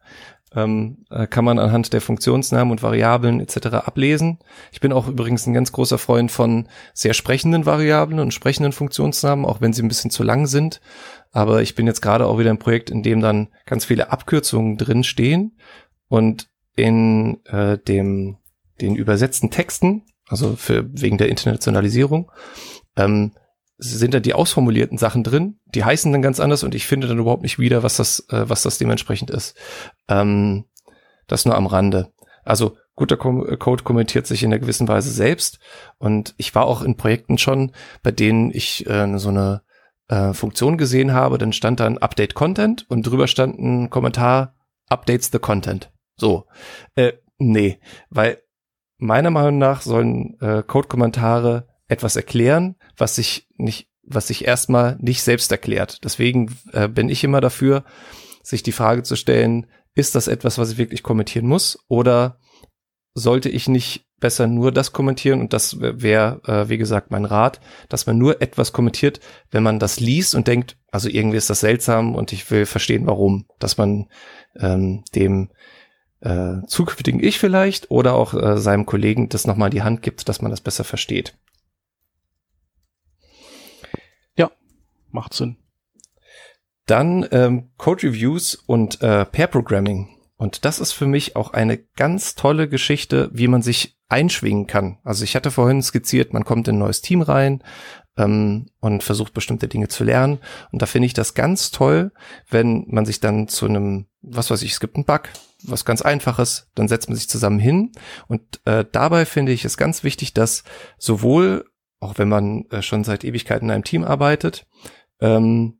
Ähm, 0.55 1.05
äh, 1.09 1.27
kann 1.27 1.43
man 1.43 1.59
anhand 1.59 1.91
der 1.91 1.99
Funktionsnamen 1.99 2.71
und 2.71 2.81
Variablen 2.81 3.41
etc. 3.41 3.67
ablesen. 3.67 4.39
Ich 4.71 4.79
bin 4.79 4.93
auch 4.93 5.07
übrigens 5.07 5.45
ein 5.45 5.53
ganz 5.53 5.73
großer 5.73 5.97
Freund 5.97 6.31
von 6.31 6.69
sehr 6.93 7.13
sprechenden 7.13 7.65
Variablen 7.65 8.19
und 8.21 8.33
sprechenden 8.33 8.71
Funktionsnamen, 8.71 9.45
auch 9.45 9.59
wenn 9.59 9.73
sie 9.73 9.83
ein 9.83 9.89
bisschen 9.89 10.09
zu 10.09 10.23
lang 10.23 10.47
sind. 10.47 10.79
Aber 11.33 11.61
ich 11.61 11.75
bin 11.75 11.85
jetzt 11.85 12.01
gerade 12.01 12.25
auch 12.25 12.39
wieder 12.39 12.49
im 12.49 12.59
Projekt, 12.59 12.89
in 12.89 13.03
dem 13.03 13.19
dann 13.19 13.49
ganz 13.65 13.83
viele 13.83 14.09
Abkürzungen 14.09 14.77
drin 14.77 15.03
stehen 15.03 15.57
und 16.07 16.47
in 16.77 17.43
äh, 17.45 17.77
dem 17.77 18.37
den 18.79 18.95
übersetzten 18.95 19.49
Texten, 19.49 20.03
also 20.27 20.55
für 20.55 20.85
wegen 20.93 21.17
der 21.17 21.29
Internationalisierung, 21.29 22.31
ähm, 22.95 23.33
sind 23.77 24.13
da 24.13 24.19
die 24.19 24.33
ausformulierten 24.33 24.97
Sachen 24.97 25.23
drin, 25.23 25.59
die 25.65 25.83
heißen 25.83 26.11
dann 26.11 26.21
ganz 26.21 26.39
anders 26.39 26.63
und 26.63 26.73
ich 26.73 26.87
finde 26.87 27.07
dann 27.07 27.19
überhaupt 27.19 27.43
nicht 27.43 27.59
wieder, 27.59 27.83
was 27.83 27.97
das, 27.97 28.27
äh, 28.29 28.49
was 28.49 28.63
das 28.63 28.77
dementsprechend 28.77 29.29
ist. 29.29 29.55
Ähm, 30.07 30.65
das 31.27 31.45
nur 31.45 31.55
am 31.55 31.67
Rande. 31.67 32.11
Also 32.43 32.77
guter 32.95 33.17
Kom 33.17 33.45
Code 33.59 33.83
kommentiert 33.83 34.25
sich 34.25 34.43
in 34.43 34.51
einer 34.51 34.59
gewissen 34.59 34.87
Weise 34.87 35.11
selbst 35.11 35.59
und 35.99 36.33
ich 36.37 36.55
war 36.55 36.65
auch 36.65 36.81
in 36.81 36.97
Projekten 36.97 37.37
schon, 37.37 37.71
bei 38.01 38.11
denen 38.11 38.51
ich 38.51 38.87
äh, 38.87 39.17
so 39.17 39.29
eine 39.29 39.61
äh, 40.07 40.33
Funktion 40.33 40.77
gesehen 40.77 41.13
habe, 41.13 41.37
dann 41.37 41.53
stand 41.53 41.79
dann 41.79 41.97
Update 41.97 42.33
Content 42.33 42.85
und 42.89 43.05
drüber 43.05 43.27
stand 43.27 43.59
ein 43.59 43.89
Kommentar 43.89 44.55
Updates 44.89 45.29
the 45.31 45.39
Content. 45.39 45.91
So, 46.15 46.45
äh, 46.95 47.13
nee, 47.37 47.79
weil 48.09 48.41
meiner 48.97 49.29
Meinung 49.29 49.59
nach 49.59 49.81
sollen 49.81 50.39
äh, 50.39 50.63
Code-Kommentare 50.63 51.66
etwas 51.87 52.15
erklären, 52.15 52.75
was 52.95 53.15
sich 53.15 53.47
nicht, 53.57 53.89
was 54.03 54.27
sich 54.27 54.45
erstmal 54.45 54.97
nicht 54.99 55.21
selbst 55.21 55.51
erklärt. 55.51 56.03
Deswegen 56.03 56.55
äh, 56.73 56.87
bin 56.87 57.09
ich 57.09 57.23
immer 57.23 57.41
dafür, 57.41 57.83
sich 58.43 58.63
die 58.63 58.71
Frage 58.71 59.03
zu 59.03 59.15
stellen, 59.15 59.67
ist 59.95 60.15
das 60.15 60.27
etwas, 60.27 60.57
was 60.57 60.71
ich 60.71 60.77
wirklich 60.77 61.03
kommentieren 61.03 61.47
muss 61.47 61.79
oder 61.87 62.39
sollte 63.13 63.49
ich 63.49 63.67
nicht 63.67 64.05
besser 64.19 64.47
nur 64.47 64.71
das 64.71 64.93
kommentieren 64.93 65.41
und 65.41 65.53
das 65.53 65.79
wäre, 65.79 66.41
äh, 66.45 66.69
wie 66.69 66.77
gesagt, 66.77 67.11
mein 67.11 67.25
Rat, 67.25 67.59
dass 67.89 68.07
man 68.07 68.17
nur 68.17 68.41
etwas 68.41 68.73
kommentiert, 68.73 69.19
wenn 69.51 69.63
man 69.63 69.79
das 69.79 69.99
liest 69.99 70.33
und 70.35 70.47
denkt, 70.47 70.77
also 70.91 71.09
irgendwie 71.09 71.37
ist 71.37 71.49
das 71.49 71.59
seltsam 71.59 72.15
und 72.15 72.33
ich 72.33 72.49
will 72.49 72.65
verstehen, 72.65 73.05
warum, 73.05 73.45
dass 73.59 73.77
man 73.77 74.07
ähm, 74.59 75.03
dem 75.13 75.49
äh, 76.21 76.65
zukünftigen 76.65 77.23
Ich 77.23 77.37
vielleicht 77.37 77.91
oder 77.91 78.15
auch 78.15 78.33
äh, 78.33 78.57
seinem 78.57 78.85
Kollegen 78.85 79.29
das 79.29 79.45
nochmal 79.45 79.69
die 79.69 79.83
Hand 79.83 80.01
gibt, 80.01 80.27
dass 80.29 80.41
man 80.41 80.51
das 80.51 80.61
besser 80.61 80.83
versteht. 80.83 81.37
Ja, 84.35 84.49
macht 85.17 85.33
Sinn. 85.33 85.57
Dann 86.85 87.27
ähm, 87.31 87.71
Code 87.77 88.07
Reviews 88.07 88.55
und 88.55 89.01
äh, 89.01 89.25
Pair 89.25 89.47
Programming. 89.47 90.09
Und 90.37 90.65
das 90.65 90.79
ist 90.79 90.93
für 90.93 91.07
mich 91.07 91.35
auch 91.35 91.51
eine 91.51 91.77
ganz 91.77 92.35
tolle 92.35 92.69
Geschichte, 92.69 93.29
wie 93.33 93.47
man 93.47 93.61
sich 93.61 93.97
einschwingen 94.07 94.67
kann. 94.67 94.99
Also 95.03 95.23
ich 95.23 95.35
hatte 95.35 95.51
vorhin 95.51 95.81
skizziert, 95.81 96.31
man 96.31 96.45
kommt 96.45 96.67
in 96.67 96.75
ein 96.75 96.79
neues 96.79 97.01
Team 97.01 97.21
rein 97.21 97.63
ähm, 98.17 98.67
und 98.79 99.03
versucht 99.03 99.33
bestimmte 99.33 99.67
Dinge 99.67 99.87
zu 99.87 100.03
lernen. 100.03 100.39
Und 100.71 100.81
da 100.81 100.85
finde 100.85 101.07
ich 101.07 101.13
das 101.13 101.33
ganz 101.33 101.71
toll, 101.71 102.11
wenn 102.49 102.85
man 102.87 103.05
sich 103.05 103.19
dann 103.19 103.47
zu 103.47 103.65
einem, 103.65 104.05
was 104.21 104.49
weiß 104.49 104.61
ich, 104.61 104.71
es 104.71 104.79
gibt 104.79 104.95
einen 104.95 105.05
Bug, 105.05 105.23
was 105.63 105.85
ganz 105.85 106.01
einfaches, 106.03 106.69
dann 106.75 106.87
setzt 106.87 107.09
man 107.09 107.17
sich 107.17 107.27
zusammen 107.27 107.59
hin. 107.59 107.91
Und 108.27 108.61
äh, 108.65 108.85
dabei 108.89 109.25
finde 109.25 109.51
ich 109.51 109.65
es 109.65 109.75
ganz 109.75 110.03
wichtig, 110.03 110.33
dass 110.33 110.63
sowohl, 110.97 111.65
auch 111.99 112.17
wenn 112.17 112.29
man 112.29 112.65
äh, 112.69 112.81
schon 112.81 113.03
seit 113.03 113.23
Ewigkeiten 113.23 113.69
in 113.69 113.71
einem 113.73 113.83
Team 113.83 114.03
arbeitet, 114.03 114.67
ähm, 115.21 115.79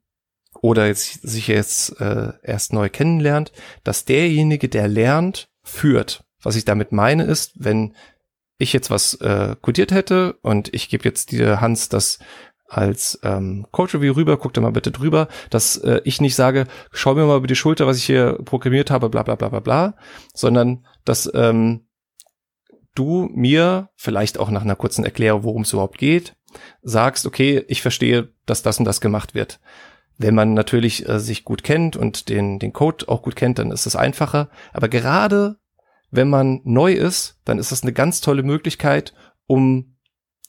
oder 0.61 0.87
jetzt 0.87 1.21
sich 1.21 1.47
jetzt 1.47 1.99
äh, 2.01 2.33
erst 2.43 2.73
neu 2.73 2.89
kennenlernt, 2.89 3.51
dass 3.83 4.05
derjenige, 4.05 4.69
der 4.69 4.87
lernt, 4.87 5.49
führt. 5.63 6.23
Was 6.41 6.55
ich 6.55 6.65
damit 6.65 6.91
meine 6.91 7.23
ist, 7.23 7.53
wenn 7.55 7.95
ich 8.57 8.73
jetzt 8.73 8.89
was 8.89 9.15
äh, 9.15 9.55
codiert 9.61 9.91
hätte 9.91 10.33
und 10.41 10.73
ich 10.73 10.89
gebe 10.89 11.03
jetzt 11.03 11.31
dir 11.31 11.61
Hans 11.61 11.89
das 11.89 12.19
als 12.69 13.19
ähm, 13.23 13.65
Code 13.71 13.93
Review 13.93 14.13
rüber, 14.13 14.37
guck 14.37 14.53
da 14.53 14.61
mal 14.61 14.71
bitte 14.71 14.91
drüber, 14.91 15.27
dass 15.49 15.77
äh, 15.77 16.01
ich 16.03 16.19
nicht 16.19 16.35
sage, 16.35 16.67
schau 16.91 17.15
mir 17.15 17.25
mal 17.25 17.37
über 17.37 17.47
die 17.47 17.55
Schulter, 17.55 17.87
was 17.87 17.97
ich 17.97 18.03
hier 18.05 18.39
programmiert 18.43 18.91
habe, 18.91 19.09
bla 19.09 19.23
bla 19.23 19.35
bla 19.35 19.49
bla 19.49 19.59
bla, 19.59 19.95
sondern 20.33 20.85
dass 21.05 21.31
ähm, 21.33 21.87
du 22.93 23.29
mir 23.33 23.89
vielleicht 23.95 24.37
auch 24.37 24.49
nach 24.49 24.63
einer 24.63 24.75
kurzen 24.75 25.05
Erklärung, 25.05 25.43
worum 25.43 25.61
es 25.61 25.71
überhaupt 25.71 25.97
geht, 25.97 26.35
sagst, 26.81 27.25
okay, 27.25 27.63
ich 27.67 27.81
verstehe, 27.81 28.33
dass 28.47 28.63
das 28.63 28.79
und 28.79 28.85
das 28.85 29.01
gemacht 29.01 29.35
wird. 29.35 29.59
Wenn 30.17 30.33
man 30.33 30.53
natürlich 30.53 31.07
äh, 31.07 31.19
sich 31.19 31.43
gut 31.43 31.63
kennt 31.63 31.95
und 31.95 32.29
den, 32.29 32.59
den 32.59 32.73
Code 32.73 33.07
auch 33.07 33.21
gut 33.21 33.35
kennt, 33.35 33.59
dann 33.59 33.71
ist 33.71 33.85
es 33.85 33.95
einfacher. 33.95 34.49
Aber 34.73 34.89
gerade 34.89 35.57
wenn 36.09 36.29
man 36.29 36.61
neu 36.63 36.93
ist, 36.93 37.39
dann 37.45 37.59
ist 37.59 37.71
das 37.71 37.83
eine 37.83 37.93
ganz 37.93 38.21
tolle 38.21 38.43
Möglichkeit, 38.43 39.13
um 39.45 39.97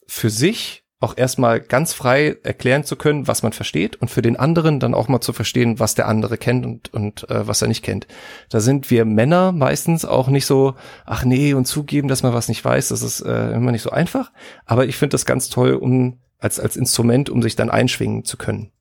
für 0.07 0.31
sich 0.31 0.85
auch 1.01 1.17
erstmal 1.17 1.61
ganz 1.61 1.93
frei 1.93 2.39
erklären 2.43 2.83
zu 2.83 2.97
können, 2.97 3.29
was 3.29 3.45
man 3.45 3.53
versteht 3.53 3.97
und 3.97 4.11
für 4.11 4.23
den 4.23 4.37
anderen 4.37 4.81
dann 4.81 4.95
auch 4.95 5.07
mal 5.07 5.21
zu 5.21 5.33
verstehen, 5.33 5.79
was 5.79 5.95
der 5.95 6.09
andere 6.09 6.39
kennt 6.39 6.67
und, 6.67 6.93
und 6.93 7.31
äh, 7.31 7.47
was 7.47 7.63
er 7.63 7.69
nicht 7.69 7.85
kennt. 7.85 8.09
Da 8.49 8.59
sind 8.59 8.91
wir 8.91 9.05
Männer 9.05 9.53
meistens 9.53 10.05
auch 10.05 10.27
nicht 10.27 10.47
so, 10.47 10.75
ach 11.07 11.25
nee, 11.25 11.55
und 11.55 11.67
zugeben, 11.67 12.09
dass 12.09 12.25
man 12.25 12.33
was 12.33 12.49
nicht 12.49 12.65
weiß, 12.65 12.89
das 12.89 13.03
ist 13.03 13.21
äh, 13.21 13.53
immer 13.53 13.71
nicht 13.71 13.83
so 13.83 13.91
einfach. 13.91 14.33
Aber 14.67 14.87
ich 14.87 14.97
finde 14.97 15.15
das 15.15 15.25
ganz 15.25 15.49
toll, 15.49 15.75
um 15.75 16.19
als, 16.39 16.61
als 16.61 16.77
Instrument, 16.77 17.31
um 17.31 17.43
sich 17.43 17.57
dann 17.57 17.71
einschwingen 17.71 18.25
zu 18.25 18.37
können. 18.37 18.73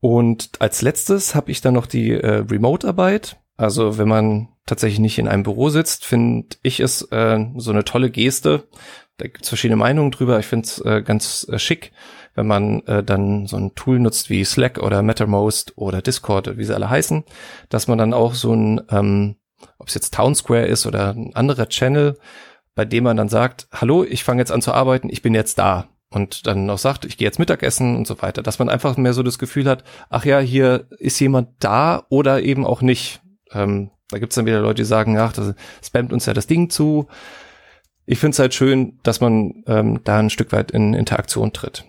Und 0.00 0.50
als 0.58 0.82
letztes 0.82 1.34
habe 1.34 1.50
ich 1.50 1.60
dann 1.60 1.74
noch 1.74 1.86
die 1.86 2.10
äh, 2.10 2.44
Remote-Arbeit. 2.50 3.36
Also 3.56 3.98
wenn 3.98 4.08
man 4.08 4.48
tatsächlich 4.66 4.98
nicht 4.98 5.18
in 5.18 5.28
einem 5.28 5.44
Büro 5.44 5.68
sitzt, 5.68 6.04
finde 6.04 6.56
ich 6.62 6.80
es 6.80 7.02
äh, 7.12 7.38
so 7.56 7.70
eine 7.70 7.84
tolle 7.84 8.10
Geste. 8.10 8.68
Da 9.18 9.26
gibt 9.26 9.42
es 9.42 9.48
verschiedene 9.48 9.76
Meinungen 9.76 10.10
drüber. 10.10 10.38
Ich 10.40 10.46
finde 10.46 10.66
es 10.66 10.80
äh, 10.80 11.02
ganz 11.02 11.46
äh, 11.48 11.58
schick, 11.58 11.92
wenn 12.34 12.48
man 12.48 12.84
äh, 12.86 13.04
dann 13.04 13.46
so 13.46 13.56
ein 13.56 13.74
Tool 13.76 14.00
nutzt 14.00 14.30
wie 14.30 14.44
Slack 14.44 14.78
oder 14.78 15.02
Mattermost 15.02 15.74
oder 15.76 16.02
Discord, 16.02 16.56
wie 16.56 16.64
sie 16.64 16.74
alle 16.74 16.90
heißen, 16.90 17.22
dass 17.68 17.86
man 17.86 17.98
dann 17.98 18.14
auch 18.14 18.34
so 18.34 18.52
ein, 18.52 18.80
ähm, 18.90 19.36
ob 19.78 19.86
es 19.86 19.94
jetzt 19.94 20.14
Town 20.14 20.34
Square 20.34 20.66
ist 20.66 20.86
oder 20.86 21.10
ein 21.10 21.34
anderer 21.36 21.68
Channel, 21.68 22.18
bei 22.74 22.84
dem 22.84 23.04
man 23.04 23.16
dann 23.16 23.28
sagt, 23.28 23.68
hallo, 23.72 24.04
ich 24.04 24.24
fange 24.24 24.40
jetzt 24.40 24.52
an 24.52 24.62
zu 24.62 24.72
arbeiten, 24.72 25.08
ich 25.10 25.22
bin 25.22 25.34
jetzt 25.34 25.58
da 25.58 25.88
und 26.10 26.46
dann 26.46 26.66
noch 26.66 26.78
sagt, 26.78 27.04
ich 27.04 27.16
gehe 27.16 27.26
jetzt 27.26 27.38
Mittagessen 27.38 27.96
und 27.96 28.06
so 28.06 28.20
weiter, 28.22 28.42
dass 28.42 28.58
man 28.58 28.68
einfach 28.68 28.96
mehr 28.96 29.14
so 29.14 29.22
das 29.22 29.38
Gefühl 29.38 29.68
hat, 29.68 29.84
ach 30.10 30.24
ja, 30.24 30.38
hier 30.38 30.86
ist 30.98 31.18
jemand 31.20 31.48
da 31.58 32.04
oder 32.08 32.42
eben 32.42 32.66
auch 32.66 32.82
nicht. 32.82 33.22
Ähm, 33.52 33.90
da 34.10 34.18
gibt's 34.18 34.34
dann 34.34 34.46
wieder 34.46 34.60
Leute, 34.60 34.82
die 34.82 34.86
sagen, 34.86 35.18
ach, 35.18 35.32
das 35.32 35.54
spammt 35.82 36.12
uns 36.12 36.26
ja 36.26 36.34
das 36.34 36.46
Ding 36.46 36.68
zu. 36.68 37.06
Ich 38.04 38.18
finde 38.18 38.34
es 38.34 38.38
halt 38.38 38.52
schön, 38.52 38.98
dass 39.02 39.20
man 39.20 39.64
ähm, 39.66 40.00
da 40.04 40.18
ein 40.18 40.30
Stück 40.30 40.52
weit 40.52 40.70
in 40.70 40.92
Interaktion 40.92 41.52
tritt. 41.52 41.86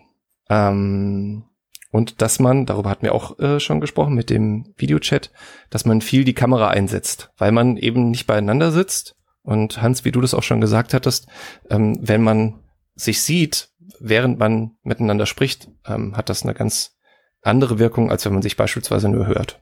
Ähm, 0.50 1.44
und 1.92 2.22
dass 2.22 2.40
man, 2.40 2.66
darüber 2.66 2.90
hatten 2.90 3.04
wir 3.04 3.14
auch 3.14 3.38
äh, 3.40 3.60
schon 3.60 3.82
gesprochen 3.82 4.16
mit 4.16 4.30
dem 4.30 4.74
Videochat, 4.78 5.32
dass 5.70 5.86
man 5.86 6.02
viel 6.02 6.24
die 6.24 6.34
Kamera 6.34 6.70
einsetzt, 6.70 7.30
weil 7.38 7.52
man 7.52 7.78
eben 7.78 8.10
nicht 8.10 8.26
beieinander 8.26 8.72
sitzt. 8.72 9.16
Und 9.44 9.82
Hans, 9.82 10.06
wie 10.06 10.12
du 10.12 10.22
das 10.22 10.34
auch 10.34 10.44
schon 10.44 10.62
gesagt 10.62 10.94
hattest, 10.94 11.28
ähm, 11.70 11.98
wenn 12.02 12.24
man 12.24 12.60
sich 12.96 13.22
sieht, 13.22 13.70
während 14.00 14.40
man 14.40 14.72
miteinander 14.84 15.26
spricht, 15.26 15.70
ähm, 15.86 16.16
hat 16.16 16.30
das 16.30 16.44
eine 16.44 16.54
ganz 16.54 16.98
andere 17.42 17.78
Wirkung, 17.78 18.10
als 18.10 18.26
wenn 18.26 18.34
man 18.34 18.42
sich 18.42 18.56
beispielsweise 18.56 19.10
nur 19.10 19.28
hört. 19.28 19.62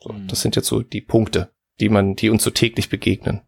So, 0.00 0.12
mhm. 0.12 0.26
Das 0.26 0.40
sind 0.40 0.56
jetzt 0.56 0.66
so 0.66 0.82
die 0.82 1.00
Punkte, 1.00 1.50
die 1.78 1.88
man, 1.88 2.16
die 2.16 2.30
uns 2.30 2.42
so 2.42 2.50
täglich 2.50 2.88
begegnen. 2.88 3.42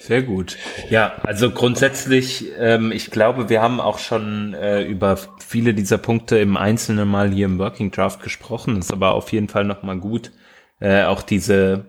Sehr 0.00 0.22
gut. 0.22 0.56
Ja, 0.88 1.20
also 1.22 1.50
grundsätzlich, 1.50 2.46
ähm, 2.58 2.90
ich 2.90 3.10
glaube, 3.10 3.48
wir 3.48 3.62
haben 3.62 3.80
auch 3.80 3.98
schon 3.98 4.54
äh, 4.54 4.82
über 4.82 5.18
viele 5.38 5.72
dieser 5.72 5.98
Punkte 5.98 6.38
im 6.38 6.56
Einzelnen 6.56 7.08
mal 7.08 7.30
hier 7.30 7.46
im 7.46 7.58
Working 7.58 7.90
Draft 7.90 8.22
gesprochen. 8.22 8.78
ist 8.78 8.92
aber 8.92 9.14
auf 9.14 9.30
jeden 9.32 9.48
Fall 9.48 9.64
nochmal 9.64 9.98
gut, 9.98 10.32
äh, 10.80 11.04
auch 11.04 11.22
diese, 11.22 11.84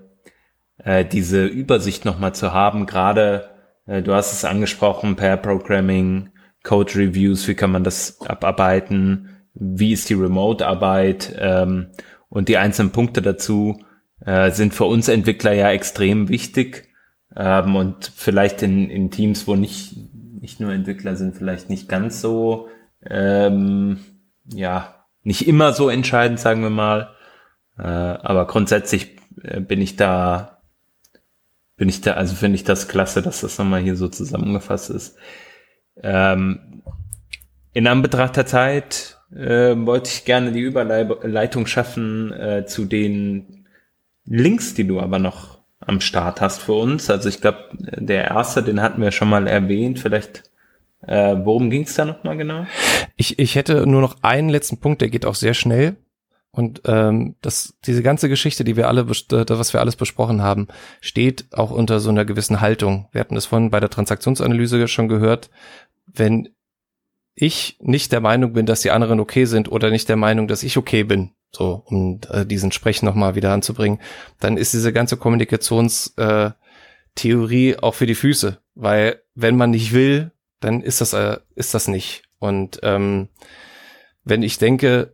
äh, 0.84 1.06
diese 1.06 1.46
Übersicht 1.46 2.06
nochmal 2.06 2.34
zu 2.34 2.54
haben, 2.54 2.86
gerade 2.86 3.50
äh, 3.86 4.02
du 4.02 4.14
hast 4.14 4.34
es 4.34 4.46
angesprochen, 4.46 5.16
Pair 5.16 5.38
Programming, 5.38 6.30
Code 6.64 6.96
Reviews, 6.96 7.48
wie 7.48 7.56
kann 7.56 7.72
man 7.72 7.84
das 7.84 8.22
abarbeiten, 8.22 9.30
wie 9.54 9.94
ist 9.94 10.10
die 10.10 10.14
Remote-Arbeit? 10.14 11.36
Ähm, 11.40 11.88
und 12.30 12.48
die 12.48 12.58
einzelnen 12.58 12.92
Punkte 12.92 13.22
dazu 13.22 13.84
äh, 14.26 14.52
sind 14.52 14.74
für 14.74 14.86
uns 14.86 15.08
Entwickler 15.08 15.54
ja 15.54 15.72
extrem 15.72 16.30
wichtig. 16.30 16.88
Ähm, 17.36 17.76
und 17.76 18.12
vielleicht 18.16 18.62
in, 18.62 18.90
in 18.90 19.12
Teams, 19.12 19.48
wo 19.48 19.56
nicht, 19.56 19.96
nicht 20.40 20.60
nur 20.60 20.72
Entwickler 20.72 21.16
sind, 21.16 21.36
vielleicht 21.36 21.70
nicht 21.70 21.90
ganz 21.90 22.22
so, 22.22 22.70
ähm, 23.06 24.00
ja, 24.46 25.06
nicht 25.24 25.48
immer 25.48 25.74
so 25.74 25.90
entscheidend, 25.90 26.40
sagen 26.40 26.62
wir 26.62 26.70
mal. 26.70 27.16
Äh, 27.78 27.84
aber 27.84 28.48
grundsätzlich 28.48 29.18
äh, 29.44 29.60
bin 29.60 29.82
ich 29.82 29.96
da 29.96 30.51
bin 31.82 31.90
ich 31.90 32.02
da, 32.02 32.12
also 32.12 32.36
finde 32.36 32.58
ich 32.58 32.64
das 32.64 32.88
klasse, 32.88 33.24
dass 33.24 33.42
das 33.42 33.58
nochmal 33.58 33.82
hier 33.82 33.96
so 33.96 34.08
zusammengefasst 34.08 34.92
ist. 34.92 35.18
Ähm, 36.04 36.84
in 37.74 37.88
Anbetracht 37.88 38.38
der 38.38 38.46
Zeit 38.46 39.18
äh, 39.36 39.76
wollte 39.76 40.12
ich 40.14 40.24
gerne 40.24 40.52
die 40.52 40.60
Überleitung 40.60 41.66
schaffen 41.66 42.32
äh, 42.34 42.68
zu 42.68 42.86
den 42.86 43.66
Links, 44.26 44.76
die 44.76 44.86
du 44.86 45.00
aber 45.00 45.18
noch 45.18 45.58
am 45.80 46.02
Start 46.02 46.40
hast 46.40 46.62
für 46.62 46.74
uns. 46.74 47.10
Also 47.10 47.30
ich 47.30 47.42
glaube, 47.42 47.58
der 47.80 48.26
erste, 48.26 48.62
den 48.62 48.80
hatten 48.80 49.02
wir 49.02 49.10
schon 49.10 49.30
mal 49.30 49.48
erwähnt. 49.48 49.98
Vielleicht, 49.98 50.44
äh, 51.08 51.36
worum 51.36 51.72
ging 51.72 51.86
es 51.86 51.96
da 51.96 52.06
nochmal 52.06 52.38
genau? 52.38 52.68
Ich, 53.16 53.40
ich 53.40 53.56
hätte 53.56 53.88
nur 53.88 54.02
noch 54.02 54.18
einen 54.22 54.50
letzten 54.50 54.78
Punkt, 54.78 55.02
der 55.02 55.10
geht 55.10 55.26
auch 55.26 55.34
sehr 55.34 55.56
schnell. 55.56 55.96
Und 56.52 56.82
ähm, 56.86 57.36
das, 57.42 57.76
diese 57.86 58.04
ganze 58.04 58.28
Geschichte, 58.28 58.66
die 58.66 58.76
wir 58.76 58.90
alle, 58.90 59.06
das, 59.06 59.26
was 59.30 59.74
wir 59.74 59.80
alles 59.80 59.96
besprochen 59.96 60.42
haben, 60.42 60.68
steht 61.00 61.46
auch 61.54 61.72
unter 61.72 62.02
so 62.02 62.10
einer 62.10 62.26
gewissen 62.26 62.60
Haltung. 62.60 63.08
Wir 63.14 63.22
hatten 63.22 63.36
das 63.36 63.46
vorhin 63.46 63.70
bei 63.70 63.80
der 63.80 63.90
Transaktionsanalyse 63.90 64.86
schon 64.90 65.08
gehört. 65.08 65.50
Wenn 66.08 66.50
ich 67.36 67.78
nicht 67.80 68.12
der 68.12 68.20
Meinung 68.20 68.52
bin, 68.52 68.66
dass 68.66 68.82
die 68.82 68.92
anderen 68.92 69.22
okay 69.22 69.46
sind 69.46 69.72
oder 69.72 69.90
nicht 69.90 70.10
der 70.10 70.18
Meinung, 70.18 70.50
dass 70.50 70.64
ich 70.64 70.78
okay 70.78 71.04
bin, 71.04 71.32
so 71.52 71.84
um 71.86 72.20
äh, 72.30 72.46
diesen 72.46 72.74
Sprechen 72.74 73.06
nochmal 73.06 73.36
wieder 73.36 73.54
anzubringen, 73.54 74.00
dann 74.40 74.58
ist 74.58 74.74
diese 74.74 74.92
ganze 74.92 75.16
Kommunikationstheorie 75.16 77.72
äh, 77.72 77.78
auch 77.78 77.96
für 77.96 78.06
die 78.06 78.16
Füße. 78.16 78.58
Weil 78.76 79.22
wenn 79.36 79.56
man 79.56 79.72
nicht 79.72 79.94
will, 79.94 80.32
dann 80.60 80.82
ist 80.82 81.00
das, 81.00 81.14
äh, 81.14 81.38
ist 81.56 81.74
das 81.74 81.88
nicht. 81.88 82.24
Und 82.40 82.82
ähm, 82.84 83.30
wenn 84.26 84.44
ich 84.44 84.58
denke, 84.58 85.14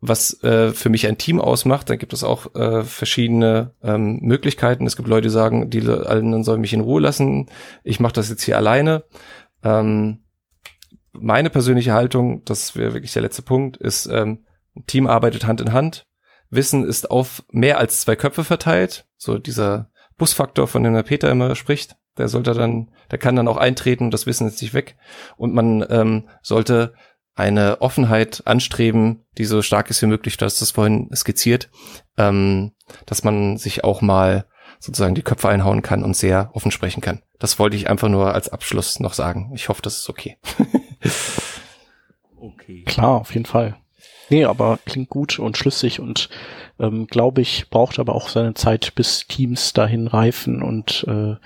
was 0.00 0.42
äh, 0.44 0.70
für 0.70 0.90
mich 0.90 1.06
ein 1.06 1.18
Team 1.18 1.40
ausmacht, 1.40 1.90
dann 1.90 1.98
gibt 1.98 2.12
es 2.12 2.22
auch 2.22 2.54
äh, 2.54 2.84
verschiedene 2.84 3.74
ähm, 3.82 4.20
Möglichkeiten. 4.20 4.86
Es 4.86 4.96
gibt 4.96 5.08
Leute, 5.08 5.28
die 5.28 5.32
sagen, 5.32 5.70
die 5.70 5.80
anderen 5.80 6.44
sollen 6.44 6.60
mich 6.60 6.72
in 6.72 6.80
Ruhe 6.80 7.00
lassen. 7.00 7.46
Ich 7.82 7.98
mache 7.98 8.12
das 8.12 8.28
jetzt 8.28 8.42
hier 8.42 8.56
alleine. 8.56 9.04
Ähm, 9.64 10.20
meine 11.12 11.50
persönliche 11.50 11.92
Haltung, 11.92 12.44
das 12.44 12.76
wäre 12.76 12.94
wirklich 12.94 13.12
der 13.12 13.22
letzte 13.22 13.42
Punkt, 13.42 13.76
ist, 13.76 14.06
ähm, 14.06 14.44
Team 14.86 15.08
arbeitet 15.08 15.46
Hand 15.46 15.60
in 15.60 15.72
Hand. 15.72 16.04
Wissen 16.50 16.84
ist 16.84 17.10
auf 17.10 17.44
mehr 17.50 17.78
als 17.78 18.00
zwei 18.00 18.14
Köpfe 18.14 18.44
verteilt. 18.44 19.06
So 19.16 19.38
dieser 19.38 19.90
Busfaktor, 20.16 20.68
von 20.68 20.84
dem 20.84 20.94
der 20.94 21.02
Peter 21.02 21.30
immer 21.30 21.56
spricht, 21.56 21.96
der 22.16 22.28
sollte 22.28 22.54
dann, 22.54 22.90
der 23.10 23.18
kann 23.18 23.36
dann 23.36 23.48
auch 23.48 23.56
eintreten 23.56 24.04
und 24.04 24.14
das 24.14 24.26
Wissen 24.26 24.46
ist 24.46 24.62
nicht 24.62 24.74
weg. 24.74 24.96
Und 25.36 25.54
man 25.54 25.84
ähm, 25.90 26.28
sollte 26.42 26.94
eine 27.38 27.80
Offenheit 27.80 28.42
anstreben, 28.46 29.24
die 29.38 29.44
so 29.44 29.62
stark 29.62 29.90
ist 29.90 30.02
wie 30.02 30.06
möglich, 30.06 30.36
du 30.36 30.44
hast 30.44 30.60
das 30.60 30.72
vorhin 30.72 31.08
skizziert, 31.14 31.70
ähm, 32.16 32.72
dass 33.06 33.22
man 33.22 33.56
sich 33.56 33.84
auch 33.84 34.00
mal 34.00 34.46
sozusagen 34.80 35.14
die 35.14 35.22
Köpfe 35.22 35.48
einhauen 35.48 35.82
kann 35.82 36.04
und 36.04 36.16
sehr 36.16 36.50
offen 36.54 36.70
sprechen 36.70 37.00
kann. 37.00 37.22
Das 37.38 37.58
wollte 37.58 37.76
ich 37.76 37.88
einfach 37.88 38.08
nur 38.08 38.34
als 38.34 38.48
Abschluss 38.48 39.00
noch 39.00 39.12
sagen. 39.12 39.52
Ich 39.54 39.68
hoffe, 39.68 39.82
das 39.82 39.98
ist 39.98 40.08
okay. 40.08 40.36
okay. 42.36 42.82
Klar, 42.84 43.20
auf 43.20 43.32
jeden 43.32 43.46
Fall. 43.46 43.76
Nee, 44.30 44.44
aber 44.44 44.78
klingt 44.84 45.08
gut 45.08 45.38
und 45.38 45.56
schlüssig 45.56 46.00
und 46.00 46.28
ähm, 46.78 47.06
glaube 47.06 47.40
ich, 47.40 47.70
braucht 47.70 47.98
aber 47.98 48.14
auch 48.14 48.28
seine 48.28 48.54
Zeit, 48.54 48.94
bis 48.94 49.26
Teams 49.26 49.72
dahin 49.72 50.06
reifen 50.06 50.62
und 50.62 51.04
äh, 51.08 51.36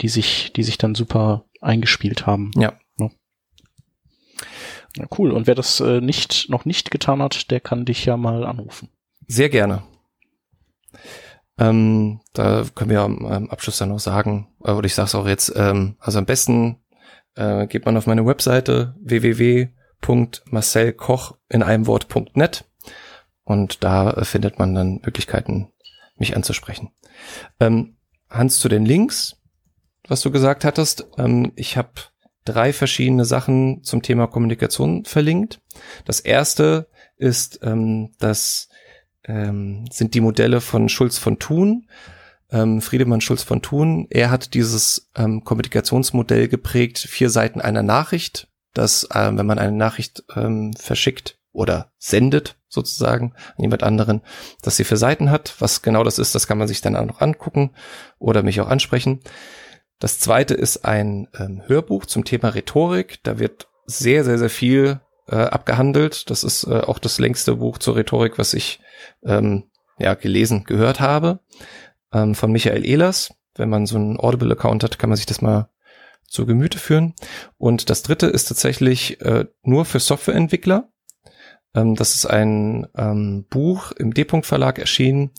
die 0.00 0.08
sich, 0.08 0.52
die 0.52 0.62
sich 0.62 0.78
dann 0.78 0.94
super 0.94 1.44
eingespielt 1.60 2.26
haben. 2.26 2.50
Ja. 2.56 2.74
Ja. 4.96 5.06
cool. 5.18 5.32
Und 5.32 5.46
wer 5.46 5.54
das 5.54 5.80
äh, 5.80 6.00
nicht, 6.00 6.48
noch 6.48 6.64
nicht 6.64 6.90
getan 6.90 7.22
hat, 7.22 7.50
der 7.50 7.60
kann 7.60 7.84
dich 7.84 8.04
ja 8.04 8.16
mal 8.16 8.44
anrufen. 8.44 8.88
Sehr 9.26 9.48
gerne. 9.48 9.82
Ähm, 11.58 12.20
da 12.32 12.64
können 12.74 12.90
wir 12.90 13.02
am 13.02 13.48
Abschluss 13.48 13.78
dann 13.78 13.90
noch 13.90 14.00
sagen, 14.00 14.48
äh, 14.64 14.72
oder 14.72 14.86
ich 14.86 14.94
sage 14.94 15.06
es 15.06 15.14
auch 15.14 15.28
jetzt, 15.28 15.52
ähm, 15.54 15.94
also 16.00 16.18
am 16.18 16.26
besten 16.26 16.80
äh, 17.36 17.68
geht 17.68 17.86
man 17.86 17.96
auf 17.96 18.06
meine 18.06 18.26
Webseite 18.26 18.96
www.marcelkoch 19.00 21.38
in 21.48 21.62
einem 21.62 21.86
Wort.net 21.86 22.64
und 23.44 23.84
da 23.84 24.10
äh, 24.10 24.24
findet 24.24 24.58
man 24.58 24.74
dann 24.74 25.00
Möglichkeiten, 25.04 25.70
mich 26.16 26.34
anzusprechen. 26.36 26.90
Ähm, 27.60 27.98
Hans, 28.30 28.58
zu 28.58 28.68
den 28.68 28.84
Links, 28.84 29.36
was 30.08 30.22
du 30.22 30.32
gesagt 30.32 30.64
hattest, 30.64 31.06
ähm, 31.18 31.52
ich 31.54 31.76
habe 31.76 31.92
drei 32.44 32.72
verschiedene 32.72 33.24
Sachen 33.24 33.82
zum 33.82 34.02
Thema 34.02 34.26
Kommunikation 34.26 35.04
verlinkt. 35.04 35.60
Das 36.04 36.20
erste 36.20 36.88
ist 37.16 37.60
ähm, 37.62 38.12
das 38.18 38.68
ähm, 39.24 39.86
sind 39.90 40.14
die 40.14 40.20
Modelle 40.20 40.60
von 40.60 40.88
Schulz 40.88 41.18
von 41.18 41.38
Thun. 41.38 41.88
Ähm, 42.50 42.80
Friedemann 42.80 43.20
Schulz 43.20 43.42
von 43.42 43.62
Thun, 43.62 44.06
er 44.10 44.30
hat 44.30 44.54
dieses 44.54 45.10
ähm, 45.16 45.44
Kommunikationsmodell 45.44 46.48
geprägt, 46.48 46.98
vier 46.98 47.30
Seiten 47.30 47.60
einer 47.60 47.82
Nachricht, 47.82 48.48
dass 48.74 49.08
ähm, 49.14 49.38
wenn 49.38 49.46
man 49.46 49.58
eine 49.58 49.72
Nachricht 49.72 50.24
ähm, 50.36 50.74
verschickt 50.74 51.38
oder 51.52 51.92
sendet 51.98 52.56
sozusagen 52.68 53.32
an 53.56 53.62
jemand 53.62 53.82
anderen, 53.82 54.20
dass 54.60 54.76
sie 54.76 54.84
vier 54.84 54.96
Seiten 54.98 55.30
hat. 55.30 55.54
Was 55.60 55.82
genau 55.82 56.04
das 56.04 56.18
ist, 56.18 56.34
das 56.34 56.46
kann 56.46 56.58
man 56.58 56.68
sich 56.68 56.80
dann 56.80 56.96
auch 56.96 57.06
noch 57.06 57.20
angucken 57.20 57.70
oder 58.18 58.42
mich 58.42 58.60
auch 58.60 58.68
ansprechen. 58.68 59.20
Das 60.04 60.18
zweite 60.18 60.52
ist 60.52 60.84
ein 60.84 61.28
ähm, 61.34 61.62
Hörbuch 61.66 62.04
zum 62.04 62.26
Thema 62.26 62.50
Rhetorik. 62.50 63.20
Da 63.22 63.38
wird 63.38 63.68
sehr, 63.86 64.22
sehr, 64.22 64.36
sehr 64.36 64.50
viel 64.50 65.00
äh, 65.28 65.36
abgehandelt. 65.36 66.28
Das 66.28 66.44
ist 66.44 66.64
äh, 66.64 66.80
auch 66.80 66.98
das 66.98 67.18
längste 67.18 67.56
Buch 67.56 67.78
zur 67.78 67.96
Rhetorik, 67.96 68.36
was 68.36 68.52
ich 68.52 68.80
ähm, 69.24 69.64
ja, 69.98 70.12
gelesen, 70.12 70.64
gehört 70.64 71.00
habe, 71.00 71.40
ähm, 72.12 72.34
von 72.34 72.52
Michael 72.52 72.84
Ehlers. 72.84 73.32
Wenn 73.54 73.70
man 73.70 73.86
so 73.86 73.96
einen 73.96 74.20
Audible-Account 74.20 74.84
hat, 74.84 74.98
kann 74.98 75.08
man 75.08 75.16
sich 75.16 75.24
das 75.24 75.40
mal 75.40 75.70
zu 76.28 76.44
Gemüte 76.44 76.78
führen. 76.78 77.14
Und 77.56 77.88
das 77.88 78.02
dritte 78.02 78.26
ist 78.26 78.44
tatsächlich 78.44 79.22
äh, 79.22 79.46
nur 79.62 79.86
für 79.86 80.00
Softwareentwickler. 80.00 80.90
Ähm, 81.74 81.94
das 81.94 82.14
ist 82.14 82.26
ein 82.26 82.88
ähm, 82.94 83.46
Buch 83.48 83.92
im 83.92 84.12
D-Punkt 84.12 84.44
Verlag 84.44 84.78
erschienen, 84.78 85.30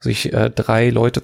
sich 0.00 0.32
äh, 0.32 0.50
drei 0.50 0.90
Leute 0.90 1.22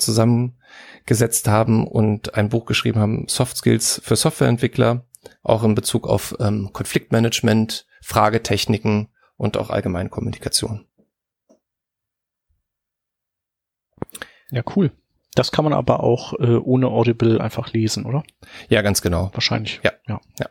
zusammengesetzt 1.07 1.49
haben 1.49 1.87
und 1.87 2.35
ein 2.35 2.49
Buch 2.49 2.67
geschrieben 2.67 3.01
haben, 3.01 3.29
Soft 3.29 3.57
Skills 3.57 4.01
für 4.05 4.17
Softwareentwickler, 4.17 5.05
auch 5.43 5.63
in 5.63 5.75
Bezug 5.75 6.09
auf 6.09 6.37
ähm, 6.41 6.71
Konfliktmanagement, 6.73 7.87
Fragetechniken 8.03 9.09
und 9.37 9.57
auch 9.57 9.71
allgemeine 9.71 10.09
Kommunikation. 10.09 10.87
Ja, 14.51 14.63
cool. 14.77 14.93
Das 15.35 15.53
kann 15.53 15.65
man 15.65 15.75
aber 15.75 16.03
auch 16.03 16.33
äh, 16.35 16.57
ohne 16.57 16.89
Audible 16.89 17.41
einfach 17.41 17.73
lesen, 17.73 18.07
oder? 18.07 18.23
Ja, 18.69 18.83
ganz 18.83 19.03
genau. 19.03 19.31
Wahrscheinlich. 19.35 19.81
Ja, 19.83 19.93
ja, 20.09 20.21
ja. 20.39 20.47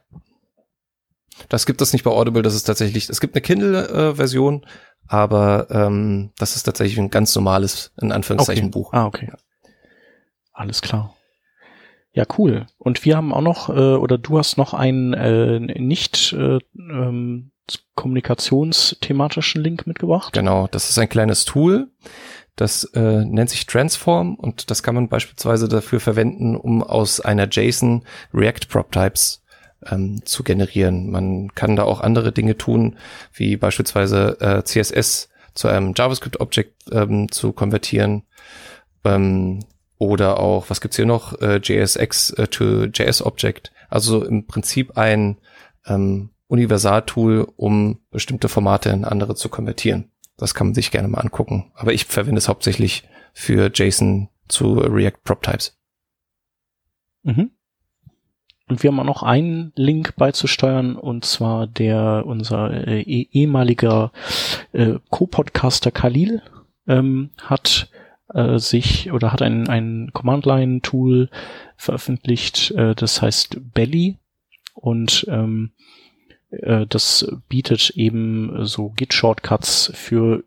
Das 1.50 1.66
gibt 1.66 1.82
es 1.82 1.92
nicht 1.92 2.04
bei 2.04 2.12
Audible, 2.12 2.44
das 2.44 2.56
ist 2.56 2.64
tatsächlich, 2.64 3.10
es 3.10 3.20
gibt 3.20 3.36
eine 3.36 3.42
Kindle-Version, 3.42 4.64
äh, 4.64 4.68
aber 5.08 5.68
ähm, 5.70 6.32
das 6.38 6.56
ist 6.56 6.64
tatsächlich 6.64 6.98
ein 6.98 7.10
ganz 7.10 7.36
normales, 7.36 7.94
in 8.02 8.12
Anführungszeichen, 8.12 8.66
okay. 8.66 8.72
Buch. 8.72 8.94
Ah, 8.94 9.06
okay. 9.06 9.28
Ja. 9.32 9.38
Alles 10.56 10.82
klar. 10.82 11.14
Ja, 12.14 12.24
cool. 12.38 12.66
Und 12.78 13.04
wir 13.04 13.18
haben 13.18 13.34
auch 13.34 13.42
noch, 13.42 13.70
äh, 13.70 13.74
oder 13.74 14.18
du 14.18 14.40
hast 14.40 14.58
noch 14.58 14.74
einen 14.74 15.14
äh, 15.14 15.60
nicht 15.60 16.32
äh, 16.32 16.60
ähm, 16.78 17.52
kommunikationsthematischen 17.96 19.62
Link 19.62 19.86
mitgebracht. 19.86 20.32
Genau, 20.32 20.68
das 20.68 20.90
ist 20.90 20.98
ein 20.98 21.10
kleines 21.10 21.44
Tool. 21.44 21.90
Das 22.56 22.86
äh, 22.94 23.26
nennt 23.26 23.50
sich 23.50 23.66
Transform 23.66 24.36
und 24.36 24.72
das 24.72 24.82
kann 24.82 24.96
man 24.96 25.10
beispielsweise 25.10 25.68
dafür 25.68 26.00
verwenden, 26.00 26.56
um 26.56 26.82
aus 26.84 27.20
einer 27.20 27.50
JSON 27.50 28.06
React 28.34 28.70
Prop 28.70 28.94
Types 28.94 29.44
ähm, 29.86 30.22
zu 30.24 30.44
generieren. 30.44 31.12
Man 31.12 31.54
kann 31.54 31.76
da 31.76 31.84
auch 31.84 32.00
andere 32.00 32.32
Dinge 32.32 32.58
tun, 32.58 32.98
wie 33.34 33.58
beispielsweise 33.58 34.38
äh, 34.40 34.64
CSS 34.64 35.28
zu 35.54 35.68
einem 35.68 35.94
JavaScript 35.98 36.40
Object 36.40 36.76
ähm, 36.94 37.30
zu 37.30 37.52
konvertieren. 37.52 38.24
Ähm, 39.04 39.60
oder 39.98 40.40
auch, 40.40 40.70
was 40.70 40.82
gibt's 40.82 40.98
hier 40.98 41.06
noch? 41.06 41.40
Äh, 41.42 41.60
JSX 41.64 42.32
äh, 42.32 42.48
to 42.48 42.86
JS 42.86 43.22
Object. 43.22 43.72
Also 43.90 44.24
im 44.26 44.46
Prinzip 44.46 44.98
ein 44.98 45.38
ähm, 45.86 46.32
Universaltool, 46.48 47.48
um 47.56 48.00
bestimmte 48.12 48.50
Formate 48.50 48.90
in 48.90 49.06
andere 49.06 49.36
zu 49.36 49.50
konvertieren. 49.50 50.12
Das 50.38 50.54
kann 50.54 50.68
man 50.68 50.74
sich 50.74 50.92
gerne 50.92 51.08
mal 51.08 51.22
angucken. 51.22 51.72
Aber 51.76 51.94
ich 51.94 52.06
verwende 52.06 52.40
es 52.40 52.50
hauptsächlich 52.50 53.08
für 53.34 53.72
JSON 53.74 54.30
zu 54.48 54.74
React 54.76 55.24
Prop 55.24 55.42
Types. 55.42 55.78
Mhm. 57.24 57.52
Und 58.68 58.82
wir 58.82 58.90
haben 58.90 59.00
auch 59.00 59.06
noch 59.06 59.24
einen 59.24 59.72
Link 59.76 60.16
beizusteuern, 60.16 60.96
und 60.96 61.24
zwar 61.24 61.68
der 61.68 62.24
unser 62.26 62.88
äh, 62.88 63.02
eh, 63.02 63.28
ehemaliger 63.32 64.12
äh, 64.72 64.96
Co-Podcaster 65.10 65.92
Khalil 65.92 66.42
ähm, 66.88 67.30
hat 67.42 67.90
äh, 68.36 68.60
sich 68.60 69.12
oder 69.12 69.32
hat 69.32 69.42
ein, 69.42 69.68
ein 69.70 70.12
Command-Line-Tool 70.14 71.30
veröffentlicht, 71.78 72.72
äh, 72.72 72.94
das 72.94 73.22
heißt 73.22 73.74
Belly. 73.74 74.18
Und 74.74 75.26
ähm, 75.30 75.72
äh, 76.52 76.86
das 76.88 77.32
bietet 77.48 77.92
eben 77.92 78.66
so 78.66 78.90
Git-Shortcuts 78.90 79.92
für 79.96 80.44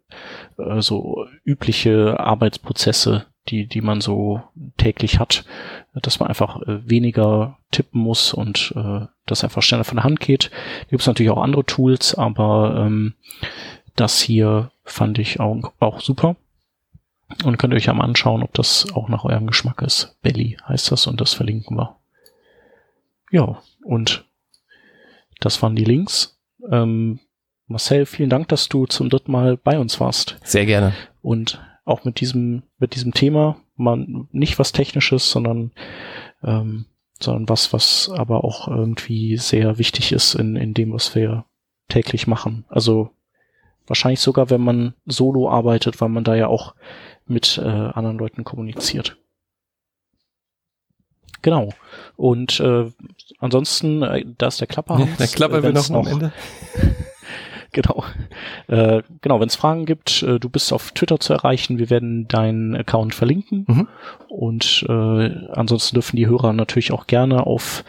äh, 0.59 0.81
so 0.81 1.27
übliche 1.45 2.21
Arbeitsprozesse, 2.21 3.27
die, 3.49 3.67
die 3.67 3.81
man 3.81 4.01
so 4.01 4.43
täglich 4.77 5.19
hat, 5.19 5.45
dass 5.95 6.21
man 6.21 6.29
einfach 6.29 6.61
äh, 6.63 6.89
weniger 6.89 7.59
tippen 7.71 8.01
muss 8.01 8.35
und 8.35 8.73
äh, 8.77 9.07
das 9.27 9.45
einfach 9.45 9.63
schneller 9.63 9.85
von 9.85 9.97
der 9.97 10.05
Hand 10.05 10.21
geht. 10.21 10.51
Da 10.81 10.91
gibt 10.91 11.01
es 11.01 11.07
natürlich 11.07 11.31
auch 11.31 11.43
andere 11.43 11.65
Tools, 11.65 12.15
aber 12.15 12.85
ähm, 12.87 13.15
das 13.97 14.21
hier 14.21 14.71
fand 14.85 15.19
ich 15.19 15.41
auch, 15.41 15.73
auch 15.81 16.01
super. 16.01 16.37
Und 17.45 17.59
könnt 17.59 17.75
ihr 17.75 17.77
euch 17.77 17.87
ja 17.87 17.95
mal 17.95 18.05
anschauen, 18.05 18.43
ob 18.43 18.55
das 18.55 18.87
auch 18.95 19.09
nach 19.09 19.25
eurem 19.25 19.47
Geschmack 19.47 19.83
ist. 19.83 20.17
Belly 20.23 20.57
heißt 20.67 20.91
das 20.91 21.07
und 21.07 21.21
das 21.21 21.35
verlinken 21.35 21.77
wir. 21.77 21.97
Ja, 23.31 23.61
und 23.85 24.25
das 25.41 25.63
waren 25.63 25.77
die 25.77 25.85
Links. 25.85 26.39
Ähm, 26.71 27.21
Marcel, 27.67 28.07
vielen 28.07 28.31
Dank, 28.31 28.49
dass 28.49 28.69
du 28.69 28.87
zum 28.87 29.11
dritten 29.11 29.31
Mal 29.31 29.59
bei 29.59 29.79
uns 29.79 30.01
warst. 30.01 30.39
Sehr 30.43 30.65
gerne. 30.65 30.95
Und 31.21 31.61
auch 31.85 32.05
mit 32.05 32.21
diesem, 32.21 32.63
mit 32.79 32.95
diesem 32.95 33.13
Thema, 33.13 33.57
man 33.77 34.29
nicht 34.33 34.59
was 34.59 34.73
Technisches, 34.73 35.31
sondern, 35.31 35.73
ähm, 36.43 36.87
sondern 37.21 37.49
was, 37.49 37.73
was 37.73 38.11
aber 38.13 38.43
auch 38.45 38.69
irgendwie 38.69 39.37
sehr 39.37 39.79
wichtig 39.79 40.13
ist 40.13 40.35
in, 40.35 40.57
in 40.57 40.73
dem, 40.73 40.93
was 40.93 41.15
wir 41.15 41.45
täglich 41.89 42.27
machen. 42.27 42.65
Also 42.69 43.11
wahrscheinlich 43.89 44.21
sogar, 44.21 44.51
wenn 44.51 44.61
man 44.61 44.95
solo 45.07 45.51
arbeitet, 45.51 46.01
weil 46.01 46.09
man 46.09 46.25
da 46.25 46.35
ja 46.35 46.49
auch 46.49 46.75
mit 47.27 47.59
äh, 47.59 47.69
anderen 47.69 48.19
Leuten 48.19 48.45
kommuniziert. 48.45 49.17
Genau. 51.43 51.71
Und 52.17 52.59
äh, 52.61 52.91
ansonsten, 53.39 54.03
äh, 54.03 54.25
da 54.39 54.49
ist 54.49 54.61
der 54.61 54.67
Klapper. 54.67 54.99
Ja, 54.99 55.07
der 55.19 55.27
Klapper 55.29 55.63
will 55.63 55.73
noch 55.73 55.91
am 55.91 56.07
Ende. 56.07 56.33
genau. 57.73 58.05
Äh, 58.67 59.03
genau, 59.21 59.41
wenn 59.41 59.49
es 59.49 59.57
Fragen 59.57 59.87
gibt, 59.87 60.23
äh, 60.23 60.41
du 60.41 60.49
bist 60.49 60.73
auf 60.73 60.91
Twitter 60.93 61.21
zu 61.21 61.33
erreichen. 61.33 61.79
Wir 61.79 61.91
werden 61.91 62.27
deinen 62.29 62.75
Account 62.75 63.15
verlinken. 63.15 63.65
Mhm. 63.69 63.89
Und 64.29 64.85
äh, 64.89 65.49
ansonsten 65.53 65.95
dürfen 65.95 66.17
die 66.17 66.27
Hörer 66.27 66.53
natürlich 66.53 66.93
auch 66.93 67.07
gerne 67.07 67.47
auf 67.47 67.85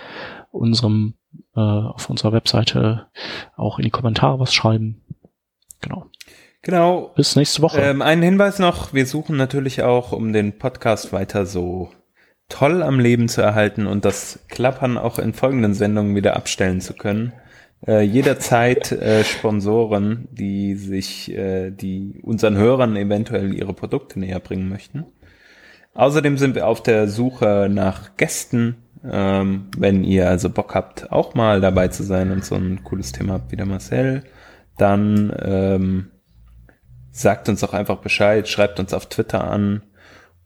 unserem 0.52 1.16
äh, 1.56 1.60
auf 1.60 2.10
unserer 2.10 2.32
Webseite 2.32 3.08
auch 3.56 3.80
in 3.80 3.84
die 3.84 3.92
Kommentare 3.92 4.40
was 4.40 4.54
schreiben. 4.54 5.02
Genau. 5.82 6.08
Genau. 6.62 7.14
Bis 7.16 7.36
nächste 7.36 7.62
Woche. 7.62 7.80
Ähm, 7.82 8.02
einen 8.02 8.22
Hinweis 8.22 8.60
noch, 8.60 8.94
wir 8.94 9.06
suchen 9.06 9.38
natürlich 9.38 9.82
auch, 9.84 10.12
um 10.12 10.34
den 10.34 10.58
Podcast 10.58 11.14
weiter 11.14 11.46
so 11.46 11.90
toll 12.50 12.84
am 12.84 13.00
Leben 13.00 13.30
zu 13.30 13.42
erhalten 13.42 13.88
und 13.88 14.04
das 14.06 14.40
Klappern 14.50 14.98
auch 14.98 15.20
in 15.20 15.34
folgenden 15.34 15.74
Sendungen 15.74 16.16
wieder 16.16 16.36
abstellen 16.36 16.82
zu 16.82 16.94
können, 16.94 17.32
äh, 17.88 18.02
jederzeit 18.02 18.92
äh, 18.92 19.24
Sponsoren, 19.24 20.28
die 20.32 20.76
sich, 20.76 21.32
äh, 21.32 21.72
die 21.72 22.20
unseren 22.24 22.58
Hörern 22.58 22.98
eventuell 22.98 23.54
ihre 23.54 23.74
Produkte 23.74 24.20
näher 24.20 24.40
bringen 24.40 24.68
möchten. 24.68 25.06
Außerdem 25.94 26.38
sind 26.38 26.56
wir 26.56 26.68
auf 26.68 26.84
der 26.84 27.08
Suche 27.08 27.68
nach 27.72 28.18
Gästen. 28.18 28.76
Ähm, 29.02 29.68
wenn 29.78 30.04
ihr 30.04 30.28
also 30.28 30.50
Bock 30.50 30.76
habt, 30.76 31.10
auch 31.12 31.34
mal 31.34 31.62
dabei 31.62 31.88
zu 31.88 32.04
sein 32.04 32.32
und 32.32 32.44
so 32.44 32.56
ein 32.56 32.84
cooles 32.84 33.14
Thema 33.14 33.34
habt 33.34 33.52
wie 33.52 33.56
der 33.56 33.66
Marcel, 33.66 34.24
dann 34.82 35.36
ähm, 35.42 36.12
sagt 37.12 37.50
uns 37.50 37.64
auch 37.64 37.74
einfach 37.74 37.98
Bescheid, 37.98 38.48
schreibt 38.48 38.80
uns 38.80 38.94
auf 38.94 39.08
Twitter 39.08 39.44
an 39.44 39.84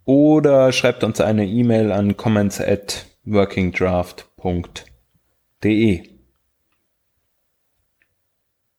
oder 0.05 0.71
schreibt 0.71 1.03
uns 1.03 1.21
eine 1.21 1.45
E-Mail 1.45 1.91
an 1.91 2.17
comments 2.17 2.59
at 2.59 3.05
workingdraft.de. 3.25 6.09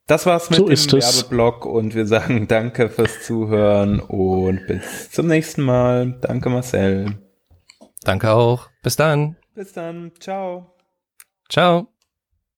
Das 0.07 0.27
war's 0.27 0.51
mit 0.51 0.59
So 0.59 0.69
dem. 0.69 1.01
Werbeblock 1.01 1.65
und 1.65 1.95
wir 1.95 2.07
sagen 2.07 2.47
danke 2.47 2.91
fürs 2.91 3.25
Zuhören 3.25 4.01
und 4.01 4.67
bis 4.67 5.11
zum 5.11 5.29
nächsten 5.29 5.63
Mal. 5.63 6.19
Danke 6.21 6.51
Marcel. 6.51 7.19
Danke 8.03 8.33
auch. 8.33 8.69
Bis 8.83 8.97
dann. 8.97 9.37
Bis 9.55 9.73
dann. 9.73 10.13
Ciao. 10.21 10.75
Ciao. 11.49 11.94